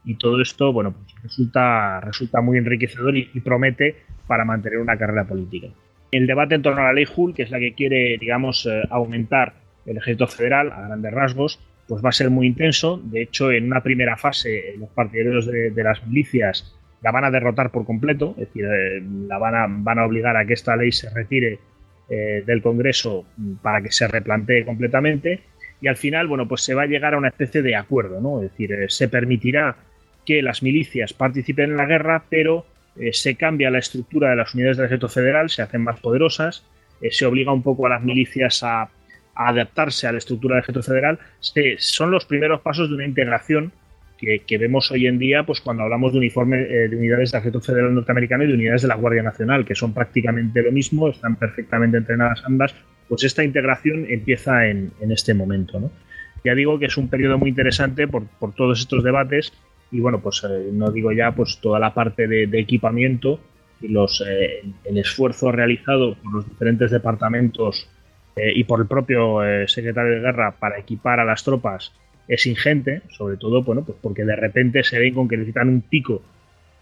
[0.04, 3.96] y todo esto, bueno, pues resulta, resulta muy enriquecedor y, promete
[4.26, 5.68] para mantener una carrera política.
[6.10, 9.54] El debate en torno a la ley Hull, que es la que quiere, digamos, aumentar
[9.86, 13.00] el ejército federal a grandes rasgos, pues va a ser muy intenso.
[13.04, 17.70] De hecho, en una primera fase, los partidarios de, las milicias la van a derrotar
[17.70, 20.92] por completo, es decir, eh, la van a, van a obligar a que esta ley
[20.92, 21.58] se retire
[22.08, 23.26] eh, del Congreso
[23.60, 25.40] para que se replantee completamente.
[25.80, 28.40] Y al final, bueno, pues se va a llegar a una especie de acuerdo, ¿no?
[28.40, 29.76] Es decir, eh, se permitirá
[30.24, 32.66] que las milicias participen en la guerra, pero
[33.12, 36.64] se cambia la estructura de las unidades del ejército federal, se hacen más poderosas,
[37.10, 38.90] se obliga un poco a las milicias a
[39.34, 41.18] adaptarse a la estructura del ejército federal,
[41.78, 43.72] son los primeros pasos de una integración
[44.46, 47.60] que, vemos hoy en día pues cuando hablamos de uniforme eh, de unidades del ejército
[47.60, 51.36] federal norteamericano y de unidades de la Guardia Nacional, que son prácticamente lo mismo, están
[51.36, 52.74] perfectamente entrenadas ambas,
[53.08, 55.90] pues esta integración empieza en, este momento.
[56.44, 58.24] Ya digo que es un periodo muy interesante por,
[58.54, 59.52] todos estos debates
[59.92, 63.38] y bueno, pues eh, no digo ya pues toda la parte de, equipamiento
[63.80, 67.88] y los, eh, el esfuerzo realizado por los diferentes departamentos
[68.34, 71.92] eh, y por el propio eh, secretario de guerra para equipar a las tropas
[72.26, 75.82] es ingente, sobre todo bueno, pues porque de repente se ven con que necesitan un
[75.82, 76.22] pico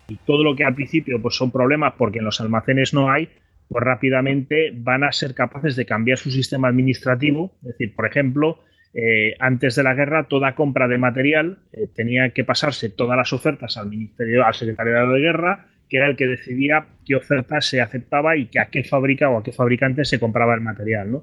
[0.07, 3.29] y todo lo que al principio pues son problemas porque en los almacenes no hay,
[3.69, 7.53] pues rápidamente van a ser capaces de cambiar su sistema administrativo.
[7.63, 8.61] Es decir, por ejemplo,
[8.95, 11.59] eh, antes de la guerra, toda compra de material
[11.95, 16.17] tenía que pasarse todas las ofertas al ministerio, al secretario de guerra, que era el
[16.17, 20.05] que decidía qué oferta se aceptaba y que a qué fábrica o a qué fabricante
[20.05, 21.21] se compraba el material.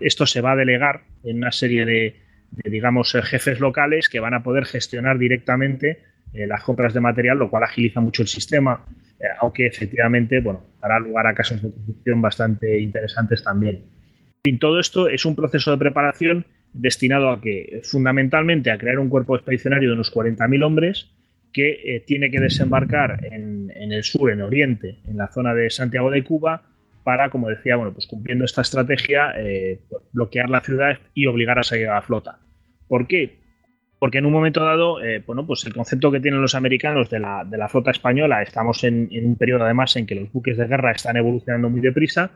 [0.00, 2.16] esto se va a delegar en una serie de,
[2.64, 6.00] digamos, eh, jefes locales que van a poder gestionar directamente
[6.32, 8.84] eh, las compras de material, lo cual agiliza mucho el sistema,
[9.20, 13.84] eh, aunque efectivamente, bueno, dará lugar a casos de corrupción bastante interesantes también.
[14.44, 19.08] En todo esto es un proceso de preparación destinado a que, fundamentalmente, a crear un
[19.08, 21.10] cuerpo expedicionario de unos 40.000 hombres
[21.52, 26.10] que tiene que desembarcar en, en, el sur, en Oriente, en la zona de Santiago
[26.10, 26.62] de Cuba,
[27.04, 29.80] para, como decía, bueno, pues cumpliendo esta estrategia, eh,
[30.12, 32.38] bloquear la ciudad y obligar a salir a la flota.
[32.88, 33.38] ¿Por qué?
[33.98, 37.20] Porque en un momento dado, eh, bueno, pues el concepto que tienen los americanos de
[37.20, 40.66] la, de la flota española, estamos en, un periodo además en que los buques de
[40.66, 42.30] guerra están evolucionando muy deprisa,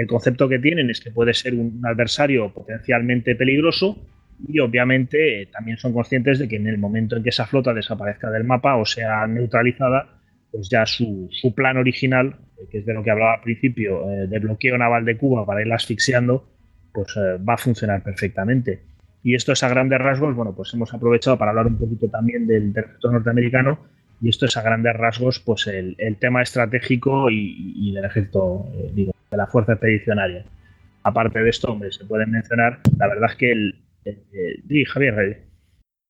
[0.00, 3.98] el concepto que tienen es que puede ser un adversario potencialmente peligroso
[4.46, 7.74] y obviamente eh, también son conscientes de que en el momento en que esa flota
[7.74, 10.20] desaparezca del mapa o sea neutralizada,
[10.52, 12.36] pues ya su, su plan original
[12.70, 15.60] que es de lo que hablaba al principio, eh, de bloqueo naval de Cuba para
[15.60, 16.48] irla asfixiando,
[16.92, 18.82] pues eh, va a funcionar perfectamente.
[19.22, 22.46] Y esto es a grandes rasgos, bueno, pues hemos aprovechado para hablar un poquito también
[22.46, 23.78] del ejército norteamericano,
[24.20, 29.12] y esto es a grandes rasgos, pues el, tema estratégico y, del ejército, eh, digo,
[29.30, 30.44] de la fuerza expedicionaria.
[31.02, 33.82] Aparte de esto, hombre, se pueden mencionar, la verdad es que el...
[34.68, 35.44] sí, Javier.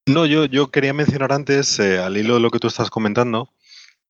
[0.06, 3.50] No, yo, yo quería mencionar antes, al hilo de lo que tú estás comentando,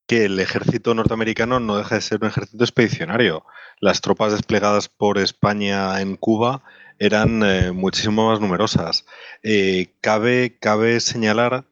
[0.07, 3.45] que el ejército norteamericano no deja de ser un ejército expedicionario.
[3.81, 6.63] Las tropas desplegadas por España en Cuba
[6.99, 9.05] eran eh, muchísimo más numerosas.
[9.43, 11.65] Eh, cabe, cabe señalar,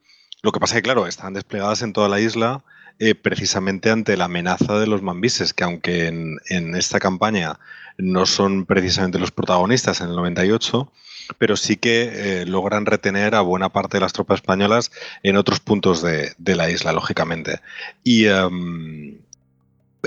[0.42, 2.62] lo que pasa es que, claro, están desplegadas en toda la isla
[2.98, 7.58] eh, precisamente ante la amenaza de los mambises, que aunque en, esta campaña
[7.98, 10.90] no son precisamente los protagonistas en el 98,
[11.36, 14.92] pero sí que eh, logran retener a buena parte de las tropas españolas
[15.22, 17.60] en otros puntos de, la isla, lógicamente.
[18.02, 19.18] Y em,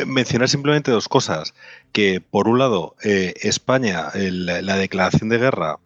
[0.08, 1.54] mencionar simplemente dos cosas,
[1.92, 5.78] que por un lado, eh, España, la declaración de guerra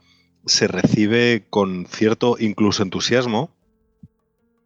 [0.45, 3.51] se recibe con cierto incluso entusiasmo,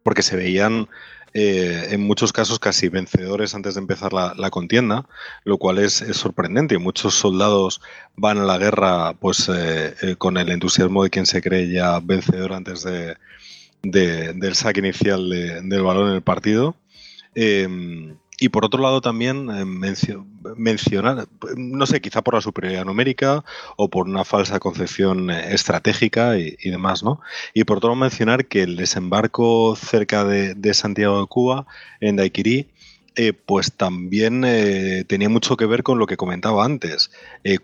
[0.04, 0.88] porque se veían
[1.40, 5.06] eh, en muchos casos casi vencedores antes de empezar la, contienda,
[5.44, 6.78] lo cual es, sorprendente.
[6.78, 7.80] Muchos soldados
[8.16, 12.00] van a la guerra pues eh, eh, con el entusiasmo de quien se cree ya
[12.00, 13.16] vencedor antes de,
[13.82, 16.74] del saque inicial del balón en el partido.
[18.40, 19.64] Y por otro lado también eh,
[20.56, 23.44] mencionar, no sé, quizá por la superioridad numérica
[23.76, 27.20] o por una falsa concepción eh, estratégica y, demás, ¿no?
[27.52, 31.66] Y por otro lado mencionar que el desembarco cerca de, Santiago de Cuba,
[32.00, 32.68] en Daiquiri,
[33.16, 37.10] eh, pues también eh, tenía mucho que ver con lo que comentaba antes.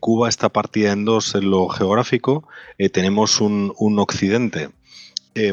[0.00, 2.48] Cuba está partida en dos en lo geográfico.
[2.92, 4.70] tenemos un, occidente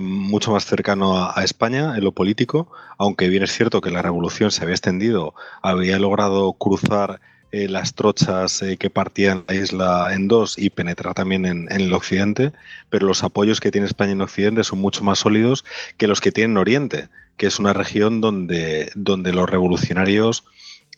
[0.02, 4.52] mucho más cercano a, España en lo político, aunque bien es cierto que la revolución
[4.52, 7.20] se había extendido, había logrado cruzar
[7.52, 12.54] las trochas que partían la isla en dos y penetrar también en, el occidente,
[12.90, 15.66] pero los apoyos que tiene España en occidente son mucho más sólidos
[15.98, 17.10] que los que tiene en oriente
[17.42, 20.44] que es una región donde, donde los revolucionarios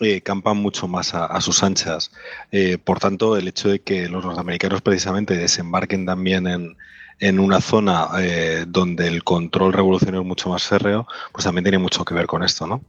[0.01, 2.11] eh, campan mucho más a, sus anchas.
[2.51, 6.75] Eh, por tanto, el hecho de que los norteamericanos precisamente desembarquen también en,
[7.19, 11.77] en una zona eh, donde el control revolucionario es mucho más férreo, pues también tiene
[11.77, 12.81] mucho que ver con esto, ¿no?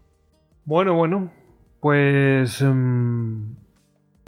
[0.65, 1.31] Bueno, bueno,
[1.81, 3.55] pues em,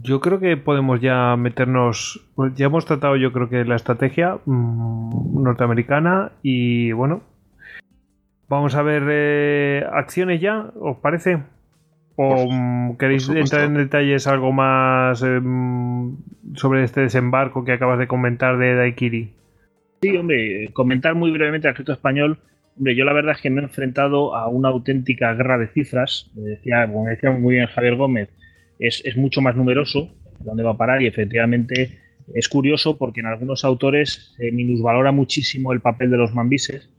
[0.03, 4.39] yo creo que podemos ya meternos, pues ya hemos tratado yo creo que la estrategia
[4.45, 7.21] mm, norteamericana y bueno,
[8.49, 11.43] Vamos a ver eh, acciones ya, ¿os parece?
[12.15, 16.15] ¿O mm, queréis entrar en detalles algo más em,
[16.55, 19.33] sobre este desembarco que acabas de comentar de Daikiri?
[20.11, 22.39] Sí, hombre, comentar muy brevemente al ejército español.
[22.77, 26.29] Yo la verdad es que me he enfrentado a una auténtica guerra de cifras.
[26.35, 28.29] Decía, como decía muy bien Javier Gómez,
[28.79, 30.13] es, mucho más numeroso.
[30.39, 31.01] ¿Dónde va a parar?
[31.01, 31.97] Y efectivamente
[32.33, 36.89] es curioso porque en algunos autores se minusvalora muchísimo el papel de los mambises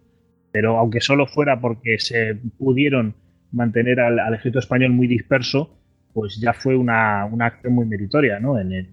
[0.52, 3.14] pero aunque solo fuera porque se pudieron
[3.52, 5.78] mantener al, ejército español muy disperso,
[6.12, 8.58] pues ya fue una, acción muy meritoria, ¿no?
[8.58, 8.88] En el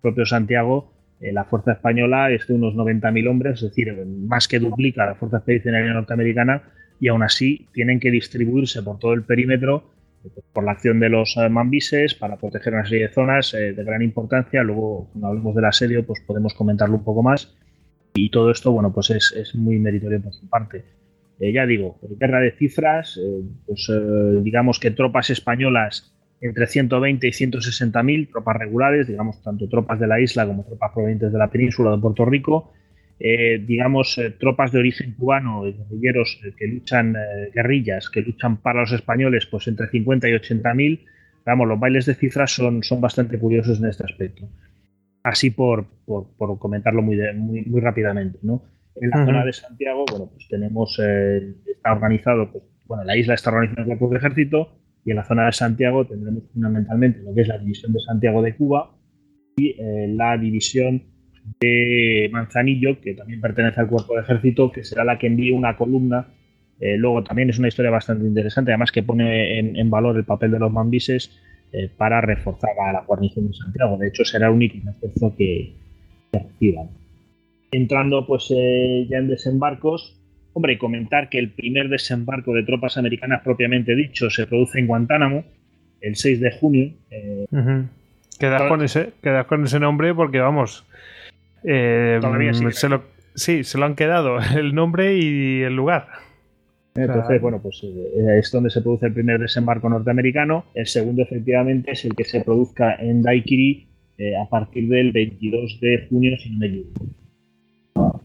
[0.00, 5.06] propio Santiago, la fuerza española es de unos 90.000 hombres, es decir, más que duplica
[5.06, 6.62] la fuerza expedicionaria norteamericana,
[7.00, 9.90] y aún así tienen que distribuirse por todo el perímetro
[10.24, 13.84] eh, por la acción de los eh, mambises para proteger una serie de zonas de
[13.84, 14.62] gran importancia.
[14.62, 17.56] Luego, cuando hablemos del asedio, pues podemos comentarlo un poco más.
[18.18, 20.84] Y todo esto, bueno, pues es, muy meritorio por su parte.
[21.38, 27.26] Eh, ya digo, guerra de cifras, eh, pues eh, digamos que tropas españolas entre 120
[27.26, 31.38] y 160 mil, tropas regulares, digamos, tanto tropas de la isla como tropas provenientes de
[31.38, 32.72] la península de Puerto Rico,
[33.18, 37.16] digamos, tropas de origen cubano, guerrilleros que luchan,
[37.52, 41.04] guerrillas que luchan para los españoles, pues entre 50 y 80 mil.
[41.44, 44.48] Vamos, los bailes de cifras son, son bastante curiosos en este aspecto
[45.28, 48.38] así por, por, comentarlo muy, muy, rápidamente.
[48.42, 48.62] ¿no?
[48.96, 53.34] En la zona de Santiago, bueno, pues tenemos, eh, está organizado, pues, bueno, la isla
[53.34, 54.72] está organizada en cuerpos de ejército
[55.08, 58.42] y en la zona de Santiago tendremos fundamentalmente lo que es la división de Santiago
[58.42, 58.90] de Cuba
[59.56, 61.02] y eh, la división
[61.58, 65.78] de Manzanillo, que también pertenece al cuerpo de ejército, que será la que envíe una
[65.78, 66.28] columna.
[66.78, 70.24] Eh, luego también es una historia bastante interesante, además que pone en, en valor el
[70.24, 71.30] papel de los mambises
[71.72, 73.96] eh, para reforzar a la guarnición de Santiago.
[73.96, 75.74] De hecho, será el único esfuerzo que,
[76.30, 76.90] reciban.
[77.70, 80.17] Entrando pues eh, ya en desembarcos,
[80.52, 85.44] hombre, comentar que el primer desembarco de tropas americanas propiamente dicho se produce en Guantánamo
[86.00, 86.90] el 6 de junio.
[87.10, 87.46] Eh,
[88.38, 90.86] quedas, con ese, quedas con ese nombre porque vamos...
[91.62, 93.04] se lo,
[93.34, 96.08] sí, se lo han quedado el nombre y el lugar.
[96.94, 100.64] Entonces, bueno, pues eh, es donde se produce el primer desembarco norteamericano.
[100.74, 103.86] El segundo, efectivamente, es el que se produzca en Daikiri
[104.18, 107.06] eh, a partir del 22 de junio, si no me equivoco.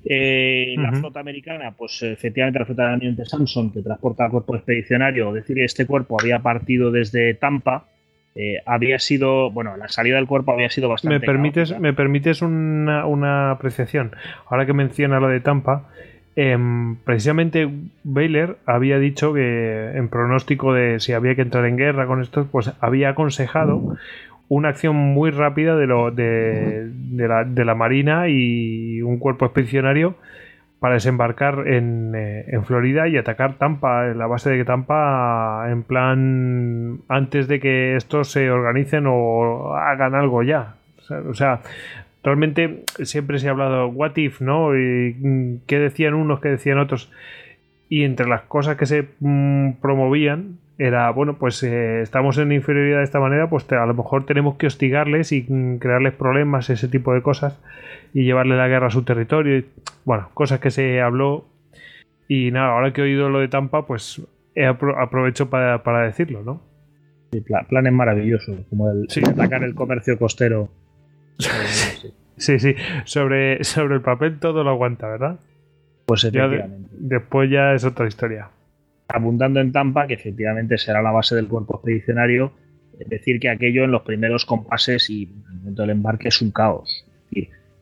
[0.05, 4.55] Eh, la flota americana, pues efectivamente la flota de almirante Samson, que transporta el cuerpo
[4.55, 7.85] expedicionario, decir, este cuerpo había partido desde Tampa,
[8.65, 11.19] había sido, bueno, la salida del cuerpo había sido bastante.
[11.19, 14.11] ¿Me permites, ¿me permites una, una, apreciación?
[14.47, 15.87] Ahora que menciona lo de Tampa,
[16.35, 17.69] Em, precisamente
[18.03, 22.47] Baylor había dicho que en pronóstico de si había que entrar en guerra con esto,
[22.51, 23.95] pues había aconsejado
[24.49, 26.91] una acción muy rápida de, lo, de,
[27.65, 30.15] la, Marina y un cuerpo expedicionario
[30.79, 36.99] para desembarcar en, eh, en, Florida y atacar Tampa, la base de Tampa, en plan
[37.07, 40.75] antes de que estos se organicen o hagan algo ya.
[41.29, 41.61] O sea,
[42.23, 44.75] realmente siempre se ha hablado what if, ¿no?
[44.77, 47.11] Y mm, qué decían unos, qué decían otros.
[47.89, 52.99] Y entre las cosas que se mm, promovían era, bueno, pues eh, estamos en inferioridad
[52.99, 56.87] de esta manera, pues a lo mejor tenemos que hostigarles y mm, crearles problemas, ese
[56.87, 57.59] tipo de cosas,
[58.13, 59.63] y llevarle la guerra a su territorio.
[60.05, 61.45] bueno, cosas que se habló.
[62.27, 64.21] Y nada, ahora que he oído lo de Tampa, pues
[64.97, 66.61] aprovecho para, decirlo, ¿no?
[67.31, 70.69] Sí, planes maravillosos, como el atacar el comercio costero
[72.37, 72.75] Sí, sí,
[73.05, 75.39] sobre, sobre el papel todo lo aguanta, ¿verdad?
[76.05, 76.87] Pues efectivamente.
[76.91, 78.49] después ya es otra historia.
[79.13, 82.51] Abundando en Tampa, que efectivamente será la base del cuerpo expedicionario,
[82.99, 86.41] es decir, que aquello en los primeros compases y en el momento del embarque es
[86.41, 87.05] un caos.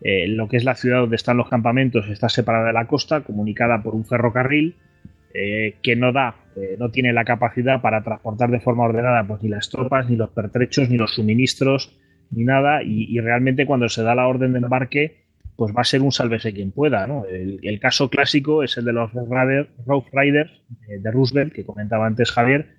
[0.04, 3.22] Eh, lo que es la ciudad donde están los campamentos está separada de la costa,
[3.22, 4.76] comunicada por un ferrocarril.
[5.34, 9.42] eh, que no da, eh, no tiene la capacidad para transportar de forma ordenada pues,
[9.42, 11.98] ni las tropas, ni los pertrechos, ni los suministros,
[12.32, 15.24] ni nada, y, realmente cuando se da la orden de embarque,
[15.56, 17.08] pues va a ser un sálvese quien pueda.
[17.08, 17.26] ¿no?
[17.26, 20.52] El, caso clásico es el de los Rough Riders
[20.88, 22.76] de Roosevelt, que comentaba antes Javier,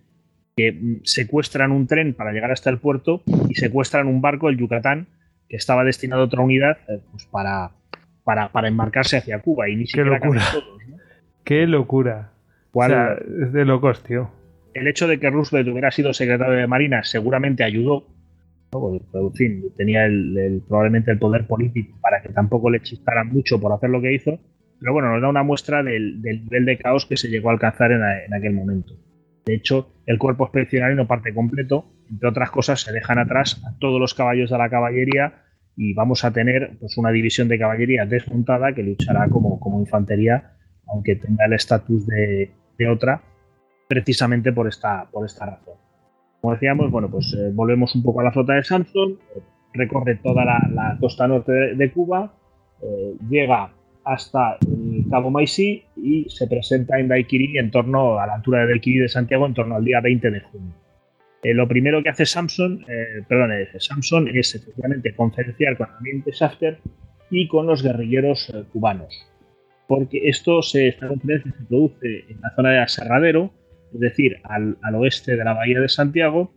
[0.56, 4.58] que mm, secuestran un tren para llegar hasta el puerto y secuestran un barco, el
[4.58, 5.06] Yucatán,
[5.48, 6.78] que estaba destinado a otra unidad
[7.10, 7.72] pues para,
[8.24, 10.42] para, embarcarse hacia Cuba y ni Qué locura.
[11.44, 12.32] Qué locura.
[13.42, 14.30] es de locos, tío.
[14.74, 18.06] El hecho de que Roosevelt hubiera sido secretario de Marina seguramente ayudó.
[19.76, 24.00] Tenía el, probablemente el poder político para que tampoco le chistaran mucho por hacer lo
[24.00, 24.38] que hizo.
[24.80, 27.92] Pero bueno, nos da una muestra del, nivel de caos que se llegó a alcanzar
[27.92, 28.94] en, aquel momento.
[29.44, 31.84] De hecho, el cuerpo expedicionario no parte completo.
[32.10, 35.42] Entre otras cosas, se dejan atrás a todos los caballos de la caballería
[35.76, 40.52] y vamos a tener pues, una división de caballería desmontada que luchará como, como infantería,
[40.86, 42.50] aunque tenga el estatus de,
[42.90, 43.22] otra,
[43.88, 45.81] precisamente por esta, por esta razón.
[46.42, 49.18] Como decíamos, bueno, pues eh, volvemos un poco a la flota de Samson,
[49.72, 52.34] recorre toda la, costa norte de, Cuba,
[52.82, 53.72] eh, llega
[54.04, 58.66] hasta el Cabo Maisí y se presenta en Daiquiri en torno a la altura de
[58.66, 60.74] Daiquiri de Santiago en torno al día 20 de junio.
[61.42, 66.78] Eh, lo primero que hace Samson, eh, perdón, Samson es efectivamente conferenciar con Amin Shafter
[67.30, 69.26] y con los guerrilleros eh, cubanos.
[69.88, 73.52] Porque esto se, esta conferencia se produce en la zona de Aserradero,
[73.92, 76.52] es decir, al, oeste de la bahía de Santiago,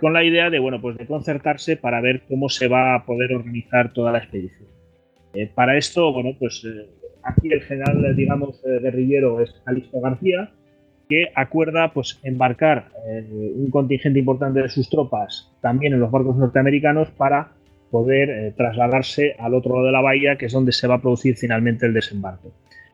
[0.00, 3.32] con la idea de, bueno, pues de concertarse para ver cómo se va a poder
[3.32, 4.68] organizar toda la expedición.
[5.54, 6.66] para esto, bueno, pues
[7.22, 10.50] aquí el general, digamos, guerrillero es Calixto García,
[11.08, 16.36] que acuerda pues, embarcar eh, un contingente importante de sus tropas también en los barcos
[16.36, 17.52] norteamericanos para
[17.90, 21.00] poder eh, trasladarse al otro lado de la bahía, que es donde se va a
[21.00, 22.52] producir finalmente el desembarco.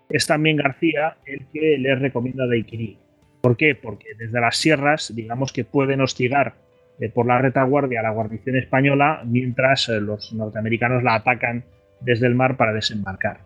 [0.08, 2.98] Es también García el que les recomienda Daiquiri.
[3.44, 3.74] ¿Por qué?
[3.74, 6.54] Porque desde las sierras, digamos que pueden hostigar
[6.98, 11.62] eh, por la retaguardia a la guarnición española mientras los norteamericanos la atacan
[12.00, 13.40] desde el mar para desembarcar.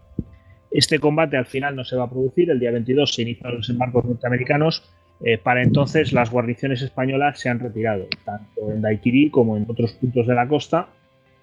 [0.70, 3.68] Este combate al final no se va a producir, el día 22 se inician los
[3.70, 4.88] embarcos norteamericanos,
[5.24, 9.94] eh, para entonces las guarniciones españolas se han retirado, tanto en Daiquiri como en otros
[9.94, 10.90] puntos de la costa.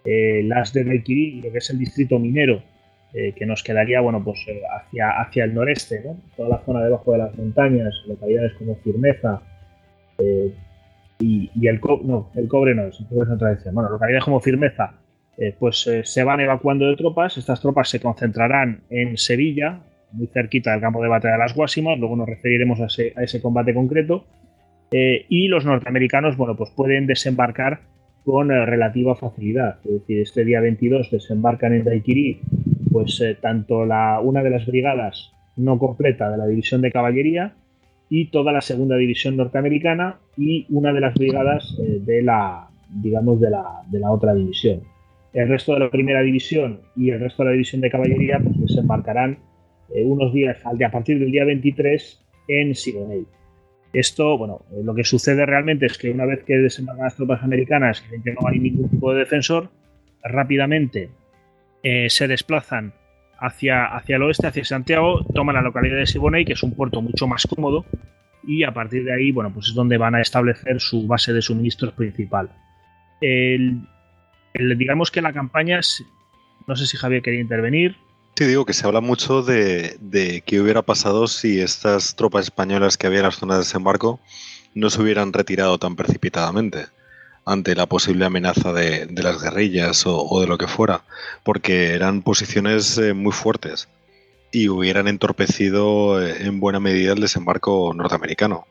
[0.05, 2.63] Eh, las de Daiquiri, lo que es el distrito minero,
[3.15, 4.45] eh, que nos quedaría bueno, pues,
[4.77, 6.03] hacia, hacia el noreste,
[6.35, 9.41] toda la zona debajo de las montañas, localidades como Firmeza
[11.19, 13.63] y, el, no, el cobre no, es otra vez.
[13.71, 14.93] Bueno, localidades como Firmeza,
[15.37, 17.37] eh, pues eh, se van evacuando de tropas.
[17.37, 19.81] Estas tropas se concentrarán en Sevilla,
[20.11, 21.99] muy cerquita del campo de batalla de las Guasimas.
[21.99, 22.87] Luego nos referiremos a
[23.21, 24.25] ese, combate concreto.
[24.91, 27.81] Eh, y los norteamericanos, bueno, pues pueden desembarcar
[28.23, 29.77] con relativa facilidad.
[29.85, 32.41] Es decir, este día 22 desembarcan en Daiquiri,
[32.95, 37.53] pues tanto la, una de las brigadas no completa de la división de caballería
[38.09, 43.49] y toda la segunda división norteamericana y una de las brigadas de la, digamos, de
[43.49, 44.79] la, de la otra división.
[45.33, 48.61] El resto de la primera división y el resto de la división de caballería pues,
[48.61, 49.39] desembarcarán
[49.93, 53.25] eh, unos días a partir del día 23 en Siboney.
[53.91, 57.43] Esto, bueno, eh, lo que sucede realmente es que una vez que desembarcan las tropas
[57.43, 59.69] americanas que no hay ningún tipo de defensor,
[60.23, 61.09] rápidamente
[61.87, 62.95] eh, se desplazan
[63.39, 66.99] hacia, hacia el oeste, hacia Santiago, toman la localidad de Siboney, que es un puerto
[66.99, 67.85] mucho más cómodo,
[68.43, 71.43] y a partir de ahí, bueno, pues es donde van a establecer su base de
[71.43, 72.49] suministros principal.
[73.21, 73.87] El,
[74.55, 75.79] digamos que la campaña,
[76.65, 77.95] no sé si Javier quería intervenir.
[78.35, 83.05] Sí, digo que se habla mucho de, qué hubiera pasado si estas tropas españolas que
[83.05, 84.19] había en las zonas de desembarco
[84.73, 86.87] no se hubieran retirado tan precipitadamente
[87.45, 91.01] ante la posible amenaza de, las guerrillas o, de lo que fuera,
[91.43, 93.87] porque eran posiciones eh, muy fuertes
[94.51, 98.65] y hubieran entorpecido eh, en buena medida el desembarco norteamericano.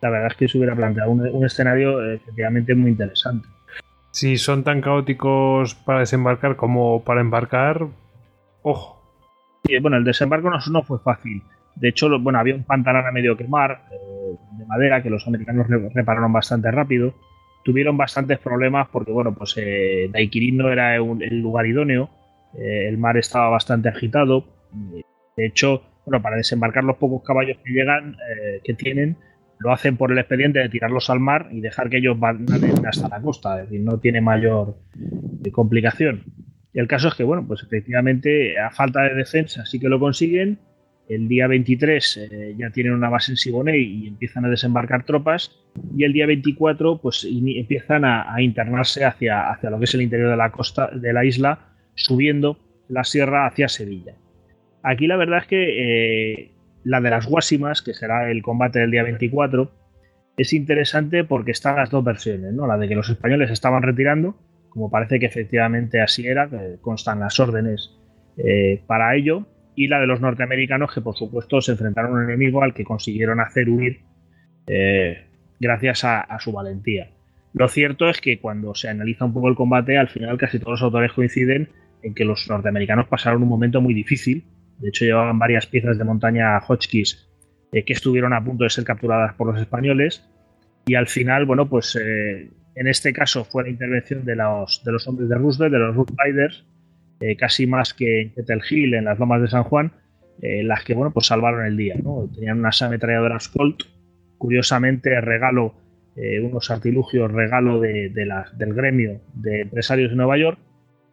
[0.00, 3.48] La verdad es que se hubiera planteado un escenario eh, efectivamente muy interesante
[4.14, 7.84] si son tan caóticos para desembarcar como para embarcar,
[8.62, 9.02] ojo.
[9.82, 11.42] bueno, el desembarco no, fue fácil.
[11.74, 15.66] De hecho, bueno, había un pantanal a medio quemar eh, de madera que los americanos
[15.92, 17.12] repararon bastante rápido.
[17.64, 20.10] Tuvieron bastantes problemas porque, bueno, pues eh,
[20.52, 22.10] no era el lugar idóneo.
[22.58, 24.44] Eh, el mar estaba bastante agitado.
[25.36, 28.16] De hecho, bueno, para desembarcar los pocos caballos que llegan,
[28.62, 29.16] que tienen,
[29.58, 32.46] lo hacen por el expediente de tirarlos al mar y dejar que ellos van
[32.86, 34.76] hasta la costa, es decir, no tiene mayor
[35.42, 36.24] eh, complicación.
[36.72, 40.00] Y el caso es que, bueno, pues efectivamente, a falta de defensa sí que lo
[40.00, 40.58] consiguen.
[41.08, 45.52] El día 23 eh, ya tienen una base en Siboney y empiezan a desembarcar tropas.
[45.96, 50.30] Y el día 24, pues empiezan a, internarse hacia, hacia lo que es el interior
[50.30, 52.58] de la costa de la isla, subiendo
[52.88, 54.14] la sierra hacia Sevilla.
[54.82, 56.50] Aquí la verdad es que eh,
[56.84, 59.70] la de las Guasimas, que será el combate del día 24,
[60.36, 62.66] es interesante porque están las dos versiones, ¿no?
[62.66, 64.36] La de que los españoles estaban retirando,
[64.68, 66.48] como parece que efectivamente así era,
[66.80, 67.96] constan las órdenes
[68.36, 72.24] eh, para ello, y la de los norteamericanos que por supuesto se enfrentaron a un
[72.24, 74.00] enemigo al que consiguieron hacer huir
[74.66, 75.24] eh,
[75.60, 77.10] gracias a, su valentía.
[77.52, 80.72] Lo cierto es que cuando se analiza un poco el combate, al final casi todos
[80.72, 81.68] los autores coinciden
[82.02, 84.44] en que los norteamericanos pasaron un momento muy difícil.
[84.78, 87.28] De hecho, llevaban varias piezas de montaña Hotchkiss
[87.72, 90.28] eh, que estuvieron a punto de ser capturadas por los españoles.
[90.86, 94.92] Y al final, bueno, pues eh, en este caso fue la intervención de los, de
[94.92, 96.64] los hombres de Roosevelt, de los Root Riders,
[97.20, 99.92] eh, casi más que en Kettle Hill, en las lomas de San Juan,
[100.40, 101.94] las que, bueno, pues salvaron el día.
[102.02, 102.28] ¿no?
[102.34, 103.84] Tenían unas ametralladoras Colt,
[104.36, 105.74] curiosamente regalo,
[106.42, 110.58] unos artilugios regalo de, del gremio de empresarios de Nueva York,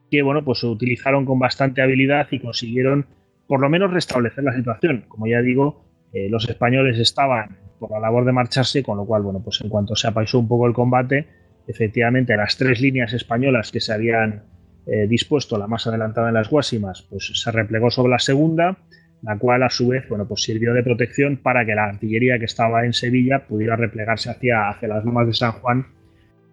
[0.10, 3.06] que, bueno, pues se utilizaron con bastante habilidad y consiguieron
[3.52, 5.04] por lo menos restablecer la situación.
[5.10, 5.84] Como ya digo,
[6.14, 9.70] eh, los españoles estaban por la labor de marcharse, con lo cual, bueno, pues en
[9.70, 11.28] cuanto se apaisó un poco el combate,
[11.68, 14.44] efectivamente las tres líneas españolas que se habían
[14.86, 18.78] eh, dispuesto la más adelantada en las Guasimas, pues se replegó sobre la segunda,
[19.22, 22.46] la cual a su vez, bueno, pues sirvió de protección para que la artillería que
[22.46, 25.86] estaba en Sevilla pudiera replegarse hacia, hacia las lomas de San Juan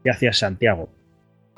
[0.05, 0.90] y hacia Santiago.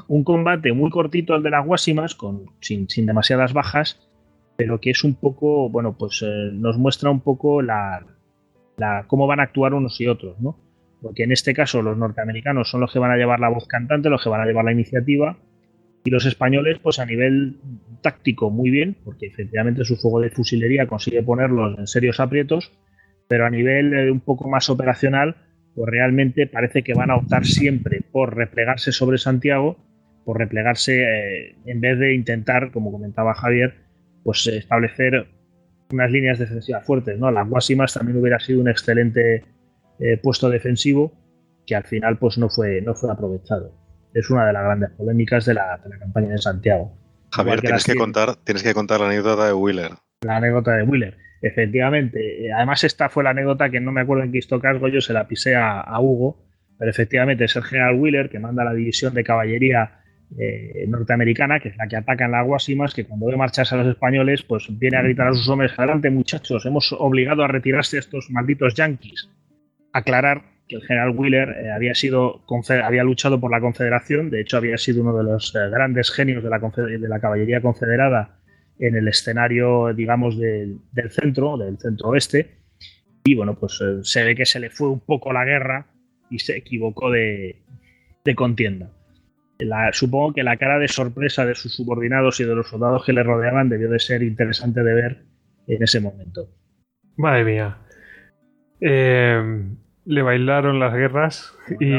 [0.07, 4.11] Un combate muy cortito el de las Guasimas, con, sin, sin demasiadas bajas,
[4.61, 8.05] pero que es un poco, bueno, pues eh, nos muestra un poco la,
[9.07, 10.59] cómo van a actuar unos y otros, ¿no?
[11.01, 14.11] Porque en este caso los norteamericanos son los que van a llevar la voz cantante,
[14.11, 15.39] los que van a llevar la iniciativa,
[16.05, 17.59] y los españoles, pues a nivel
[18.03, 22.73] táctico muy bien, porque efectivamente su fuego de fusilería consigue ponerlos en serios aprietos,
[23.29, 25.37] pero a nivel eh, un poco más operacional,
[25.75, 29.77] pues realmente parece que van a optar siempre por replegarse sobre Santiago,
[30.25, 33.75] por replegarse eh, en vez de intentar, como comentaba Javier,
[34.25, 35.27] pues establecer
[35.93, 37.19] unas líneas defensivas fuertes.
[37.19, 37.31] ¿no?
[37.31, 39.45] Las Guasimas también hubiera sido un excelente
[39.99, 41.13] eh, puesto defensivo
[41.67, 43.73] que al final pues no fue, no fue aprovechado.
[44.15, 46.93] Es una de las grandes polémicas de la, campaña de Santiago.
[47.33, 49.93] Javier, tienes que, contar, tienes que contar la anécdota de Wheeler.
[50.23, 51.17] La anécdota de Wheeler.
[51.43, 52.53] Efectivamente.
[52.53, 55.27] Además, esta fue la anécdota que no me acuerdo en qué histocasgo, yo se la
[55.29, 56.43] pisé a, a Hugo,
[56.79, 60.01] pero efectivamente es el general Wheeler que manda la división de caballería
[60.39, 63.79] eh, norteamericana, que es la que ataca en las Guasimas, que cuando ve marcharse a
[63.79, 67.99] los españoles, pues viene a gritar a sus hombres, adelante muchachos, hemos obligado a retirarse
[67.99, 69.29] estos malditos yanquis.
[69.93, 75.03] Aclarar que el general Wheeler eh, había, luchado por la Confederación, de hecho había sido
[75.03, 78.39] uno de los eh, grandes genios de la, caballería confederada
[78.79, 80.81] en el escenario, digamos, del
[81.11, 82.59] centro, del centro oeste,
[83.25, 85.87] y bueno, pues se ve que se le fue un poco la guerra
[86.31, 87.57] y se equivocó de
[88.35, 88.91] contienda
[89.93, 93.23] supongo que la cara de sorpresa de sus subordinados y de los soldados que le
[93.23, 95.25] rodeaban debió de ser interesante de ver
[95.67, 96.49] en ese momento.
[97.17, 97.79] Madre mía.
[98.81, 99.65] Eh,
[100.11, 101.93] le bailaron las guerras y...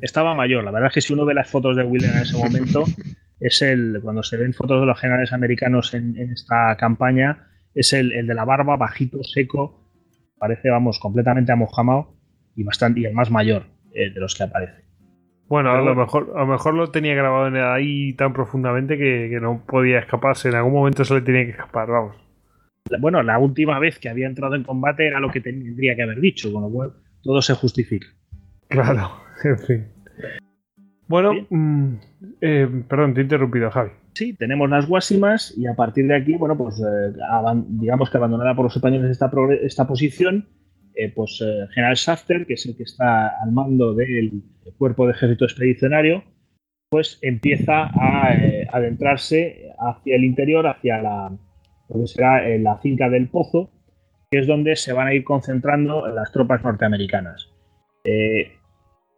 [0.00, 0.62] Estaba mayor.
[0.62, 2.84] La verdad es que si uno ve las fotos de William en ese momento,
[3.40, 8.10] es el, cuando se ven fotos de los generales americanos en, esta campaña, es el,
[8.10, 9.90] de la barba, bajito, seco,
[10.38, 12.14] parece, vamos, completamente amojamado
[12.54, 14.84] y bastante y el más mayor eh, de los que aparece.
[15.48, 19.64] Bueno, a lo, mejor, a lo mejor lo tenía grabado ahí tan profundamente que, no
[19.66, 20.48] podía escaparse.
[20.48, 22.16] En algún momento se le tenía que escapar, vamos.
[23.00, 26.20] Bueno, la última vez que había entrado en combate era lo que tendría que haber
[26.20, 28.08] dicho, con lo cual todo se justifica.
[28.68, 29.10] Claro,
[29.44, 29.86] en fin.
[31.08, 31.94] Bueno, mm,
[32.40, 33.90] eh, perdón, te he interrumpido, Javi.
[34.14, 37.12] Sí, tenemos las Guasimas y a partir de aquí, bueno, pues eh,
[37.68, 39.30] digamos que abandonada por los españoles esta,
[39.62, 40.48] esta posición,
[40.94, 41.42] eh, pues
[41.74, 44.42] General Shafter, que es el que está al mando del
[44.78, 46.24] cuerpo de ejército expedicionario,
[46.90, 48.28] pues empieza a
[48.72, 51.38] adentrarse hacia el interior, hacia la,
[51.88, 53.70] lo que será la finca del Pozo,
[54.38, 57.48] es donde se van a ir concentrando las tropas norteamericanas.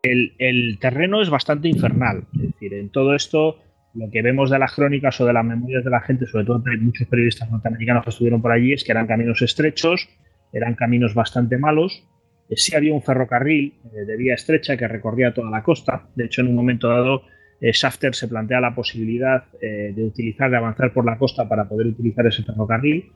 [0.05, 3.59] El, terreno es bastante infernal, es decir, en todo esto
[3.95, 6.59] lo que vemos de las crónicas o de las memorias de la gente, sobre todo
[6.59, 10.09] de muchos periodistas norteamericanos que estuvieron por allí, es que eran caminos estrechos,
[10.53, 12.07] eran caminos bastante malos.
[12.51, 16.09] Eh, sí había un ferrocarril eh, de vía estrecha que recorría toda la costa.
[16.15, 17.23] De hecho, en un momento dado,
[17.61, 21.87] eh, Shafter se plantea la posibilidad de utilizar, de avanzar por la costa para poder
[21.87, 23.11] utilizar ese ferrocarril,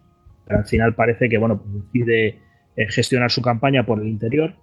[0.48, 2.40] pero al final parece que bueno, pues decide
[2.88, 4.54] gestionar su campaña por el interior.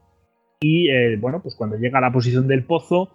[0.59, 3.11] Y bueno, pues cuando llega a la posición del pozo,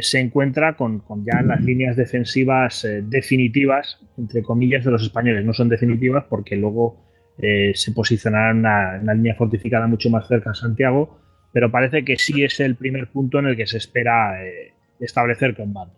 [0.00, 5.44] se encuentra con, ya las líneas defensivas definitivas, entre comillas, de los españoles.
[5.44, 7.02] No son definitivas porque luego
[7.38, 11.18] eh, se posicionará en una, línea fortificada mucho más cerca a Santiago,
[11.52, 15.56] pero parece que sí es el primer punto en el que se espera eh, establecer
[15.56, 15.92] combate.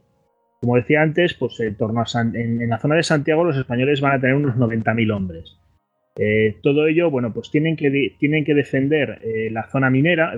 [0.60, 2.02] Como decía antes, pues en, torno
[2.34, 5.58] en, la zona de Santiago los españoles van a tener unos 90.000 hombres.
[6.16, 10.32] Eh, todo ello, bueno, pues tienen que, tienen que defender eh, la zona minera,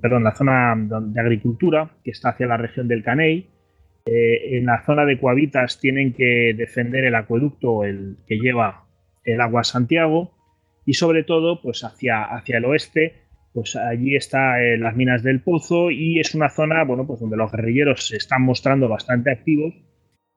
[0.00, 3.46] perdón, la zona de agricultura que está hacia la región del Caney.
[4.04, 8.84] Eh, en la zona de Coavitas tienen que defender el acueducto el que lleva
[9.24, 10.32] el agua a Santiago
[10.84, 13.14] y sobre todo, pues hacia, hacia el oeste,
[13.52, 17.50] pues allí están las minas del Pozo y es una zona, bueno, pues donde los
[17.50, 19.74] guerrilleros se están mostrando bastante activos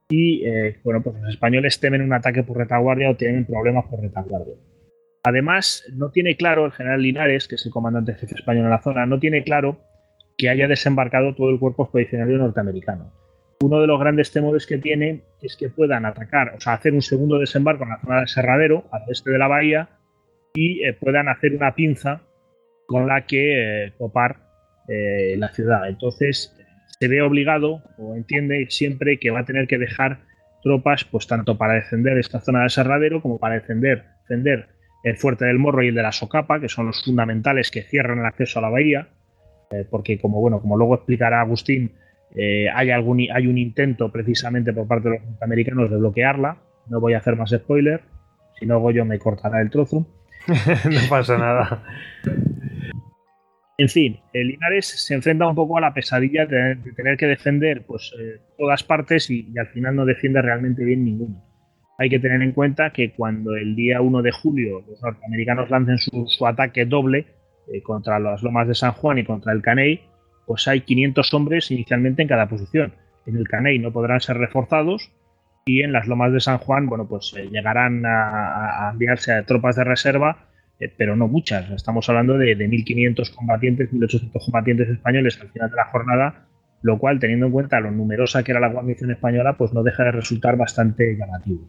[0.10, 4.02] y eh, bueno, pues los españoles temen un ataque por retaguardia o tienen problemas por
[4.02, 4.56] retaguardia.
[5.23, 8.81] Además, no tiene claro el general Linares, que es el comandante jefe español en la
[8.81, 9.77] zona, no tiene claro
[10.38, 13.14] que haya desembarcado todo el cuerpo expedicionario norteamericano.
[13.61, 17.02] Uno de los grandes temores que tiene es que puedan atacar, o sea, hacer un
[17.02, 19.90] segundo desembarco en la zona del Serradero, al este de la bahía,
[20.56, 22.22] y eh, puedan hacer una pinza
[22.88, 24.49] con la que eh, copar
[24.88, 25.88] la ciudad.
[25.88, 26.59] Entonces,
[27.00, 30.20] se ve obligado o entiende siempre que va a tener que dejar
[30.62, 34.68] tropas, pues tanto para defender esta zona del Serradero como para defender, defender
[35.06, 38.20] el fuerte del Morro y el de la Socapa, que son los fundamentales que cierran
[38.20, 39.08] el acceso a la bahía,
[39.72, 41.94] eh, porque como bueno, como luego explicará Agustín,
[42.36, 46.58] eh, hay algún hay un intento precisamente por parte de los norteamericanos de bloquearla.
[46.90, 48.02] No voy a hacer más spoiler,
[48.60, 50.06] si no yo me cortará el trozo.
[50.48, 51.84] no pasa nada.
[53.80, 57.86] En fin, el Linares se enfrenta un poco a la pesadilla de, tener que defender
[57.86, 61.42] pues, eh, todas partes y, al final no defiende realmente bien ninguno.
[61.98, 65.98] Hay que tener en cuenta que cuando el día 1 de julio los norteamericanos lancen
[65.98, 67.28] su, ataque doble
[67.74, 70.02] eh, contra las lomas de San Juan y contra el Caney,
[70.46, 72.94] pues hay 500 hombres inicialmente en cada posición.
[73.28, 75.10] En el Caney no podrán ser reforzados
[75.64, 79.86] y en las lomas de San Juan, bueno, pues eh, llegarán a, enviarse tropas de
[79.86, 80.49] reserva
[80.80, 81.70] eh, pero no muchas.
[81.72, 86.48] Estamos hablando de, 1.500 combatientes, 1.800 combatientes españoles al final de la jornada,
[86.82, 90.06] lo cual, teniendo en cuenta lo numerosa que era la guarnición española, pues no deja
[90.06, 91.68] de resultar bastante llamativo.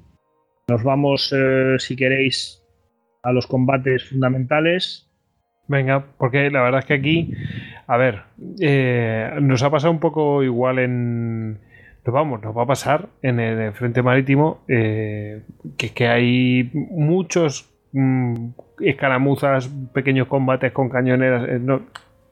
[0.68, 2.62] Nos vamos, eh, si queréis,
[3.22, 5.10] a los combates fundamentales.
[5.66, 7.34] Venga, porque la verdad es que aquí,
[7.86, 8.22] a ver,
[8.60, 11.58] eh, nos ha pasado un poco igual en...
[12.02, 15.42] Nos vamos, nos va a pasar en el frente marítimo que,
[15.76, 18.50] que hay muchos Mm,
[18.80, 21.48] escaramuzas, pequeños combates con cañoneras.
[21.48, 21.60] Eh,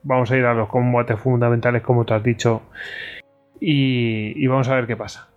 [0.02, 2.62] vamos a ir a los combates fundamentales, como te has dicho,
[3.60, 5.28] y, vamos a ver qué pasa.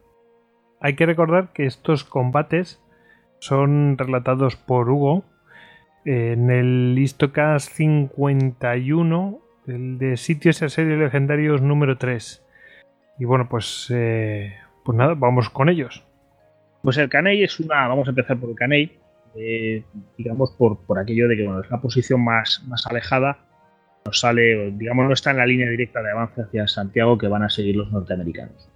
[0.80, 2.82] Hay que recordar que estos combates
[3.40, 5.26] son relatados por Hugo
[6.06, 12.46] en el Listocast 51, el de sitios y asedios legendarios número 3.
[13.20, 16.04] Y bueno, pues, eh, pues nada, vamos con ellos.
[16.82, 17.88] Pues el Caney es una.
[17.88, 18.98] Vamos a empezar por el Caney.
[19.36, 19.84] Eh,
[20.18, 23.38] digamos, por, por, aquello de que bueno, es la posición más, más alejada,
[24.06, 27.44] nos sale, digamos, no está en la línea directa de avance hacia Santiago que van
[27.44, 28.70] a seguir los norteamericanos.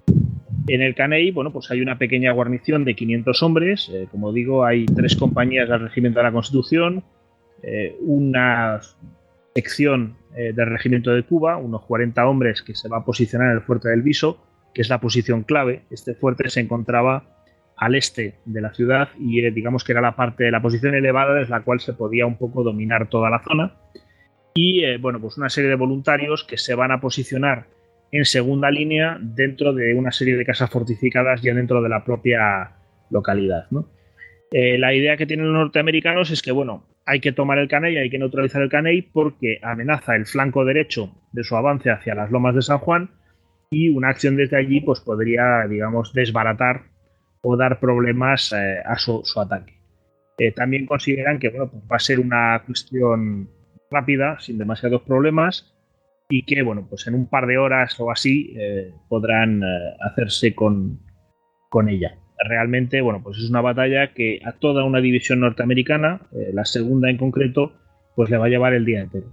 [0.68, 3.92] En el Caney, bueno, pues hay una pequeña guarnición de 500 hombres.
[3.94, 7.04] Eh, como digo, hay tres compañías del Regimiento de la Constitución,
[7.62, 8.80] eh, una
[9.54, 13.62] sección del Regimiento de Cuba, unos 40 hombres que se va a posicionar en el
[13.62, 15.84] fuerte del Viso, que es la posición clave.
[15.90, 17.35] Este fuerte se encontraba
[17.78, 20.96] al este de la ciudad y eh, digamos que era la parte de la posición
[20.96, 23.74] elevada desde la cual se podía un poco dominar toda la zona.
[24.54, 27.68] Y eh, bueno, pues una serie de voluntarios que se van a posicionar
[28.12, 32.72] en segunda línea dentro de una serie de casas fortificadas ya dentro de la propia
[33.10, 33.68] localidad.
[34.52, 37.98] Eh, la idea que tienen los norteamericanos es que, bueno, hay que tomar el Caney,
[37.98, 42.32] hay que neutralizar el Caney porque amenaza el flanco derecho de su avance hacia las
[42.32, 43.10] lomas de San Juan
[43.70, 46.84] y una acción desde allí pues podría, digamos, desbaratar
[47.48, 49.74] o dar problemas eh, a su, ataque.
[50.40, 53.48] Eh, también consideran que bueno, pues va a ser una cuestión
[53.92, 55.72] rápida, sin demasiados problemas,
[56.28, 59.62] y que bueno, pues en un par de horas o así eh, podrán
[60.02, 61.00] hacerse con,
[61.70, 62.18] con ella.
[62.50, 67.18] Realmente, bueno, pues es una batalla que a toda una división norteamericana, la segunda en
[67.18, 67.74] concreto,
[68.16, 69.28] pues le va a llevar el día entero.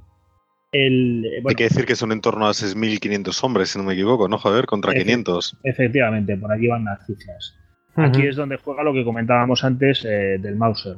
[0.74, 4.38] Hay que decir que son en torno a 6.500 hombres, si no me equivoco, ¿no,
[4.38, 4.66] Joder?
[4.66, 5.58] Contra 500.
[5.64, 7.61] Efectivamente, por aquí van las cifras.
[7.94, 10.96] Aquí es donde juega lo que comentábamos antes eh, del Mauser.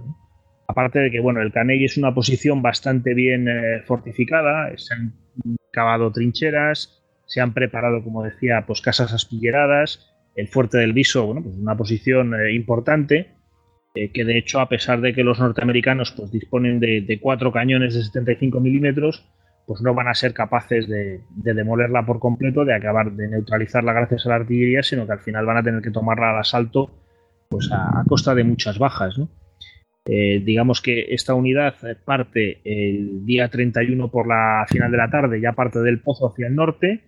[0.67, 5.13] Aparte de que, bueno, el Caney es una posición bastante bien eh, fortificada, se han
[5.73, 11.43] cavado trincheras, se han preparado, como decía, pues casas aspilleradas, el fuerte del Viso, bueno,
[11.43, 13.33] pues una posición eh, importante,
[13.95, 17.95] que de hecho, a pesar de que los norteamericanos pues, disponen de, de cuatro cañones
[17.95, 19.25] de 75 milímetros,
[19.67, 24.27] pues no van a ser capaces de, demolerla por completo, de acabar de neutralizarla gracias
[24.27, 26.91] a la artillería, sino que al final van a tener que tomarla al asalto
[27.49, 29.21] pues a, costa de muchas bajas.
[30.07, 31.75] Eh, digamos que esta unidad
[32.05, 36.47] parte el día 31 por la final de la tarde, ya parte del pozo hacia
[36.47, 37.05] el norte,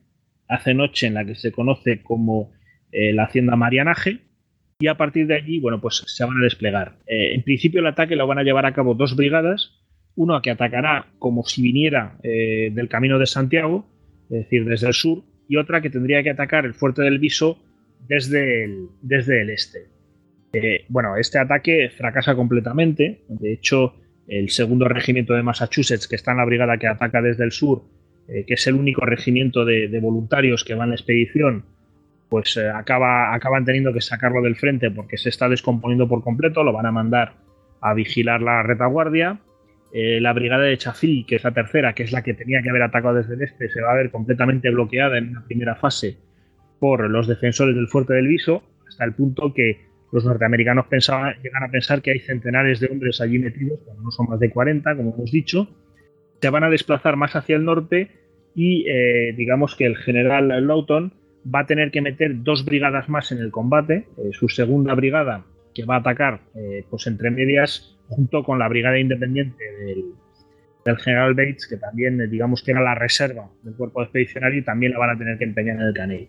[0.48, 2.52] hace noche en la que se conoce como
[2.92, 4.20] eh, la hacienda Marianaje,
[4.78, 6.98] y a partir de allí, bueno, pues se van a desplegar.
[7.06, 9.72] Eh, en principio el ataque lo van a llevar a cabo dos brigadas,
[10.16, 13.86] uno que atacará como si viniera eh, del camino de Santiago,
[14.24, 17.58] es decir, desde el sur, y otra que tendría que atacar el fuerte del Viso
[18.08, 19.86] desde el, desde el este.
[20.52, 23.94] Eh, bueno, este ataque fracasa completamente, de hecho
[24.26, 27.82] el segundo regimiento de Massachusetts, que está en la brigada que ataca desde el sur,
[28.26, 31.64] que es el único regimiento de, voluntarios que va en la expedición,
[32.28, 36.64] pues eh, acaba, acaban teniendo que sacarlo del frente porque se está descomponiendo por completo,
[36.64, 37.34] lo van a mandar
[37.80, 39.38] a vigilar la retaguardia.
[39.98, 42.68] Eh, la brigada de Chafí, que es la tercera, que es la que tenía que
[42.68, 46.18] haber atacado desde el este, se va a ver completamente bloqueada en una primera fase
[46.78, 50.84] por los defensores del fuerte del Viso, hasta el punto que los norteamericanos
[51.42, 54.50] llegan a pensar que hay centenares de hombres allí metidos, cuando no son más de
[54.50, 55.66] 40, como hemos dicho.
[56.42, 58.10] Se van a desplazar más hacia el norte
[58.54, 63.32] y eh, digamos que el general Lawton va a tener que meter dos brigadas más
[63.32, 64.08] en el combate.
[64.18, 66.42] Eh, su segunda brigada, que va a atacar
[66.90, 69.62] pues entre medias, junto con la brigada independiente
[70.84, 74.62] del, general Bates, que también, eh, digamos que era la reserva del cuerpo expedicionario y
[74.62, 76.28] también la van a tener que empeñar en el Caney.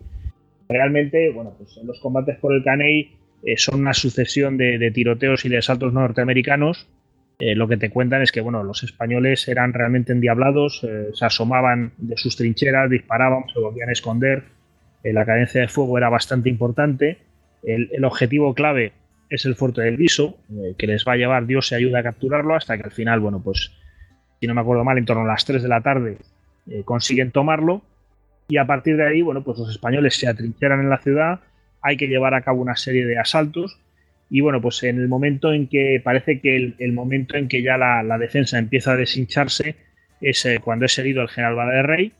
[0.68, 3.12] Realmente, bueno, pues los combates por el Caney
[3.56, 6.88] son una sucesión de, tiroteos y de asaltos norteamericanos.
[7.38, 10.84] lo que te cuentan es que bueno, los españoles eran realmente endiablados,
[11.14, 14.42] se asomaban de sus trincheras, disparaban, se volvían a esconder,
[15.04, 17.18] eh, la cadencia de fuego era bastante importante.
[17.62, 18.92] El, objetivo clave
[19.30, 22.02] es el fuerte del Viso, eh, que les va a llevar Dios se ayuda a
[22.02, 23.72] capturarlo hasta que al final, bueno, pues
[24.40, 26.18] si no me acuerdo mal, en torno a las 3 de la tarde
[26.70, 27.82] eh, consiguen tomarlo.
[28.48, 31.40] Y a partir de ahí, bueno, pues los españoles se atrincheran en la ciudad,
[31.82, 33.78] hay que llevar a cabo una serie de asaltos.
[34.30, 37.76] Y bueno, pues en el momento en que parece que el, momento en que ya
[37.76, 39.76] la, defensa empieza a deshincharse
[40.20, 42.12] es cuando es herido el general Vada de Rey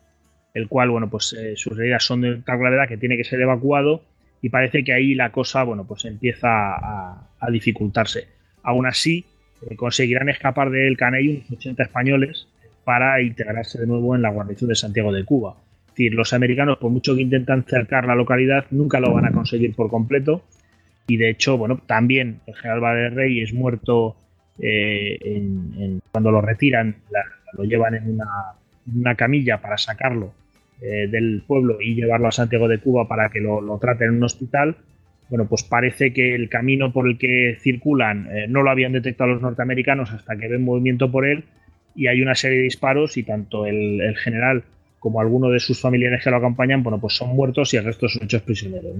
[0.54, 3.40] el cual, bueno, pues eh, sus heridas son de tal gravedad que tiene que ser
[3.40, 4.02] evacuado
[4.40, 8.28] y parece que ahí la cosa, bueno, pues empieza a, dificultarse.
[8.62, 9.24] Aún así,
[9.68, 12.48] eh, conseguirán escapar del Caney unos 80 españoles
[12.84, 15.56] para integrarse de nuevo en la guarnición de Santiago de Cuba.
[15.86, 19.32] Es decir, los americanos, por mucho que intentan cercar la localidad, nunca lo van a
[19.32, 20.42] conseguir por completo.
[21.06, 24.16] Y de hecho, bueno, también el general Valer Rey es muerto
[24.60, 26.96] eh, cuando lo retiran,
[27.54, 28.20] lo llevan en
[28.94, 30.32] una camilla para sacarlo
[30.80, 34.22] eh, del pueblo y llevarlo a Santiago de Cuba para que lo, traten en un
[34.22, 34.76] hospital,
[35.28, 39.30] bueno, pues parece que el camino por el que circulan eh, no lo habían detectado
[39.30, 41.44] los norteamericanos hasta que ven movimiento por él
[41.96, 44.62] y hay una serie de disparos y tanto el, general
[45.00, 48.08] como alguno de sus familiares que lo acompañan, bueno, pues son muertos y el resto
[48.08, 48.92] son hechos prisioneros.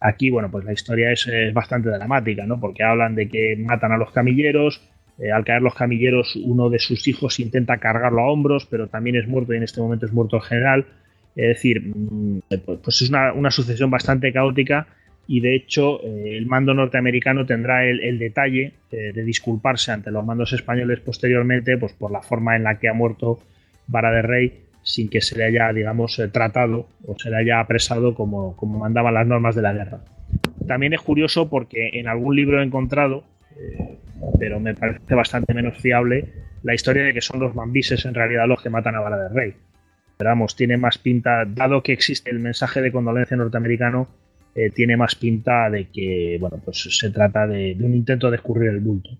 [0.00, 2.58] Aquí, bueno, pues la historia es, es, bastante dramática, ¿no?
[2.58, 4.80] Porque hablan de que matan a los camilleros,
[5.18, 9.16] eh, al caer los camilleros, uno de sus hijos intenta cargarlo a hombros, pero también
[9.16, 10.86] es muerto y en este momento es muerto el general.
[11.34, 12.40] Es decir, mm,
[12.82, 14.86] pues es una, sucesión bastante caótica
[15.26, 20.24] y de hecho eh, el mando norteamericano tendrá el, detalle eh, de disculparse ante los
[20.24, 23.40] mandos españoles posteriormente pues por la forma en la que ha muerto
[23.88, 28.14] Vara de Rey sin que se le haya, digamos, tratado o se le haya apresado
[28.14, 29.98] como, como mandaban las normas de la guerra.
[30.68, 33.24] También es curioso porque en algún libro he encontrado
[34.38, 36.32] pero me parece bastante menos fiable
[36.62, 39.34] la historia de que son los mambises en realidad los que matan a Vara del
[39.34, 39.54] Rey.
[40.16, 44.08] Pero vamos, tiene más pinta, dado que existe el mensaje de condolencia norteamericano,
[44.54, 48.70] eh, tiene más pinta de que, bueno, pues se trata de, un intento de escurrir
[48.70, 49.10] el bulto.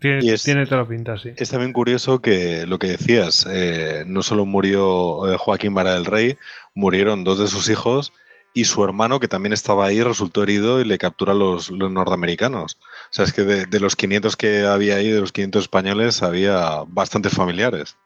[0.00, 1.30] tiene, toda la pinta, sí.
[1.36, 6.04] Es también curioso que lo que decías, eh, no solo murió eh, Joaquín Vara del
[6.04, 6.36] Rey,
[6.74, 8.12] murieron dos de sus hijos
[8.54, 12.78] y su hermano, que también estaba ahí, resultó herido y le captura los, los norteamericanos.
[12.80, 16.82] O sea, es que de, los 500 que había ahí, de los 500 españoles, había
[16.86, 17.96] bastantes familiares.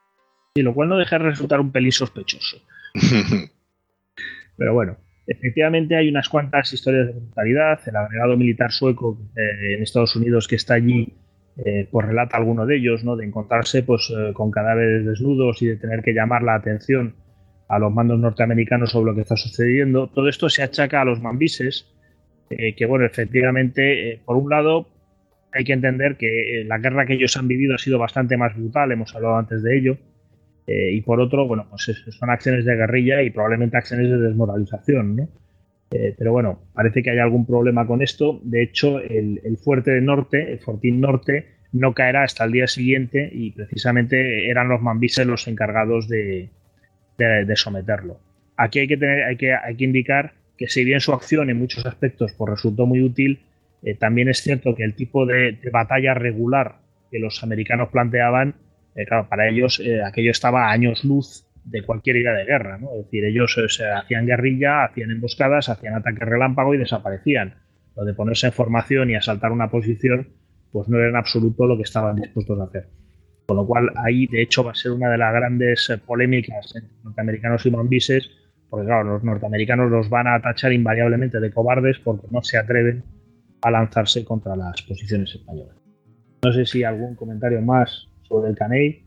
[0.54, 2.58] Y lo cual no deja de resultar un pelín sospechoso.
[4.56, 4.96] Pero bueno,
[5.26, 7.80] efectivamente hay unas cuantas historias de brutalidad.
[7.86, 11.12] El agregado militar sueco eh, en Estados Unidos que está allí,
[11.64, 13.16] eh, pues relata alguno de ellos, ¿no?
[13.16, 17.16] De encontrarse pues, eh, con cadáveres desnudos y de tener que llamar la atención
[17.68, 20.08] a los mandos norteamericanos sobre lo que está sucediendo.
[20.08, 21.86] Todo esto se achaca a los mambises,
[22.50, 24.88] eh, que bueno, efectivamente, eh, por un lado,
[25.52, 28.56] hay que entender que eh, la guerra que ellos han vivido ha sido bastante más
[28.56, 29.98] brutal, hemos hablado antes de ello,
[30.68, 35.28] y por otro, bueno, pues son acciones de guerrilla y probablemente acciones de desmoralización, ¿no?
[36.18, 38.40] pero bueno, parece que hay algún problema con esto.
[38.42, 43.30] De hecho, el, fuerte de norte, el fortín norte, no caerá hasta el día siguiente
[43.32, 46.50] y precisamente eran los mambises los encargados de,
[47.18, 48.18] de, someterlo.
[48.56, 51.58] Aquí hay que, tener, hay, que, hay que indicar que si bien su acción en
[51.58, 53.40] muchos aspectos pues, resultó muy útil,
[53.82, 56.76] eh, también es cierto que el tipo de, batalla regular
[57.10, 58.54] que los americanos planteaban,
[58.94, 62.78] eh, claro, para ellos eh, aquello estaba a años luz de cualquier idea de guerra,
[62.96, 67.54] Es decir, ellos se hacían guerrilla, hacían emboscadas, hacían ataques relámpago y desaparecían.
[67.96, 70.28] lo de ponerse en formación y asaltar una posición,
[70.70, 72.86] pues no era en absoluto lo que estaban dispuestos a hacer.
[73.46, 76.74] Con lo cual, ahí de hecho va a ser una de las grandes eh, polémicas
[76.74, 78.30] entre norteamericanos y mambises,
[78.68, 83.04] porque claro, los norteamericanos los van a tachar invariablemente de cobardes porque no se atreven
[83.62, 85.76] a lanzarse contra las posiciones españolas.
[86.44, 89.04] No sé si algún comentario más sobre el Caney.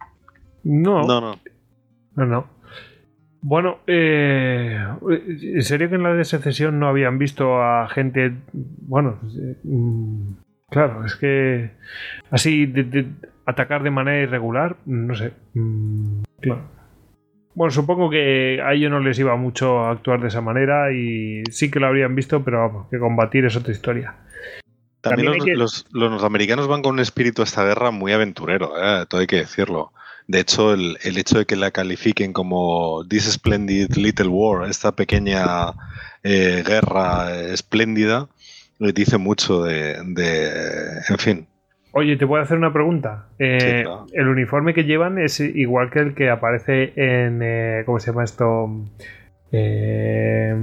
[0.63, 1.39] No, No, no.
[2.15, 2.59] no, no.
[3.41, 4.77] Bueno, eh,
[5.09, 10.33] ¿en serio que en la de secesión no habían visto a gente, bueno, eh, mm,
[10.69, 11.71] claro, es que
[12.31, 13.07] así de, de
[13.49, 16.61] atacar de manera irregular, no sé, mm, claro.
[17.55, 21.43] Bueno, supongo que a ellos no les iba mucho a actuar de esa manera y
[21.51, 24.15] sí que lo habrían visto, pero vamos, que combatir es otra historia.
[25.01, 28.11] También, También los, que- los- los norteamericanos van con un espíritu a esta guerra muy
[28.13, 29.05] aventurero, ¿eh?
[29.09, 29.91] todo hay que decirlo.
[30.27, 34.91] De hecho, el, el hecho de que la califiquen como This Splendid Little War, esta
[34.91, 35.71] pequeña
[36.23, 38.27] eh, guerra eh, espléndida,
[38.79, 41.47] eh, dice mucho de, de- en fin.
[41.91, 43.25] Oye, te puedo hacer una pregunta.
[43.39, 43.83] Eh.
[44.13, 47.39] El uniforme que llevan es igual que el que aparece en.
[47.41, 48.69] eh, ¿Cómo se llama esto?
[49.51, 50.55] Eh,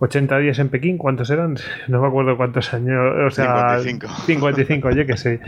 [0.00, 1.56] 80 días en Pekín, ¿cuántos eran?
[1.88, 2.98] No me acuerdo cuántos años.
[3.26, 4.08] O sea, 55.
[4.26, 5.38] 55, oye que sí,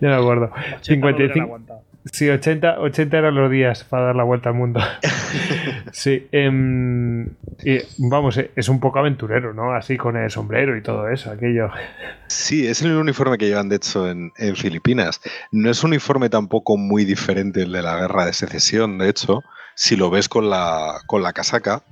[0.00, 0.50] yo me acuerdo.
[0.82, 1.81] 55.
[2.10, 4.80] Sí, 80, 80 eran los días para dar la vuelta al mundo.
[5.92, 7.26] sí, em,
[7.62, 9.72] y, vamos, eh, es un poco aventurero, ¿no?
[9.72, 11.70] Así con el sombrero y todo eso, aquello.
[12.26, 15.20] Sí, es el uniforme que llevan de hecho en, en Filipinas.
[15.52, 19.42] No es un uniforme tampoco muy diferente del de la guerra de secesión, de hecho,
[19.74, 21.82] si lo ves con la, con la casaca,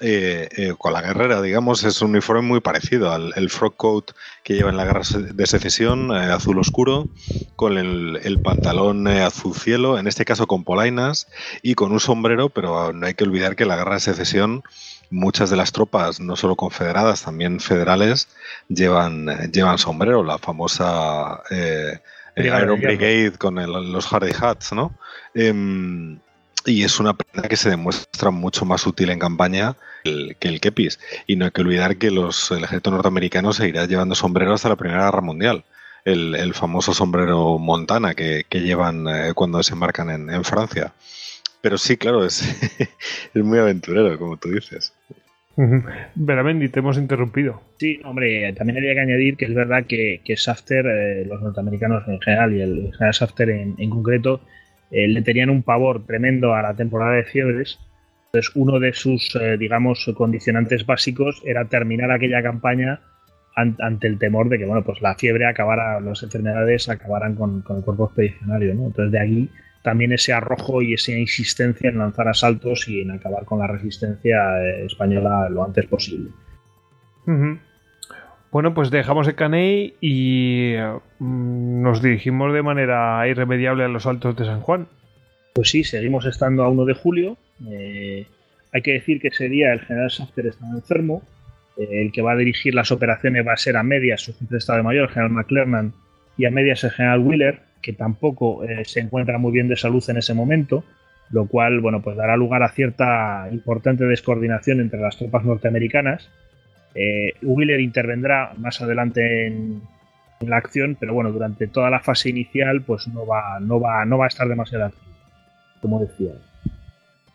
[0.00, 4.10] eh, eh, con la guerrera, digamos, es un uniforme muy parecido al el frock coat
[4.44, 5.02] que lleva en la guerra
[5.32, 7.08] de secesión, eh, azul oscuro,
[7.56, 11.28] con el, el pantalón azul cielo, en este caso con polainas
[11.62, 14.62] y con un sombrero, pero no hay que olvidar que en la guerra de secesión
[15.08, 18.28] muchas de las tropas, no solo confederadas, también federales,
[18.68, 21.42] llevan, llevan sombrero, la famosa
[22.64, 22.80] Iron.
[22.88, 24.92] Brigade con el- los Hardy Hats, ¿no?
[26.66, 30.48] Y es una prenda que se demuestra mucho más útil en campaña que el, que
[30.48, 30.98] el kepis.
[31.26, 34.76] Y no hay que olvidar que los, el ejército norteamericano seguirá llevando sombrero hasta la
[34.76, 35.64] Primera Guerra Mundial.
[36.04, 40.92] El, el famoso sombrero Montana que, que llevan eh, cuando desembarcan en, en Francia.
[41.60, 42.42] Pero sí, claro, es,
[43.34, 44.92] es muy aventurero, como tú dices.
[46.14, 47.62] Veramendi, te hemos interrumpido.
[47.78, 52.06] Sí, hombre, también habría que añadir que es verdad que, que Shafter, eh, los norteamericanos
[52.08, 54.40] en general y el general Shafter en, en concreto,
[54.90, 57.78] eh, le tenían un pavor tremendo a la temporada de fiebres.
[58.26, 63.00] Entonces, uno de sus, eh, digamos, condicionantes básicos era terminar aquella campaña
[63.54, 67.64] an- ante el temor de que, bueno, pues la fiebre acabara, las enfermedades acabaran con,
[67.68, 68.72] el cuerpo expedicionario.
[68.72, 69.50] Entonces, de aquí
[69.82, 74.60] también ese arrojo y esa insistencia en lanzar asaltos y en acabar con la resistencia
[74.60, 76.30] eh, española lo antes posible.
[77.26, 77.58] Ujú.
[78.56, 80.76] Bueno, pues dejamos el Caney y
[81.18, 84.86] mm, nos dirigimos de manera irremediable a los altos de San Juan.
[85.52, 87.36] Pues sí, seguimos estando a 1 de julio.
[87.70, 88.24] Eh,
[88.72, 91.22] hay que decir que ese día el general Shafter está enfermo.
[91.76, 94.46] Eh, el que va a dirigir las operaciones va a ser a medias su jefe
[94.48, 95.92] de Estado Mayor, el general McClernand,
[96.38, 100.02] y a medias el general Wheeler, que tampoco eh, se encuentra muy bien de salud
[100.08, 100.82] en ese momento,
[101.28, 106.30] lo cual bueno, pues dará lugar a cierta importante descoordinación entre las tropas norteamericanas.
[106.96, 107.34] Eh,
[107.80, 109.82] intervendrá más adelante en,
[110.40, 114.18] la acción, pero bueno, durante toda la fase inicial pues no va, no va, no
[114.18, 115.06] va a estar demasiado activo
[115.80, 116.32] como decía.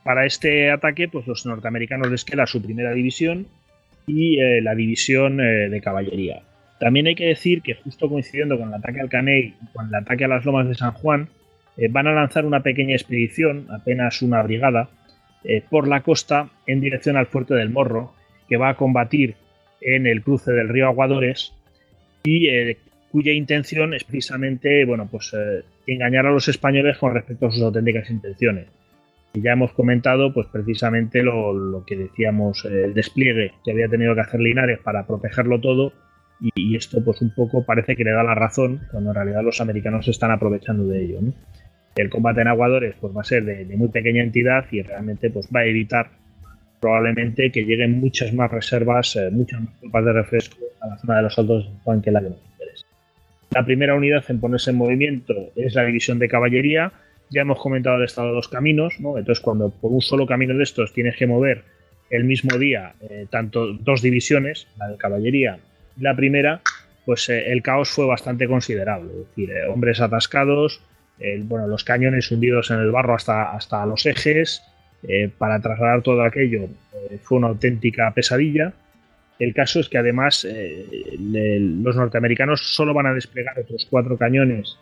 [0.04, 3.48] Para este ataque, pues los norteamericanos les queda su primera división
[4.08, 6.42] y eh, la división eh, de caballería.
[6.80, 9.96] También hay que decir que justo coincidiendo con el ataque al Caney y con el
[9.96, 11.30] ataque a las lomas de San Juan,
[11.78, 14.90] eh, van a lanzar una pequeña expedición, apenas una brigada,
[15.72, 18.14] por la costa en dirección al fuerte del Morro,
[18.48, 19.34] que va a combatir
[19.82, 21.54] en el cruce del río Aguadores
[22.24, 22.78] y eh,
[23.12, 27.62] cuya intención es precisamente, bueno, pues eh, engañar a los españoles con respecto a sus
[27.62, 28.68] auténticas intenciones.
[29.34, 33.88] Y ya hemos comentado, pues precisamente lo, lo que decíamos, eh, el despliegue que había
[33.88, 35.94] tenido que hacer Linares para protegerlo todo,
[36.40, 39.44] y, y esto, pues un poco parece que le da la razón, cuando en realidad
[39.44, 41.22] los americanos se están aprovechando de ello.
[41.22, 41.34] ¿no?
[41.96, 45.30] El combate en Aguadores, pues va a ser de, de muy pequeña entidad y realmente,
[45.30, 46.21] pues va a evitar
[46.82, 51.18] probablemente que lleguen muchas más reservas, eh, muchas más tropas de refresco a la zona
[51.18, 52.86] de los Altos de Juan que la que nos interesa.
[53.52, 56.92] La primera unidad en ponerse en movimiento es la división de caballería.
[57.30, 59.18] Ya hemos comentado el estado de los caminos, ¿no?
[59.18, 61.64] Entonces, cuando por un solo camino de estos tienes que mover
[62.10, 65.60] el mismo día eh, tanto dos divisiones, la de caballería
[65.98, 66.62] y la primera,
[67.06, 69.12] pues eh, el caos fue bastante considerable.
[69.12, 70.82] Es decir, hombres atascados,
[71.44, 74.64] bueno, los cañones hundidos en el barro hasta, hasta los ejes.
[75.08, 76.64] Eh, para trasladar todo aquello
[76.94, 78.74] eh, fue una auténtica pesadilla.
[79.40, 84.78] El caso es que además eh, los norteamericanos solo van a desplegar otros cuatro cañones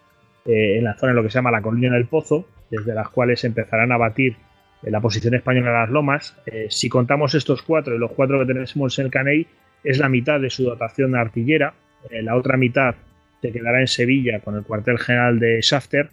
[0.46, 3.10] eh, en la zona en lo que se llama la colina del Pozo, desde las
[3.10, 4.36] cuales empezarán a batir
[4.82, 6.38] la posición española de las lomas.
[6.70, 9.48] si contamos estos cuatro y los cuatro que tenemos en el Caney,
[9.84, 11.74] es la mitad de su dotación artillera.
[12.10, 12.96] la otra mitad
[13.42, 16.10] se quedará en Sevilla con el cuartel general de Shafter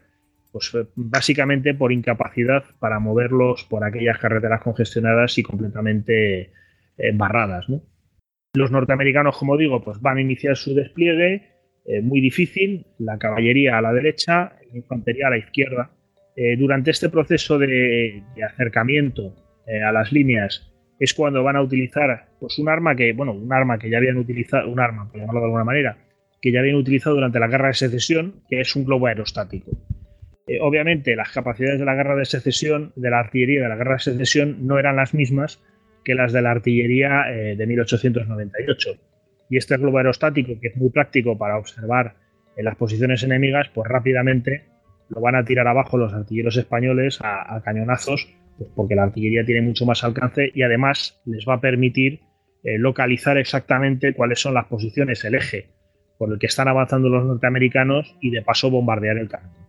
[0.57, 6.51] pues eh, básicamente por incapacidad para moverlos por aquellas carreteras congestionadas y completamente
[6.97, 7.67] eh, barradas.
[8.55, 11.43] Los norteamericanos, como digo, pues van a iniciar su despliegue,
[11.85, 15.91] eh, muy difícil, la caballería a la derecha, la infantería a la izquierda.
[16.59, 19.35] durante este proceso de, acercamiento
[19.89, 23.79] a las líneas es cuando van a utilizar pues un arma que, bueno, un arma
[23.79, 25.97] que ya habían utilizado, un arma, por llamarlo de alguna manera,
[26.41, 29.71] que ya habían utilizado durante la guerra de secesión, que es un globo aerostático.
[30.47, 33.95] Eh, obviamente, las capacidades de la guerra de secesión, de la artillería de la guerra
[33.95, 35.63] de secesión, no eran las mismas
[36.05, 38.91] que las de la artillería eh, de 1898.
[39.51, 42.15] Y este globo aerostático, que es muy práctico para observar
[42.57, 44.65] en las posiciones enemigas, pues rápidamente
[45.09, 49.63] lo van a tirar abajo los artilleros españoles a, cañonazos, pues porque la artillería tiene
[49.63, 52.21] mucho más alcance y además les va a permitir
[52.65, 55.69] eh, localizar exactamente cuáles son las posiciones, el eje
[56.19, 59.66] por el que están avanzando los norteamericanos y de paso bombardear el campo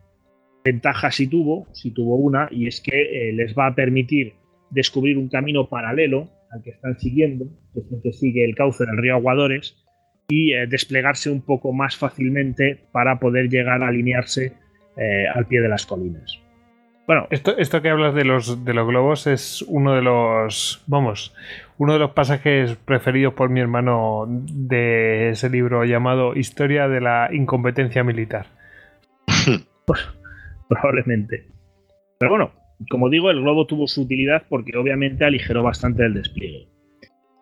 [0.68, 4.34] ventaja si tuvo, si tuvo una, y es que eh, les va a permitir
[4.70, 8.86] descubrir un camino paralelo al que están siguiendo, que es el que sigue el cauce
[8.86, 9.78] del río Aguadores,
[10.28, 14.54] y eh, desplegarse un poco más fácilmente para poder llegar a alinearse
[14.98, 16.40] eh, al pie de las colinas.
[17.08, 21.34] Bueno, esto, esto que hablas de los, de los globos es uno de los, vamos,
[21.78, 27.30] uno de los pasajes preferidos por mi hermano de ese libro llamado Historia de la
[27.32, 28.48] incompetencia militar.
[30.70, 31.46] Probablemente.
[32.20, 32.52] Pero bueno,
[32.90, 36.68] como digo, el globo tuvo su utilidad porque obviamente aligeró bastante el despliegue.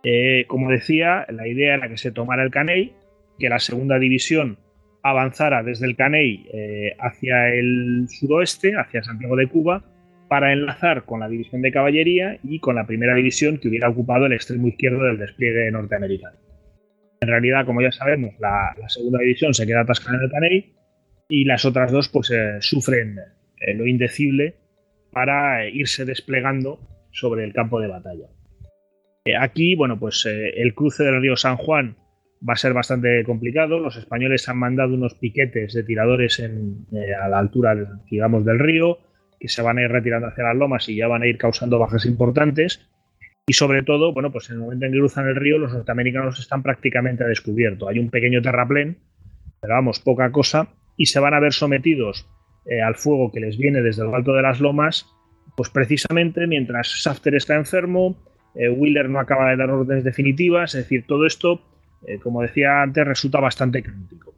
[0.03, 2.93] Eh, como decía, la idea era que se tomara el Caney,
[3.39, 4.59] que la segunda división
[5.03, 9.83] avanzara desde el Caney eh, hacia el suroeste, hacia Santiago de Cuba,
[10.27, 14.25] para enlazar con la división de caballería y con la primera división que hubiera ocupado
[14.25, 16.37] el extremo izquierdo del despliegue norteamericano.
[17.21, 20.75] En realidad, como ya sabemos, la, la segunda división se queda atascada en el Caney
[21.27, 23.17] y las otras dos pues eh, sufren
[23.59, 24.55] eh, lo indecible
[25.11, 26.79] para irse desplegando
[27.11, 28.27] sobre el campo de batalla.
[29.25, 31.95] Eh, aquí, bueno, pues el cruce del río San Juan
[32.47, 33.79] va a ser bastante complicado.
[33.79, 37.75] Los españoles han mandado unos piquetes de tiradores a la altura,
[38.11, 38.99] digamos, del río,
[39.39, 41.79] que se van a ir retirando hacia las lomas y ya van a ir causando
[41.79, 42.87] bajas importantes.
[43.47, 46.39] Y sobre todo, bueno, pues en el momento en que cruzan el río, los norteamericanos
[46.39, 47.87] están prácticamente a descubierto.
[47.87, 48.97] Hay un pequeño terraplén,
[49.61, 52.27] pero vamos, poca cosa, y se van a ver sometidos
[52.65, 55.05] eh, al fuego que les viene desde lo alto de las lomas,
[55.55, 58.15] pues precisamente mientras Shafter está enfermo,
[58.55, 61.61] eh, Wheeler no acaba de dar órdenes definitivas, es decir, todo esto,
[62.07, 64.33] eh, como decía antes, resulta bastante crítico.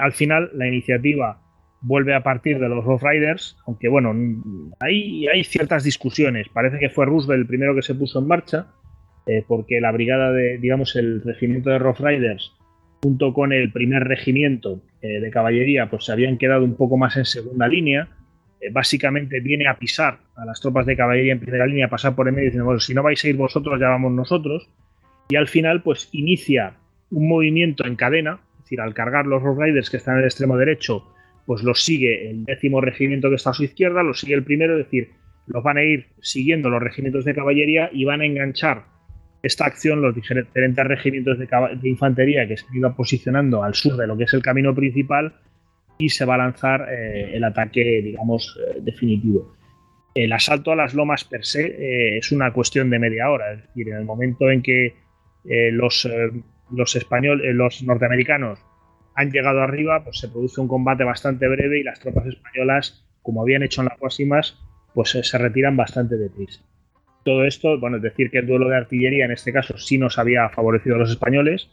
[0.00, 1.42] al final, la iniciativa
[1.82, 4.14] vuelve a partir de los Rough Riders, aunque bueno,
[4.80, 6.48] hay, hay ciertas discusiones.
[6.48, 8.68] Parece que fue Roosevelt el primero que se puso en marcha,
[9.48, 12.54] porque la brigada de, digamos, el regimiento de Rough Riders
[13.04, 17.18] junto con el primer regimiento eh, de caballería, pues se habían quedado un poco más
[17.18, 18.08] en segunda línea.
[18.62, 22.14] Eh, básicamente viene a pisar a las tropas de caballería en primera línea, a pasar
[22.14, 24.70] por el medio diciendo, bueno, si no vais a ir vosotros, ya vamos nosotros.
[25.28, 26.78] Y al final, pues inicia
[27.10, 30.24] un movimiento en cadena, es decir, al cargar los Rough Riders que están en el
[30.24, 31.04] extremo derecho,
[31.44, 34.78] pues los sigue el décimo regimiento que está a su izquierda, los sigue el primero,
[34.78, 35.10] es decir,
[35.46, 38.93] los van a ir siguiendo los regimientos de caballería y van a enganchar
[39.44, 41.48] esta acción, los diferentes regimientos de,
[41.88, 45.34] infantería que se han ido posicionando al sur de lo que es el camino principal
[45.98, 49.54] y se va a lanzar eh, el ataque, digamos, eh, definitivo.
[50.14, 53.62] El asalto a las lomas per se eh, es una cuestión de media hora, es
[53.66, 54.94] decir, en el momento en que
[55.72, 56.08] los,
[56.70, 58.58] los españoles, los norteamericanos
[59.14, 63.42] han llegado arriba, pues se produce un combate bastante breve y las tropas españolas, como
[63.42, 64.58] habían hecho en las próximas,
[64.94, 66.62] pues se retiran bastante deprisa.
[67.24, 70.18] Todo esto, bueno, es decir que el duelo de artillería en este caso sí nos
[70.18, 71.70] había favorecido a los españoles.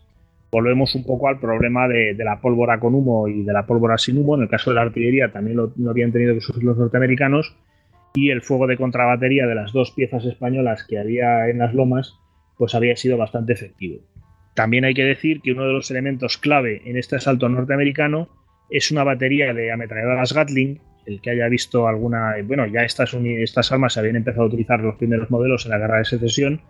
[0.50, 4.18] Volvemos un poco al problema de, la pólvora con humo y de la pólvora sin
[4.18, 4.36] humo.
[4.36, 7.56] En el caso de la artillería también lo, habían tenido que sufrir los norteamericanos.
[8.14, 12.16] Y el fuego de contrabatería de las dos piezas españolas que había en las lomas,
[12.58, 14.02] pues había sido bastante efectivo.
[14.54, 18.30] También hay que decir que uno de los elementos clave en este asalto norteamericano
[18.70, 23.72] es una batería de ametralladoras Gatling el que haya visto alguna, bueno, ya estas, estas
[23.72, 26.62] armas se habían empezado a utilizar los primeros modelos en la guerra de secesión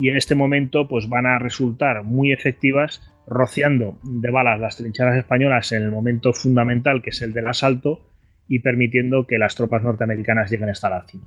[0.00, 5.16] y en este momento pues van a resultar muy efectivas rociando de balas las trincheras
[5.16, 8.00] españolas en el momento fundamental que es el del asalto
[8.46, 11.24] y permitiendo que las tropas norteamericanas lleguen hasta la cima.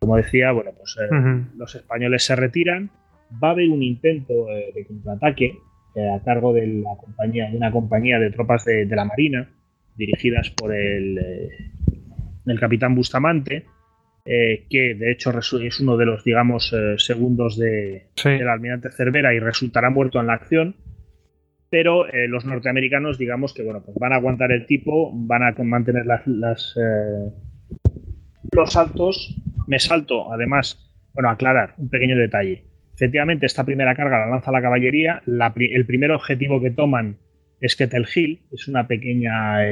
[0.00, 2.90] Como decía, bueno, pues eh, los españoles se retiran
[3.42, 5.58] va a haber un intento de contraataque
[5.96, 9.48] a cargo de, la compañía, de una compañía de tropas de, la Marina,
[9.96, 11.18] dirigidas por el,
[12.46, 13.66] el capitán Bustamante,
[14.26, 19.34] eh, que de hecho es uno de los, digamos, eh, segundos de, del almirante Cervera
[19.34, 20.76] y resultará muerto en la acción.
[21.70, 25.52] Pero eh, los norteamericanos, digamos que bueno, pues van a aguantar el tipo, van a
[25.62, 26.22] mantener las,
[28.52, 29.34] los saltos.
[29.66, 32.64] Me salto, además, bueno, aclarar un pequeño detalle.
[32.94, 35.22] Efectivamente, esta primera carga la lanza la caballería.
[35.26, 37.18] el primer objetivo que toman
[37.60, 39.62] es Kettle Hill, es una pequeña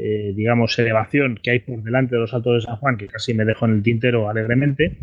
[0.00, 3.34] eh, digamos, elevación que hay por delante de los altos de San Juan, que casi
[3.34, 4.96] me dejo en el tintero alegremente.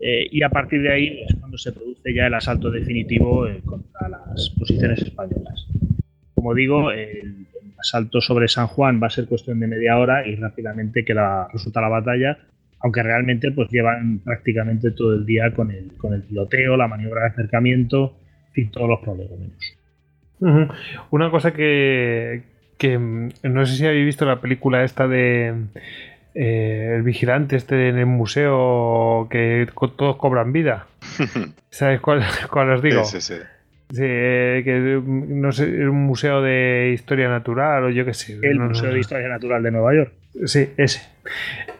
[0.00, 3.62] Eh, y a partir de ahí es cuando se produce ya el asalto definitivo eh,
[3.64, 5.66] contra las posiciones españolas.
[6.34, 7.46] Como digo, el,
[7.78, 11.80] asalto sobre San Juan va a ser cuestión de media hora y rápidamente queda, resulta
[11.80, 12.36] la batalla,
[12.80, 17.22] aunque realmente pues llevan prácticamente todo el día con el, con el piloteo, la maniobra
[17.22, 18.18] de acercamiento,
[18.48, 19.77] en fin, todos los problemas.
[21.10, 22.42] Una cosa que,
[22.76, 25.54] que mm, no sé si habéis visto la película esta de
[26.34, 29.66] eh, el vigilante este en el museo que
[29.96, 30.86] todos cobran vida.
[31.70, 32.22] ¿Sabes cuál,
[32.70, 33.04] os digo?
[33.04, 33.42] Sí, sí, sí.
[34.00, 38.38] Eh, que mm, no sé, un museo de historia natural o yo qué sé.
[38.42, 40.12] El Museo de Historia Natural de Nueva York.
[40.44, 41.00] Sí, ese.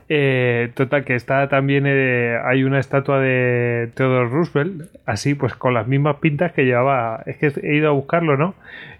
[0.09, 1.87] Eh, total, que está también.
[1.87, 7.23] hay una estatua de Theodore Roosevelt, así, pues con las mismas pintas que llevaba.
[7.27, 8.55] Es que he ido a buscarlo, ¿no?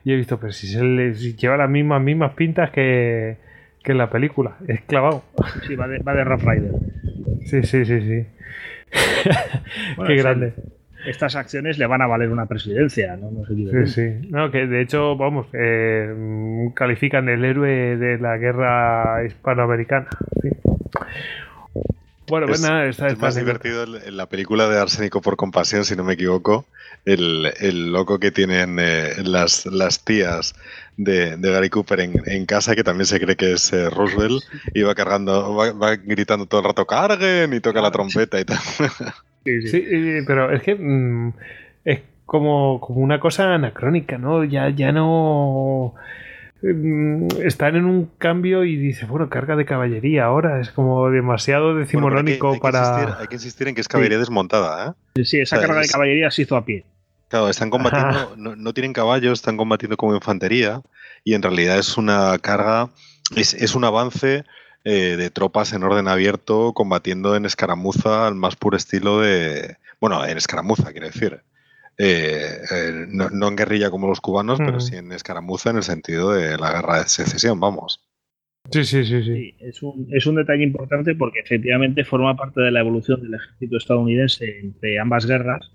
[0.05, 3.37] Y he visto, pero si, se le, lleva las mismas, mismas pintas que,
[3.83, 4.57] que en la película.
[4.67, 5.25] Es clavado.
[5.67, 6.73] Sí, va de, va de Rough Rider.
[7.47, 8.27] Sí, sí, sí, sí.
[10.07, 10.55] Qué grande
[11.07, 13.31] estas acciones le van a valer una presidencia, ¿no?
[13.31, 14.29] no sí, sí.
[14.31, 20.09] No, que de hecho, vamos, eh, califican el héroe de la guerra hispanoamericana.
[22.29, 25.97] Bueno, pues nada, está, es más divertido en la película de Arsénico por compasión, si
[25.97, 26.67] no me equivoco,
[27.07, 30.55] el, loco que tienen eh, las, las tías
[30.97, 34.43] de, Gary Cooper en, casa, que también se cree que es eh, Roosevelt,
[34.75, 38.59] y va cargando, va, gritando todo el rato, carguen, y toca la trompeta y tal.
[39.45, 39.83] Sí,
[40.27, 41.33] pero es que mm,
[41.87, 44.45] es como, como una cosa anacrónica, ¿no?
[44.45, 45.95] Ya, ya no
[46.63, 52.59] están en un cambio y dice, bueno, carga de caballería ahora, es como demasiado decimonónico
[52.59, 53.21] para...
[53.21, 55.25] hay que insistir en que es caballería desmontada, ¿eh?
[55.25, 56.85] Sí, esa carga de caballería se hizo a pie.
[57.29, 60.81] Claro, están combatiendo, no, tienen caballos, están combatiendo como infantería
[61.25, 62.89] y en realidad es una carga,
[63.37, 64.45] es, es un avance
[64.85, 69.77] eh, de tropas en orden abierto combatiendo en escaramuza al más puro estilo de...
[70.01, 71.43] Bueno, en escaramuza, quiero decir.
[71.99, 76.33] Eh, eh, no, en guerrilla como los cubanos, pero sí en escaramuza en el sentido
[76.33, 78.01] de la guerra de secesión, vamos.
[78.71, 79.55] Sí, sí, sí, sí.
[79.61, 83.79] es, un, es, un, detalle importante porque efectivamente forma parte de la evolución del ejército
[83.79, 85.73] estadounidense entre ambas guerras,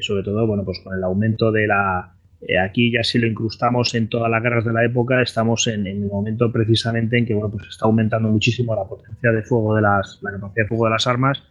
[0.00, 3.94] sobre todo, bueno, pues con el aumento de la, eh, aquí ya si lo incrustamos
[3.94, 7.50] en todas las guerras de la época, estamos en, el momento precisamente en que bueno,
[7.50, 10.90] pues está aumentando muchísimo la potencia de fuego de las, la capacidad de fuego de
[10.90, 11.42] las armas.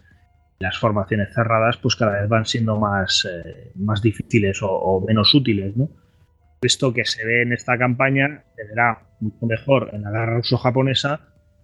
[0.59, 5.77] Las formaciones cerradas pues cada vez van siendo más, eh, más difíciles o, menos útiles.
[5.77, 5.89] ¿no?
[6.61, 11.21] Esto que se ve en esta campaña se verá mucho mejor en la guerra ruso-japonesa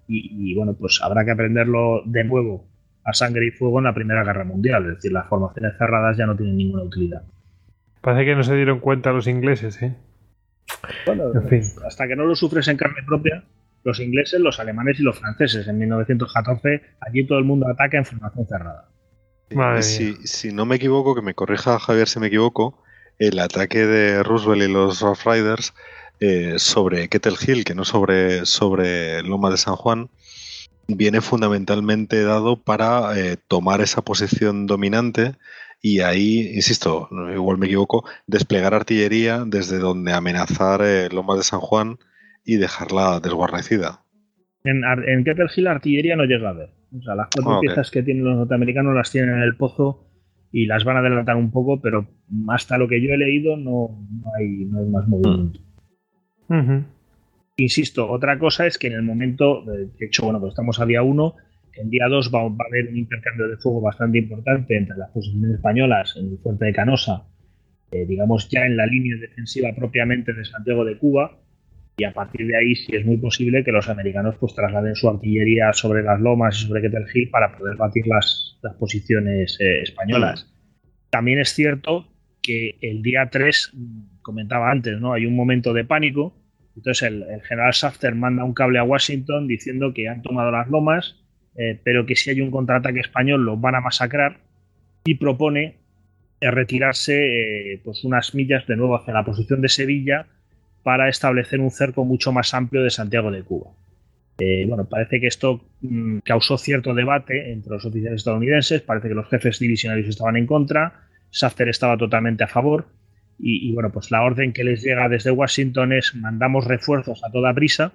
[0.08, 2.68] y, y, bueno, pues habrá que aprenderlo de nuevo
[3.06, 4.86] a sangre y fuego en la Primera Guerra Mundial.
[4.86, 7.24] Es decir, las formaciones cerradas ya no tienen ninguna utilidad.
[8.02, 9.96] Parece que no se dieron cuenta los ingleses, ¿eh?
[11.06, 11.26] Bueno,
[11.86, 13.44] hasta que no lo sufres en carne propia,
[13.84, 15.68] los ingleses, los alemanes y los franceses.
[15.68, 18.90] En 1914, allí todo el mundo ataca en formación cerrada.
[19.82, 22.84] si, si, no me equivoco, que me corrija Javier si me equivoco,
[23.20, 25.74] el ataque de Roosevelt y los Rough Riders
[26.20, 30.10] eh, sobre Kettle Hill, que no sobre, sobre Loma de San Juan,
[30.88, 35.36] viene fundamentalmente dado para eh, tomar esa posición dominante
[35.82, 41.60] y ahí, insisto, igual me equivoco, desplegar artillería desde donde amenazar eh, Lomas de San
[41.60, 42.00] Juan
[42.46, 44.04] y dejarla desguarnecida.
[44.64, 46.70] En, en Kettle Hill artillería no llega a ver.
[46.98, 50.06] O sea, las cuatro ah, piezas que tienen los norteamericanos las tienen en el pozo
[50.52, 52.08] y las van a adelantar un poco, pero
[52.50, 54.08] hasta lo que yo he leído no,
[54.38, 55.60] hay, más movimiento.
[57.58, 61.02] Insisto, otra cosa es que en el momento, de hecho, bueno, pues estamos a día
[61.02, 61.36] uno,
[61.76, 65.56] en día 2 va, a haber un intercambio de fuego bastante importante entre las posiciones
[65.56, 67.26] españolas en el fuerte de Canosa,
[67.92, 71.40] eh, digamos ya en la línea defensiva propiamente de Santiago de Cuba,
[71.98, 75.10] y a partir de ahí sí es muy posible que los americanos pues trasladen su
[75.10, 79.82] artillería sobre las lomas y sobre Kettle Hill para poder batir las, las posiciones eh,
[79.84, 80.52] españolas.
[81.10, 82.08] También es cierto
[82.42, 83.74] que el día 3,
[84.22, 85.14] comentaba antes, ¿no?
[85.14, 86.36] Hay un momento de pánico.
[86.76, 90.68] Entonces el, el general Shafter manda un cable a Washington diciendo que han tomado las
[90.70, 91.24] lomas
[91.56, 94.40] eh, pero que si hay un contraataque español los van a masacrar
[95.06, 95.78] y propone
[96.42, 100.28] retirarse pues unas millas de nuevo hacia la posición de Sevilla
[100.84, 103.72] para establecer un cerco mucho más amplio de Santiago de Cuba.
[104.68, 109.30] bueno, parece que esto mm, causó cierto debate entre los oficiales estadounidenses, parece que los
[109.30, 112.86] jefes divisionarios estaban en contra, Shafter estaba totalmente a favor,
[113.40, 117.54] y, bueno, pues la orden que les llega desde Washington es mandamos refuerzos a toda
[117.54, 117.92] prisa,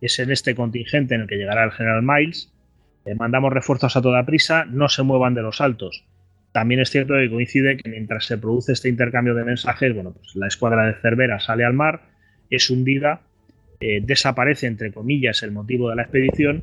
[0.00, 2.52] es en este contingente en el que llegará el general Miles,
[3.04, 6.04] eh, mandamos refuerzos a toda prisa, no se muevan de los altos.
[6.52, 10.36] También es cierto que coincide que mientras se produce este intercambio de mensajes, bueno, pues
[10.36, 12.02] la escuadra de Cervera sale al mar,
[12.56, 13.22] es hundida,
[13.80, 16.62] eh, desaparece entre comillas el motivo de la expedición,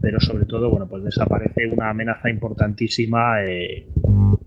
[0.00, 3.86] pero sobre todo, bueno, pues desaparece una amenaza importantísima eh,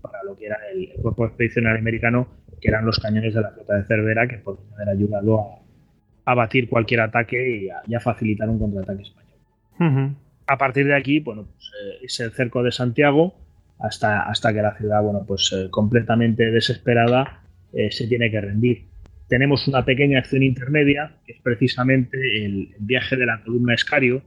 [0.02, 2.28] para lo que era el, cuerpo expedicionario americano,
[2.60, 6.68] que eran los cañones de la flota de Cervera, que podrían haber ayudado a, abatir
[6.68, 10.16] cualquier ataque y a, facilitar un contraataque español.
[10.46, 13.34] A partir de aquí, bueno, pues, eh, es el cerco de Santiago
[13.78, 18.89] hasta, hasta que la ciudad, bueno, pues completamente desesperada, se tiene que rendir.
[19.30, 24.22] Tenemos una pequeña acción intermedia, que es precisamente el, viaje de la columna Escario.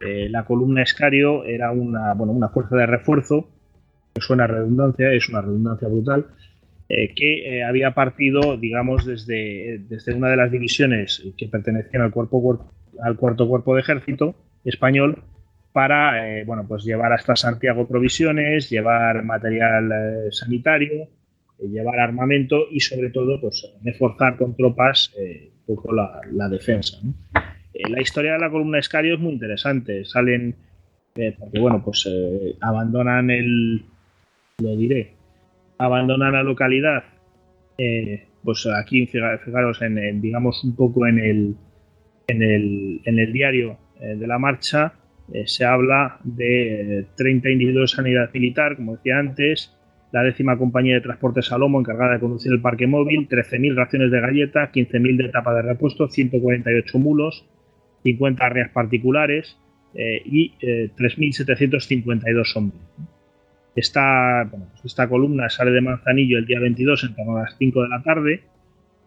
[0.00, 3.48] la columna Escario era una, bueno, una fuerza de refuerzo,
[4.12, 6.26] que suena redundancia, es una redundancia brutal,
[6.88, 13.16] que había partido, digamos, desde, desde una de las divisiones que pertenecían al, cuerpo, al
[13.16, 15.22] cuarto cuerpo de ejército español
[15.72, 21.08] para eh, bueno, pues llevar hasta Santiago provisiones, llevar material eh, sanitario, eh,
[21.68, 26.98] llevar armamento y sobre todo pues, reforzar con tropas un poco la, defensa.
[27.74, 30.04] la historia de la columna Escario es muy interesante.
[30.04, 30.54] Salen,
[31.14, 32.08] porque bueno, pues
[32.60, 33.84] abandonan el,
[34.58, 35.14] lo diré,
[35.78, 37.04] abandonan la localidad.
[38.42, 41.54] pues aquí, fijaros, en, digamos un poco en el,
[42.28, 44.94] en el, en el diario de la marcha,
[45.32, 49.76] eh, se habla de 30 individuos de sanidad militar, como decía antes,
[50.12, 54.20] la décima compañía de transporte Salomo encargada de conducir el parque móvil, 13.000 raciones de
[54.20, 57.46] galleta, 15.000 de tapa de repuesto, 148 mulos,
[58.02, 59.56] 50 arreas particulares
[59.94, 62.80] eh, y 3.752 eh, hombres.
[63.76, 67.82] Esta, pues esta columna sale de Manzanillo el día 22 en torno a las 5
[67.82, 68.42] de la tarde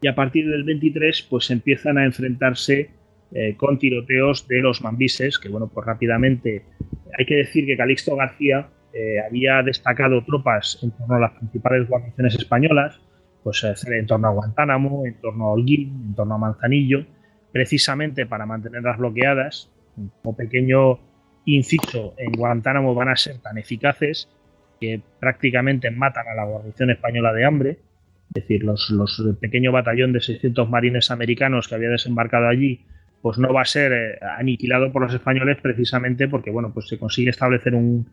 [0.01, 2.89] y a partir del 23 pues empiezan a enfrentarse
[3.33, 6.63] eh, con tiroteos de los mambises, que bueno, pues rápidamente
[7.17, 11.87] hay que decir que Calixto García eh, había destacado tropas en torno a las principales
[11.87, 12.99] guarniciones españolas,
[13.41, 17.03] pues eh, en torno a Guantánamo, en torno a Holguín, en torno a Manzanillo,
[17.51, 19.71] precisamente para mantenerlas bloqueadas.
[20.21, 20.99] Como pequeño
[21.45, 24.29] inciso, en Guantánamo van a ser tan eficaces
[24.79, 27.69] que prácticamente matan a la guarnición española de hambre.
[28.29, 32.85] Es decir, los, los pequeño batallón de 600 marines americanos que había desembarcado allí
[33.23, 36.99] pues no va a ser eh, aniquilado por los españoles precisamente porque bueno, pues se
[36.99, 38.05] consigue establecer un,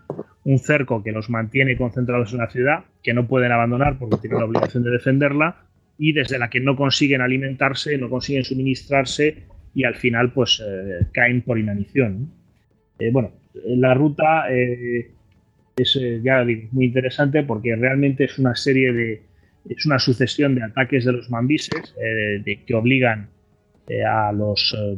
[0.61, 4.45] cerco que los mantiene concentrados en la ciudad, que no pueden abandonar porque tienen la
[4.45, 5.65] obligación de defenderla
[5.99, 9.43] y desde la que no consiguen alimentarse, no consiguen suministrarse
[9.75, 12.31] y al final pues eh, caen por inanición.
[13.01, 13.33] Eh, bueno,
[13.65, 19.23] la ruta es ya digo, muy interesante porque realmente es una serie de
[19.69, 21.97] es una sucesión de ataques de los mambises
[22.45, 23.29] que obligan
[23.91, 24.97] eh, a, los, eh,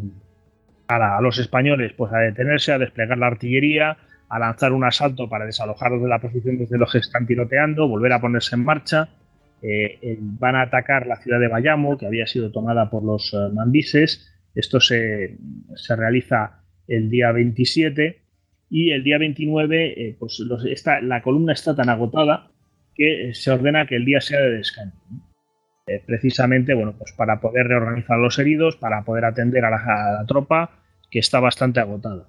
[0.89, 3.97] a, los españoles pues a detenerse, a desplegar la artillería,
[4.29, 8.13] a lanzar un asalto para desalojarlos de la posición desde los que están tiroteando, volver
[8.13, 9.09] a ponerse en marcha.
[9.63, 14.31] Eh, van a atacar la ciudad de Bayamo, que había sido tomada por los mambises.
[14.55, 15.39] Esto se,
[15.75, 18.21] se, realiza el día 27
[18.69, 20.39] y el día 29 pues
[21.01, 22.51] la columna está tan agotada
[22.95, 24.99] que se ordena que el día sea de descanso.
[25.93, 30.71] Eh, precisamente bueno, pues para poder reorganizar los heridos, para poder atender a la, tropa
[31.11, 32.29] que está bastante agotada.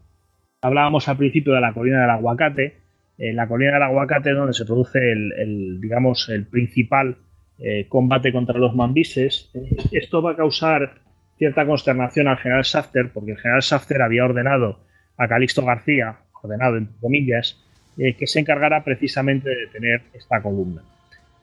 [0.62, 2.78] Hablábamos al principio de la colina del aguacate,
[3.18, 7.16] en la colina del aguacate donde se produce el, digamos, el principal
[7.60, 9.50] eh, combate contra los mambises.
[9.92, 10.96] Esto va a causar
[11.38, 14.80] cierta consternación al general Shafter, porque el general Shafter había ordenado
[15.18, 17.64] a Calixto García, ordenado entre comillas,
[17.98, 20.82] eh, que se encargara precisamente de tener esta columna.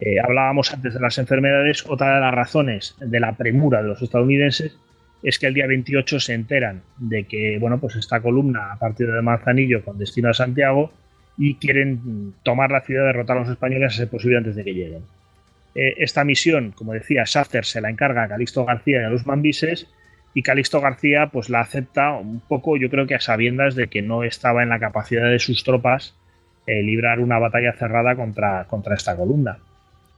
[0.00, 4.00] Eh, hablábamos antes de las enfermedades, otra de las razones de la premura de los
[4.00, 4.76] estadounidenses
[5.22, 9.10] es que el día 28 se enteran de que bueno, pues esta columna a partir
[9.10, 10.90] de Manzanillo con destino a Santiago
[11.36, 14.74] y quieren tomar la ciudad, derrotar a los españoles a ser posible antes de que
[14.74, 15.02] lleguen.
[15.74, 19.26] Eh, esta misión, como decía, Shafter se la encarga a Calixto García y a los
[19.26, 19.86] mambises
[20.32, 24.00] y Calixto García pues la acepta un poco, yo creo que a sabiendas de que
[24.00, 26.14] no estaba en la capacidad de sus tropas
[26.66, 29.58] eh, librar una batalla cerrada contra, contra esta columna.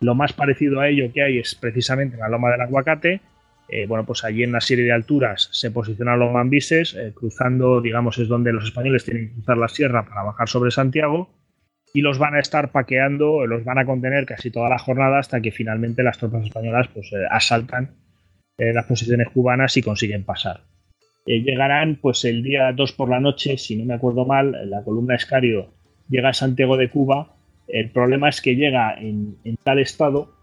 [0.03, 3.21] Lo más parecido a ello que hay es precisamente en la loma del aguacate.
[3.69, 7.81] Eh, bueno, pues allí en una serie de alturas se posicionan los mambises, eh, cruzando,
[7.81, 11.31] digamos, es donde los españoles tienen que cruzar la sierra para bajar sobre Santiago.
[11.95, 15.43] y los van a estar paqueando, los van a contener casi toda la jornada hasta
[15.43, 17.91] que finalmente las tropas españolas pues, eh, asaltan
[18.59, 20.61] eh, las posiciones cubanas y consiguen pasar.
[21.27, 24.83] Eh, llegarán pues el día 2 por la noche, si no me acuerdo mal, la
[24.85, 25.73] columna Escario
[26.09, 27.35] llega a Santiago de Cuba.
[27.69, 30.35] El problema es que llega en, tal estado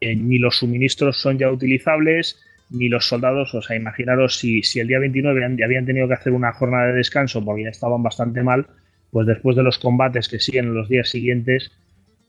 [0.00, 2.40] que ni los suministros son ya utilizables,
[2.70, 6.52] ni los soldados, o sea, imaginaros si, el día 29 habían tenido que hacer una
[6.52, 8.66] jornada de descanso porque ya estaban bastante mal,
[9.10, 11.72] pues después de los combates que siguen en los días siguientes,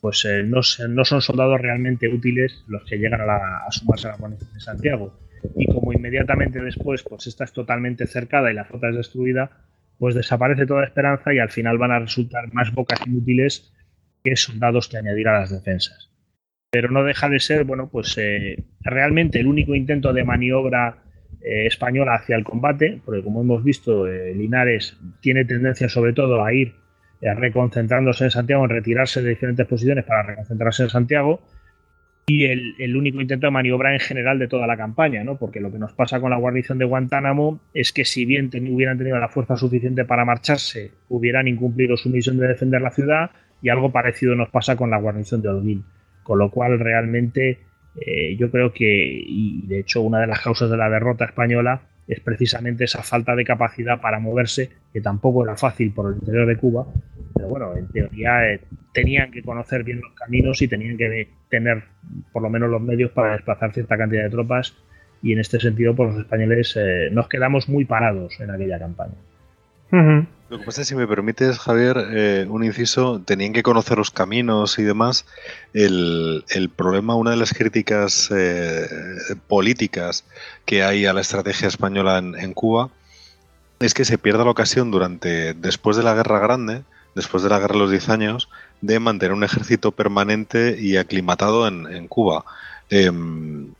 [0.01, 4.53] pues eh, no, son soldados realmente útiles los que llegan a, sumarse a la guarnición
[4.53, 5.13] de Santiago.
[5.55, 9.51] Y como inmediatamente después, pues esta es totalmente cercada y la flota es destruida,
[9.97, 13.73] pues desaparece toda esperanza y al final van a resultar más bocas inútiles
[14.23, 16.09] que soldados que añadir a las defensas.
[16.71, 21.03] Pero no deja de ser, bueno, pues eh, realmente el único intento de maniobra
[21.41, 26.43] eh, española hacia el combate, porque como hemos visto, eh, Linares tiene tendencia sobre todo
[26.43, 26.73] a ir
[27.21, 31.41] eh, reconcentrándose en Santiago, en retirarse de diferentes posiciones para reconcentrarse en Santiago,
[32.27, 35.37] y el, único intento de maniobra en general de toda la campaña, ¿no?
[35.37, 38.99] porque lo que nos pasa con la guarnición de Guantánamo es que si bien hubieran
[38.99, 43.31] tenido la fuerza suficiente para marcharse, hubieran incumplido su misión de defender la ciudad,
[43.61, 45.85] y algo parecido nos pasa con la guarnición de Holguín,
[46.23, 47.59] con lo cual realmente
[47.99, 51.81] eh, yo creo que, y de hecho una de las causas de la derrota española
[52.07, 56.47] es precisamente esa falta de capacidad para moverse, que tampoco era fácil por el interior
[56.47, 56.87] de Cuba,
[57.35, 58.61] pero bueno, en teoría eh,
[58.93, 61.83] tenían que conocer bien los caminos y tenían que tener
[62.31, 64.75] por lo menos los medios para desplazar cierta cantidad de tropas
[65.21, 69.15] y en este sentido pues los españoles eh, nos quedamos muy parados en aquella campaña.
[70.49, 74.79] Lo que pasa si me permites, Javier, eh, un inciso, tenían que conocer los caminos
[74.79, 75.27] y demás.
[75.73, 76.43] El,
[76.75, 78.87] problema, una de las críticas eh,
[79.47, 80.25] políticas
[80.65, 82.89] que hay a la estrategia española en, Cuba
[83.79, 86.81] es que se pierda la ocasión durante, después de la Guerra Grande,
[87.13, 88.49] después de la Guerra de los Diez Años,
[88.81, 92.43] de mantener un ejército permanente y aclimatado en, en Cuba.
[92.89, 93.75] Em,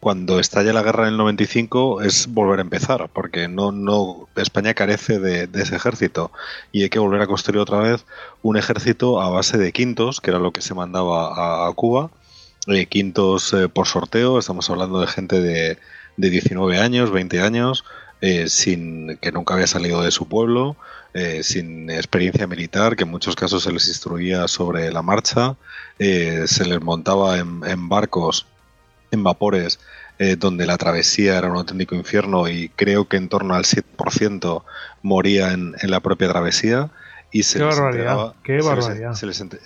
[0.00, 4.74] cuando estalla la guerra en el 95 es volver a empezar, porque no, no España
[4.74, 6.30] carece de, ese ejército
[6.72, 8.04] y hay que volver a construir otra vez
[8.42, 12.10] un ejército a base de quintos, que era lo que se mandaba a, Cuba,
[12.68, 15.78] eh, quintos eh, por sorteo, estamos hablando de gente de,
[16.16, 17.84] de 19 años, 20 años,
[18.20, 20.76] eh, sin que nunca había salido de su pueblo,
[21.42, 25.56] sin experiencia militar, que en muchos casos se les instruía sobre la marcha,
[25.98, 28.46] se les montaba en barcos
[29.10, 29.78] en vapores
[30.20, 34.64] eh, donde la travesía era un auténtico infierno y creo que en torno al 7%
[35.02, 36.90] moría en, la propia travesía.
[37.30, 39.12] Y se qué barbaridad, qué barbaridad.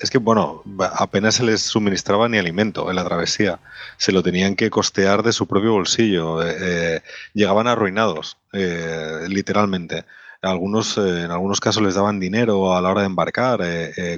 [0.01, 0.63] es que, bueno,
[0.95, 3.61] apenas se les suministraba ni alimento en la travesía.
[3.97, 6.43] Se lo tenían que costear de su propio bolsillo.
[6.43, 10.05] Eh, eh, llegaban arruinados, literalmente.
[10.43, 13.61] Algunos, en algunos casos les daban dinero a la hora de embarcar,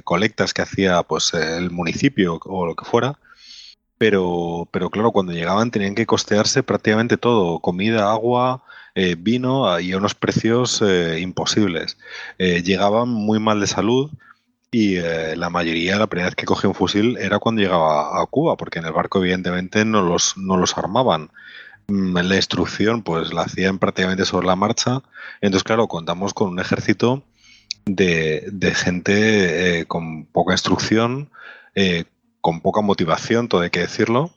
[0.03, 3.19] colectas que hacía pues el municipio o lo que fuera
[4.05, 9.93] pero, pero claro, cuando llegaban tenían que costearse prácticamente todo, comida, agua, eh, vino y
[9.93, 11.97] a unos precios eh, imposibles.
[12.37, 14.11] Eh, llegaban muy mal de salud
[14.69, 18.57] y la mayoría, la primera vez que cogía un fusil era cuando llegaba a Cuba,
[18.57, 21.31] porque en el barco evidentemente no los, no los armaban.
[21.87, 25.01] Mm, la instrucción pues la hacían prácticamente sobre la marcha.
[25.41, 27.23] Entonces, claro, contamos con un ejército
[27.85, 31.31] de, de gente con poca instrucción,
[32.45, 34.31] con poca motivación, todo hay que decirlo.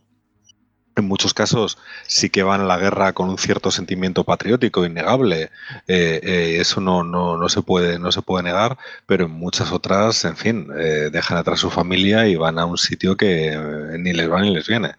[0.97, 5.51] En muchos casos sí que van a la guerra con un cierto sentimiento patriótico innegable.
[5.89, 10.25] Eh, eh, eso no, no, se puede, no se puede negar, pero en muchas otras,
[10.25, 13.55] en fin, eh, dejan atrás su familia y van a un sitio que
[13.99, 14.95] ni les va ni les viene.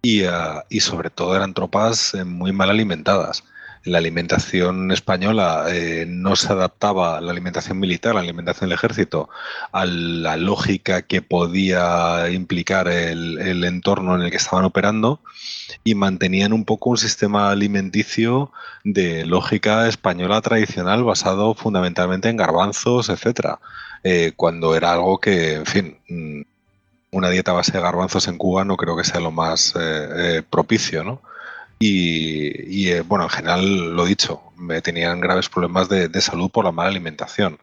[0.00, 3.44] Y, ah, y sobre todo eran tropas muy mal alimentadas
[3.84, 9.30] la alimentación española eh, no se adaptaba, la alimentación militar, la alimentación del ejército,
[9.72, 15.20] a la lógica que podía implicar el, entorno en el que estaban operando
[15.82, 18.52] y mantenían un poco un sistema alimenticio
[18.84, 23.60] de lógica española tradicional basado fundamentalmente en garbanzos, etcétera,
[24.04, 26.42] eh, cuando era algo que, en fin, mm,
[27.12, 31.02] una dieta base de garbanzos en Cuba no creo que sea lo más eh, propicio,
[31.02, 31.22] ¿no?
[31.82, 36.72] Y, eh, bueno, en general lo dicho, me tenían graves problemas de, salud por la
[36.72, 37.58] mala alimentación.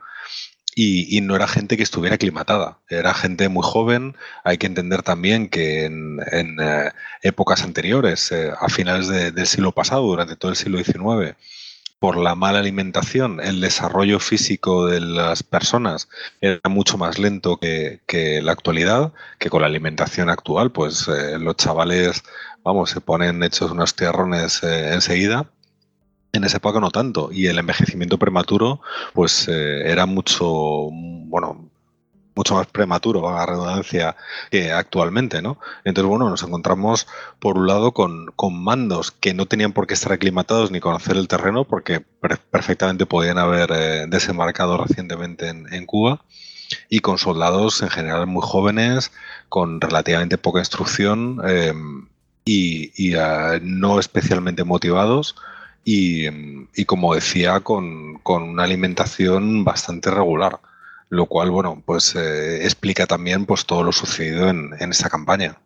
[0.76, 4.16] Y, no era gente que estuviera aclimatada, era gente muy joven.
[4.44, 10.04] Hay que entender también que en, eh, épocas anteriores, eh, a finales del siglo pasado,
[10.04, 11.36] durante todo el siglo XIX,
[12.00, 16.10] por la mala alimentación, el desarrollo físico de las personas
[16.42, 21.56] era mucho más lento que, que la actualidad, que con la alimentación actual, pues los
[21.56, 22.24] chavales
[22.68, 25.50] vamos, se ponen hechos unos tierrones eh, enseguida.
[26.34, 27.30] En esa época no tanto.
[27.32, 28.82] Y el envejecimiento prematuro,
[29.14, 31.67] pues eh, era mucho, bueno,
[32.38, 34.16] mucho más prematuro, a redundancia,
[34.52, 35.60] que actualmente, ¿no?
[35.84, 37.08] Entonces, bueno, nos encontramos
[37.40, 41.18] por un lado con, con, mandos que no tenían por qué estar aclimatados ni conocer
[41.18, 42.00] el terreno, porque
[42.52, 46.24] perfectamente podían haber eh, desembarcado recientemente en, en, Cuba,
[46.90, 49.12] y con soldados en general muy jóvenes,
[49.50, 51.42] con relativamente poca instrucción
[52.46, 55.36] y, y uh, no especialmente motivados.
[55.84, 56.28] Y,
[56.76, 60.60] y como decía, con, con una alimentación bastante regular
[61.10, 65.58] lo cual, bueno, pues eh, explica también pues todo lo sucedido en, en esta campaña.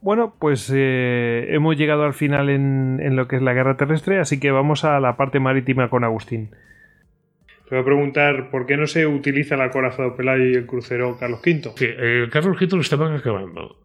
[0.00, 4.18] Bueno, pues eh, hemos llegado al final en, en, lo que es la guerra terrestre,
[4.18, 6.50] así que vamos a la parte marítima con Agustín.
[7.68, 11.16] Te voy a preguntar por qué no se utiliza el acorazado Pelayo y el crucero
[11.18, 11.72] Carlos V.
[11.76, 13.76] Sí, el Carlos V lo estaban acabando.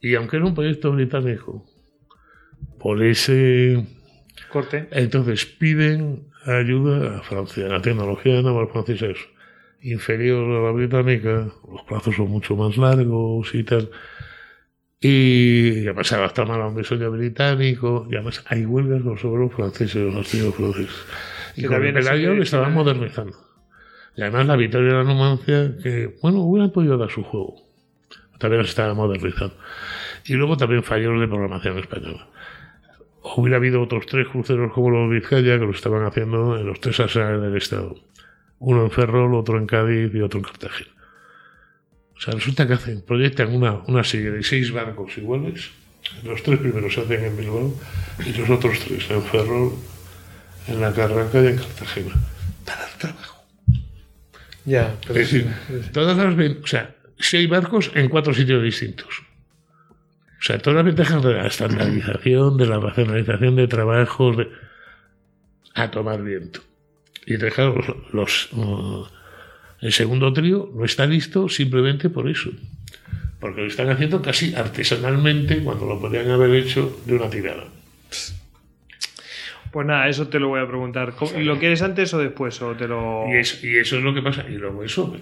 [0.00, 1.64] Y aunque era un proyecto británico,
[2.78, 3.84] por ese
[4.50, 7.68] corte, entonces piden ayuda a Francia.
[7.68, 9.18] La tecnología naval francesa es
[9.80, 13.90] inferior a la británica, los plazos son mucho más largos y tal.
[15.00, 19.24] Y además se adapta mal a un diseño británico, y además hay huelgas con los
[19.24, 21.06] obreros franceses, los astilleros franceses.
[21.56, 23.36] Y con el Pelayo le estaban modernizando.
[24.16, 27.54] Y además la victoria de la Numancia, que, bueno, hubieran podido dar su juego.
[28.40, 29.54] También se estaba modernizando.
[30.24, 32.28] Y luego también fallos de programación española
[33.36, 37.00] hubiera habido otros tres cruceros como los Vizcaya que lo estaban haciendo en los tres
[37.00, 37.96] arsenales del Estado.
[38.58, 40.90] Uno en Ferrol, otro en Cádiz y otro en Cartagena.
[42.16, 45.70] O sea, resulta que hacen, proyectan una, una serie de seis barcos iguales.
[46.24, 47.74] Los tres primeros se hacen en Bilbao
[48.24, 49.72] y los otros tres en Ferrol,
[50.66, 52.14] en la Carranca y en Cartagena.
[52.64, 53.44] Para el trabajo.
[54.64, 55.50] Ya, pero es decir,
[55.92, 56.34] todas las.
[56.62, 59.22] O sea, seis barcos en cuatro sitios distintos.
[60.38, 64.48] O sea, todas las ventajas de la estandarización, de la racionalización de trabajos, de...
[65.74, 66.60] a tomar viento.
[67.26, 67.74] Y dejar
[68.12, 69.04] los, uh,
[69.80, 72.50] el segundo trío no está listo simplemente por eso.
[73.40, 77.64] Porque lo están haciendo casi artesanalmente cuando lo podrían haber hecho de una tirada.
[79.70, 81.14] Pues nada, eso te lo voy a preguntar.
[81.36, 82.60] ¿Lo quieres antes o después?
[82.62, 83.26] O te lo...
[83.28, 84.44] y, eso, y eso es lo que pasa.
[84.48, 85.14] Y luego eso,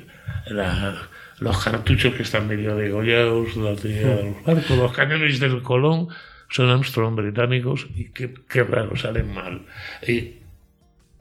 [0.46, 1.08] la,
[1.38, 6.08] los cartuchos que están medio degollados, la los barcos, los cañones del Colón
[6.48, 9.62] son Armstrong británicos y qué, qué raro, salen mal.
[10.06, 10.36] Y...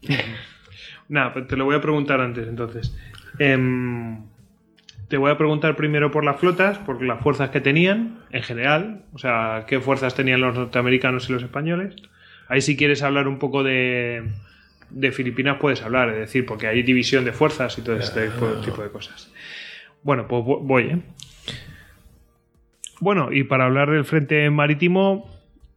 [1.07, 2.95] Nada, pues te lo voy a preguntar antes entonces.
[3.37, 3.57] Eh,
[5.07, 9.03] te voy a preguntar primero por las flotas, por las fuerzas que tenían en general,
[9.13, 11.95] o sea, qué fuerzas tenían los norteamericanos y los españoles.
[12.47, 14.23] Ahí si quieres hablar un poco de,
[14.89, 18.29] de Filipinas puedes hablar, es decir, porque hay división de fuerzas y todo este
[18.63, 19.31] tipo de cosas.
[20.05, 20.99] Bueno, pues voy, ¿eh?
[22.99, 25.27] Bueno, y para hablar del frente marítimo,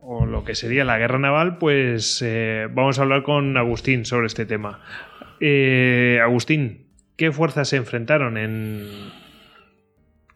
[0.00, 4.26] o lo que sería la guerra naval, pues eh, vamos a hablar con Agustín sobre
[4.26, 4.82] este tema.
[5.40, 8.86] Eh, Agustín, ¿qué fuerzas se enfrentaron en,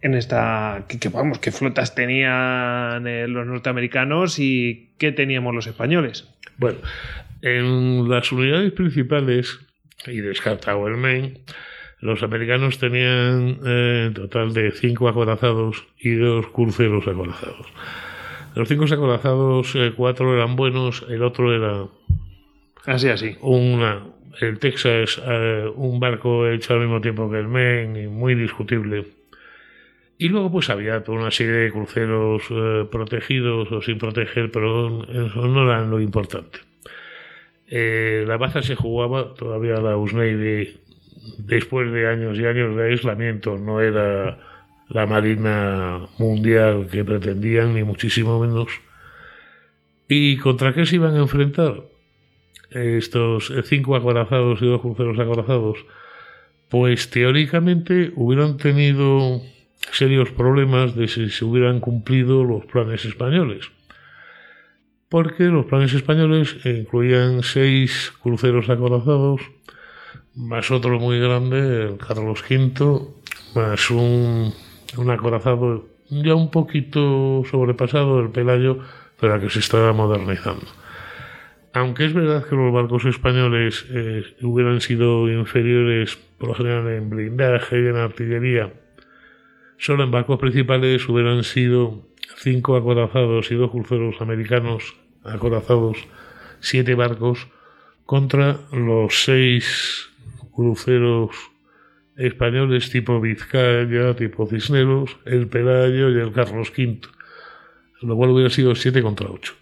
[0.01, 0.87] en esta...
[0.89, 6.31] ¿qué, vamos, qué flotas tenían eh, los norteamericanos y qué teníamos los españoles?
[6.57, 6.79] Bueno,
[7.43, 9.59] en las unidades principales,
[10.07, 11.43] y descartado el Maine,
[12.03, 17.69] los americanos tenían eh, total de cinco acorazados y dos cruceros acorazados.
[18.57, 21.87] los cinco acorazados, eh, cuatro eran buenos, el otro era.
[22.87, 23.37] Así, así.
[23.41, 24.03] Una,
[24.41, 29.07] el Texas, eh, un barco hecho al mismo tiempo que el Maine, muy discutible.
[30.19, 35.05] Y luego, pues había toda una serie de cruceros eh, protegidos o sin proteger, pero
[35.05, 36.59] eso no era lo importante.
[37.71, 40.83] la baza se jugaba, todavía la US Navy
[41.39, 44.39] después de años y años de aislamiento, no era
[44.89, 48.69] la Marina Mundial que pretendían, ni muchísimo menos.
[50.09, 51.83] ¿Y contra qué se iban a enfrentar
[52.71, 55.79] estos cinco acorazados y dos cruceros acorazados?
[56.69, 59.41] Pues teóricamente hubieran tenido
[59.91, 63.71] serios problemas de si se hubieran cumplido los planes españoles.
[65.09, 69.43] Porque los planes españoles incluían seis cruceros acorazados,
[70.35, 73.01] más otro muy grande, el Carlos V,
[73.55, 74.53] más un,
[74.97, 78.79] un acorazado ya un poquito sobrepasado, el Pelayo,
[79.19, 80.67] pero que se estaba modernizando.
[81.75, 87.09] Aunque es verdad que los barcos españoles eh, hubieran sido inferiores por lo general en
[87.09, 88.73] blindaje y en artillería,
[89.79, 92.03] solo en barcos principales hubieran sido
[92.37, 94.95] cinco acorazados y dos cruceros americanos
[95.25, 95.97] acorazados,
[96.61, 97.49] siete barcos,
[98.05, 100.12] contra los seis
[100.55, 101.37] cruceros
[102.17, 107.01] españoles tipo Vizcaya, tipo Cisneros, el Pelayo y el Carlos V,
[108.03, 109.55] lo cual hubiera sido 7 contra 8.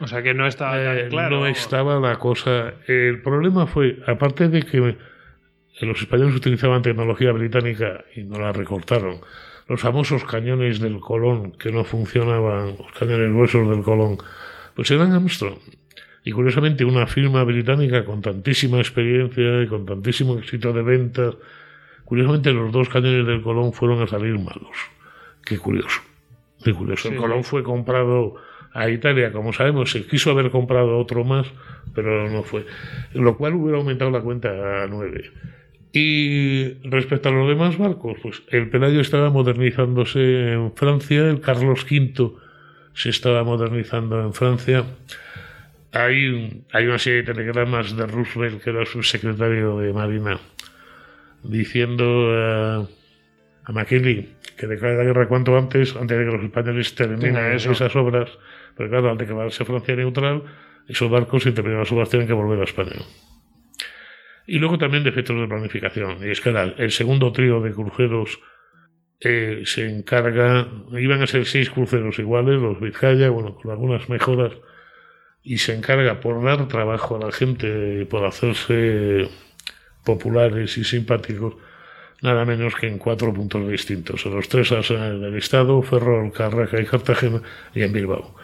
[0.00, 1.40] O sea que no estaba eh, claro.
[1.40, 2.74] No estaba la cosa.
[2.86, 4.96] El problema fue, aparte de que
[5.80, 9.20] los españoles utilizaban tecnología británica y no la recortaron.
[9.68, 14.18] Los famosos cañones del Colón, que no funcionaban, los cañones huesos del Colón,
[14.74, 15.58] pues eran Armstrong.
[16.24, 21.34] Y curiosamente una firma británica con tantísima experiencia y con tantísimo éxito de ventas,
[22.04, 24.76] curiosamente los dos cañones del Colón fueron a salir malos.
[25.44, 26.00] Qué curioso.
[26.62, 27.08] Qué curioso.
[27.08, 28.36] El Colón fue comprado
[28.72, 31.46] a Italia, como sabemos, se quiso haber comprado otro más,
[31.94, 32.66] pero no fue.
[33.12, 35.30] Lo cual hubiera aumentado la cuenta a nueve.
[35.92, 41.84] Y respecto a los demás barcos, pues el Pelayo estaba modernizándose en Francia, el Carlos
[41.84, 42.32] V
[42.94, 44.84] se estaba modernizando en Francia.
[45.92, 50.40] Hay, hay una serie de telegramas de Roosevelt, que era su secretario de Marina,
[51.42, 52.88] diciendo a,
[53.64, 57.94] a McKinley que declare la guerra cuanto antes, antes de que los españoles terminen esas
[57.96, 58.30] obras,
[58.76, 60.44] pero claro, antes de quedarse Francia neutral,
[60.88, 62.92] esos barcos, si terminan las obras, tienen que volver a España.
[64.46, 66.18] Y luego también defectos de planificación.
[66.26, 68.40] Y es que el segundo trío de cruceros
[69.20, 74.52] eh, se encarga, iban a ser seis cruceros iguales, los Vizcaya, bueno, con algunas mejoras,
[75.44, 79.28] y se encarga por dar trabajo a la gente, por hacerse
[80.04, 81.54] populares y simpáticos,
[82.22, 86.86] nada menos que en cuatro puntos distintos, en los tres del Estado, Ferrol, Carraca y
[86.86, 87.42] Cartagena,
[87.74, 88.36] y en Bilbao.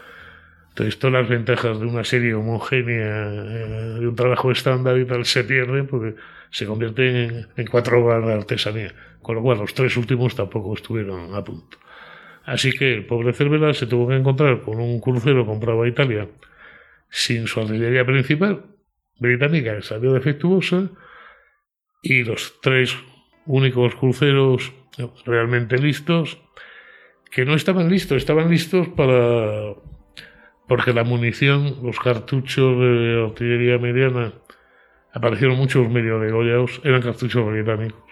[0.70, 5.24] Entonces, todas las ventajas de una serie homogénea, eh, de un trabajo estándar y tal,
[5.24, 6.14] se pierden porque
[6.50, 8.94] se convierten en, cuatro obras de artesanía.
[9.20, 11.78] Con lo cual, los tres últimos tampoco estuvieron a punto.
[12.44, 16.28] Así que el pobre Cervera se tuvo que encontrar con un crucero comprado a Italia
[17.10, 18.64] sin su artillería principal,
[19.18, 20.90] británica, que salió defectuosa,
[22.02, 22.96] y los tres
[23.46, 24.72] únicos cruceros
[25.24, 26.38] realmente listos,
[27.30, 29.74] que no estaban listos, estaban listos para
[30.68, 34.34] porque la munición, los cartuchos de artillería mediana,
[35.12, 38.02] aparecieron muchos medio degollados, eran cartuchos británicos.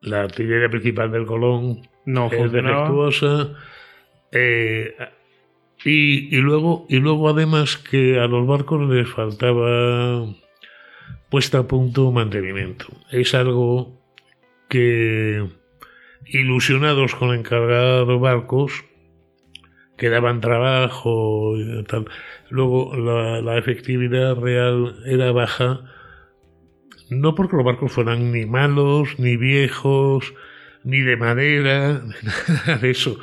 [0.00, 3.54] La artillería principal del Colón no es defectuosa.
[4.32, 4.94] Eh,
[5.84, 10.26] y, y, luego, y luego además que a los barcos les faltaba
[11.30, 12.86] puesta a punto mantenimiento.
[13.10, 13.98] Es algo
[14.68, 15.46] que
[16.26, 18.84] ilusionados con encargar barcos
[19.96, 22.06] que daban trabajo y tal.
[22.50, 25.80] Luego la, efectividad real era baja,
[27.10, 30.32] no porque los barcos fueran ni malos, ni viejos,
[30.84, 32.04] ni de madera,
[32.48, 33.18] nada de eso,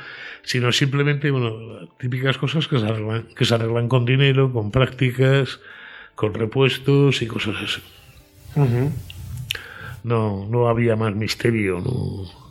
[0.46, 5.60] sino simplemente, bueno, típicas cosas que se arreglan, que se arreglan con dinero, con prácticas,
[6.14, 7.82] con repuestos y cosas así.
[10.04, 12.46] No, no había más misterio, no.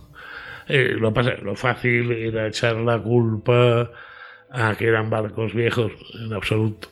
[0.67, 3.91] Eh, lo, lo fácil era echar la culpa
[4.51, 6.89] a que eran barcos viejos, en absoluto.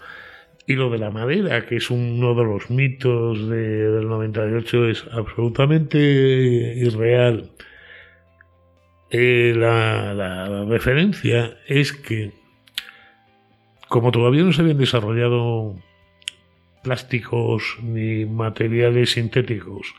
[0.67, 5.99] Y lo de la madera, que es uno de los mitos del 98, es absolutamente
[5.99, 7.51] irreal.
[9.15, 12.33] Eh, la, la, referencia es que,
[13.89, 15.77] como todavía no se habían desarrollado
[16.83, 19.95] plásticos ni materiales sintéticos,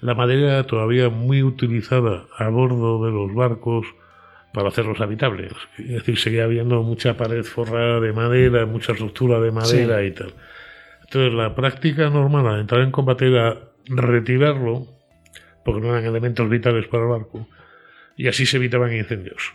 [0.00, 3.84] la madera todavía muy utilizada a bordo de los barcos
[4.52, 5.52] para hacerlos habitables.
[5.76, 10.34] Es decir, seguía habiendo mucha pared forrada de madera, mucha estructura de madera y tal.
[11.02, 14.86] Entonces, la práctica normal al entrar en combate era retirarlo,
[15.64, 17.48] porque no eran elementos vitales para el barco,
[18.16, 19.52] y así se evitaban incendios.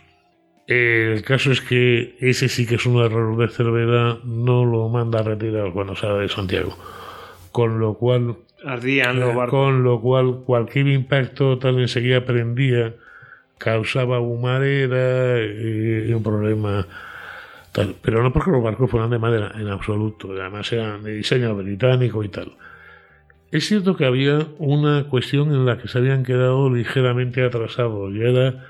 [0.66, 5.20] El caso es que ese sí que es un error de Cervera, no lo manda
[5.20, 6.76] a retirar cuando sale de Santiago.
[7.50, 8.36] Con lo cual.
[8.64, 9.58] Ardían los barcos.
[9.58, 12.94] Con lo cual, cualquier impacto tal enseguida prendía
[13.58, 16.86] causaba humareda y un problema
[17.72, 17.96] tal.
[18.00, 20.32] Pero no porque los barcos fueran de madera, en absoluto.
[20.32, 22.52] Además eran de diseño británico y tal.
[23.52, 28.20] Es cierto que había una cuestión en la que se habían quedado ligeramente atrasados y
[28.22, 28.66] era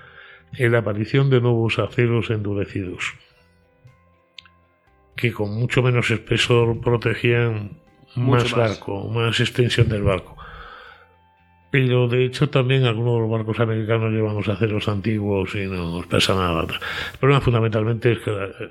[0.58, 3.14] la aparición de nuevos aceros endurecidos
[5.16, 7.78] que con mucho menos espesor protegían
[8.16, 10.36] más, más barco, más extensión del barco.
[11.70, 15.96] Pero de hecho también algunos de los barcos americanos llevan los aceros antiguos y no
[15.96, 16.62] nos pasa nada.
[16.62, 18.70] El problema fundamentalmente es que eh,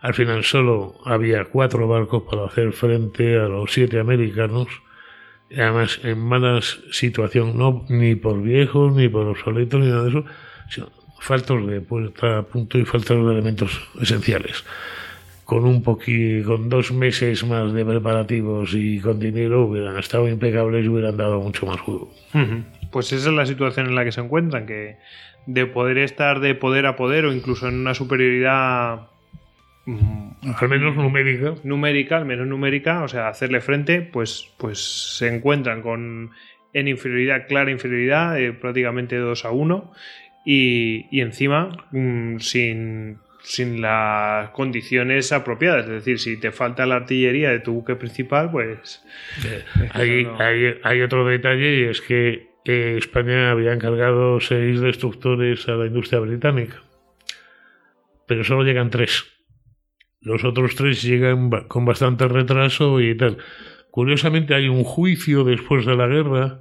[0.00, 4.66] al final solo había cuatro barcos para hacer frente a los siete americanos.
[5.56, 6.60] Además en mala
[6.90, 10.24] situación, no ni por viejos, ni por obsoletos, ni nada de eso,
[10.68, 10.88] sino
[11.20, 14.64] faltos de puesta a punto y faltos de elementos esenciales
[15.44, 20.84] con un poquito, con dos meses más de preparativos y con dinero hubieran estado impecables
[20.84, 22.10] y hubieran dado mucho más juego.
[22.90, 24.96] Pues esa es la situación en la que se encuentran, que
[25.46, 29.08] de poder estar de poder a poder o incluso en una superioridad
[29.86, 34.78] al menos numérica numérica al menos numérica o sea hacerle frente pues pues
[35.18, 36.30] se encuentran con
[36.76, 39.92] en inferioridad, clara inferioridad, eh, prácticamente 2 a 1,
[40.44, 45.84] y, y encima mm, sin, sin las condiciones apropiadas.
[45.84, 49.04] Es decir, si te falta la artillería de tu buque principal, pues...
[49.92, 55.68] hay, no- hay, hay otro detalle y es que eh, España había encargado seis destructores
[55.68, 56.82] a la industria británica,
[58.26, 59.26] pero solo llegan tres.
[60.24, 63.36] Los otros tres llegan con bastante retraso y tal.
[63.90, 66.58] Curiosamente hay un juicio después de la guerra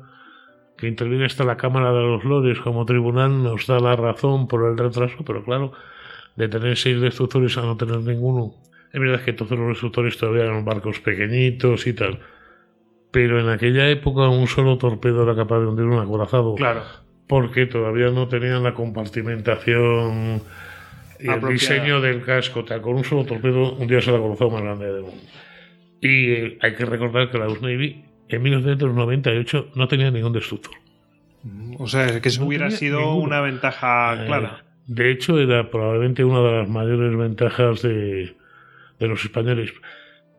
[0.78, 4.70] que interviene hasta la Cámara de los Lores como tribunal, nos da la razón por
[4.70, 5.72] el retraso, pero claro,
[6.36, 8.54] de tener seis destructores a no tener ninguno.
[8.92, 12.20] Es verdad que todos los destructores todavía eran barcos pequeñitos y tal.
[13.12, 16.56] Pero en aquella época un solo torpedo era capaz de hundir un acorazado.
[16.56, 16.82] Claro.
[17.28, 20.42] Porque todavía no tenían la compartimentación
[21.24, 22.64] y el diseño del casco.
[22.66, 22.82] Tal.
[22.82, 25.24] Con un solo torpedo hundías el acorazado más grande del mundo.
[26.02, 30.74] Y eh, hay que recordar que la US Navy en 1998 no tenía ningún destructor.
[31.78, 33.18] O sea, que eso No hubiera sido ninguno.
[33.18, 34.64] una ventaja Eh, clara.
[34.88, 38.36] de hecho, era probablemente una de las mayores ventajas de,
[39.00, 39.74] de los españoles,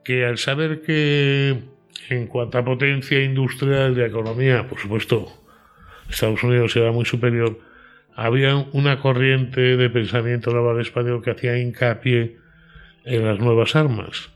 [0.05, 1.59] que al saber que
[2.11, 5.27] en cuanto a potencia industrial y economía, por supuesto,
[6.11, 7.59] Estados Unidos era muy superior,
[8.17, 12.37] había una corriente de pensamiento naval español que hacía hincapié
[13.05, 14.31] en las nuevas armas.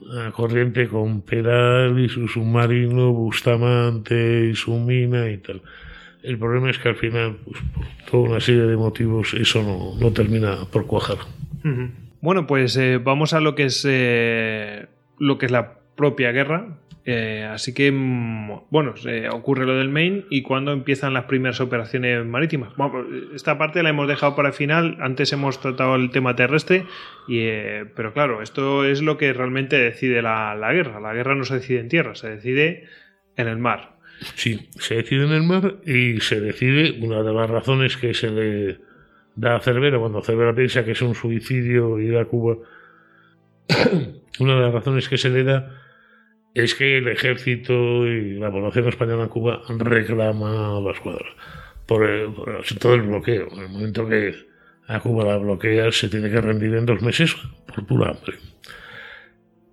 [0.00, 5.62] Una corriente con Peral y su submarino, Bustamante y su mina y tal.
[6.22, 10.10] El problema es que al final, pues, por toda una serie de motivos, eso no,
[10.12, 11.18] termina por cuajar.
[12.20, 14.86] Bueno, pues eh, vamos a lo que es eh,
[15.18, 16.78] lo que es la propia guerra.
[17.08, 21.60] Eh, así que, mm, bueno, se ocurre lo del Maine y cuando empiezan las primeras
[21.60, 22.74] operaciones marítimas.
[22.76, 24.98] Bueno, esta parte la hemos dejado para el final.
[25.00, 26.84] Antes hemos tratado el tema terrestre,
[27.28, 30.98] y, eh, pero claro, esto es lo que realmente decide la, la guerra.
[30.98, 32.88] La guerra no se decide en tierra, se decide
[33.36, 33.98] en el mar.
[34.34, 38.30] Sí, se decide en el mar y se decide, una de las razones que se
[38.30, 38.78] le
[39.36, 42.56] da a Cervera, cuando Cervera piensa que es un suicidio ir a Cuba,
[44.40, 45.85] una de las razones que se le da
[46.62, 51.26] es que el ejército y la población española en Cuba reclama la escuadra
[51.86, 53.48] por, el- por el del bloqueo.
[53.52, 54.34] En el momento que
[54.88, 57.34] a Cuba la bloquea, se tiene que rendir en dos meses
[57.66, 58.36] por pura hambre.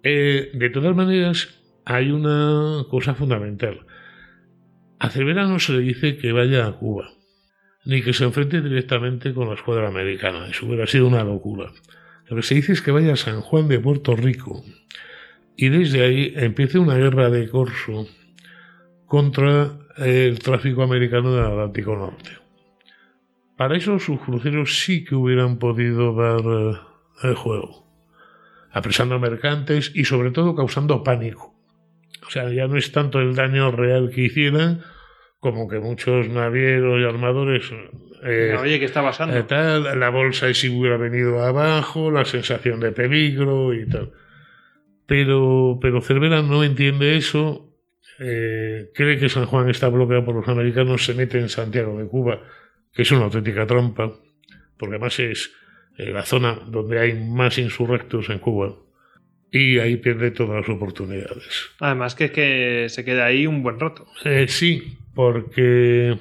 [0.04, 1.50] Eh, de todas maneras,
[1.86, 3.86] hay una cosa fundamental.
[5.00, 7.10] A Cervera no se le dice que vaya a Cuba,
[7.86, 10.48] ni que se enfrente directamente con la escuadra americana.
[10.48, 11.72] Eso hubiera sido una locura.
[12.28, 14.64] Lo que se dice es que vaya a San Juan de Puerto Rico
[15.56, 18.08] y desde ahí empiece una guerra de corso
[19.06, 22.32] contra el tráfico americano del Atlántico Norte.
[23.56, 26.78] Para eso sus cruceros sí que hubieran podido dar eh,
[27.24, 27.86] el juego,
[28.72, 31.54] apresando mercantes y sobre todo causando pánico.
[32.26, 34.82] O sea, ya no es tanto el daño real que hicieran,
[35.40, 37.72] como que muchos navieros y armadores
[38.26, 39.36] eh, Oye, ¿qué está pasando?
[39.38, 44.14] eh, tal, la bolsa si hubiera venido abajo, la sensación de peligro y tal.
[45.14, 47.72] Pero, pero Cervera no entiende eso,
[48.18, 52.08] eh, cree que San Juan está bloqueado por los americanos, se mete en Santiago de
[52.08, 52.42] Cuba,
[52.92, 54.12] que es una auténtica trampa,
[54.76, 55.52] porque además es
[56.00, 58.76] eh, la zona donde hay más insurrectos en Cuba,
[59.52, 61.70] y ahí pierde todas las oportunidades.
[61.80, 64.08] Además que es que se queda ahí un buen rato.
[64.26, 66.18] Eh, sí, porque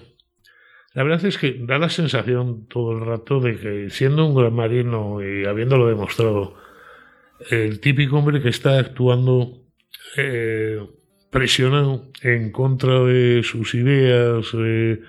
[0.92, 4.52] la verdad es que da la sensación todo el rato de que siendo un gran
[4.52, 6.60] marino y habiéndolo demostrado,
[7.50, 9.62] el típico hombre que está actuando
[10.16, 10.78] eh,
[11.30, 15.00] presionado en contra de sus ideas, eh,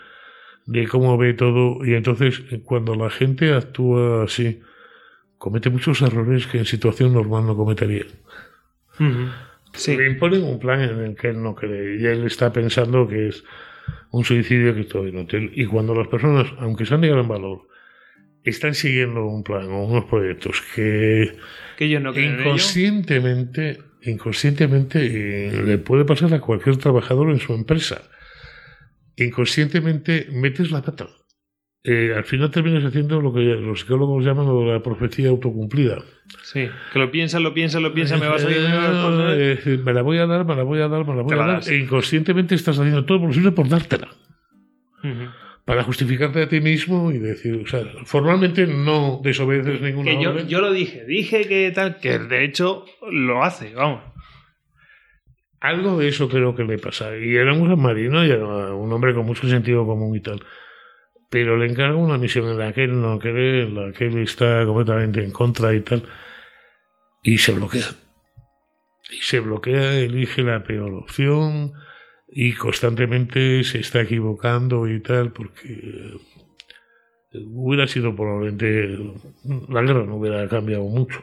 [0.66, 4.62] de cómo ve todo, y entonces cuando la gente actúa así,
[5.38, 8.06] comete muchos errores que en situación normal no cometería.
[9.74, 9.98] Sí.
[9.98, 13.30] Le imponen un plan en el que él no cree y él está pensando que
[13.30, 13.44] es
[14.12, 15.52] un suicidio que inútil.
[15.56, 17.68] Y cuando las personas, aunque sean de gran valor,
[18.44, 21.32] están siguiendo un plan o unos proyectos que
[22.00, 25.00] no inconscientemente, inconscientemente
[25.48, 28.02] eh, le puede pasar a cualquier trabajador en su empresa.
[29.16, 31.08] Inconscientemente metes la pata.
[31.86, 36.02] Eh, al final terminas haciendo lo que los psicólogos llaman la profecía autocumplida.
[36.42, 38.58] Sí, que lo piensa, lo piensa, lo piensa, me va a salir.
[38.58, 41.30] Eh, eh, me la voy a dar, me la voy a dar, me la voy
[41.30, 41.70] Te a la dar.
[41.70, 44.08] E inconscientemente estás haciendo todo lo posible por dártela.
[45.04, 45.30] Ujú.
[45.66, 50.32] Para justificarte a ti mismo y decir, o sea, formalmente no desobedeces ninguna Que yo,
[50.32, 50.48] orden.
[50.50, 54.04] yo lo dije, dije que tal, que de hecho lo hace, vamos.
[55.62, 57.16] Algo de eso creo que le pasa.
[57.18, 60.44] Y era un gran marino y era un hombre con mucho sentido común y tal.
[61.30, 64.18] Pero le encarga una misión en la que él no cree, en la que él
[64.18, 66.04] está completamente en contra y tal.
[67.24, 67.86] Y se bloquea.
[69.10, 71.72] Y se bloquea, elige la peor opción.
[72.36, 76.14] Y constantemente se está equivocando y tal, porque
[77.34, 78.98] hubiera sido probablemente,
[79.70, 81.22] la guerra no hubiera cambiado mucho,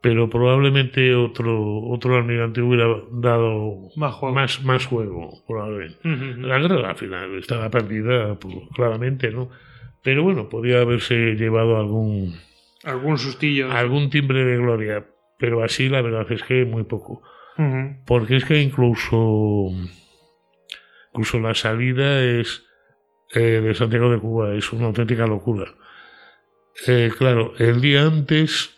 [0.00, 4.34] pero probablemente otro, otro almirante hubiera dado Más juego.
[4.34, 5.96] más, más juego, probablemente.
[6.06, 6.40] Ujú.
[6.46, 9.50] La guerra al final estaba perdida, pues, claramente, ¿no?
[10.02, 12.34] Pero bueno, podía haberse llevado algún,
[12.84, 13.72] Algún sustillo.
[13.72, 15.06] algún timbre de gloria,
[15.38, 17.22] pero así la verdad es que muy poco.
[17.56, 17.96] Ujú.
[18.04, 19.70] Porque es que incluso,
[21.14, 22.64] incluso la salida es
[23.34, 25.66] eh, de Santiago de Cuba es una auténtica locura.
[26.88, 28.70] Eh, claro, el día antes.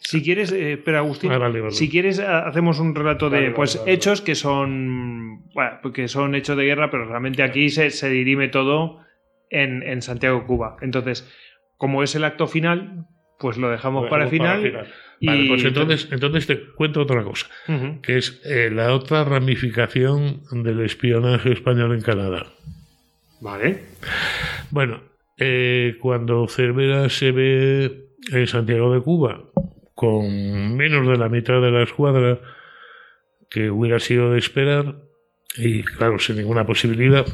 [0.00, 1.32] Si quieres, eh, espera, Agustín.
[1.32, 1.72] Ah, vale, vale.
[1.72, 6.34] Si quieres, ha- hacemos un relato de Vale, pues hechos que son bueno, que son
[6.34, 8.98] hechos de guerra, pero realmente aquí se, se dirime todo
[9.48, 10.76] en, en Santiago, Cuba.
[10.82, 11.28] Entonces,
[11.76, 13.06] como es el acto final,
[13.38, 14.86] pues lo dejamos para el final.
[15.22, 17.46] Vale, pues entonces, entonces te cuento otra cosa,
[18.02, 22.46] que es eh, la otra ramificación del espionaje español en Canadá.
[23.40, 23.84] Vale.
[24.70, 25.02] Bueno,
[25.36, 29.44] eh, cuando Cervera se ve en Santiago de Cuba
[29.94, 32.40] con menos de la mitad de la escuadra
[33.50, 35.02] que hubiera sido de esperar,
[35.58, 37.26] y claro, sin ninguna posibilidad,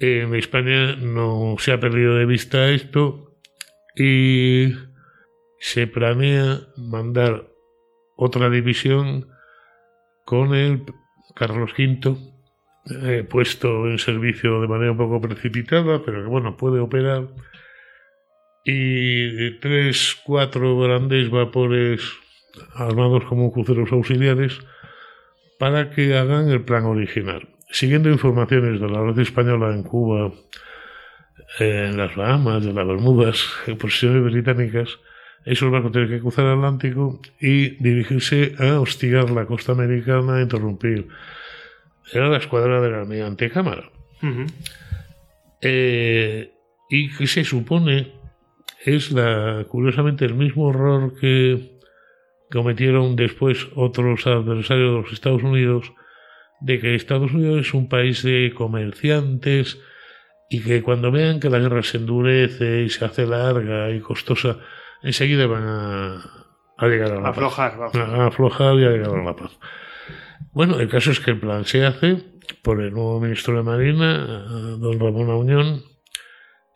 [0.00, 3.36] en España no se ha perdido de vista esto
[3.94, 4.72] y
[5.62, 7.46] se planea mandar
[8.16, 9.28] otra división
[10.24, 10.82] con el
[11.36, 12.16] Carlos V
[12.90, 17.28] eh, puesto en servicio de manera un poco precipitada, pero que bueno, puede operar.
[18.64, 22.02] Y tres, cuatro grandes vapores
[22.74, 24.58] armados como cruceros auxiliares
[25.60, 27.48] para que hagan el plan original.
[27.70, 30.32] Siguiendo informaciones de la red española en Cuba,
[31.60, 34.98] eh, en las Bahamas, de las Bermudas, en posiciones británicas,
[35.44, 40.42] esos barcos tienen que cruzar el Atlántico y dirigirse a hostigar la costa americana, a
[40.42, 41.08] interrumpir
[42.12, 43.90] era la escuadra del almirante Cámara.
[44.22, 44.46] Ujú.
[45.60, 46.52] Eh,
[46.90, 48.12] y que se supone
[48.84, 51.78] es la curiosamente el mismo error que
[52.50, 55.92] cometieron después otros adversarios de los Estados Unidos
[56.60, 59.78] de que Estados Unidos es un país de comerciantes
[60.50, 64.58] y que cuando vean que la guerra se endurece y se hace larga y costosa
[65.02, 66.16] enseguida van a,
[66.78, 67.94] a llegar a la paz Aflojar, vamos.
[67.94, 69.58] a aflojar y a llegar a la paz.
[70.52, 72.18] Bueno, el caso es que el plan se hace
[72.62, 75.82] por el nuevo ministro de Marina, eh, don Ramón Auñón,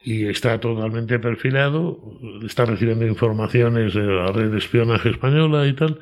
[0.03, 2.01] y está totalmente perfilado,
[2.45, 5.99] está recibiendo informaciones de la red de espionaje española y tal,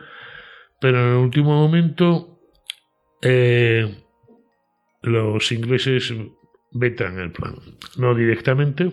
[0.80, 2.38] pero en el último momento
[3.22, 4.04] eh,
[5.02, 6.12] los ingleses
[6.70, 7.56] vetan el plan,
[7.96, 8.92] no directamente,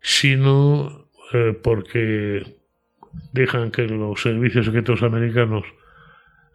[0.00, 2.42] sino eh, porque
[3.32, 5.64] dejan que los servicios secretos americanos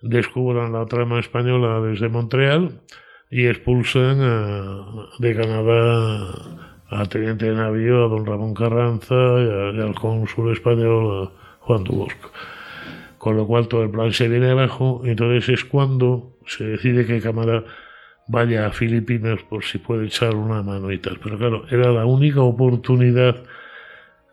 [0.02, 2.82] descubran la trama española desde Montreal
[3.30, 6.34] y expulsan a- de Canadá
[6.90, 11.32] al teniente de navío, a don Ramón Carranza y, a- y al cónsul español, a
[11.60, 12.18] Juan Dubosc.
[13.18, 17.22] Con lo cual todo el plan se viene abajo entonces es cuando se decide que
[17.22, 17.64] Cámara
[18.28, 21.20] vaya a Filipinas por si puede echar una mano y tal.
[21.24, 23.42] Pero claro, era la única oportunidad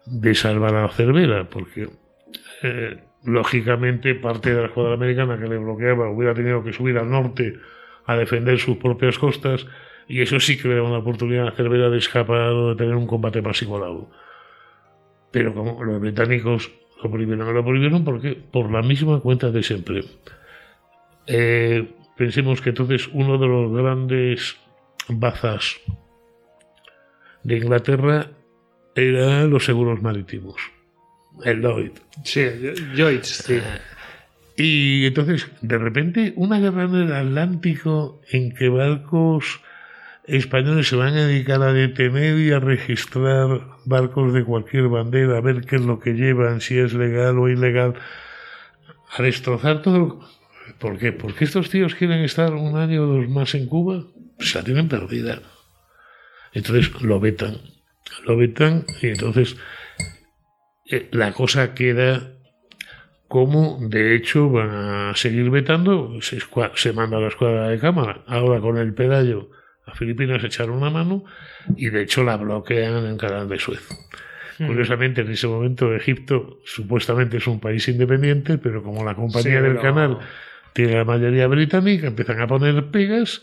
[0.06, 1.88] de salvar a Cervera, porque
[2.62, 7.10] eh, lógicamente parte de la escuadra americana que le bloqueaba hubiera tenido que subir al
[7.10, 7.58] norte
[8.06, 9.66] a defender sus propias costas
[10.08, 13.06] y eso sí que daba una oportunidad a Cervera de escapar o de tener un
[13.06, 14.10] combate más igualado.
[15.30, 16.72] Pero como los británicos
[17.02, 20.02] lo prohibieron, lo prohibieron porque por la misma cuenta de siempre.
[21.26, 24.56] Eh, pensemos que entonces uno de los grandes
[25.08, 25.80] bazas
[27.44, 28.30] de Inglaterra
[28.94, 30.56] era los seguros marítimos,
[31.44, 31.92] el Lloyd.
[32.24, 32.46] Sí,
[32.96, 33.60] Joyce, sí.
[34.56, 39.60] Y entonces, de repente, una guerra en el Atlántico en que barcos
[40.26, 45.40] españoles se van a dedicar a detener y a registrar barcos de cualquier bandera, a
[45.40, 47.94] ver qué es lo que llevan, si es legal o ilegal,
[49.16, 50.20] a destrozar todo.
[50.78, 51.12] ¿Por qué?
[51.12, 54.04] Porque estos tíos quieren estar un año o dos más en Cuba,
[54.36, 55.40] pues la tienen perdida.
[56.52, 57.56] Entonces lo vetan,
[58.26, 59.56] lo vetan y entonces
[60.90, 62.32] eh, la cosa queda
[63.28, 68.60] como de hecho van a seguir vetando, se, manda a la escuadra de cámara, ahora
[68.60, 69.50] con el pedallo
[69.86, 71.24] a Filipinas echar una mano
[71.76, 73.86] y de hecho la bloquean en el canal de Suez.
[74.58, 79.62] Curiosamente, en ese momento Egipto supuestamente es un país independiente, pero como la compañía Sí,
[79.62, 80.18] del pero- canal
[80.74, 83.40] tiene la mayoría británica, empiezan a poner pegas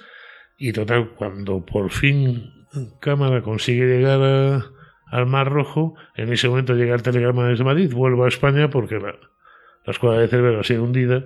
[0.57, 2.56] y total, cuando por fin
[2.99, 4.65] Cámara consigue llegar a-
[5.09, 8.95] al Mar Rojo, en ese momento llega el telegrama desde Madrid, vuelvo a España porque
[8.95, 9.15] la,
[9.85, 11.23] la escuadra de Cervera ha sido hundida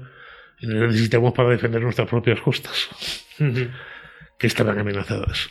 [0.59, 3.25] y necesitamos para defender nuestras propias costas.
[4.37, 5.49] Que estaban amenazadas.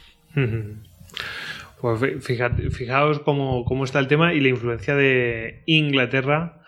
[1.80, 6.62] Pues fíjate, fijaos cómo, cómo, está el tema y la influencia de Inglaterra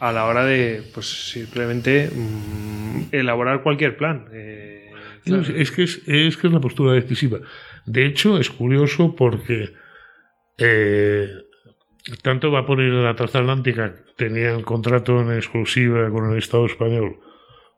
[0.00, 4.26] a la hora de, pues simplemente mm, elaborar cualquier plan.
[4.32, 4.90] Eh,
[5.54, 7.38] es, que es, es, que es una postura decisiva.
[7.86, 9.74] De hecho, es curioso porque
[10.58, 11.28] eh,
[12.22, 17.18] tanto Vapor y la Transatlántica tenían contrato en exclusiva con el Estado español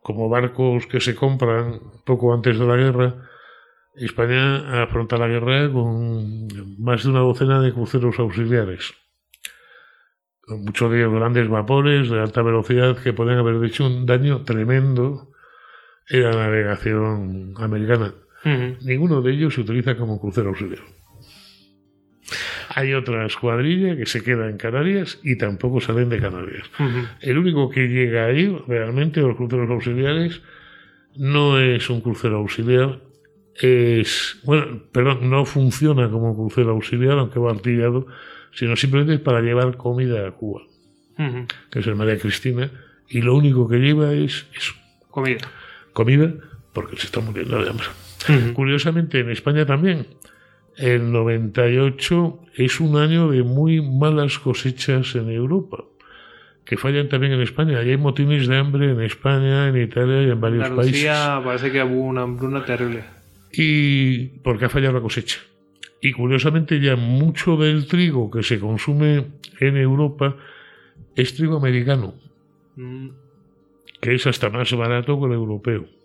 [0.07, 3.29] como barcos que se compran poco antes de la guerra.
[3.97, 6.47] España afronta la guerra con
[6.79, 8.95] más de una docena de cruceros auxiliares,
[10.43, 14.45] con muchos de ellos grandes vapores de alta velocidad que pueden haber hecho un daño
[14.45, 15.33] tremendo
[16.09, 18.15] en la navegación americana.
[18.83, 20.83] Ninguno de ellos se utiliza como crucero auxiliar.
[22.77, 26.71] Hay otra escuadrilla que se queda en Canarias y tampoco salen de Canarias.
[27.21, 30.43] El único que llega ahí, realmente, los cruceros auxiliares,
[31.17, 33.01] no es un crucero auxiliar,
[33.55, 38.07] es, bueno, perdón, no funciona como crucero auxiliar, aunque va artillado,
[38.53, 40.63] sino simplemente para llevar comida a Cuba,
[41.71, 42.71] que es el María Cristina,
[43.09, 44.75] y lo único que lleva es eso.
[45.11, 45.51] Comida.
[45.93, 46.35] Comida,
[46.75, 47.87] porque se está muriendo de hambre.
[48.55, 50.07] Curiosamente, en España también
[50.77, 55.85] el 98 es un año de muy malas cosechas en Europa,
[56.65, 57.83] que fallan también en España.
[57.83, 61.09] Y hay motines de hambre en España, en Italia y en varios países.
[61.45, 63.05] parece que hubo una hambruna terrible.
[63.53, 65.39] Y porque ha fallado la cosecha.
[66.03, 69.25] Y curiosamente ya mucho del trigo que se consume
[69.61, 70.37] en Europa
[71.15, 72.15] es trigo americano,
[72.77, 73.09] mm.
[74.01, 75.96] que es hasta más barato que el europeo.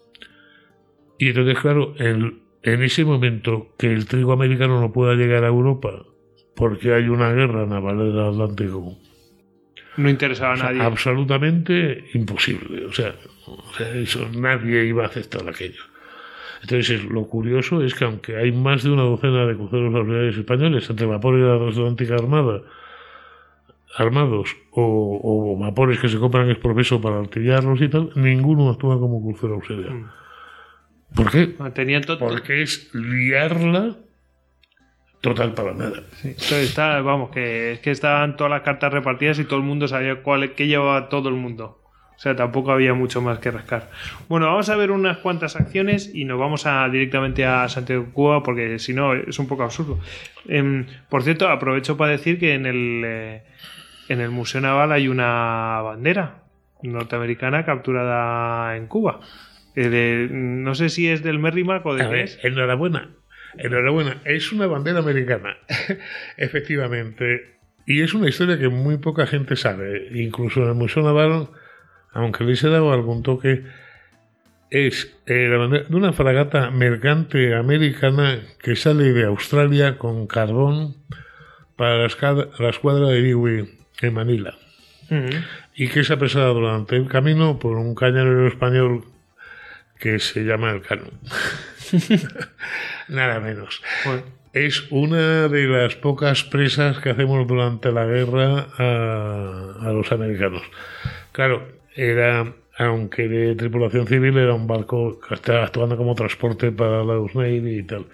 [1.21, 5.49] Y entonces, claro, el, en ese momento que el trigo americano no pueda llegar a
[5.49, 6.03] Europa
[6.55, 8.97] porque hay una guerra naval en el Atlántico.
[9.97, 10.81] No interesaba a nadie.
[10.81, 12.87] Absolutamente imposible.
[12.87, 13.13] O sea,
[13.93, 15.83] eso, nadie iba a aceptar aquello.
[16.63, 20.89] Entonces, lo curioso es que aunque hay más de una docena de cruceros auxiliares españoles
[20.89, 22.63] entre vapores de la Transatlántica Armada,
[23.95, 29.53] armados o, vapores que se compran expropiso para artillarlos y tal, ninguno actúa como crucero
[29.53, 29.91] auxiliar.
[29.91, 30.20] Mm.
[31.15, 31.47] ¿Por qué?
[32.17, 33.95] Porque es liarla
[35.21, 36.03] total para nada.
[36.23, 40.21] está, vamos, que es que estaban todas las cartas repartidas y todo el mundo sabía
[40.23, 41.81] cuál, qué llevaba todo el mundo.
[42.15, 43.89] O sea, tampoco había mucho más que rascar.
[44.29, 48.11] Bueno, vamos a ver unas cuantas acciones y nos vamos a, directamente a Santiago de
[48.11, 49.99] Cuba porque si no es un poco absurdo.
[50.47, 53.43] Em, por cierto, aprovecho para decir que en el, eh,
[54.07, 56.43] en el Museo Naval hay una bandera
[56.83, 59.19] norteamericana capturada en Cuba.
[59.75, 62.39] Eh, no sé si es del Merrimack o de qué es.
[62.43, 63.09] Enhorabuena.
[63.57, 64.17] Enhorabuena.
[64.25, 65.57] Es una bandera americana,
[66.37, 67.57] efectivamente.
[67.85, 70.09] Y es una historia que muy poca gente sabe.
[70.13, 71.49] Incluso en el Museo Naval,
[72.11, 73.63] aunque le he dado algún toque,
[74.69, 80.95] es eh, la bandera de una fragata mercante americana que sale de Australia con carbón
[81.75, 83.69] para la, escuadra, de Dewey
[84.01, 84.55] en Manila.
[85.75, 89.03] Y que es apresada durante el camino por un cañonero español
[90.01, 91.11] que se llama el canon.
[93.07, 93.81] Nada menos.
[94.51, 100.63] Es una de las pocas presas que hacemos durante la guerra a, los americanos.
[101.31, 107.03] Claro, era, aunque de tripulación civil, era un barco que estaba actuando como transporte para
[107.03, 108.07] la Navy y tal.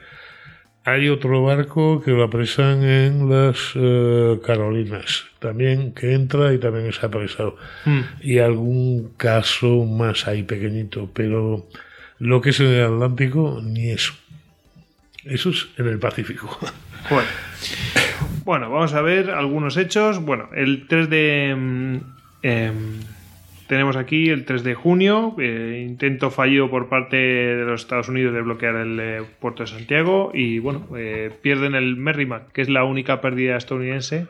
[0.88, 6.86] Hay otro barco que lo apresan en las eh, Carolinas, también que entra y también
[6.86, 7.58] es apresado.
[7.84, 8.04] Hmm.
[8.22, 11.68] Y algún caso más ahí pequeñito, pero
[12.20, 14.14] lo que es en el Atlántico, ni eso.
[15.26, 16.58] Eso es en el Pacífico.
[17.10, 17.30] Bueno,
[18.46, 20.20] bueno vamos a ver algunos hechos.
[20.24, 21.56] Bueno, el 3 de...
[21.58, 21.98] Mm,
[22.44, 23.00] em,
[23.68, 28.34] tenemos aquí el 3 de junio, eh, intento fallido por parte de los Estados Unidos
[28.34, 32.70] de bloquear el eh, puerto de Santiago y bueno, eh, pierden el Merrimack, que es
[32.70, 34.28] la única pérdida estadounidense.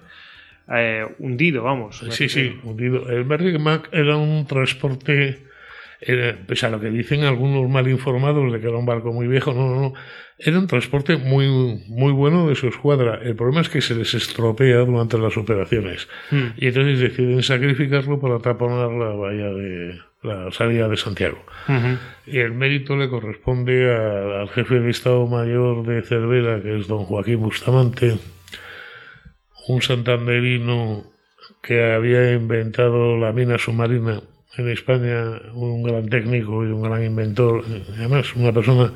[1.19, 2.03] hundido, vamos.
[2.09, 3.09] Sí, sí, hundido.
[3.09, 5.38] El Merrimack era un transporte,
[6.48, 9.53] pese a lo que dicen algunos mal informados de que era un barco muy viejo,
[9.53, 9.93] no, no, no.
[10.40, 11.48] Era un transporte muy,
[11.88, 13.19] muy bueno de su escuadra.
[13.24, 16.08] El problema es que se les estropea durante las operaciones.
[16.30, 16.50] Hmm.
[16.58, 21.38] Y entonces deciden sacrificarlo para taponar la bahía de la salida de Santiago.
[22.26, 27.06] Y el mérito le corresponde al jefe de Estado Mayor de Cervera, que es don
[27.06, 28.17] Joaquín Bustamante,
[29.67, 31.06] un santanderino
[31.61, 34.22] que había inventado la mina submarina
[34.57, 37.63] en España, un gran técnico y un gran inventor,
[37.97, 38.91] además una persona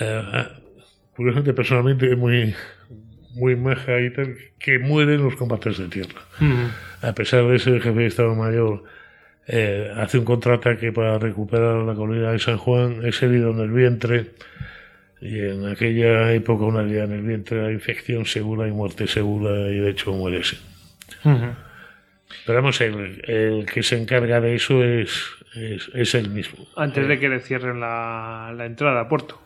[0.00, 0.46] eh,
[1.14, 2.54] curiosamente personalmente muy
[3.34, 6.20] muy maja y tal, que muere en los combates de tierra.
[7.02, 8.82] A pesar de ser jefe de Estado Mayor,
[9.46, 13.70] eh, hace un contraataque para recuperar la colina de San Juan, es herido en el
[13.70, 14.32] vientre,
[15.20, 19.50] Y en aquella época una herida en el vientre era infección segura y muerte segura
[19.68, 20.56] y de hecho muere así.
[22.46, 25.10] Pero vamos, el, el, que se encarga de eso es,
[25.54, 26.66] es, es el mismo.
[26.76, 29.40] Antes de que le cierren la, la entrada a puerto.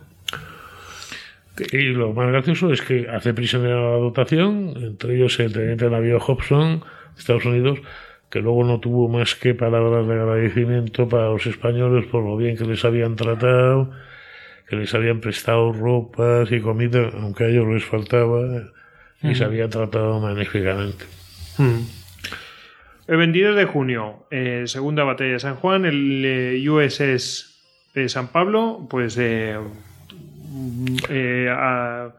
[1.71, 5.89] Y lo más gracioso es que hace prisionero a la dotación, entre ellos el teniente
[5.91, 7.79] navío Hobson, de Estados Unidos,
[8.31, 12.57] que luego no tuvo más que palabras de agradecimiento para los españoles por lo bien
[12.57, 13.91] que les habían tratado,
[14.69, 18.41] que les habían prestado ropas y comida, aunque a ellos les faltaba,
[19.23, 21.05] y se habían tratado magníficamente.
[23.13, 27.61] El 22 de junio, eh, segunda batalla de San Juan, el eh, USS
[27.95, 29.55] de San Pablo, pues eh,
[31.11, 32.15] eh, a-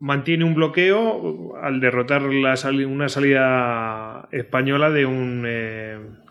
[0.00, 5.46] mantiene un bloqueo al derrotar la sali- una salida española de un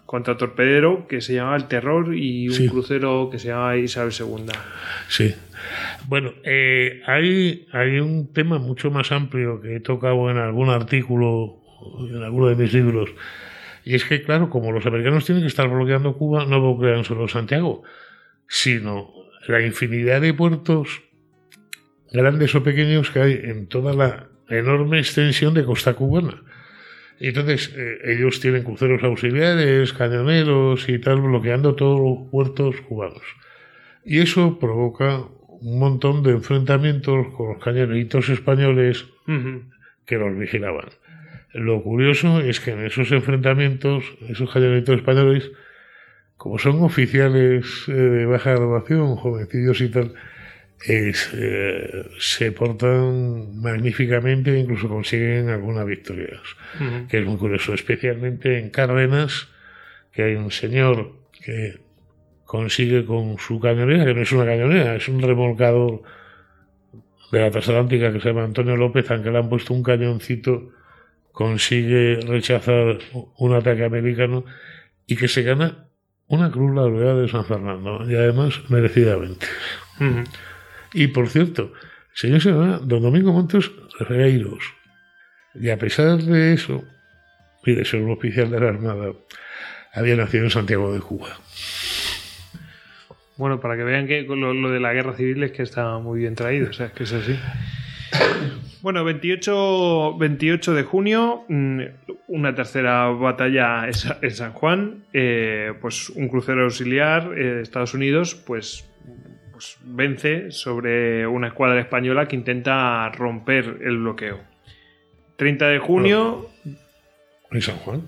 [0.06, 2.68] contratorpedero que se llamaba El Terror y un Sí.
[2.70, 4.46] crucero que se llamaba Isabel II.
[5.08, 5.34] Sí.
[6.08, 11.56] Bueno, eh, hay, hay un tema mucho más amplio que he tocado en algún artículo,
[12.12, 13.10] en alguno de mis libros,
[13.84, 17.28] y es que, claro, como los americanos tienen que estar bloqueando Cuba, no bloquean solo
[17.28, 17.84] Santiago,
[18.48, 19.12] sino
[19.48, 21.02] la infinidad de puertos,
[22.12, 26.44] grandes o pequeños, que hay en toda la enorme extensión de costa cubana.
[27.20, 33.22] Entonces eh, ellos tienen cruceros auxiliares, cañoneros y tal, bloqueando todos los puertos cubanos.
[34.04, 39.06] Y eso provoca un montón de enfrentamientos con los cañoneritos españoles
[40.06, 40.90] que los vigilaban.
[41.54, 45.52] Lo curioso es que en esos enfrentamientos, esos cañoneritos españoles,
[46.38, 50.14] como son oficiales eh, de baja graduación, jovencillos y tal,
[50.86, 56.42] es, eh, se portan magníficamente e incluso consiguen algunas victorias,
[57.08, 59.50] que es muy curioso, especialmente en Cárdenas,
[60.12, 61.14] que hay un señor
[61.44, 61.80] que
[62.46, 66.02] consigue con su cañonera, que no es una cañonera, es un remolcador
[67.32, 70.72] de la transatlántica que se llama Antonio López, aunque le han puesto un cañoncito,
[71.32, 73.00] consigue rechazar
[73.38, 74.46] un ataque americano
[75.08, 75.88] y que se gana
[76.28, 79.48] una cruz laureada de San Fernando, y además merecidamente.
[80.94, 81.74] Y por cierto,
[82.14, 83.70] señor se llama Don Domingo Montes
[84.00, 84.64] Regueiros.
[85.54, 86.84] Y a pesar de eso,
[87.66, 89.12] y de ser un oficial de la Armada,
[89.94, 91.38] había nacido en Santiago de Cuba.
[93.36, 96.20] Bueno, para que vean que lo, lo de la guerra civil es que está muy
[96.20, 97.38] bien traído, o sea, es que es así.
[98.82, 101.82] Bueno, 28, 28 de junio, mm,
[102.28, 107.62] una tercera batalla en Sa- en San Juan, eh, pues un crucero auxiliar eh, de
[107.62, 108.90] Estados Unidos, pues,
[109.52, 114.40] pues vence sobre una escuadra española que intenta romper el bloqueo.
[115.36, 116.50] 30 de junio,
[117.52, 118.04] ¿En San Juan?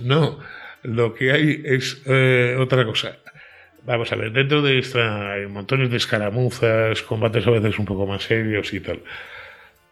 [0.00, 0.38] No,
[0.82, 3.18] lo que hay es eh, otra cosa.
[3.84, 8.06] Vamos a ver, dentro de esta hay montones de escaramuzas, combates a veces un poco
[8.06, 9.00] más serios y tal.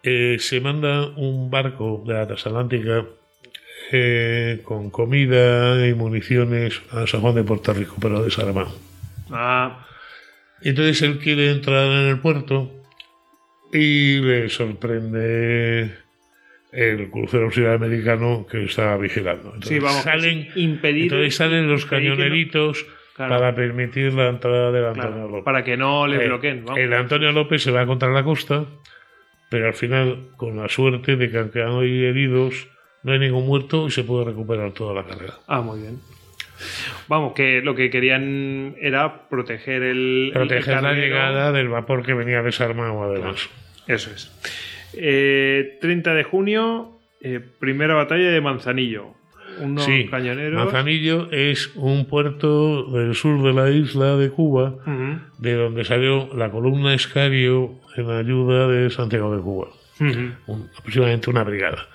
[0.09, 3.05] Eh, se manda un barco de la transatlántica
[3.91, 8.70] eh, con comida y municiones a San Juan de Puerto Rico, pero desarmado.
[9.33, 9.85] ah,
[10.62, 12.70] Y Entonces él quiere entrar en el puerto
[13.73, 15.91] y le sorprende
[16.73, 19.47] el crucero auxiliar americano que está vigilando.
[19.55, 22.86] Entonces sí, vamos, salen, impedir entonces salen los no- cañoneritos
[23.17, 23.31] Claro.
[23.35, 25.44] para permitir la entrada del Antonio claro, López.
[25.44, 26.65] para que no le Eh, bloqueen.
[26.67, 26.78] vamos.
[26.78, 28.67] el Antonio López se va contra la costa,
[29.49, 32.68] pero al final, con la suerte de que aunque hay heridos,
[33.02, 35.34] no hay ningún muerto y se puede recuperar toda la carga.
[35.47, 36.00] Ah, muy bien.
[37.08, 40.26] Vamos, que lo que querían era proteger el.
[40.28, 43.49] el Proteger la llegada del vapor que venía desarmado además.
[43.86, 44.33] Eso es.
[44.94, 49.15] Eh, 30 de junio, eh, primera batalla de Manzanillo.
[49.60, 50.65] Unos Sí, cañoneros.
[50.65, 54.75] Manzanillo es un puerto del sur de la isla de Cuba,
[55.39, 59.68] de donde salió la columna Escario en ayuda de Santiago de Cuba.
[60.47, 61.86] Un- aproximadamente una brigada,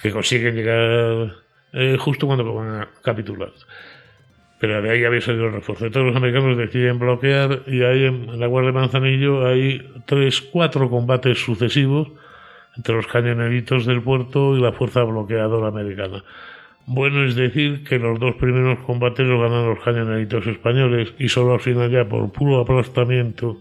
[0.00, 1.32] que consiguen llegar
[1.72, 3.50] eh, justo cuando van a capitular.
[4.60, 5.90] Pero de ahí había salido el refuerzo.
[5.90, 10.40] Todos los americanos deciden bloquear y ahí en, en la Guardia de Manzanillo hay tres,
[10.40, 12.08] cuatro combates sucesivos
[12.76, 16.22] entre los cañoneritos del puerto y la fuerza bloqueadora americana.
[16.86, 21.54] Bueno es decir que los dos primeros combates los ganan los cañoneritos españoles y solo
[21.54, 23.58] al final ya por puro aplastamiento.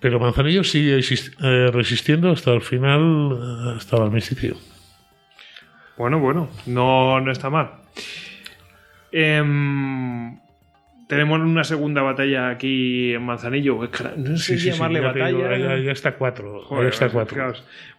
[0.00, 4.54] Pero Manzanillo sigue eh, resistiendo hasta el final, eh, hasta el armisticio.
[5.96, 7.70] Bueno, bueno, no, no está mal.
[9.10, 10.38] Em,
[11.08, 13.78] tenemos una segunda batalla aquí en Manzanillo.
[14.16, 15.58] No sé Sí, sí, sí, llamarle ya digo, batalla.
[15.76, 16.60] ya, ya está cuatro.
[16.60, 17.36] ya Joder, está macho, cuatro.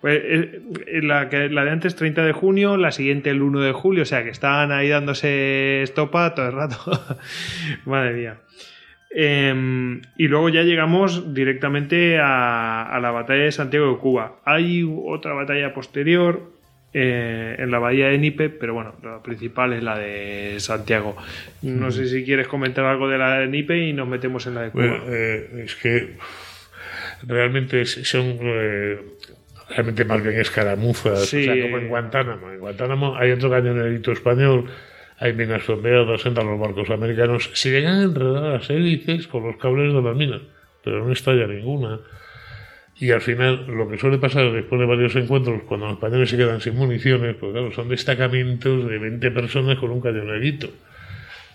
[0.01, 3.61] Pues, eh, eh, la, que- la de antes 30 de junio, la siguiente el 1
[3.61, 6.77] de julio, o sea que estaban ahí dándose estopa todo el rato.
[7.85, 8.37] Madre mía.
[9.17, 14.39] Em, y luego ya llegamos directamente a, a la batalla de Santiago de Cuba.
[14.43, 16.51] Hay otra batalla posterior
[16.97, 21.17] eh, en la bahía de Nipe, pero bueno, la principal es la de Santiago.
[21.61, 24.61] No sé si quieres comentar algo de la de Nipe y nos metemos en la
[24.61, 24.85] de Cuba.
[24.87, 26.15] Bueno, eh, es que
[27.27, 28.97] realmente son eh,
[29.69, 31.41] realmente más bien escaramuzas, Sí.
[31.47, 32.49] o sea, como en Guantánamo.
[32.51, 34.65] En Guantánamo hay otro cañonerito español,
[35.17, 39.57] hay minas sondeadas, entran los barcos americanos, se llegan a enredar las hélices con los
[39.57, 40.41] cables de las minas,
[40.81, 41.99] pero no estalla ninguna.
[42.97, 46.37] Y al final, lo que suele pasar después de varios encuentros, cuando los españoles se
[46.37, 50.69] quedan sin municiones, pues claro, son destacamentos de 20 personas con un cañonerito.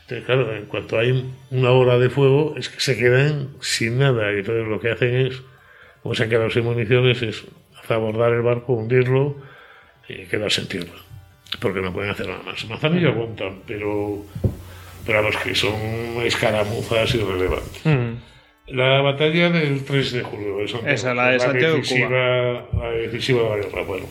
[0.03, 4.33] Entonces, claro, en cuanto hay una hora de fuego, es que se quedan sin nada.
[4.33, 5.43] Y entonces lo que hacen es,
[6.03, 7.45] como se han quedado sin municiones, es
[7.89, 9.37] abordar el barco, hundirlo
[10.09, 10.99] y quedarse en tierra.
[11.61, 12.65] Porque no pueden hacer nada más.
[12.67, 14.25] Manzanillo aguantan, pero,
[15.05, 15.75] pero vamos, que son
[16.23, 17.87] escaramuzas irrelevantes.
[17.87, 18.15] Mm.
[18.73, 20.95] La batalla del 3 de julio Santiago.
[20.95, 23.83] Esa, la de Santiago decisiva, La decisiva de la guerra.
[23.83, 24.07] Bueno,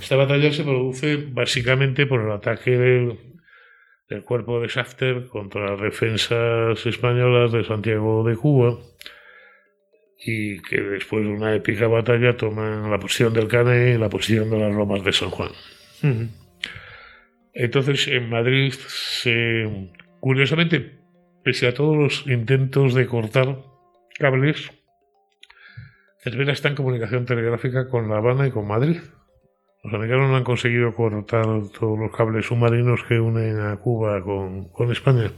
[0.00, 3.18] esta batalla se produce básicamente por el ataque del,
[4.08, 8.78] del cuerpo de Shafter contra las defensas españolas de Santiago de Cuba
[10.24, 14.50] y que después de una épica batalla toman la posición del Cane y la posición
[14.50, 15.50] de las Lomas de San Juan.
[17.54, 19.90] Entonces, en Madrid, se,
[20.20, 20.98] curiosamente,
[21.44, 23.71] pese a todos los intentos de cortar
[24.22, 24.70] cables,
[26.20, 29.00] Cervera está en comunicación telegráfica con La Habana y con Madrid.
[29.82, 31.44] Los americanos no han conseguido cortar
[31.76, 35.32] todos los cables submarinos que unen a Cuba con, con España.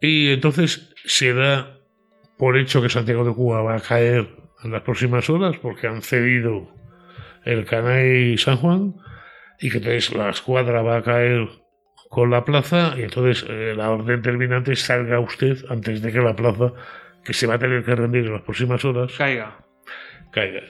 [0.00, 1.80] Y entonces se da
[2.38, 4.26] por hecho que Santiago de Cuba va a caer
[4.64, 6.74] en las próximas horas porque han cedido
[7.44, 8.94] el Canay San Juan
[9.60, 11.46] y que entonces la escuadra va a caer
[12.08, 16.34] con la plaza y entonces eh, la orden terminante salga usted antes de que la
[16.34, 16.72] plaza,
[17.24, 19.58] que se va a tener que rendir en las próximas horas, Caiga.
[20.30, 20.62] caiga.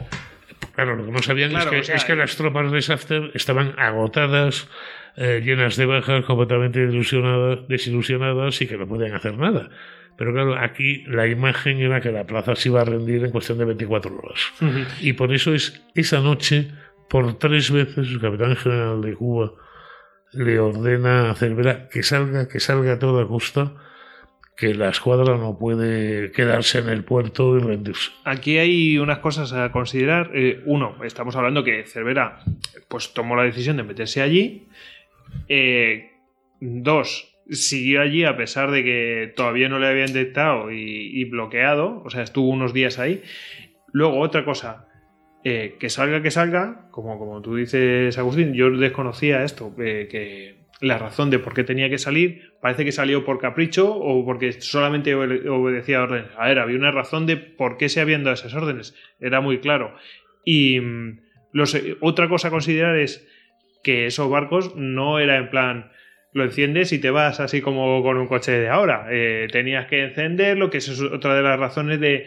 [0.74, 2.82] Claro, lo que no sabían Claro, es, que, o sea, es que las tropas de
[2.82, 4.68] Safter estaban agotadas,
[5.16, 9.70] eh, llenas de bajas, completamente desilusionadas, desilusionadas y que no podían hacer nada.
[10.16, 13.58] Pero claro, aquí la imagen era que la plaza se iba a rendir en cuestión
[13.58, 14.40] de 24 horas.
[14.60, 14.80] Ujú.
[15.00, 16.70] Y por eso es esa noche,
[17.08, 19.52] por tres veces, el capitán general de Cuba
[20.32, 23.72] le ordena a Cervera que salga, que salga a toda costa,
[24.56, 28.10] que la escuadra no puede quedarse en el puerto y rendirse.
[28.24, 30.30] Aquí hay unas cosas a considerar.
[30.34, 32.38] Eh, uno, estamos hablando que Cervera
[32.88, 34.68] pues tomó la decisión de meterse allí.
[35.48, 36.12] Eh,
[36.60, 42.02] dos, siguió allí a pesar de que todavía no le habían detectado y, bloqueado.
[42.04, 43.22] O sea, estuvo unos días ahí.
[43.92, 44.86] Luego, otra cosa.
[45.44, 50.64] eh, que salga, que salga, como, como tú dices, Agustín, yo desconocía esto, eh, que
[50.80, 54.52] la razón de por qué tenía que salir, parece que salió por capricho o porque
[54.52, 56.30] solamente obede- obedecía órdenes.
[56.38, 59.58] A ver, había una razón de por qué se habían dado esas órdenes, era muy
[59.58, 59.94] claro.
[60.46, 61.20] Y mm,
[61.52, 63.28] los- otra cosa a considerar es
[63.82, 65.90] que esos barcos no era en plan
[66.32, 69.08] lo enciendes y te vas así como con un coche de ahora.
[69.10, 72.26] Eh, tenías que encenderlo, que eso es otra de las razones de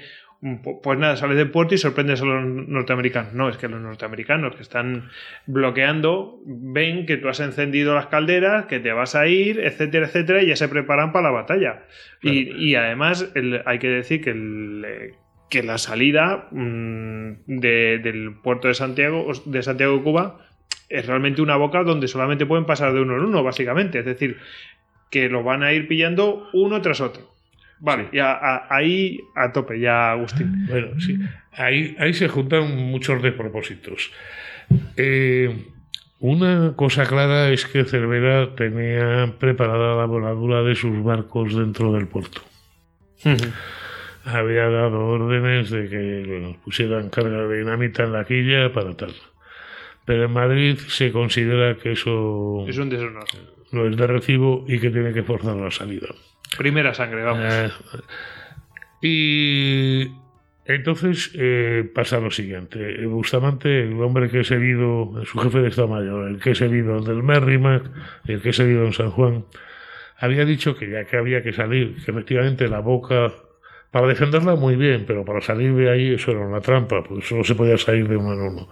[0.84, 3.34] pues nada, sales del puerto y sorprendes a los norteamericanos.
[3.34, 5.10] No, es que los norteamericanos que están
[5.48, 10.44] bloqueando ven que tú has encendido las calderas, que te vas a ir, etcétera, etcétera,
[10.44, 11.84] y ya se preparan para la batalla.
[12.22, 12.62] Y, Claro.
[12.62, 15.12] y además el- hay que decir que, el, eh,
[15.50, 20.40] que la salida mm, de- del puerto de Santiago, de Santiago de Cuba
[20.90, 24.00] es realmente una boca donde solamente pueden pasar de uno en uno, básicamente.
[24.00, 24.38] Es decir,
[25.10, 27.24] que los van a ir pillando uno tras otro.
[27.80, 30.66] Vale, ya a- ahí a tope, ya Agustín.
[30.68, 31.18] Bueno, sí.
[31.54, 34.12] Ahí, ahí se juntan muchos despropósitos.
[34.96, 35.66] Eh,
[36.20, 42.08] una cosa clara es que Cervera tenía preparada la voladura de sus barcos dentro del
[42.08, 42.42] puerto.
[44.26, 49.14] Había dado órdenes de que bueno, pusieran carga de dinamita en la quilla para tal.
[50.06, 53.24] Pero en Madrid se considera que eso Es un deshonor.
[53.72, 56.08] no es de recibo y que tiene que forzar la salida.
[56.58, 57.46] Primera sangre, vamos.
[57.50, 57.70] Eh,
[59.02, 60.12] y
[60.66, 63.06] entonces eh, pasa lo siguiente.
[63.06, 67.02] Bustamante, el hombre que es herido, su jefe de Estado Mayor, el que es herido
[67.02, 67.90] del Merrimack,
[68.28, 69.46] el que es herido en San Juan,
[70.18, 73.32] había dicho que ya que había que salir, que efectivamente la boca,
[73.92, 77.44] para defenderla muy bien, pero para salir de ahí eso era una trampa, porque solo
[77.44, 78.70] se podía salir de uno en uno.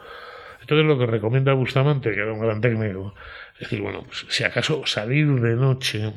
[0.59, 3.13] Entonces lo que recomienda Bustamante, que era un gran técnico,
[3.53, 6.13] es decir, bueno, pues si acaso salir de noche,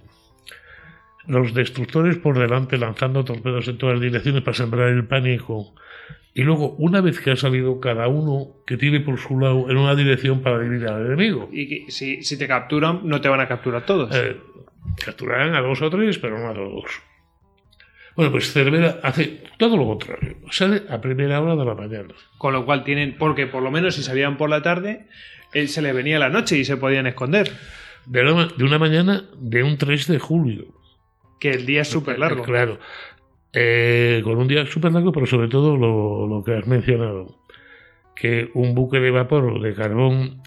[1.29, 5.75] los destructores por delante lanzando torpedos en todas las direcciones para sembrar el pánico.
[6.35, 9.77] Y luego, una vez que ha salido cada uno que tire por su lado en
[9.77, 11.49] una dirección para dividir al enemigo.
[11.53, 14.15] Y que si, si te capturan, no te van a capturar todos.
[14.15, 14.37] Eh,
[15.05, 16.85] capturarán a dos o tres, pero no a todos.
[18.17, 20.37] Bueno, pues Cervera hace todo lo contrario.
[20.51, 22.15] Sale a primera hora de la mañana.
[22.37, 25.07] Con lo cual tienen, porque por lo menos si salían por la tarde,
[25.53, 27.53] él se le venía la noche y se podían esconder.
[28.07, 30.78] De una, de una mañana de un 3 de julio.
[31.39, 32.43] Que el día es súper largo.
[32.43, 32.79] Claro.
[33.53, 37.39] Eh, con un día súper largo, pero sobre todo lo, lo que has mencionado.
[38.15, 40.43] Que un buque de vapor de carbón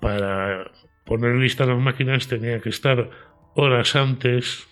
[0.00, 0.70] para
[1.04, 3.10] poner listas las máquinas tenía que estar
[3.54, 4.66] horas antes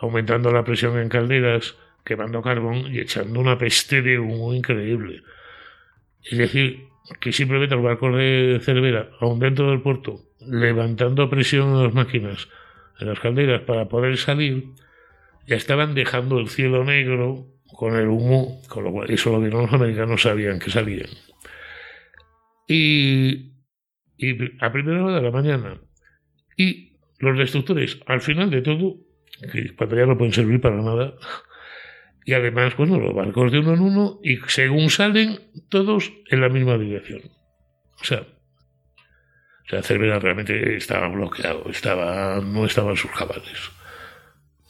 [0.00, 5.22] aumentando la presión en calderas, quemando carbón y echando una peste de humo increíble.
[6.22, 6.88] Es decir,
[7.20, 12.48] que simplemente los barcos de Cervera, aún dentro del puerto, levantando presión en las máquinas,
[13.00, 14.64] en las calderas, para poder salir,
[15.46, 17.46] ya estaban dejando el cielo negro
[17.76, 21.08] con el humo, con lo cual eso lo que los americanos sabían que salían.
[22.66, 23.52] Y,
[24.16, 25.80] y a primera hora de la mañana.
[26.56, 28.96] Y los destructores, al final de todo,
[29.52, 31.14] que ya no pueden servir para nada.
[32.24, 35.38] Y además, bueno, los barcos de uno en uno y según salen,
[35.70, 37.22] todos en la misma dirección.
[38.00, 38.26] O sea,
[39.68, 43.70] o sea Cervera realmente estaba bloqueado, estaba, no estaban sus cabales.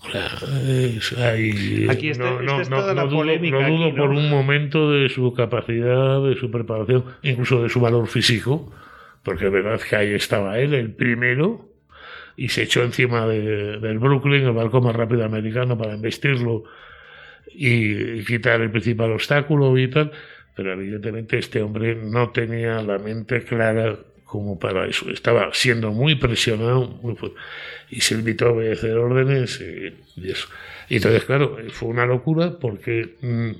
[0.01, 0.28] O sea,
[0.68, 3.68] es, hay, Aquí está, no, esta no, es no, toda la no dudo, polémica no
[3.68, 4.02] dudo aquí, ¿no?
[4.02, 8.73] por un momento de su capacidad, de su preparación, incluso de su valor físico,
[9.25, 11.68] porque es verdad que ahí estaba él, el primero,
[12.36, 16.62] y se echó encima de- del Brooklyn, el barco más rápido americano, para embestirlo
[17.52, 20.12] y, y quitar el principal obstáculo y tal.
[20.55, 23.97] Pero evidentemente este hombre no tenía la mente clara
[24.29, 25.11] como para eso.
[25.11, 27.17] Estaba siendo muy presionado muy
[27.91, 30.49] y se limitó a obedecer órdenes y, y eso.
[30.89, 33.51] Y entonces, claro, fue una locura porque mm,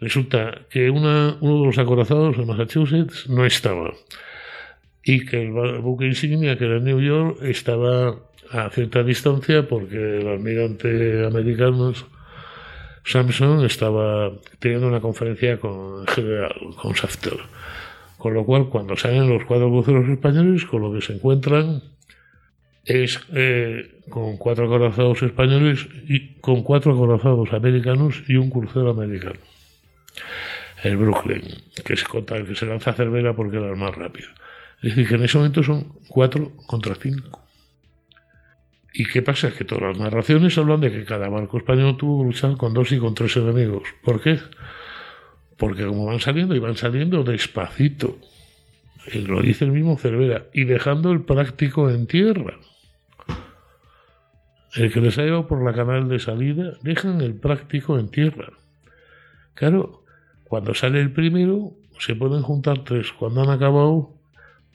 [0.00, 3.92] resulta que una, uno de los acorazados de Massachusetts no estaba
[5.04, 8.16] y que el buque insignia, que era New York, estaba
[8.50, 11.92] a cierta distancia porque el almirante americano
[13.04, 17.38] Samson estaba teniendo una conferencia con el general, con Safter.
[18.22, 21.82] Con lo cual, cuando salen los cuatro buceros españoles, con lo que se encuentran
[22.84, 29.40] es eh, con cuatro acorazados españoles y con cuatro acorazados americanos y un crucero americano.
[30.84, 31.42] El Brooklyn,
[31.84, 34.28] que se, conta, que se lanza a Cervera porque era el más rápido.
[34.76, 37.44] Es decir, que en ese momento son cuatro contra cinco.
[38.94, 39.52] ¿Y qué pasa?
[39.52, 42.92] Que todas las narraciones hablan de que cada barco español tuvo que luchar con dos
[42.92, 43.82] y con tres enemigos.
[44.04, 44.38] ¿Por qué?
[45.62, 48.18] Porque como van saliendo y van saliendo despacito,
[49.14, 52.58] y lo dice el mismo Cervera, y dejando el práctico en tierra.
[54.74, 58.48] El que les ha llevado por la canal de salida, dejan el práctico en tierra.
[59.54, 60.02] Claro,
[60.42, 63.12] cuando sale el primero, se pueden juntar tres.
[63.12, 64.16] Cuando han acabado,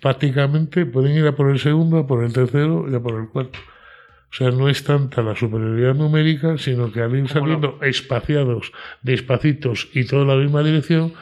[0.01, 3.27] prácticamente pueden ir a por el segundo, a por el tercero y a por el
[3.27, 3.59] cuarto.
[4.31, 9.87] O sea, no es tanta la superioridad numérica, sino que al ir saliendo espaciados, despacitos
[9.93, 11.13] y toda la misma dirección,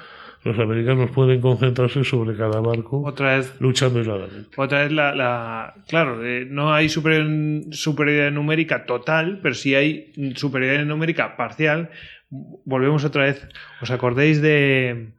[0.44, 4.50] los americanos pueden concentrarse sobre cada barco Otra vez luchando aisladamente.
[4.58, 10.12] Otra vez la, la- claro, eh, no hay superior- superioridad numérica total, pero sí hay
[10.36, 11.90] superioridad numérica parcial.
[12.30, 13.48] Volvemos otra vez.
[13.82, 15.10] ¿Os acordáis de,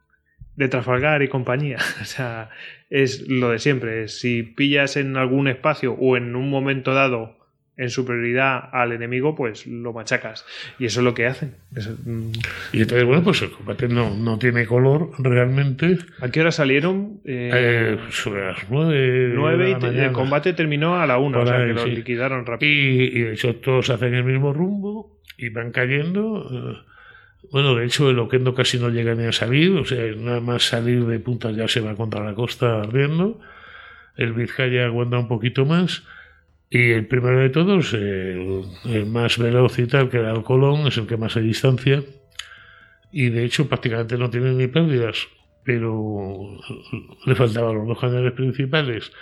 [0.57, 1.79] de Trafalgar y compañía?
[2.03, 2.51] O sea,
[2.91, 4.09] es lo de siempre.
[4.09, 7.37] Si pillas en algún espacio o en un momento dado
[7.79, 10.47] en superioridad al enemigo, pues lo machacas.
[10.79, 11.55] Y eso es lo que hacen.
[11.75, 12.33] Eso, mm.
[12.73, 15.99] Y entonces, bueno, pues el combate no, no tiene color realmente.
[16.21, 17.21] ¿A qué hora salieron?
[17.25, 19.33] Eh, Eh, sobre las nueve.
[19.35, 21.91] nueve y el combate terminó a la una, o Por sea ahí, que lo sí.
[21.91, 22.73] liquidaron rápido.
[22.73, 26.49] Y, y de hecho todos hacen el mismo rumbo y van cayendo.
[26.51, 26.87] eh,
[27.53, 30.63] Bueno, de hecho el Oquendo casi no llega ni a salir, o sea, nada más
[30.65, 33.39] salir de punta ya se va contra la costa ardiendo.
[34.17, 36.03] El Vizcaya aguanta un poquito más.
[36.69, 40.87] Y el primero de todos, el, el más veloz y tal, que era el Colón,
[40.87, 42.03] es el que más hay distancia.
[43.13, 45.29] Y de hecho prácticamente no tiene ni pérdidas,
[45.65, 46.59] pero
[47.25, 49.13] le faltaban los dos cañones principales.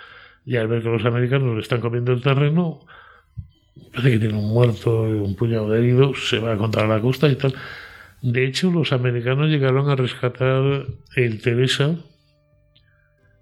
[0.45, 2.85] Y al ver que los americanos le están comiendo el terreno,
[3.91, 7.27] parece que tiene un muerto y un puñado de heridos, se va contra la costa
[7.29, 7.53] y tal.
[8.21, 11.95] De hecho, los americanos llegaron a rescatar el Teresa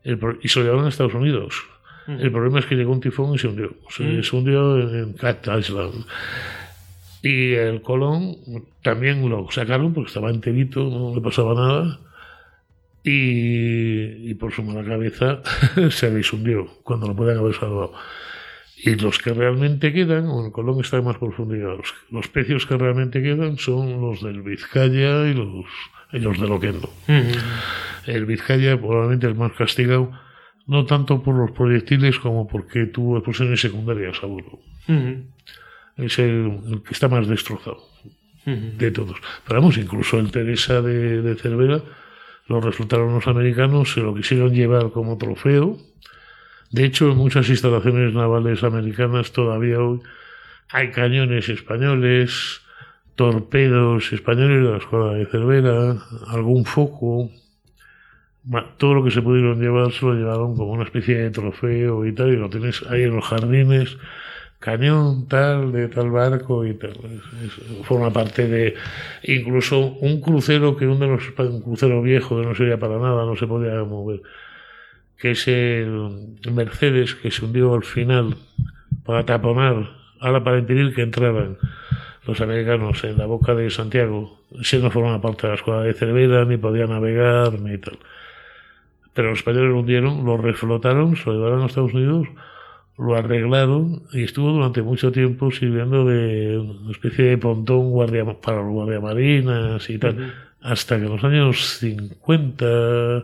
[0.03, 1.72] y se lo llevaron a Estados Unidos.
[2.07, 3.75] El problema es que llegó un tifón y se hundió.
[3.89, 4.23] Se, Mm.
[4.23, 6.05] se hundió en, Cat Island.
[7.21, 8.35] Y el Colón
[8.81, 11.99] también lo sacaron porque estaba enterito, no le pasaba nada.
[13.05, 15.41] Y, y por su mala cabeza
[15.91, 17.93] se deshundió cuando lo pueden haber salvado.
[18.85, 22.65] Y los que realmente quedan, o el Colón está en más profundidad, los, los pecios
[22.65, 25.65] que realmente quedan son los del Vizcaya y los,
[26.11, 26.89] y los del Oquendo.
[28.05, 30.11] El Vizcaya probablemente el más castigado,
[30.67, 34.27] no tanto por los proyectiles como porque tuvo explosiones secundarias a.
[34.27, 35.25] Ujú.
[35.97, 37.83] Es el, el que está más destrozado.
[38.45, 39.17] de todos.
[39.47, 41.81] Pero vamos, incluso el Teresa de, de Cervera
[42.47, 45.77] lo resultaron los americanos, se lo quisieron llevar como trofeo.
[46.71, 50.01] De hecho, en muchas instalaciones navales americanas todavía hoy
[50.69, 52.61] hay cañones españoles,
[53.15, 57.29] torpedos españoles de la escuadra de Cervera, algún foco.
[58.77, 62.13] Todo lo que se pudieron llevar se lo llevaron como una especie de trofeo y
[62.13, 63.97] tal, y lo tienes ahí en los jardines
[64.63, 66.93] cañón tal de tal barco y tal.
[67.83, 68.75] forma parte de
[69.23, 73.25] incluso un crucero que uno de los un crucero viejo que no sería para nada,
[73.25, 74.21] no se podía mover,
[75.17, 78.37] que es el Mercedes que se hundió al final
[79.05, 79.89] para taponar,
[80.21, 81.57] ahora para impedir que entraran
[82.25, 85.93] los americanos en la boca de Santiago, si no formaba parte de la escuela de
[85.93, 87.97] Cervera, ni podía navegar, ni tal.
[89.13, 92.27] Pero los españoles lo hundieron, lo reflotaron, se lo llevaron a Estados Unidos
[92.97, 98.57] lo arreglaron y estuvo durante mucho tiempo sirviendo de una especie de pontón guardia, para
[98.57, 103.23] los guardiamarinas y tal, hasta que en los años 50,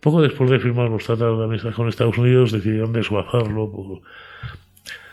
[0.00, 4.00] poco después de firmar los tratados de amistad con Estados Unidos, decidieron desguazarlo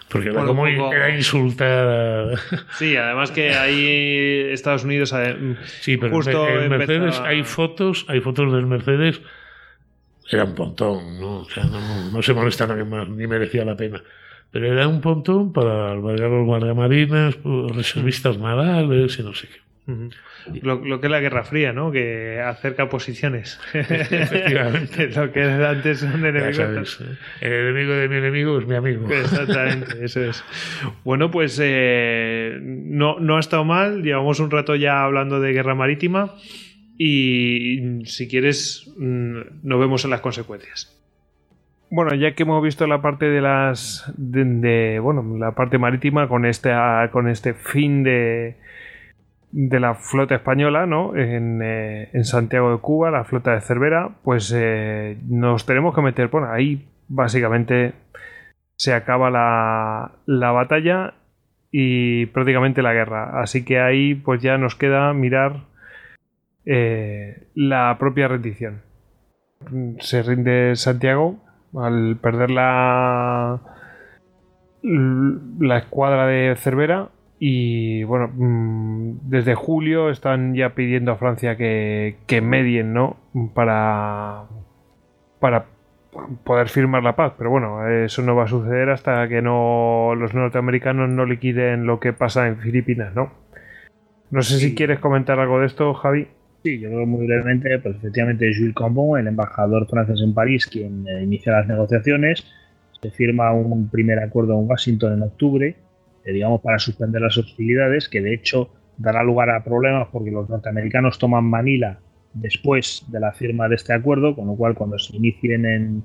[0.10, 2.38] porque era como era insultar
[2.78, 5.14] Sí, además que ahí Estados Unidos...
[5.16, 9.22] Eh, sí, pero justo en Mercedes hay fotos, hay fotos del Mercedes
[10.32, 11.40] era un pontón, ¿no?
[11.40, 14.02] O sea, no, se molesta nadie más, ni merecía la pena.
[14.52, 19.62] Pero era un pontón para albergar los guardiamarinas, pues, reservistas navales y no sé qué.
[20.62, 21.92] Lo, que es la Guerra Fría, ¿no?
[21.92, 23.60] Que acerca posiciones.
[23.74, 25.08] Efectivamente.
[25.16, 26.64] lo que antes un enemigo.
[26.64, 27.18] ¿eh?
[27.42, 29.10] El enemigo de mi enemigo es mi amigo.
[29.10, 30.44] Exactamente, eso es.
[31.04, 34.02] Bueno, pues eh, no, no ha estado mal.
[34.04, 36.36] Llevamos un rato ya hablando de guerra marítima
[37.04, 40.96] y si quieres mm, nos vemos en las consecuencias.
[41.90, 46.46] Bueno, ya que hemos visto la parte de las de, bueno, la parte marítima con
[46.46, 46.70] este
[47.12, 48.56] con este fin de
[49.52, 51.16] de la flota española, ¿no?
[51.16, 56.30] En, eh, Santiago de Cuba, la flota de Cervera, pues eh, nos tenemos que meter
[56.30, 56.88] por ahí.
[57.08, 57.94] Básicamente
[58.78, 61.16] se acaba la, la batalla
[61.72, 63.42] y prácticamente la guerra.
[63.42, 65.71] Así que ahí pues ya nos queda mirar
[66.66, 68.82] eh, la propia rendición.
[70.00, 71.38] Se rinde Santiago
[71.78, 73.60] al perder la,
[74.84, 77.10] la escuadra de Cervera
[77.40, 83.18] y bueno, mm, desde julio están ya pidiendo a Francia que, que medien, ¿no?
[83.56, 84.44] Para,
[85.40, 85.66] para
[86.44, 87.34] poder firmar la paz.
[87.38, 92.00] Pero bueno, eso no va a suceder hasta que no los norteamericanos no liquiden lo
[92.00, 93.32] que pasa en Filipinas, ¿no?
[94.30, 96.28] No sé si quieres comentar algo de esto, Javi.
[96.64, 101.08] Sí, yo creo muy brevemente, pues efectivamente Jules Cambon, el embajador francés en París, quien
[101.08, 102.46] eh, inicia las negociaciones.
[103.02, 105.76] Se firma un primer acuerdo en Washington en octubre,
[106.24, 110.48] eh, digamos, para suspender las hostilidades, que de hecho dará lugar a problemas porque los
[110.50, 112.00] norteamericanos toman Manila
[112.34, 116.04] después de la firma de este acuerdo, con lo cual cuando se inicien en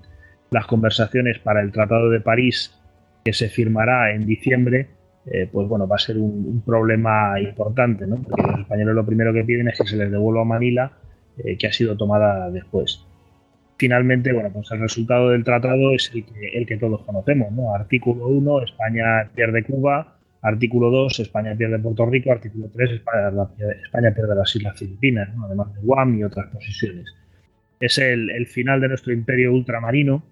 [0.50, 2.74] las conversaciones para el Tratado de París,
[3.26, 4.88] que se firmará en diciembre,
[5.28, 8.16] eh, pues bueno, va a ser un, problema importante, ¿no?
[8.16, 10.92] Porque los españoles lo primero que piden es que se les devuelva a Manila,
[11.38, 13.04] eh, que ha sido tomada después.
[13.76, 17.74] Finalmente, bueno, pues el resultado del tratado es el que, todos conocemos, ¿no?
[17.74, 20.14] Artículo 1, España pierde Cuba.
[20.42, 22.30] Artículo 2, España pierde Puerto Rico.
[22.30, 27.04] Artículo 3, España, pierde las Islas Filipinas, además de Guam y otras posiciones.
[27.80, 30.22] Es el final de nuestro imperio ultramarino,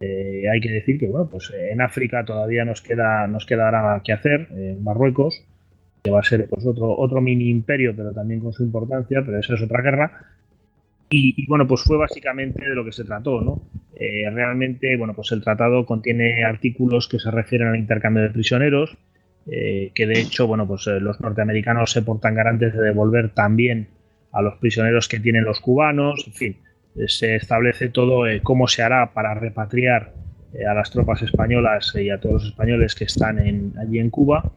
[0.00, 4.00] eh, hay que decir que bueno, pues eh, en África todavía nos queda nos quedará
[4.02, 5.44] que hacer, en Marruecos,
[6.02, 9.38] que va a ser pues otro, otro mini imperio, pero también con su importancia, pero
[9.38, 10.26] esa es otra guerra.
[11.12, 13.62] Y, bueno, pues fue básicamente de lo que se trató, ¿no?
[13.96, 18.96] Eh, realmente, bueno, pues el tratado contiene artículos que se refieren al intercambio de prisioneros,
[19.44, 23.88] que de hecho, bueno, pues los norteamericanos se portan garantes de devolver también
[24.30, 26.56] a los prisioneros que tienen los cubanos, en fin,
[27.06, 30.12] se establece todo eh, cómo se hará para repatriar
[30.52, 33.38] eh, a las tropas españolas y a todos los españoles que están
[33.78, 34.52] allí en Cuba.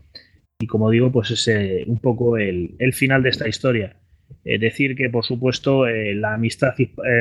[0.59, 3.97] Y como digo, pues es eh, un poco el, final de esta historia.
[4.43, 6.73] decir que, por supuesto, la amistad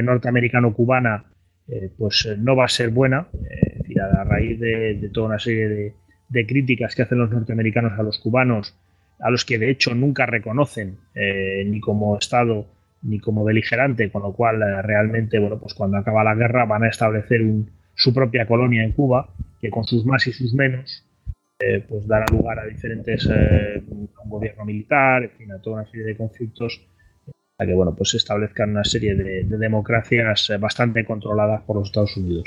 [0.03, 1.25] norteamericano-cubana
[1.99, 3.29] pues no va a ser buena.
[4.01, 5.95] a raíz de, toda una serie
[6.29, 8.77] de, críticas que hacen los norteamericanos a los cubanos,
[9.19, 12.67] a los que de hecho nunca reconocen ni como Estado
[13.03, 16.85] ni como beligerante, con lo cual eh, realmente, bueno, pues cuando acaba la guerra van
[16.85, 17.41] a establecer
[17.95, 19.29] su propia colonia en Cuba,
[19.61, 21.05] que con sus más y sus menos,
[21.59, 25.91] eh, pues dará lugar a diferentes, eh, un gobierno militar, en fin, a toda una
[25.91, 26.81] serie de conflictos,
[27.57, 32.17] para que, bueno, pues se establezcan una serie de, democracias bastante controladas por los Estados
[32.17, 32.45] Unidos.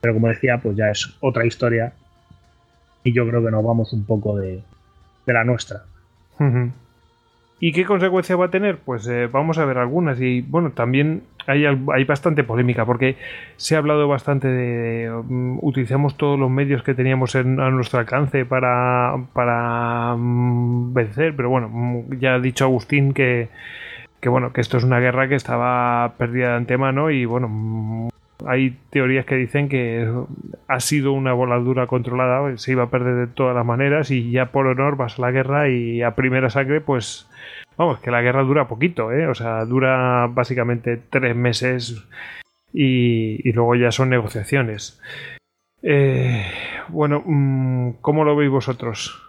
[0.00, 1.92] Pero como decía, pues ya es otra historia
[3.04, 4.62] y yo creo que nos vamos un poco de,
[5.26, 5.84] la nuestra.
[7.64, 8.78] ¿Y qué consecuencias va a tener?
[8.78, 10.20] Pues eh, vamos a ver algunas.
[10.20, 13.16] Y bueno, también hay, hay bastante polémica porque
[13.54, 15.08] se ha hablado bastante de.
[15.08, 21.50] Mm, utilizamos todos los medios que teníamos a nuestro alcance para, para mm, vencer, pero
[21.50, 23.48] bueno, mm, ya ha dicho Agustín que,
[24.20, 28.10] que bueno, que esto es una guerra que estaba perdida de antemano y bueno,
[28.46, 30.12] hay teorías que dicen que
[30.66, 34.46] ha sido una voladura controlada, se iba a perder de todas las maneras y ya
[34.46, 37.28] por honor vas a la guerra y a primera sangre pues
[37.76, 39.26] Vamos, que la guerra dura poquito, ¿eh?
[39.26, 42.02] O sea, dura básicamente tres meses
[42.72, 45.00] y, luego ya son negociaciones.
[45.82, 46.46] Eh,
[46.88, 49.20] bueno, mm, ¿cómo lo veis vosotros?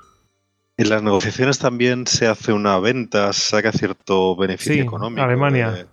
[0.77, 5.21] En las negociaciones también se hace una venta, saca cierto beneficio económico.
[5.21, 5.87] Alemania.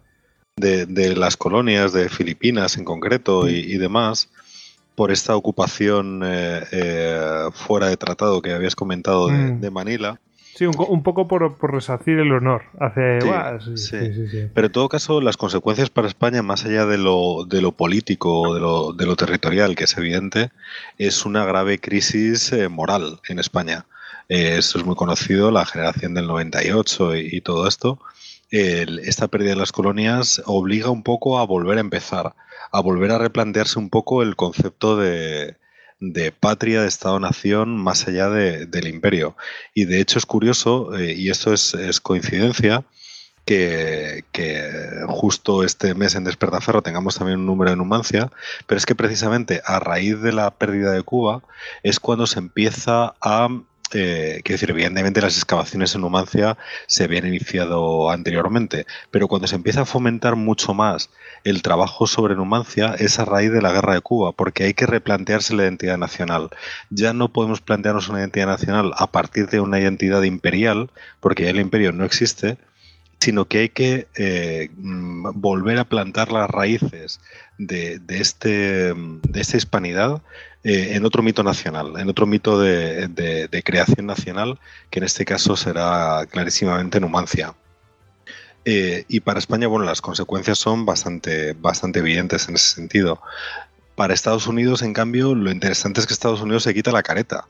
[0.57, 4.31] De, las colonias de Filipinas en concreto y, demás
[4.95, 9.73] por esta ocupación eh, eh, fuera de tratado que habías comentado de mm.
[9.73, 10.21] Manila.
[10.61, 12.65] Sí, un, poco por, por, resarcir el honor.
[12.79, 13.21] Hace,
[13.77, 13.97] sí,
[14.53, 18.53] Pero en todo caso, las consecuencias para España, más allá de lo, de lo político,
[18.53, 20.51] de lo, de lo territorial, que es evidente,
[20.99, 23.87] es una grave crisis eh, moral en España.
[24.29, 27.99] Eh, esto es muy conocido, la generación del 98 y, y todo esto.
[28.51, 32.35] esta pérdida de las colonias obliga un poco a volver a empezar,
[32.71, 35.57] a volver a replantearse un poco el concepto de,
[36.01, 39.37] de patria, de Estado-nación, más allá del imperio.
[39.75, 42.85] Y de hecho es curioso, eh, y esto es, coincidencia,
[43.45, 44.25] que,
[45.09, 48.31] justo este mes en Despertaferro tengamos también un número de Numancia,
[48.67, 51.43] pero es que precisamente a raíz de la pérdida de Cuba
[51.83, 53.49] es cuando se empieza a
[53.93, 59.57] eh, quiero decir, evidentemente las excavaciones en Numancia se habían iniciado anteriormente, pero cuando se
[59.57, 61.11] empieza a fomentar mucho más
[61.45, 64.87] el trabajo sobre Numancia es a raíz de la guerra de Cuba, porque hay que
[64.87, 66.51] replantearse la identidad nacional.
[66.91, 71.51] Ya no podemos plantearnos una identidad nacional a partir de una identidad imperial, porque ya
[71.51, 72.59] el imperio no existe,
[73.21, 77.21] sino que hay que eh, mm, volver a plantar las raíces
[77.59, 80.23] de, este, de esta hispanidad
[80.63, 84.59] eh, en otro mito nacional, en otro mito de, creación nacional,
[84.91, 87.55] que en este caso será clarísimamente Numancia.
[88.65, 93.23] Eh, y para España, bueno, las consecuencias son bastante, bastante evidentes en ese sentido.
[93.95, 97.47] Para Estados Unidos, en cambio, lo interesante es que Estados Unidos se quita la careta.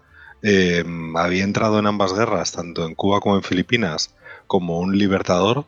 [1.16, 4.14] había entrado en ambas guerras, tanto en Cuba como en Filipinas,
[4.47, 5.66] como un libertador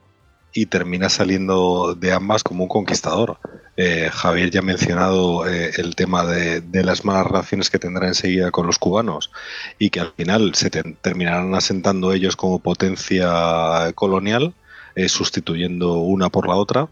[0.52, 3.38] y termina saliendo de ambas como un conquistador.
[3.76, 8.50] Eh, Javier ya ha mencionado eh, el tema de, las malas relaciones que tendrá enseguida
[8.50, 9.30] con los cubanos
[9.78, 14.52] y que al final se terminarán asentando ellos como potencia colonial,
[14.94, 16.88] eh, sustituyendo una por la otra.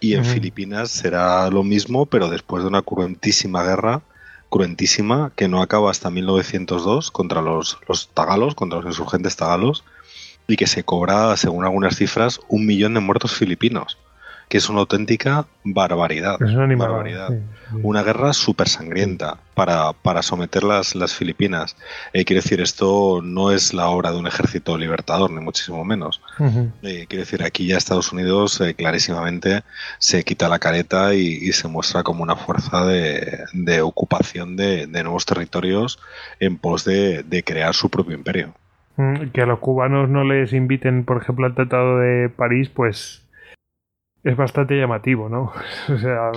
[0.00, 4.02] Y en Filipinas será lo mismo, pero después de una cruentísima guerra,
[4.48, 9.82] cruentísima, que no acaba hasta 1902 contra los, los tagalos, contra los insurgentes tagalos,
[10.52, 13.98] y que se cobra, según algunas cifras, un millón de muertos filipinos,
[14.50, 16.42] que es una auténtica barbaridad.
[16.42, 17.30] Es una barbaridad.
[17.84, 21.76] Una guerra súper sangrienta para, para, someter las, las Filipinas.
[22.12, 26.20] Eh, quiero decir, esto no es la obra de un ejército libertador, ni muchísimo menos.
[26.82, 29.62] Eh, quiero decir, aquí ya Estados Unidos eh, clarísimamente
[29.98, 35.02] se quita la careta y, se muestra como una fuerza de, de ocupación de, de,
[35.04, 36.00] nuevos territorios
[36.40, 38.54] en pos de, de crear su propio imperio.
[39.32, 43.28] Que a los cubanos no les inviten, por ejemplo, al Tratado de París, pues
[44.22, 45.52] es bastante llamativo, ¿no?
[45.88, 46.32] o sea,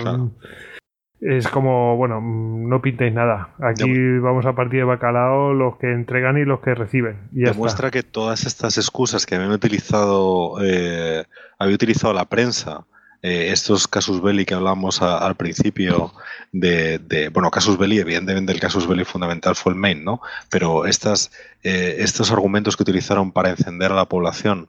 [1.20, 3.54] es como, bueno, no pintéis nada.
[3.60, 7.28] Aquí vamos a partir de bacalao los que entregan y los que reciben.
[7.32, 11.24] Y Demuestra que todas estas excusas que habían utilizado, eh,
[11.58, 12.86] había utilizado la prensa
[13.24, 16.12] eh, estos casus belli que hablamos al principio
[16.52, 20.20] de, bueno, casus belli, evidentemente el casus belli fundamental fue el main, ¿no?
[20.50, 24.68] Pero estas, eh, estos argumentos que utilizaron para encender a la población,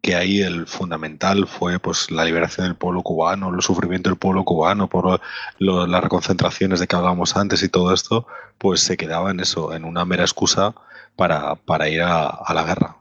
[0.00, 4.42] que ahí el fundamental fue pues la liberación del pueblo cubano, el sufrimiento del pueblo
[4.44, 5.20] cubano por
[5.58, 9.84] las reconcentraciones de que hablábamos antes y todo esto, pues se quedaba en eso, en
[9.84, 10.74] una mera excusa
[11.14, 12.96] para, para ir a, la guerra.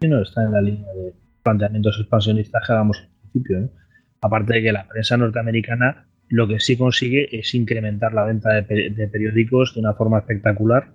[0.00, 1.12] Sí, no, está en la línea de
[1.42, 3.87] planteamientos expansionistas que hagamos al principio, ¿no?
[4.20, 8.62] Aparte de que la prensa norteamericana lo que sí consigue es incrementar la venta de,
[9.10, 10.90] periódicos de una forma espectacular.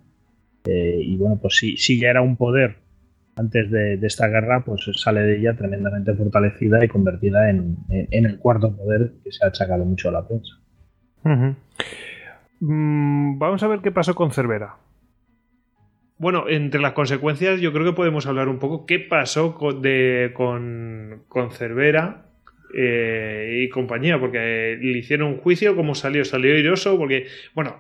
[0.66, 2.78] Eh, y bueno, pues si, ya era un poder
[3.36, 8.76] antes de, esta guerra, pues sale de ella tremendamente fortalecida y convertida en, el cuarto
[8.76, 10.54] poder que se ha achacado mucho a la prensa.
[12.60, 14.76] Mm, vamos a ver qué pasó con Cervera.
[16.20, 19.82] Bueno, entre las consecuencias yo creo que podemos hablar un poco qué pasó con,
[21.28, 22.33] con Cervera
[22.76, 26.26] eh, y compañía, porque le hicieron un juicio, ¿cómo salió?
[26.26, 27.80] Salió iroso, porque, bueno,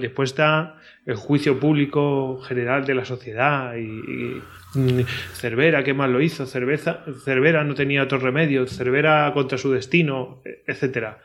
[0.00, 0.76] después está
[1.06, 4.40] el juicio público general de la sociedad y,
[4.74, 5.00] mm,
[5.32, 6.46] Cervera, ¿qué más lo hizo?
[6.46, 11.18] Cerveza, Cervera no tenía otro remedio, Cervera contra su destino, etcétera.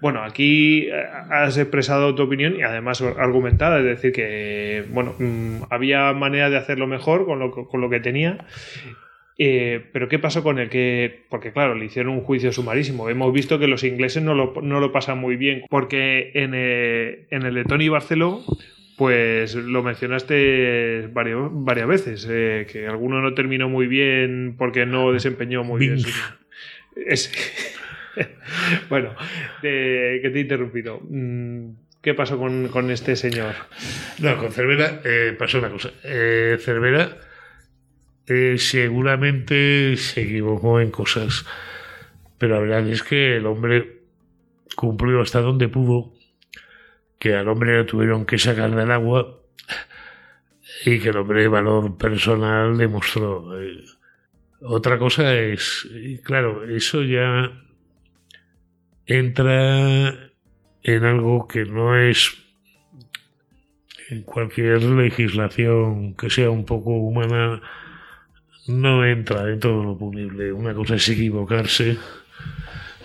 [0.00, 5.62] Bueno, aquí eh, has expresado tu opinión y además argumentada, es decir, que bueno, mm,
[5.70, 8.38] había manera de hacerlo mejor con lo, con lo que tenía
[9.38, 10.70] eh, pero ¿qué pasó con él?
[10.70, 13.08] Que, porque claro, le hicieron un juicio sumarísimo.
[13.10, 17.26] Hemos visto que los ingleses no lo, no lo pasan muy bien, porque en, eh,
[17.30, 18.42] en el de Tony Barceló,
[18.96, 25.12] pues lo mencionaste varias, varias veces, eh, que alguno no terminó muy bien porque no
[25.12, 25.98] desempeñó muy bien.
[28.88, 29.14] bueno,
[29.60, 30.98] que te he interrumpido.
[31.02, 33.54] Mm, ¿Qué pasó con, con este señor?
[34.20, 35.02] No, con Cervera
[35.38, 35.90] pasó una cosa.
[36.02, 37.18] Cervera
[38.28, 41.46] eh, seguramente se equivocó en cosas,
[42.38, 44.02] pero la verdad es que el hombre
[44.74, 46.12] cumplió hasta donde pudo,
[47.18, 49.40] que al hombre le tuvieron que sacar del agua
[50.84, 53.60] y que el hombre de valor personal demostró.
[53.60, 53.84] Eh,
[54.60, 55.88] otra cosa es,
[56.24, 57.52] claro, eso ya
[59.06, 60.32] entra
[60.82, 62.36] en algo que no es
[64.08, 67.60] en cualquier legislación que sea un poco humana
[68.68, 70.52] no entra de lo punible.
[70.52, 71.96] Una cosa es equivocarse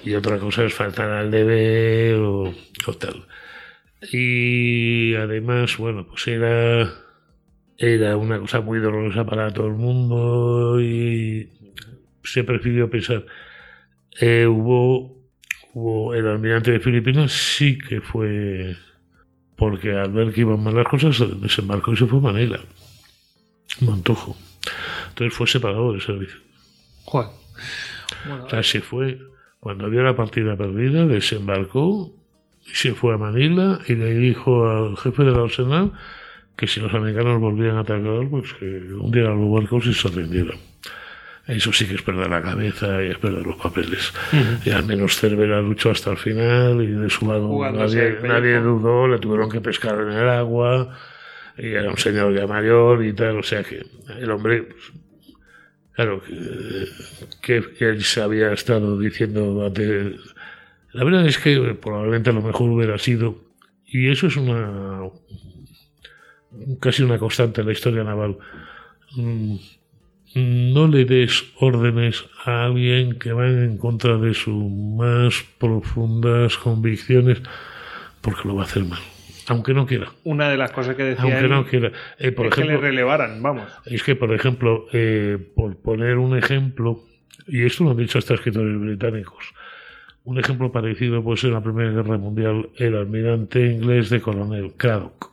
[0.03, 2.53] y otra cosa es faltar al deber o,
[2.99, 3.25] tal.
[4.11, 6.91] Y además, bueno, pues era,
[7.77, 11.49] era una cosa muy dolorosa para todo el mundo y
[12.23, 13.25] se prefirió pensar.
[14.19, 15.17] Eh, hubo,
[15.73, 18.75] hubo el almirante de Filipinas, sí que fue
[19.55, 22.59] porque al ver que iban mal las cosas, desembarcó y se fue a Manila.
[23.81, 24.35] Montojo.
[25.21, 26.39] Entonces fue separado del servicio.
[27.05, 27.29] Joder.
[28.43, 29.19] o sea, se fue,
[29.59, 32.11] cuando vio la partida perdida, desembarcó
[32.65, 35.91] y se fue a Manila y le dijo al jefe del arsenal
[36.55, 40.57] que si los americanos volvían a atacar, pues que hundieran los barcos y se rindieran.
[41.45, 44.11] Eso sí que es perder la cabeza y es perder los papeles.
[44.65, 49.07] Y al menos Cervera luchó hasta el final y de su lado nadie, nadie, dudó,
[49.07, 50.97] le tuvieron que pescar en el agua
[51.57, 53.85] y era un señor ya mayor y tal, o sea que
[54.19, 54.91] el hombre, pues,
[55.93, 56.21] claro,
[57.41, 60.19] que, él se había estado diciendo antes.
[60.93, 63.43] La verdad es que probablemente a lo mejor hubiera sido,
[63.85, 65.09] y eso es una
[66.79, 68.37] casi una constante en la historia naval.
[69.15, 69.55] Mm,
[70.73, 77.41] no le des órdenes a alguien que va en contra de sus más profundas convicciones,
[78.21, 79.01] porque lo va a hacer mal
[79.51, 80.11] aunque no quiera.
[80.23, 81.91] Una de las cosas que decía aunque no quiera.
[82.17, 83.69] Eh, por ejemplo, que le relevaran, vamos.
[83.85, 87.03] Es que, por ejemplo, eh, por poner un ejemplo,
[87.47, 89.53] y esto lo han dicho hasta escritores británicos,
[90.23, 94.73] un ejemplo parecido puede ser en la Primera Guerra Mundial el almirante inglés de coronel
[94.77, 95.31] Craddock,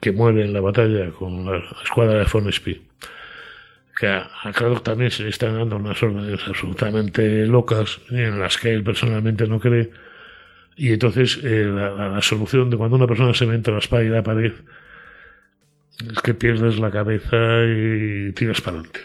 [0.00, 2.82] que muere en la batalla con la escuadra de Von Spee.
[4.00, 8.58] Que a, a Craddock también se le están dando unas órdenes absolutamente locas, en las
[8.58, 9.90] que él personalmente no cree,
[10.76, 14.08] y entonces eh, la, solución de cuando una persona se ve entre la espada y
[14.08, 14.52] la pared
[15.98, 19.00] es que pierdes la cabeza y tiras para adelante.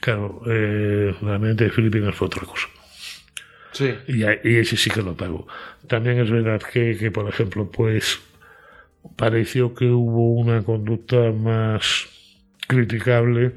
[0.00, 2.68] Claro, eh, la mente de Filipinas fue otra cosa.
[3.72, 3.92] Sí.
[4.06, 4.22] Y,
[4.56, 5.48] ese sí que lo pago.
[5.88, 8.20] También es verdad que, que, por ejemplo, pues
[9.16, 12.06] pareció que hubo una conducta más
[12.68, 13.52] criticable,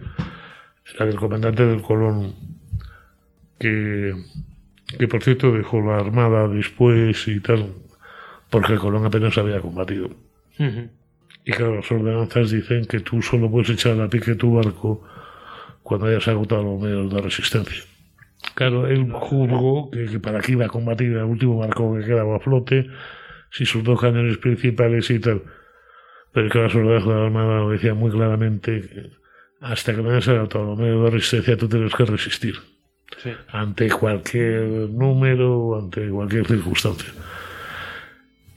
[0.98, 2.36] la del comandante del Colón,
[3.60, 4.16] que
[4.98, 7.74] que por cierto dejó la armada después y tal,
[8.50, 10.10] porque Colón apenas había combatido.
[11.46, 15.04] Y claro, las ordenanzas dicen que tú solo puedes echar a pique tu barco
[15.84, 17.84] cuando hayas agotado los medios de resistencia.
[18.56, 22.40] Claro, él juzgó que, para qué iba a combatir el último barco que quedaba a
[22.40, 22.88] flote,
[23.52, 25.44] si sus dos cañones principales y tal.
[26.34, 29.10] Pero que las ordenanzas de la Armada lo decían muy claramente que
[29.62, 32.56] hasta que no hayas agotado los medios de resistencia tú tienes que resistir
[33.50, 37.12] ante cualquier número, ante cualquier circunstancia.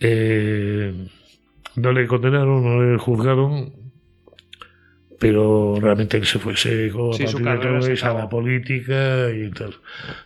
[0.01, 0.93] Eh,
[1.77, 3.73] no le condenaron, no le juzgaron,
[5.19, 9.75] pero realmente él se fue seco a a la política y tal.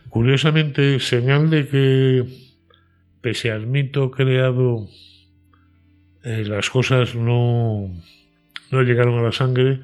[0.09, 2.23] Curiosamente, señal de que,
[3.21, 4.87] pese al mito creado,
[6.23, 7.91] eh, las cosas no,
[8.71, 9.79] no llegaron a la sangre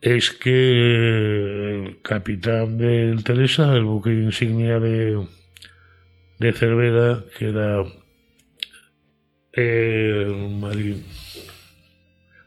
[0.00, 5.26] es que el capitán del Teresa, el buque insignia de,
[6.38, 7.84] de Cervera, que era
[9.52, 11.02] el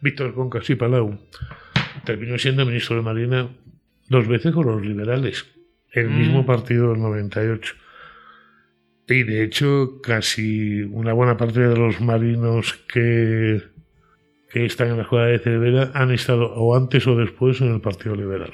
[0.01, 1.19] Víctor Concas y Palau,
[2.05, 3.49] terminó siendo ministro de Marina
[4.09, 5.45] dos veces con los liberales.
[5.91, 6.17] el Mm.
[6.19, 7.73] mismo partido del 98.
[9.07, 13.63] Y de hecho, casi una buena parte de los marinos que,
[14.49, 17.81] que están en la escuela de Cervera han estado o antes o después en el
[17.81, 18.51] Partido Liberal.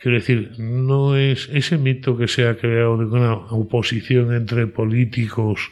[0.00, 5.70] Quiero decir, no es ese mito que se ha creado de una oposición entre políticos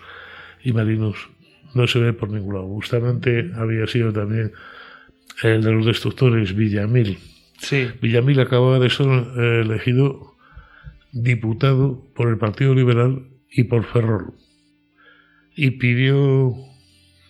[0.62, 1.28] y marinos,
[1.74, 2.66] no se ve por ningún lado.
[2.66, 4.52] Bustamante había sido también
[5.42, 7.18] el de los destructores, Villamil.
[7.58, 7.88] Sí.
[8.00, 10.34] Villamil acababa de ser eh, elegido
[11.12, 14.34] diputado por el Partido Liberal y por Ferrol.
[15.54, 16.54] Y pidió,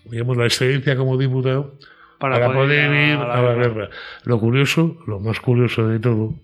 [0.05, 1.78] digamos, la excedencia como diputado
[2.18, 3.91] para, poder, ir a la, guerra.
[4.24, 6.34] Lo curioso, lo más curioso de todo,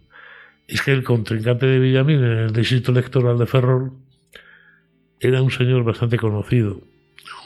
[0.66, 3.92] es que el contrincante de Villamil en el distrito electoral de Ferrol
[5.18, 6.80] era un señor bastante conocido,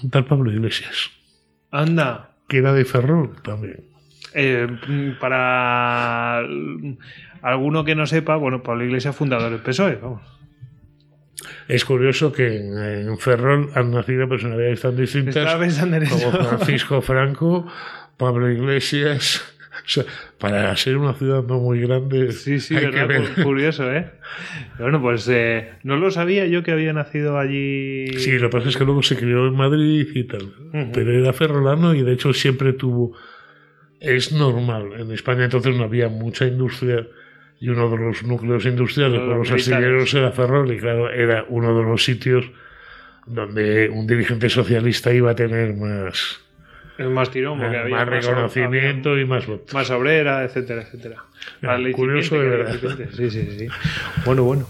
[0.02, 1.10] un tal Pablo Iglesias,
[1.70, 2.36] Anda.
[2.48, 3.84] que era de Ferrol también.
[4.34, 4.66] Eh,
[5.20, 6.40] para
[7.42, 10.22] alguno que no sepa, bueno, Pablo Iglesias, fundador del PSOE, vamos.
[11.68, 12.78] Es curioso que en,
[13.08, 16.30] en Ferrol han nacido personalidades tan distintas como.
[16.48, 17.66] Francisco Franco,
[18.16, 19.42] Pablo Iglesias.
[19.74, 20.04] O sea,
[20.38, 23.00] para ser una ciudad no muy grande, Sí, sí, hay ¿verdad?
[23.02, 23.22] que ver.
[23.34, 24.12] Cu- Curioso, ¿eh?
[24.78, 28.06] Bueno, pues eh, no lo sabía yo que había nacido allí.
[28.18, 30.52] Sí, lo que pasa es que luego se crió en Madrid y tal.
[30.92, 33.14] Pero era ferrolano y de hecho siempre tuvo.
[34.00, 34.92] Es normal.
[34.98, 37.06] En España entonces no había mucha industria
[37.64, 41.44] y uno de los núcleos industriales Los por los astilleros era Ferrol y claro, era
[41.48, 42.44] uno de los sitios
[43.26, 46.40] donde un dirigente socialista iba a tener más,
[46.98, 49.72] Es más tirón, porque había más más- reconocimiento había y más votos.
[49.72, 51.16] más obrera, etcétera, etcétera.
[51.62, 52.74] Más curioso de verdad.
[53.12, 53.66] Sí, sí, sí.
[54.26, 54.66] Bueno, bueno.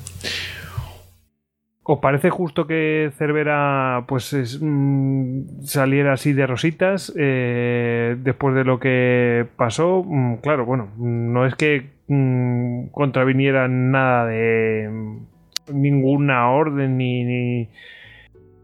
[1.87, 8.65] ¿Os parece justo que Cervera pues es, mm, saliera así de rositas eh, después de
[8.65, 10.03] lo que pasó?
[10.03, 15.26] Mm, claro, bueno, no es que mm, contraviniera nada de mm,
[15.73, 17.68] ninguna orden ni, ni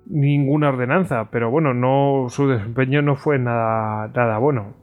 [0.07, 4.75] ninguna ordenanza, pero bueno, no su desempeño no fue nada nada bueno.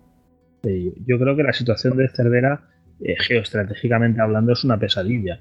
[0.64, 2.62] Yo creo que la situación de Cervera,
[3.00, 5.40] eh, geoestratégicamente hablando, es una pesadilla.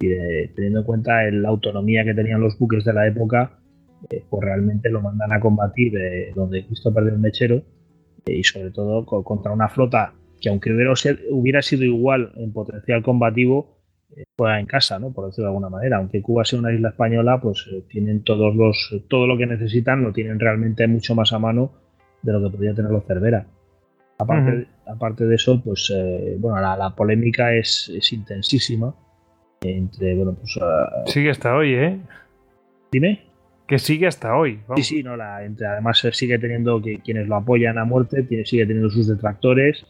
[0.00, 3.58] Y eh, teniendo en cuenta la autonomía que tenían los buques de la época,
[4.10, 5.92] eh, pues realmente lo mandan a combatir
[6.34, 7.62] donde Cristo perdió el mechero
[8.26, 10.70] y sobre todo co- contra una flota que aunque
[11.30, 13.78] hubiera, sido igual en potencial combativo,
[14.16, 15.12] eh, fuera en casa, ¿no?
[15.12, 15.98] por decirlo de alguna manera.
[15.98, 20.02] Aunque Cuba sea una isla española, pues eh, tienen todos los, todo lo que necesitan,
[20.02, 21.72] lo tienen realmente mucho más a mano
[22.22, 23.46] de lo que podía tener los Cervera.
[24.20, 28.92] Aparte, aparte de eso, pues eh, bueno, la, la polémica es, es intensísima
[29.62, 32.00] entre, bueno, pues ah, Sigue hasta hoy, ¿eh?
[32.92, 33.24] dime.
[33.66, 34.54] Que sigue hasta hoy.
[34.54, 34.86] Sí, vamos.
[34.86, 38.64] sí, no, la, entre, además sigue teniendo que quienes lo apoyan a muerte, tiene, sigue
[38.64, 39.84] teniendo sus detractores.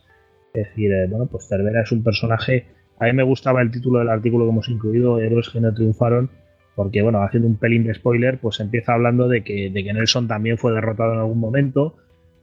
[0.55, 2.67] Es decir, eh, bueno, pues Cervera es un personaje.
[2.99, 6.31] A mí me gustaba el título del artículo que hemos incluido, Héroes que no triunfaron,
[6.75, 10.29] porque, bueno, haciendo un pelín de spoiler, pues empieza hablando de que, de que Nelson
[10.29, 11.97] también fue derrotado en algún momento.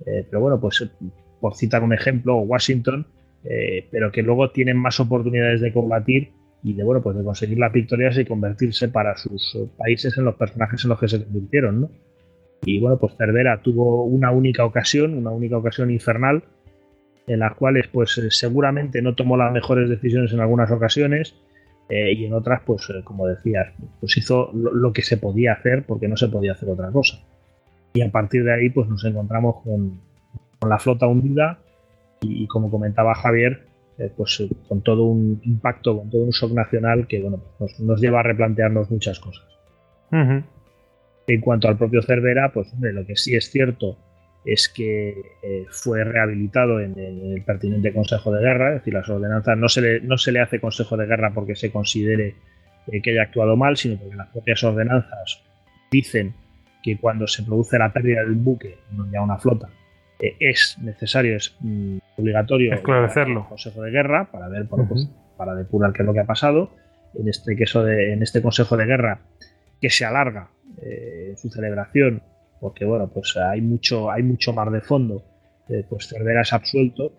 [0.06, 0.90] eh, pero bueno, pues
[1.40, 3.08] por citar un ejemplo, Washington,
[3.44, 6.32] eh, pero que luego tienen más oportunidades de combatir
[6.64, 10.26] y de bueno pues de conseguir las victorias y convertirse para sus eh, países en
[10.26, 11.92] los personajes en los que se convirtieron, ¿no?
[12.64, 16.44] Y bueno, pues Cervera tuvo una única ocasión, una única ocasión infernal,
[17.28, 21.36] en las cuales pues eh, seguramente no tomó las mejores decisiones en algunas ocasiones
[21.90, 25.54] eh, y en otras pues eh, como decías, pues hizo lo, lo que se podía
[25.54, 27.20] hacer porque no se podía hacer otra cosa.
[27.94, 30.02] Y a partir de ahí pues nos encontramos con,
[30.60, 31.60] con la flota hundida
[32.22, 33.66] y, y como comentaba Javier,
[33.98, 38.02] eh, pues con todo un impacto, con todo un shock nacional que bueno, nos, nos
[38.02, 39.46] lleva a replantearnos muchas cosas.
[40.12, 43.98] En cuanto al propio Cervera, pues hombre, lo que sí es cierto
[44.46, 48.94] es que eh, fue rehabilitado en el, en el pertinente Consejo de Guerra, es decir,
[48.94, 52.36] las ordenanzas no se le, no se le hace Consejo de Guerra porque se considere
[52.88, 55.42] eh, que haya actuado mal, sino porque las propias ordenanzas
[55.92, 56.36] dicen
[56.84, 59.70] que cuando se produce la pérdida del buque, no ya una flota,
[60.20, 63.42] eh, es necesario, es mm, obligatorio Esclarecerlo.
[63.42, 66.26] el Consejo de Guerra para ver, bueno, pues, para depurar qué es lo que ha
[66.26, 66.72] pasado.
[67.16, 69.22] En este, caso de, en este Consejo de Guerra,
[69.82, 70.50] que se alarga
[70.82, 72.22] eh, su celebración,
[72.60, 75.24] porque bueno, pues hay mucho, hay mucho mar de fondo,
[75.70, 77.14] eh, pues Cervera es absuelto.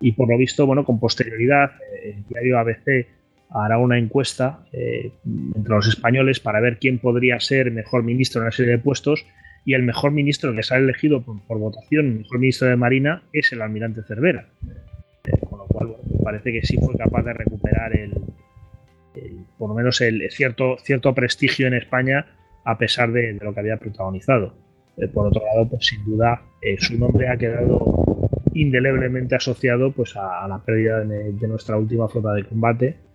[0.00, 3.06] Y por lo visto, bueno, con posterioridad, eh, el diario ABC
[3.50, 8.44] hará una encuesta eh, entre los españoles para ver quién podría ser mejor ministro en
[8.44, 9.24] una serie de puestos.
[9.64, 13.62] Y el mejor ministro que sale elegido por, votación, mejor ministro de Marina, es el
[13.62, 14.48] almirante Cervera.
[15.48, 18.12] Con lo cual, parece que sí fue capaz de recuperar el,
[19.58, 22.26] por lo menos el cierto, cierto prestigio en España
[22.64, 24.65] a pesar de lo que había protagonizado.
[24.96, 30.16] Eh, por otro lado, pues sin duda eh, su nombre ha quedado indeleblemente asociado pues
[30.16, 33.06] a, la pérdida de, de nuestra última flota de combate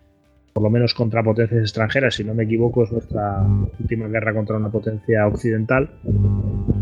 [0.52, 3.42] por lo menos contra potencias extranjeras, si no me equivoco, es nuestra
[3.78, 5.90] última guerra contra una potencia occidental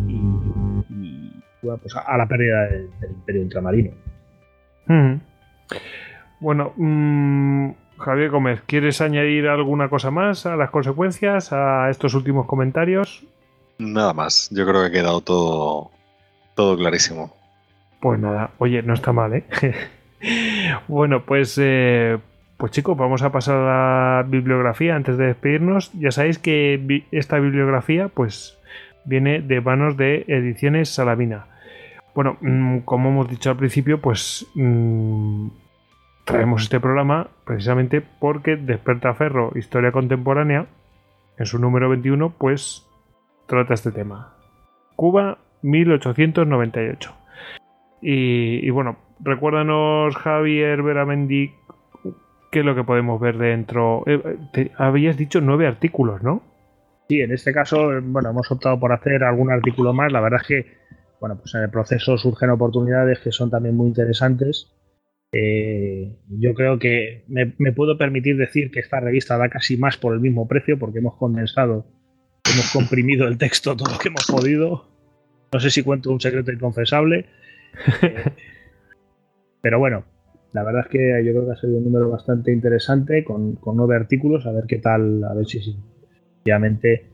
[0.09, 1.31] y,
[1.61, 3.91] pues a, la pérdida del, imperio ultramarino.
[6.41, 12.47] Bueno, mm, Javier Gómez, ¿quieres añadir alguna cosa más a las consecuencias, a estos últimos
[12.47, 13.25] comentarios?
[13.81, 15.91] Nada más, yo creo que ha quedado todo,
[16.55, 17.35] todo clarísimo.
[18.01, 19.45] Pues nada, oye, no está mal, ¿eh?
[20.89, 22.19] bueno, pues, eh,
[22.59, 25.91] pues chicos, vamos a pasar a la bibliografía antes de despedirnos.
[25.95, 28.59] Ya sabéis que esta bibliografía, pues,
[29.07, 31.47] viene de manos de Ediciones Salamina.
[32.15, 35.49] Bueno, mm, como hemos dicho al principio, pues mm,
[36.25, 38.59] traemos este programa precisamente porque
[39.17, 40.67] Ferro Historia Contemporánea,
[41.39, 42.87] en su número 21, pues
[43.51, 44.33] trata este tema.
[44.97, 47.17] Cuba 1898.
[48.03, 51.53] Y, bueno, recuérdanos Javier Veramendi
[52.51, 54.05] qué es lo que podemos ver dentro.
[54.07, 56.43] Eh, habías dicho nueve artículos, ¿no?
[57.09, 60.11] Sí, en este caso, bueno, hemos optado por hacer algún artículo más.
[60.13, 60.67] La verdad es que,
[61.21, 64.73] bueno, pues en el proceso surgen oportunidades que son también muy interesantes.
[65.33, 70.15] Eh, yo creo que me, puedo permitir decir que esta revista da casi más por
[70.15, 71.87] el mismo precio porque hemos condensado,
[72.53, 74.87] hemos comprimido el texto todo lo que hemos podido.
[75.53, 77.27] No sé si cuento un secreto inconfesable.
[79.61, 80.05] pero bueno,
[80.53, 83.97] la verdad es que yo creo que ha sido un número bastante interesante con, nueve
[83.97, 84.47] artículos.
[84.47, 87.07] A ver qué tal, a ver si, efectivamente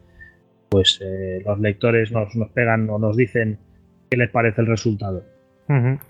[0.69, 3.59] pues eh, los lectores nos, nos pegan o nos dicen
[4.11, 5.25] qué les parece el resultado.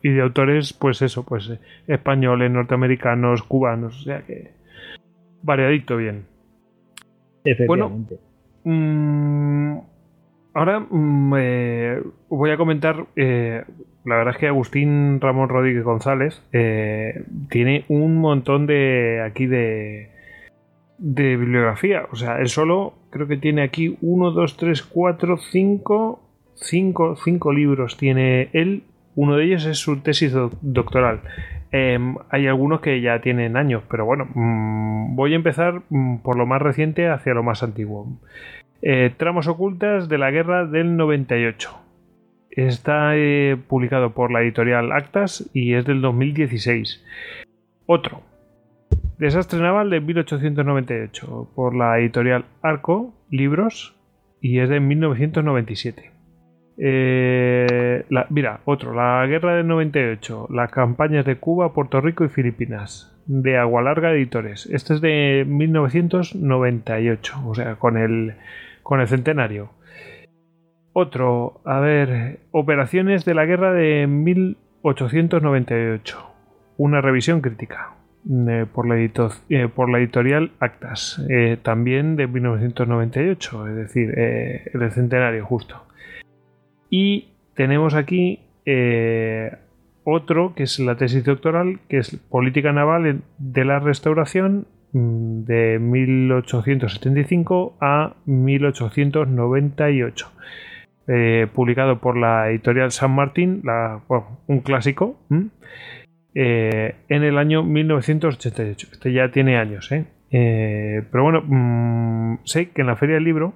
[0.02, 4.50] Y de autores, pues eso, pues eh, españoles, norteamericanos, cubanos, o sea que
[5.42, 6.26] variadito bien.
[7.42, 8.16] Efectivamente.
[8.16, 8.35] Bueno,
[8.66, 9.78] mm,
[10.54, 13.64] ahora mm, eh, voy a comentar, eh,
[14.04, 20.10] la verdad es que Agustín Ramón Rodríguez González tiene un montón de aquí de,
[20.98, 22.06] de bibliografía.
[22.12, 26.20] O sea, él solo creo que tiene aquí uno, dos, tres, cuatro, cinco,
[26.54, 28.84] cinco, cinco libros tiene él
[29.16, 31.22] uno de ellos es su tesis doctoral.
[31.78, 36.38] Em, hay algunos que ya tienen años, pero bueno, mm, voy a empezar mm, por
[36.38, 38.18] lo más reciente hacia lo más antiguo.
[38.80, 41.78] Eh, Tramos ocultas de la guerra del 98.
[42.50, 47.04] Está eh, publicado por la editorial Actas y es del 2016.
[47.84, 48.22] Otro.
[49.18, 53.94] Desastre naval de 1898 por la editorial Arco Libros
[54.40, 56.15] y es de 1997.
[56.78, 63.12] Eh, mira, otro, la guerra del 98, las campañas de Cuba, Puerto Rico y Filipinas,
[63.26, 64.66] de Agualarga Editores.
[64.66, 68.34] Este es de 1998, o sea, con el,
[68.82, 69.70] con el centenario.
[70.92, 76.18] Otro, a ver, Operaciones de la guerra de 1898,
[76.78, 77.92] una revisión crítica.
[78.28, 81.24] Eh, por, la eh, por, la editorial Actas,
[81.62, 85.86] también de 1998, es decir, el centenario justo.
[86.98, 89.52] Y tenemos aquí eh,
[90.02, 95.78] otro que es la tesis doctoral, que es Política Naval de la Restauración mm, de
[95.78, 100.32] 1875 a 1898.
[101.08, 103.62] Eh, publicado por la editorial San Martín,
[104.46, 105.18] un clásico,
[106.34, 108.88] eh, en el año 1988.
[108.90, 109.90] Este ya tiene años,
[110.30, 113.52] pero bueno, mm, sé que en la Feria del Libro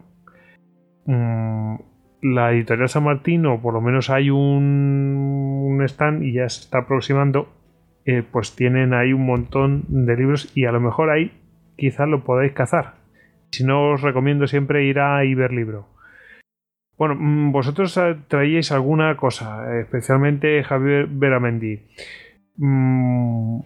[1.06, 1.76] mm,
[2.22, 6.78] la editorial San Martín, o por lo menos hay un, stand y ya se está
[6.78, 7.48] aproximando,
[8.04, 11.32] eh, pues tienen ahí un montón de libros y a lo mejor ahí
[11.76, 12.94] quizás lo podáis cazar.
[13.50, 15.88] Si no, os recomiendo siempre ir a Iberlibro.
[16.96, 21.80] Bueno, mm, vosotros traíais alguna cosa, especialmente Javier Veramendi.
[22.56, 23.60] Mm,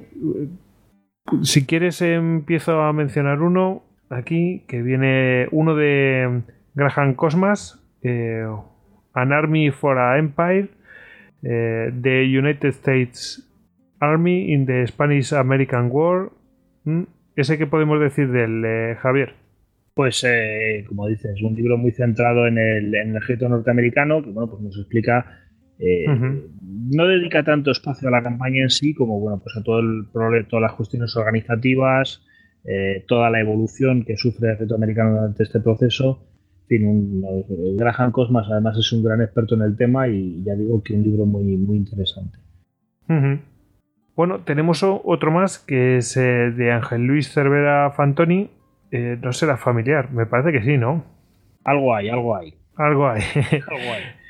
[1.42, 6.42] si quieres, empiezo a mencionar uno aquí, que viene uno de
[6.74, 8.46] Graham Cosmas, eh,
[9.14, 10.68] An Army for a Empire,
[11.42, 13.42] eh, The United States
[13.98, 16.30] Army in the Spanish American War.
[16.84, 19.34] Mm, ¿Ese qué podemos decir del eh, Javier?
[19.94, 20.26] Pues,
[20.88, 25.40] como dices, un libro muy centrado en el, ejército norteamericano, que bueno, pues nos explica
[25.76, 30.06] no dedica tanto espacio a la campaña en sí como bueno pues a todo el
[30.46, 32.22] todas las cuestiones organizativas
[33.08, 36.22] toda la evolución que sufre el ejército americano durante este proceso
[36.66, 40.82] fin, un, Graham Cosmas además es un gran experto en el tema y ya digo
[40.82, 42.38] que un libro muy, muy interesante.
[44.16, 48.50] Bueno, tenemos otro más que es eh, de Ángel Luis Cervera Fantoni.
[48.90, 51.04] Eh, no será familiar, me parece que sí, ¿no?
[51.64, 52.54] Algo hay, algo hay.
[52.76, 53.22] Algo hay.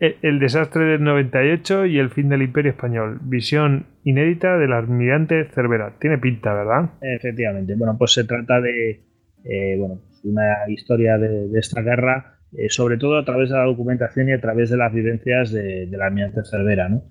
[0.00, 3.18] el, desastre del 98 y el fin del Imperio Español.
[3.22, 5.92] Visión inédita del almirante Cervera.
[6.00, 6.90] Tiene pinta, ¿verdad?
[7.00, 7.74] Efectivamente.
[7.76, 9.02] Bueno, pues se trata de
[9.44, 14.28] eh, bueno, una historia de, esta guerra, eh, sobre todo a través de la documentación
[14.28, 17.02] y a través de las vivencias de, del almirante Cervera, ¿no?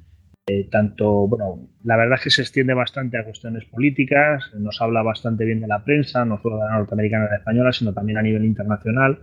[0.50, 5.04] Eh, tanto, bueno, la verdad es que se extiende bastante a cuestiones políticas, nos habla
[5.04, 8.18] bastante bien de la prensa, no solo de la norteamericana y la española, sino también
[8.18, 9.20] a nivel internacional.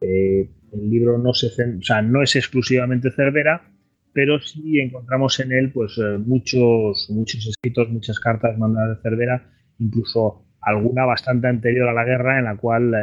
[0.00, 3.72] Eh, el libro no, se, o sea, no es exclusivamente Cervera,
[4.12, 9.50] pero sí encontramos en él pues, eh, muchos, muchos escritos, muchas cartas mandadas de Cervera,
[9.80, 12.94] incluso alguna bastante anterior a la guerra, en la cual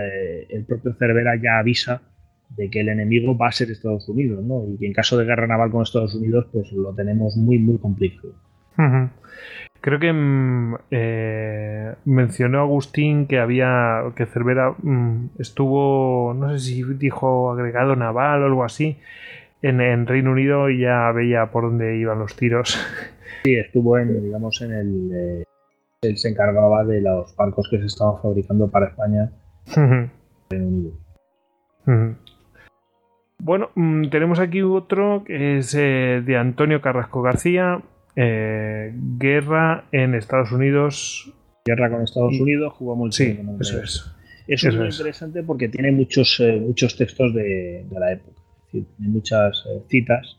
[0.50, 2.02] el propio Cervera ya avisa
[2.50, 4.66] de que el enemigo va a ser Estados Unidos, ¿no?
[4.68, 7.78] Y que en caso de guerra naval con Estados Unidos, pues lo tenemos muy, muy
[7.78, 8.34] complicado.
[9.82, 16.84] Creo que mm, eh, mencionó Agustín que había que Cervera mm, estuvo, no sé si
[16.84, 18.98] dijo agregado naval o algo así,
[19.62, 22.78] en, Reino Unido y ya veía por dónde iban los tiros.
[23.44, 25.44] Sí, estuvo en, digamos, en el.
[26.02, 29.32] Él se encargaba de los barcos que se estaban fabricando para España.
[29.76, 30.12] en
[30.50, 30.94] Reino Unido.
[33.40, 37.82] Bueno, mm, tenemos aquí otro que es eh, de Antonio Carrasco García.
[38.16, 41.34] Eh, guerra en Estados Unidos.
[41.66, 44.06] Guerra con Estados Unidos, jugamos Sí, eso es.
[44.48, 48.42] Eso, es muy interesante porque tiene muchos, eh, muchos textos de, la época.
[48.72, 50.38] tiene muchas citas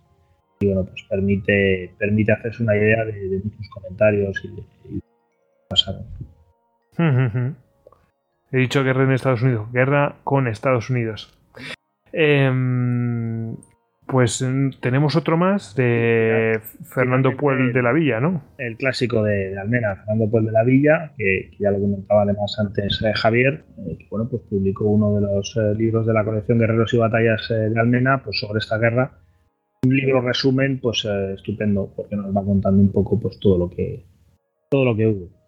[0.58, 4.62] y bueno, pues permite, permite hacerse una idea de, muchos comentarios y de,
[4.96, 5.00] y
[5.70, 6.04] pasaron.
[8.52, 11.32] He dicho guerra en Estados Unidos, guerra con Estados Unidos.
[12.12, 13.54] Em,
[14.06, 16.60] pues mm, tenemos otro más de
[16.92, 18.42] Fernando Puel de la Villa, ¿no?
[18.58, 23.00] El clásico de, Almena, Fernando Puel de la Villa, que, ya lo comentaba además antes
[23.02, 26.58] eh, Javier, eh, que bueno, pues publicó uno de los eh, libros de la colección
[26.58, 29.12] Guerreros y Batallas de Almena, pues sobre esta guerra.
[29.84, 34.04] Un libro resumen, pues estupendo, porque nos va contando un poco pues todo lo que
[34.68, 35.39] todo lo que hubo.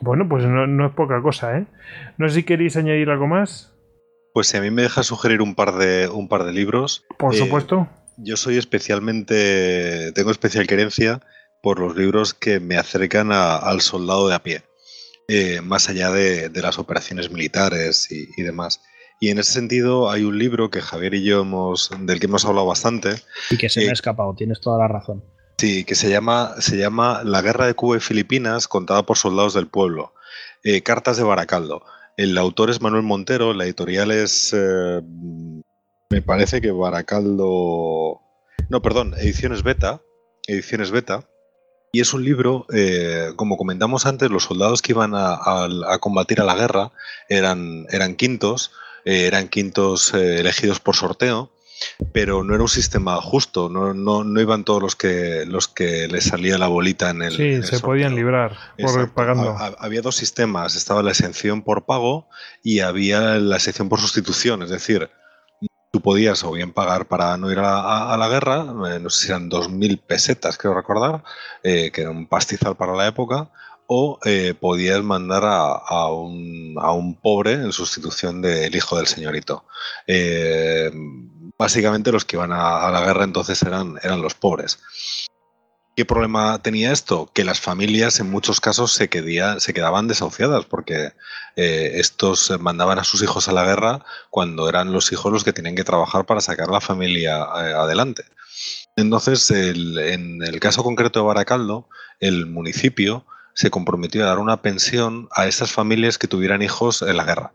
[0.00, 1.66] Bueno, pues no, no es poca cosa, ¿eh?
[2.18, 3.72] No sé si queréis añadir algo más.
[4.34, 7.04] Pues si a mí me deja sugerir un par de, un par de libros.
[7.18, 7.88] Por eh, supuesto.
[8.18, 10.12] Yo soy especialmente.
[10.12, 11.22] Tengo especial querencia
[11.62, 14.62] por los libros que me acercan al soldado de a pie,
[15.26, 18.82] eh, más allá de, las operaciones militares y, demás.
[19.20, 22.44] Y en ese sentido hay un libro que Javier y yo hemos, del que hemos
[22.44, 23.14] hablado bastante.
[23.50, 25.24] Y que se me ha eh, escapado, tienes toda la razón.
[25.58, 29.54] Sí, que se llama, se llama La Guerra de Cuba y Filipinas contada por soldados
[29.54, 30.12] del pueblo.
[30.84, 31.82] Cartas de Baracaldo.
[32.16, 34.54] El autor es Manuel Montero, la editorial es.
[34.56, 35.02] Eh,
[36.08, 38.22] me parece que Baracaldo.
[38.70, 40.00] No, perdón, Ediciones Beta.
[40.46, 41.28] Ediciones Beta.
[41.92, 46.44] Y es un libro, eh, como comentamos antes, los soldados que iban a, combatir a
[46.44, 46.92] la guerra
[47.28, 48.72] eran, eran quintos,
[49.04, 51.52] eh, eran quintos elegidos por sorteo
[52.12, 56.08] pero no era un sistema justo, no, no, no, iban todos los que los que
[56.08, 57.36] les salía la bolita en el.
[57.36, 59.56] Sí, se podían librar por pagando.
[59.78, 62.28] había dos sistemas, estaba la exención por pago
[62.62, 65.10] y había la exención por sustitución, es decir,
[65.90, 69.32] tú podías o bien pagar para no ir a, la guerra, eh, no sé si
[69.32, 71.22] eran 2.000 pesetas, creo recordar,
[71.62, 73.50] eh, que era un pastizal para la época,
[73.86, 79.64] o eh, podías mandar a, un, a, un, pobre en sustitución del hijo del señorito.
[80.06, 80.90] Eh,
[81.58, 84.78] básicamente los que iban a, la guerra entonces eran, eran los pobres.
[85.96, 87.30] ¿Qué problema tenía esto?
[87.32, 91.12] Que las familias en muchos casos se, se quedaban desahuciadas porque
[91.56, 95.54] eh, estos mandaban a sus hijos a la guerra cuando eran los hijos los que
[95.54, 98.24] tenían que trabajar para sacar la familia adelante.
[98.94, 101.88] Entonces, en el caso concreto de Baracaldo,
[102.20, 107.16] el municipio se comprometió a dar una pensión a esas familias que tuvieran hijos en
[107.16, 107.52] la guerra.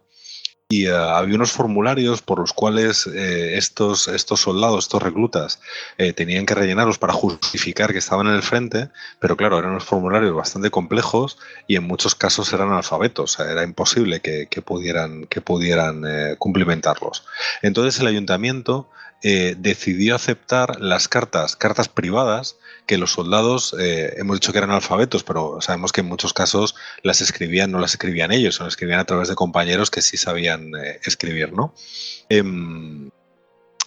[0.71, 5.59] Y eh, había unos formularios por los cuales eh, estos, estos soldados, estos reclutas,
[5.97, 8.87] eh, tenían que rellenarlos para justificar que estaban en el frente,
[9.19, 14.21] pero claro, eran unos formularios bastante complejos y en muchos casos eran alfabetos, era imposible
[14.21, 16.03] que, que pudieran, que pudieran
[16.37, 17.25] cumplimentarlos.
[17.61, 18.89] Entonces el ayuntamiento
[19.21, 25.23] decidió aceptar las cartas, cartas privadas, que los soldados, eh, hemos dicho que eran alfabetos,
[25.23, 28.99] pero sabemos que en muchos casos las escribían, no las escribían ellos, o las escribían
[28.99, 31.73] a través de compañeros que sí sabían eh, escribir, ¿no?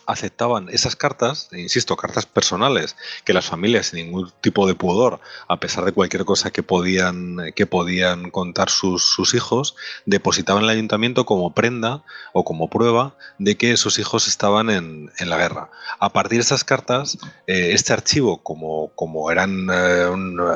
[0.06, 5.58] Aceptaban esas cartas, insisto, cartas personales, que las familias sin ningún tipo de pudor, a
[5.58, 9.76] pesar de cualquier cosa que podían, que podían contar sus, hijos,
[10.06, 12.02] depositaban en el ayuntamiento como prenda
[12.32, 15.70] o como prueba de que esos hijos estaban en, la guerra.
[15.98, 20.10] A partir de esas cartas, eh, este archivo, como, como eran eh,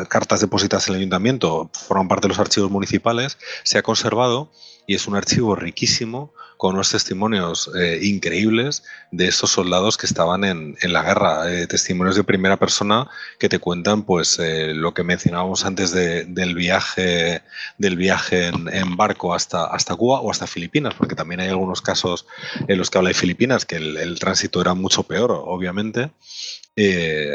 [0.09, 4.51] cartas depositadas en el ayuntamiento, forman parte de los archivos municipales, se ha conservado
[4.86, 10.45] y es un archivo riquísimo con unos testimonios eh, increíbles de estos soldados que estaban
[10.45, 15.05] en, la guerra, eh, testimonios de primera persona que te cuentan pues eh, lo que
[15.05, 17.43] mencionábamos antes del viaje
[17.78, 22.27] del viaje en, barco hasta, hasta Cuba o hasta Filipinas, porque también hay algunos casos
[22.67, 26.11] en los que habla de Filipinas que el, tránsito era mucho peor, obviamente.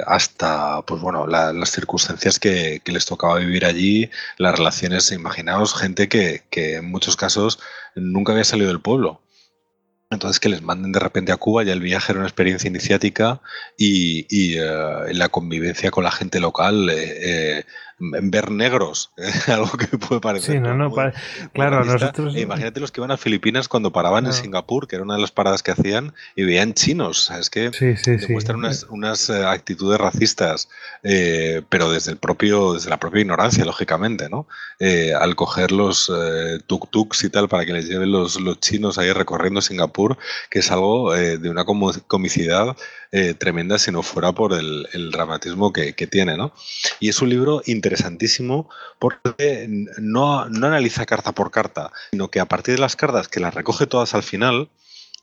[0.05, 6.43] Hasta pues bueno las circunstancias que, les tocaba vivir allí, las relaciones, imaginaos gente que,
[6.51, 7.59] en muchos casos
[7.95, 9.21] nunca había salido del pueblo.
[10.09, 13.41] Entonces que les manden de repente a Cuba, ya el viaje era una experiencia iniciática
[13.77, 17.63] y, eh, la convivencia con la gente local eh, eh,
[18.21, 19.11] ver negros,
[19.47, 20.55] algo que puede parecer.
[20.55, 20.91] Sí, no, no,
[21.53, 22.35] claro, nosotros.
[22.35, 25.31] imagínate los que iban a Filipinas cuando paraban en Singapur, que era una de las
[25.31, 27.31] paradas que hacían, y veían chinos.
[27.31, 27.71] Es que
[28.05, 30.69] demuestran unas, eh, actitudes racistas,
[31.03, 34.47] eh, pero desde el propio, desde la propia ignorancia, lógicamente, ¿no?
[34.79, 36.09] Eh, al coger los
[36.67, 40.17] tuk-tuks y tal para que les lleven los, los chinos ahí recorriendo Singapur,
[40.49, 42.75] que es algo de una comicidad
[43.37, 46.53] tremenda si no fuera por el, dramatismo que, que, tiene, ¿no?
[46.99, 47.61] Y es un libro
[47.93, 49.67] interesantísimo porque
[49.99, 53.53] no, no analiza carta por carta, sino que a partir de las cartas que las
[53.53, 54.69] recoge todas al final,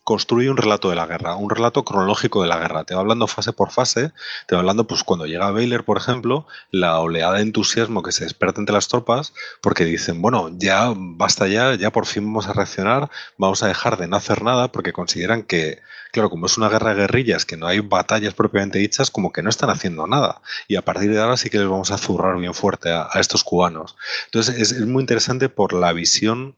[0.04, 2.84] construye un relato de la guerra, un relato cronológico de la guerra.
[2.84, 4.12] Te va hablando fase por fase,
[4.46, 8.24] te va hablando, pues cuando llega Baylor, por ejemplo, la oleada de entusiasmo que se
[8.24, 12.52] despierta entre las tropas, porque dicen, bueno, ya basta ya, ya por fin vamos a
[12.52, 15.80] reaccionar, vamos a dejar de no hacer nada, porque consideran que,
[16.12, 19.42] claro, como es una guerra de guerrillas, que no hay batallas propiamente dichas, como que
[19.42, 20.40] no están haciendo nada.
[20.66, 23.44] Y a partir de ahora sí que les vamos a zurrar bien fuerte a, estos
[23.44, 23.96] cubanos.
[24.26, 26.56] Entonces es, es muy interesante por la visión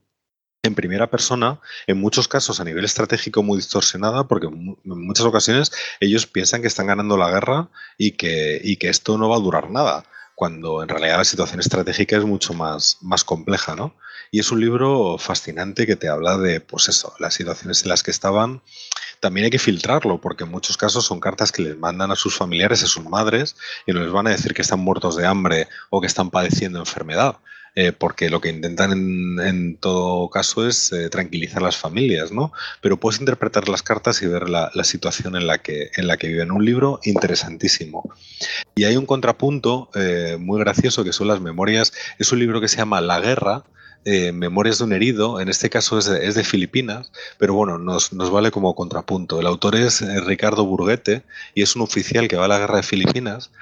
[0.63, 1.59] en primera persona,
[1.89, 6.69] en muchos casos a nivel estratégico muy distorsionada, porque en muchas ocasiones ellos piensan que
[6.69, 7.69] están ganando la guerra
[7.99, 10.05] y que, y que esto no va a durar nada,
[10.37, 13.97] cuando en realidad la situación estratégica es mucho más, más compleja, ¿no?
[14.31, 18.03] Y es un libro fascinante que te habla de, pues eso, las situaciones en las
[18.03, 18.63] que estaban.
[19.21, 22.37] También hay que filtrarlo, porque en muchos casos son cartas que les mandan a sus
[22.37, 25.69] familiares, a sus madres, y no les van a decir que están muertos de hambre
[25.91, 27.37] o que están padeciendo enfermedad
[27.75, 28.93] eh, porque lo que intentan
[29.41, 32.53] en, todo caso es eh, tranquilizar las familias, ¿no?
[32.83, 36.29] Pero puedes interpretar las cartas y ver la, situación en la, que, en la que
[36.29, 36.53] viven.
[36.53, 38.13] Un libro interesantísimo.
[38.75, 41.95] Y hay un contrapunto eh, muy gracioso que son las memorias.
[42.19, 43.65] Es un libro que se llama La Guerra,
[44.05, 48.75] Memorias de un herido, en este caso es de, Filipinas, pero bueno, nos, vale como
[48.75, 49.39] contrapunto.
[49.39, 51.23] El autor es Ricardo Burguete
[51.55, 53.53] y es un oficial que va a la guerra de Filipinas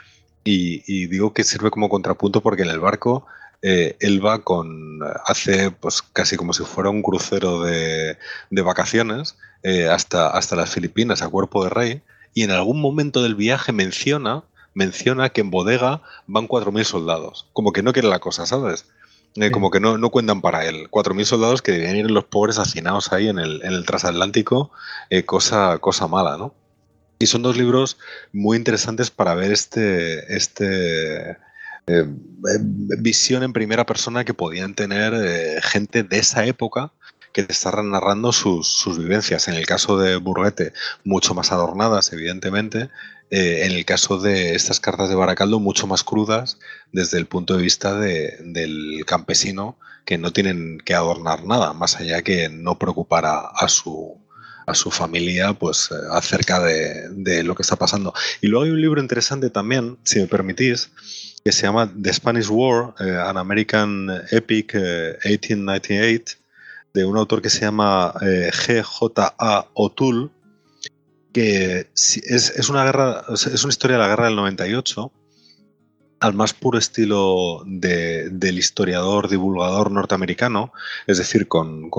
[0.43, 3.27] y, y, digo que sirve como contrapunto porque en el barco
[3.63, 8.17] eh, él va con, hace pues casi como si fuera un crucero de,
[8.51, 13.35] vacaciones eh, hasta, hasta las Filipinas a cuerpo de rey y en algún momento del
[13.35, 18.47] viaje menciona, menciona que en bodega van 4.000 soldados, como que no quiere la cosa,
[18.47, 18.87] ¿sabes?
[19.37, 20.89] Eh, como que no, no, cuentan para él.
[20.91, 24.73] 4.000 soldados que deben ir los pobres hacinados ahí en el, en el transatlántico,
[25.27, 26.55] cosa, cosa mala, ¿no?
[27.19, 27.99] Y son dos libros
[28.33, 31.37] muy interesantes para ver este, este,
[31.87, 32.07] eh,
[32.99, 36.93] visión en primera persona que podían tener eh, gente de esa época
[37.33, 39.49] que te estaban narrando sus, vivencias.
[39.49, 40.73] En el caso de Burguete,
[41.05, 42.91] mucho más adornadas, evidentemente.
[43.31, 46.59] Eh, en el caso de estas cartas de Baracaldo, mucho más crudas
[46.93, 52.23] desde el punto de vista del campesino, que no tienen que adornar nada, más allá
[52.23, 54.19] que no preocupar a, su,
[54.91, 58.13] familia pues acerca de, de, lo que está pasando.
[58.41, 60.91] Y luego hay un libro interesante también, si me permitís,
[61.45, 66.39] que se llama The Spanish War, eh, An American Epic 1898, eh,
[66.93, 69.69] de un autor que se llama eh, G.J.A.
[69.75, 70.29] O'Toole,
[71.33, 72.17] que es,
[72.57, 75.13] es, una guerra, es una historia de la guerra del 98
[76.21, 80.71] al más puro estilo del historiador divulgador norteamericano,
[81.07, 81.91] es decir, con,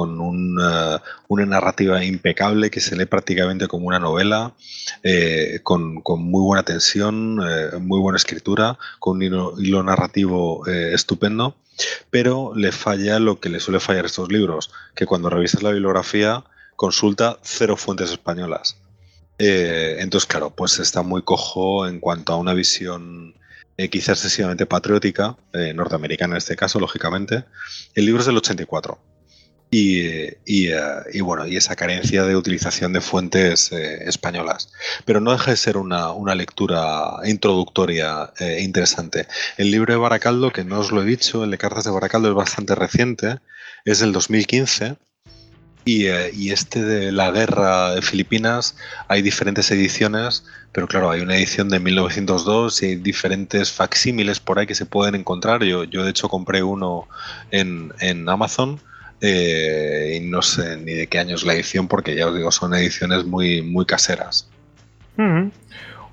[0.62, 4.54] eh, una narrativa impecable que se lee prácticamente como una novela,
[5.02, 9.24] eh, con, muy buena tensión, eh, muy buena escritura, con un
[9.58, 11.56] hilo, narrativo estupendo,
[12.12, 15.72] pero le falla lo que le suele fallar a estos libros, que cuando revisas la
[15.72, 16.44] bibliografía
[16.76, 18.78] consulta cero fuentes españolas.
[19.40, 23.34] entonces, claro, pues está muy cojo en cuanto a una visión
[23.82, 27.46] eh, quizás excesivamente patriótica, eh, norteamericana en este caso, lógicamente.
[27.96, 29.00] El libro es del 84.
[29.72, 34.72] Eh, y, bueno, y esa carencia de utilización de fuentes españolas.
[35.06, 39.28] Pero no deja de ser una, lectura introductoria interesante.
[39.58, 42.28] El libro de Baracaldo, que no os lo he dicho, el de Cartas de Baracaldo
[42.30, 43.40] es bastante reciente,
[43.86, 44.98] es del 2015
[45.86, 48.76] eh, y, este de la guerra de Filipinas,
[49.08, 54.60] hay diferentes ediciones, pero claro, hay una edición de 1902 y hay diferentes facsímiles por
[54.60, 55.64] ahí que se pueden encontrar.
[55.64, 57.08] Yo, yo de hecho compré uno
[57.52, 57.92] en,
[58.30, 58.80] Amazon
[59.24, 62.52] Eh, y no sé ni de qué año es la edición, porque ya os digo,
[62.52, 64.50] son ediciones muy, muy caseras.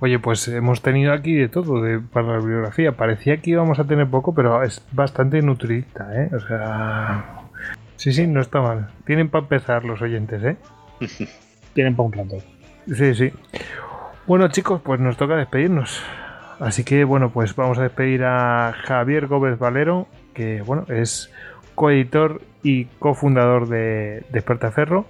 [0.00, 1.82] Oye, pues hemos tenido aquí de todo
[2.12, 2.92] para la bibliografía.
[2.92, 6.30] Parecía que íbamos a tener poco, pero es bastante nutrita, ¿eh?
[6.34, 7.47] O sea...
[7.98, 8.88] Sí, sí, no está mal.
[9.04, 10.56] Tienen para empezar los oyentes, ¿eh?
[11.74, 12.38] Tienen para un rato.
[12.86, 13.32] Sí, sí.
[14.26, 16.02] Bueno, chicos, pues nos toca despedirnos.
[16.60, 21.30] Así que, bueno, pues vamos a despedir a Javier Gómez Valero, que, bueno, es
[21.74, 25.06] coeditor y cofundador de Despertaferro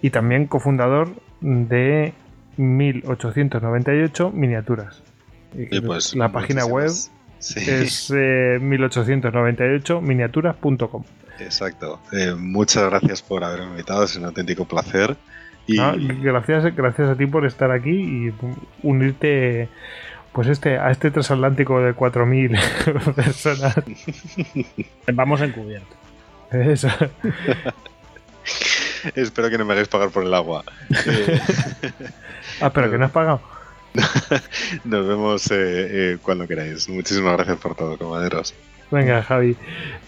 [0.00, 1.10] y también cofundador
[1.40, 2.14] de
[2.56, 5.02] 1898 Miniaturas.
[5.54, 6.90] Y pues, la página web
[7.38, 11.04] Sí, es eh, 1898miniaturas.com.
[11.40, 12.00] exacto.
[12.12, 15.16] Eh, muchas gracias por haberme invitado, es un auténtico placer.
[15.66, 18.34] Y Ah, gracias, gracias a ti por estar aquí y
[18.82, 19.68] unirte
[20.32, 23.76] pues este, a este transatlántico de 4.000 personas.
[25.12, 25.96] Vamos encubierto.
[26.50, 26.88] Eso.
[29.14, 30.64] espero que no me hagáis pagar por el agua.
[32.60, 33.40] Ah, pero que no has pagado.
[34.84, 36.88] nos vemos eh, eh, cuando queráis.
[36.88, 38.54] Muchísimas gracias por todo, comaderos.
[38.90, 39.56] Venga, Javi.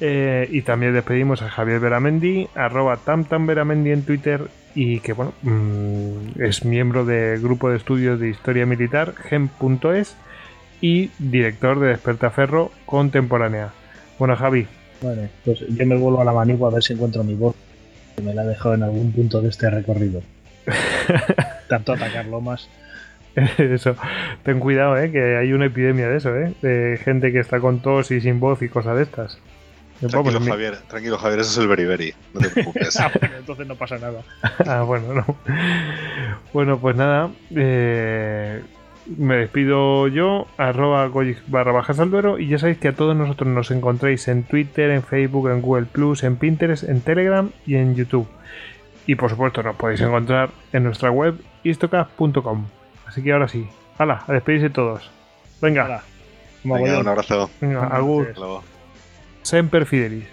[0.00, 6.40] Eh, y también despedimos a Javier Veramendi, arroba tamtamveramendi en Twitter y que, bueno, mm,
[6.42, 10.16] es miembro del grupo de estudios de historia militar, gem.es
[10.80, 13.70] y director de Despertaferro Contemporánea.
[14.18, 14.66] Bueno, Javi,
[15.02, 17.54] Vale, pues yo me vuelvo a la manigua a ver si encuentro mi voz.
[18.16, 20.22] Que me la he dejado en algún punto de este recorrido.
[21.68, 22.68] Tanto atacar lomas.
[23.58, 23.96] Eso,
[24.42, 25.10] ten cuidado, ¿eh?
[25.10, 26.52] que hay una epidemia de eso, ¿eh?
[26.62, 29.38] de gente que está con tos y sin voz y cosas de estas.
[30.08, 32.14] Tranquilo, Javier, tranquilo, Javier, eso es el beriberi.
[32.32, 32.96] No te preocupes.
[33.00, 34.22] Ah, bueno, entonces no pasa nada.
[34.66, 35.36] Ah, bueno, no.
[36.54, 37.30] Bueno, pues nada.
[37.54, 38.62] eh,
[39.16, 41.10] me despido yo, arroba
[41.48, 44.90] barra bajas al duero, y ya sabéis que a todos nosotros nos encontréis en Twitter,
[44.90, 48.28] en Facebook, en Google Plus, en Pinterest, en Telegram y en YouTube.
[49.06, 52.66] Y por supuesto nos podéis encontrar en nuestra web istocast.com.
[53.10, 55.10] Así que ahora sí, hala, a despedirse todos.
[55.60, 56.00] Venga.
[56.62, 57.50] Venga, un abrazo.
[57.60, 58.62] venga, luego.
[59.42, 60.28] Semper Fidelis.